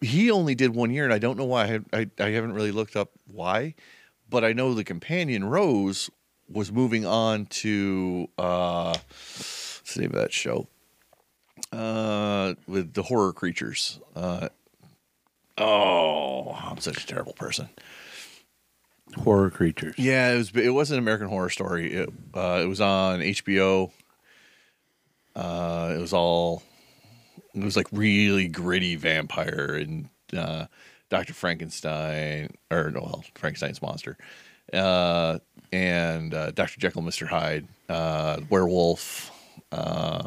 he 0.00 0.30
only 0.30 0.54
did 0.54 0.74
one 0.74 0.90
year, 0.90 1.04
and 1.04 1.12
I 1.12 1.18
don't 1.18 1.36
know 1.36 1.44
why. 1.44 1.80
I, 1.92 1.98
I, 1.98 2.10
I 2.20 2.30
haven't 2.30 2.52
really 2.52 2.72
looked 2.72 2.96
up 2.96 3.10
why, 3.26 3.74
but 4.30 4.44
I 4.44 4.52
know 4.52 4.74
the 4.74 4.84
companion 4.84 5.44
Rose 5.44 6.10
was 6.48 6.72
moving 6.72 7.04
on 7.04 7.46
to 7.46 8.28
uh, 8.38 8.94
what's 8.94 9.94
the 9.94 10.00
name 10.02 10.10
of 10.10 10.16
that 10.16 10.32
show 10.32 10.68
uh, 11.72 12.54
with 12.66 12.94
the 12.94 13.02
horror 13.02 13.32
creatures. 13.32 14.00
Uh, 14.14 14.48
oh, 15.56 16.52
I'm 16.52 16.78
such 16.78 17.02
a 17.02 17.06
terrible 17.06 17.34
person. 17.34 17.68
Horror 19.16 19.50
creatures. 19.50 19.94
Yeah, 19.98 20.32
it 20.32 20.36
was. 20.36 20.50
It 20.54 20.70
was 20.70 20.90
an 20.90 20.98
American 20.98 21.28
Horror 21.28 21.50
Story. 21.50 21.92
It, 21.94 22.12
uh, 22.34 22.60
it 22.62 22.66
was 22.66 22.80
on 22.80 23.20
HBO. 23.20 23.90
Uh, 25.34 25.94
it 25.96 26.00
was 26.00 26.12
all. 26.12 26.62
It 27.54 27.64
was 27.64 27.76
like 27.76 27.86
really 27.90 28.48
gritty 28.48 28.96
vampire 28.96 29.74
and 29.80 30.08
uh, 30.36 30.66
Doctor 31.10 31.32
Frankenstein, 31.32 32.54
or 32.70 32.90
no, 32.90 33.00
well, 33.00 33.24
Frankenstein's 33.34 33.80
monster, 33.80 34.18
uh, 34.72 35.38
and 35.72 36.34
uh, 36.34 36.50
Doctor 36.50 36.78
Jekyll, 36.78 37.02
Mister 37.02 37.26
Hyde, 37.26 37.66
uh, 37.88 38.40
werewolf, 38.50 39.30
uh, 39.72 40.26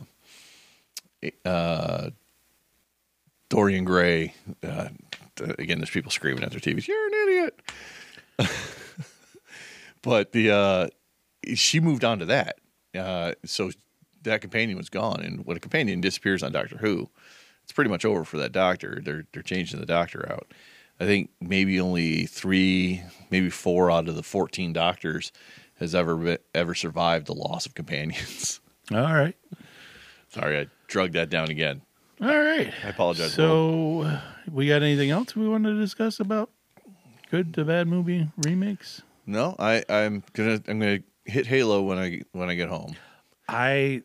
uh, 1.46 2.10
Dorian 3.50 3.84
Gray. 3.84 4.34
Uh, 4.64 4.90
again, 5.58 5.80
there's 5.80 5.90
people 5.90 6.12
screaming 6.12 6.44
at 6.44 6.52
their 6.52 6.60
TVs. 6.60 6.88
You're 6.88 7.08
an 7.08 7.14
idiot. 7.28 7.62
but 10.02 10.32
the 10.32 10.52
uh, 10.52 10.88
she 11.54 11.80
moved 11.80 12.04
on 12.04 12.20
to 12.20 12.26
that, 12.26 12.60
uh, 12.96 13.34
so 13.46 13.72
that 14.24 14.42
companion 14.42 14.78
was 14.78 14.90
gone. 14.90 15.22
And 15.22 15.46
when 15.46 15.58
a 15.58 15.60
companion 15.60 16.02
disappears 16.02 16.44
on 16.44 16.52
Doctor 16.52 16.78
Who, 16.78 17.10
it's 17.64 17.74
pretty 17.74 17.90
much 17.90 18.06
over 18.06 18.24
for 18.24 18.38
that 18.38 18.52
doctor. 18.52 19.02
They're 19.04 19.26
they're 19.34 19.44
changing 19.44 19.80
the 19.80 19.86
doctor 19.86 20.32
out. 20.32 20.54
I 21.00 21.06
think 21.06 21.30
maybe 21.40 21.80
only 21.80 22.26
three, 22.26 23.02
maybe 23.32 23.50
four 23.50 23.92
out 23.92 24.08
of 24.08 24.16
the 24.16 24.24
fourteen 24.24 24.74
doctors 24.74 25.32
has 25.80 25.96
ever 25.96 26.38
ever 26.54 26.76
survived 26.76 27.28
the 27.28 27.34
loss 27.34 27.66
of 27.66 27.76
companions. 27.76 28.60
All 28.92 29.14
right. 29.14 29.36
Sorry, 30.30 30.60
I 30.60 30.68
drugged 30.92 31.14
that 31.14 31.30
down 31.30 31.50
again. 31.50 31.82
All 32.22 32.28
right. 32.28 32.72
I 32.84 32.90
apologize. 32.90 33.36
Will. 33.36 34.04
So, 34.04 34.20
we 34.52 34.68
got 34.68 34.84
anything 34.84 35.10
else 35.10 35.36
we 35.36 35.48
want 35.48 35.64
to 35.64 35.80
discuss 35.80 36.20
about 36.20 36.52
good 37.32 37.54
to 37.56 37.66
bad 37.66 37.88
movie 37.88 38.28
remakes? 38.46 39.02
no, 39.26 39.56
I 39.58 39.84
I'm 39.90 40.24
gonna 40.34 40.62
I'm 40.68 40.80
gonna 40.80 41.00
hit 41.26 41.48
Halo 41.48 41.82
when 41.82 41.98
I 41.98 42.22
when 42.34 42.50
I 42.50 42.56
get 42.56 42.70
home. 42.70 42.96
I 43.48 44.04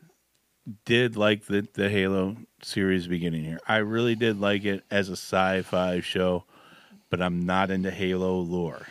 did 0.84 1.16
like 1.16 1.46
the 1.46 1.66
the 1.74 1.90
Halo 1.90 2.36
series 2.62 3.08
beginning 3.08 3.44
here. 3.44 3.58
I 3.66 3.78
really 3.78 4.14
did 4.14 4.40
like 4.40 4.64
it 4.64 4.84
as 4.90 5.08
a 5.08 5.12
sci-fi 5.12 6.00
show, 6.00 6.44
but 7.10 7.20
I'm 7.20 7.44
not 7.44 7.70
into 7.70 7.90
Halo 7.90 8.38
lore. 8.38 8.86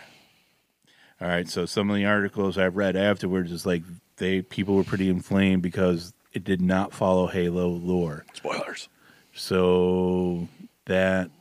All 1.21 1.29
right, 1.29 1.47
so 1.47 1.65
some 1.65 1.89
of 1.89 1.95
the 1.95 2.05
articles 2.05 2.57
I've 2.57 2.75
read 2.75 2.97
afterwards 2.97 3.51
is 3.51 3.65
like 3.65 3.83
they 4.17 4.41
people 4.41 4.75
were 4.75 4.83
pretty 4.83 5.09
inflamed 5.09 5.61
because 5.61 6.13
it 6.35 6.43
did 6.43 6.61
not 6.61 6.93
follow 6.93 7.27
Halo 7.27 7.69
lore. 7.69 8.25
Spoilers. 8.33 8.89
So 9.33 10.47
that 10.85 11.31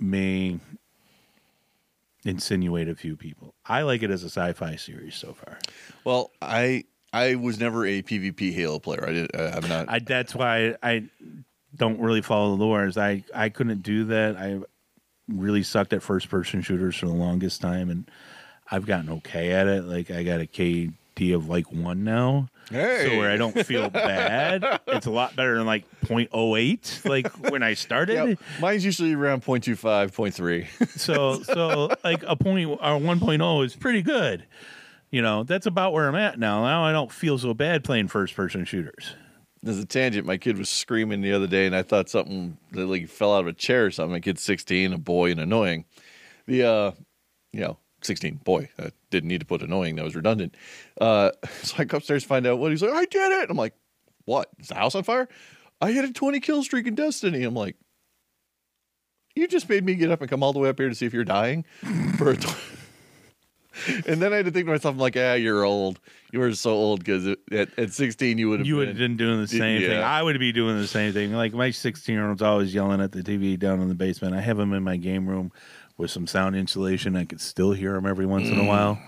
may 0.00 0.58
insinuate 2.24 2.88
a 2.88 2.94
few 2.94 3.14
people. 3.14 3.54
I 3.66 3.82
like 3.82 4.02
it 4.02 4.10
as 4.10 4.22
a 4.22 4.30
sci-fi 4.30 4.76
series 4.76 5.14
so 5.14 5.34
far. 5.34 5.58
Well, 6.04 6.30
I 6.40 6.84
I 7.12 7.34
was 7.34 7.60
never 7.60 7.84
a 7.84 8.02
PvP 8.02 8.54
Halo 8.54 8.78
player. 8.78 9.04
I 9.06 9.12
did. 9.12 9.36
I'm 9.36 9.68
not. 9.68 9.88
I 9.88 9.98
that's 9.98 10.34
why 10.34 10.76
I 10.82 11.04
don't 11.76 12.00
really 12.00 12.22
follow 12.22 12.56
the 12.56 12.64
lore. 12.64 12.86
Is 12.86 12.96
I 12.96 13.24
I 13.34 13.50
couldn't 13.50 13.82
do 13.82 14.04
that. 14.04 14.36
I 14.36 14.60
really 15.28 15.62
sucked 15.62 15.92
at 15.92 16.02
first 16.02 16.30
person 16.30 16.62
shooters 16.62 16.96
for 16.96 17.06
the 17.06 17.12
longest 17.12 17.60
time, 17.60 17.90
and 17.90 18.10
I've 18.70 18.86
gotten 18.86 19.10
okay 19.10 19.52
at 19.52 19.66
it. 19.66 19.84
Like 19.84 20.10
I 20.10 20.22
got 20.22 20.40
a 20.40 20.46
Of 21.30 21.48
like 21.48 21.70
one 21.70 22.02
now, 22.02 22.48
Hey. 22.70 23.06
so 23.08 23.18
where 23.18 23.30
I 23.30 23.36
don't 23.36 23.56
feel 23.64 23.88
bad. 23.90 24.80
It's 24.88 25.06
a 25.06 25.10
lot 25.12 25.36
better 25.36 25.56
than 25.56 25.66
like 25.66 25.84
0.08, 26.06 27.08
like 27.08 27.28
when 27.50 27.62
I 27.62 27.74
started. 27.74 28.14
Yep. 28.14 28.38
Mine's 28.60 28.84
usually 28.84 29.14
around 29.14 29.44
0.25, 29.44 30.10
0.3. 30.12 30.88
So 30.98 31.42
so 31.42 31.90
like 32.02 32.24
a 32.26 32.34
point 32.36 32.68
or 32.68 32.76
1.0 32.78 33.64
is 33.64 33.76
pretty 33.76 34.02
good. 34.02 34.44
You 35.10 35.22
know, 35.22 35.44
that's 35.44 35.66
about 35.66 35.92
where 35.92 36.08
I'm 36.08 36.14
at 36.14 36.38
now. 36.38 36.62
Now 36.64 36.84
I 36.84 36.92
don't 36.92 37.12
feel 37.12 37.38
so 37.38 37.54
bad 37.54 37.84
playing 37.84 38.08
first 38.08 38.34
person 38.34 38.64
shooters. 38.64 39.14
There's 39.62 39.78
a 39.78 39.86
tangent. 39.86 40.26
My 40.26 40.38
kid 40.38 40.58
was 40.58 40.68
screaming 40.68 41.20
the 41.20 41.32
other 41.32 41.46
day, 41.46 41.66
and 41.66 41.76
I 41.76 41.82
thought 41.82 42.08
something 42.08 42.56
that 42.72 42.86
like 42.86 43.08
fell 43.08 43.32
out 43.34 43.42
of 43.42 43.46
a 43.46 43.52
chair 43.52 43.84
or 43.86 43.90
something. 43.92 44.10
My 44.12 44.18
kid's 44.20 44.42
16, 44.42 44.92
a 44.92 44.98
boy, 44.98 45.30
and 45.30 45.38
annoying. 45.38 45.84
The 46.46 46.64
uh, 46.64 46.90
you 47.52 47.60
know, 47.60 47.78
16 48.04 48.36
boy. 48.44 48.68
I 48.78 48.90
didn't 49.10 49.28
need 49.28 49.40
to 49.40 49.46
put 49.46 49.62
annoying. 49.62 49.96
That 49.96 50.04
was 50.04 50.16
redundant. 50.16 50.54
Uh, 51.00 51.30
so 51.62 51.76
I 51.78 51.84
go 51.84 51.98
upstairs 51.98 52.22
to 52.22 52.28
find 52.28 52.46
out 52.46 52.58
what 52.58 52.70
he's 52.70 52.82
like. 52.82 52.92
I 52.92 53.04
did 53.04 53.42
it. 53.42 53.50
I'm 53.50 53.56
like, 53.56 53.74
what? 54.24 54.48
Is 54.58 54.68
the 54.68 54.74
house 54.74 54.94
on 54.94 55.02
fire? 55.02 55.28
I 55.80 55.90
had 55.90 56.04
a 56.04 56.12
20 56.12 56.40
kill 56.40 56.62
streak 56.62 56.86
in 56.86 56.94
Destiny. 56.94 57.42
I'm 57.42 57.54
like, 57.54 57.76
you 59.34 59.48
just 59.48 59.68
made 59.68 59.84
me 59.84 59.94
get 59.94 60.10
up 60.10 60.20
and 60.20 60.30
come 60.30 60.42
all 60.42 60.52
the 60.52 60.58
way 60.58 60.68
up 60.68 60.78
here 60.78 60.88
to 60.88 60.94
see 60.94 61.06
if 61.06 61.12
you're 61.12 61.24
dying 61.24 61.64
for 62.18 62.32
a. 62.32 62.36
And 64.06 64.20
then 64.20 64.32
I 64.32 64.36
had 64.36 64.44
to 64.44 64.50
think 64.50 64.66
to 64.66 64.72
myself, 64.72 64.94
I'm 64.94 64.98
like, 64.98 65.16
ah, 65.16 65.32
you're 65.32 65.64
old. 65.64 65.98
You 66.30 66.40
were 66.40 66.52
so 66.54 66.72
old 66.72 67.00
because 67.00 67.26
at, 67.26 67.78
at 67.78 67.92
16 67.92 68.38
you 68.38 68.50
would 68.50 68.60
have 68.60 68.66
You 68.66 68.76
would 68.76 68.88
been, 68.88 68.96
have 68.96 68.98
been 68.98 69.16
doing 69.16 69.40
the 69.40 69.48
same 69.48 69.80
thing. 69.80 69.98
I 69.98 70.22
would 70.22 70.38
be 70.38 70.52
doing 70.52 70.76
the 70.76 70.86
same 70.86 71.12
thing. 71.12 71.32
Like 71.32 71.52
my 71.52 71.70
16 71.70 72.14
year 72.14 72.28
old's 72.28 72.42
always 72.42 72.74
yelling 72.74 73.00
at 73.00 73.12
the 73.12 73.22
TV 73.22 73.58
down 73.58 73.80
in 73.80 73.88
the 73.88 73.94
basement. 73.94 74.34
I 74.34 74.40
have 74.40 74.58
him 74.58 74.72
in 74.72 74.82
my 74.82 74.96
game 74.96 75.26
room 75.26 75.52
with 75.96 76.10
some 76.10 76.26
sound 76.26 76.56
insulation. 76.56 77.16
I 77.16 77.24
could 77.24 77.40
still 77.40 77.72
hear 77.72 77.94
him 77.96 78.06
every 78.06 78.26
once 78.26 78.48
in 78.48 78.58
a 78.58 78.64
while. 78.64 78.98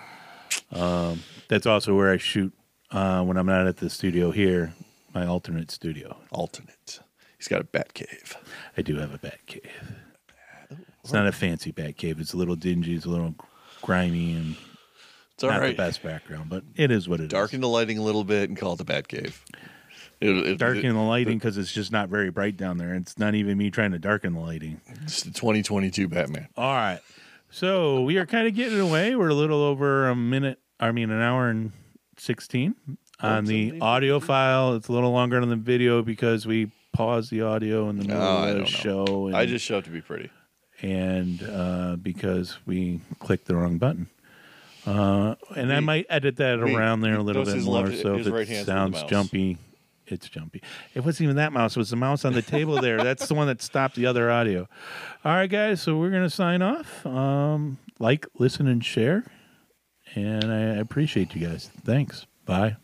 Um, 0.72 1.22
that's 1.48 1.66
also 1.66 1.94
where 1.96 2.10
I 2.12 2.16
shoot 2.16 2.52
uh, 2.90 3.22
when 3.24 3.36
I'm 3.36 3.46
not 3.46 3.66
at 3.66 3.78
the 3.78 3.90
studio 3.90 4.30
here, 4.30 4.72
my 5.14 5.26
alternate 5.26 5.70
studio. 5.70 6.16
alternate. 6.30 7.00
He's 7.38 7.48
got 7.48 7.60
a 7.60 7.64
bat 7.64 7.92
cave. 7.94 8.36
I 8.76 8.82
do 8.82 8.96
have 8.96 9.12
a 9.12 9.18
bat 9.18 9.38
cave. 9.46 9.70
It's 11.02 11.12
not 11.12 11.26
a 11.26 11.32
fancy 11.32 11.70
bat 11.70 11.96
cave. 11.96 12.18
It's 12.20 12.32
a 12.32 12.36
little 12.36 12.56
dingy. 12.56 12.94
It's 12.94 13.04
a 13.04 13.10
little 13.10 13.34
grimy 13.82 14.32
and 14.34 14.56
It's 15.34 15.44
all 15.44 15.50
not 15.50 15.60
right. 15.60 15.76
the 15.76 15.82
best 15.82 16.02
background, 16.02 16.48
but 16.48 16.64
it 16.76 16.90
is 16.90 17.08
what 17.08 17.20
it 17.20 17.24
is. 17.24 17.28
Darken 17.30 17.60
the 17.60 17.68
lighting 17.68 17.98
a 17.98 18.02
little 18.02 18.24
bit 18.24 18.48
and 18.48 18.56
call 18.58 18.72
it 18.72 18.76
the 18.76 18.84
bat 18.84 19.08
cave. 19.08 19.44
It, 20.24 20.46
it, 20.46 20.58
darken 20.58 20.94
the 20.94 21.00
lighting 21.00 21.38
because 21.38 21.58
it's 21.58 21.72
just 21.72 21.92
not 21.92 22.08
very 22.08 22.30
bright 22.30 22.56
down 22.56 22.78
there. 22.78 22.94
It's 22.94 23.18
not 23.18 23.34
even 23.34 23.58
me 23.58 23.70
trying 23.70 23.92
to 23.92 23.98
darken 23.98 24.34
the 24.34 24.40
lighting. 24.40 24.80
It's 25.02 25.22
the 25.22 25.30
2022 25.30 26.08
Batman. 26.08 26.48
All 26.56 26.72
right. 26.74 27.00
So 27.50 28.02
we 28.02 28.16
are 28.18 28.26
kind 28.26 28.48
of 28.48 28.54
getting 28.54 28.80
away. 28.80 29.14
We're 29.14 29.28
a 29.28 29.34
little 29.34 29.62
over 29.62 30.08
a 30.08 30.16
minute, 30.16 30.58
I 30.80 30.90
mean, 30.92 31.10
an 31.10 31.20
hour 31.20 31.48
and 31.48 31.72
16 32.18 32.74
on 33.20 33.44
the 33.44 33.78
audio 33.80 34.18
file. 34.20 34.74
It's 34.74 34.88
a 34.88 34.92
little 34.92 35.12
longer 35.12 35.38
than 35.40 35.48
the 35.50 35.56
video 35.56 36.02
because 36.02 36.46
we 36.46 36.70
paused 36.92 37.30
the 37.30 37.42
audio 37.42 37.88
in 37.90 37.98
the 37.98 38.04
middle 38.04 38.22
Oh, 38.22 38.36
I 38.38 38.40
of 38.40 38.46
the 38.46 38.52
don't 38.54 38.60
know. 38.62 38.66
show. 39.06 39.26
And, 39.28 39.36
I 39.36 39.46
just 39.46 39.64
show 39.64 39.78
up 39.78 39.84
to 39.84 39.90
be 39.90 40.00
pretty. 40.00 40.30
and 40.82 41.42
uh, 41.48 41.96
because 42.02 42.56
we 42.66 43.00
clicked 43.20 43.46
the 43.46 43.54
wrong 43.56 43.78
button. 43.78 44.08
Uh, 44.86 45.34
and 45.56 45.72
I 45.72 45.80
might 45.80 46.06
edit 46.10 46.36
that 46.36 46.58
around 46.60 47.00
there 47.00 47.14
a 47.14 47.22
little 47.22 47.44
bit 47.44 47.54
his 47.54 47.64
more. 47.64 47.86
left- 47.86 48.02
so 48.02 48.16
his 48.18 48.26
if 48.26 48.32
right 48.32 48.42
it 48.42 48.48
hand's 48.48 48.60
with 48.60 48.66
the 48.66 48.72
sounds 48.72 48.92
mouse. 49.00 49.10
jumpy, 49.10 49.58
it's 50.06 50.28
jumpy. 50.28 50.62
It 50.94 51.04
wasn't 51.04 51.24
even 51.24 51.36
that 51.36 51.52
mouse; 51.52 51.76
it 51.76 51.78
was 51.78 51.90
the 51.90 51.96
mouse 51.96 52.24
on 52.24 52.32
the 52.32 52.42
table 52.42 52.80
there. 52.80 53.02
That's 53.02 53.26
the 53.26 53.34
one 53.34 53.46
that 53.46 53.62
stopped 53.62 53.96
the 53.96 54.06
other 54.06 54.30
audio. 54.30 54.68
All 55.24 55.32
right, 55.34 55.50
guys. 55.50 55.82
So 55.82 55.96
we're 55.96 56.10
gonna 56.10 56.30
sign 56.30 56.62
off. 56.62 57.04
Um, 57.06 57.78
like, 57.98 58.26
listen, 58.38 58.66
and 58.66 58.84
share. 58.84 59.24
And 60.14 60.52
I 60.52 60.60
appreciate 60.76 61.34
you 61.34 61.46
guys. 61.46 61.70
Thanks. 61.84 62.26
Bye. 62.44 62.76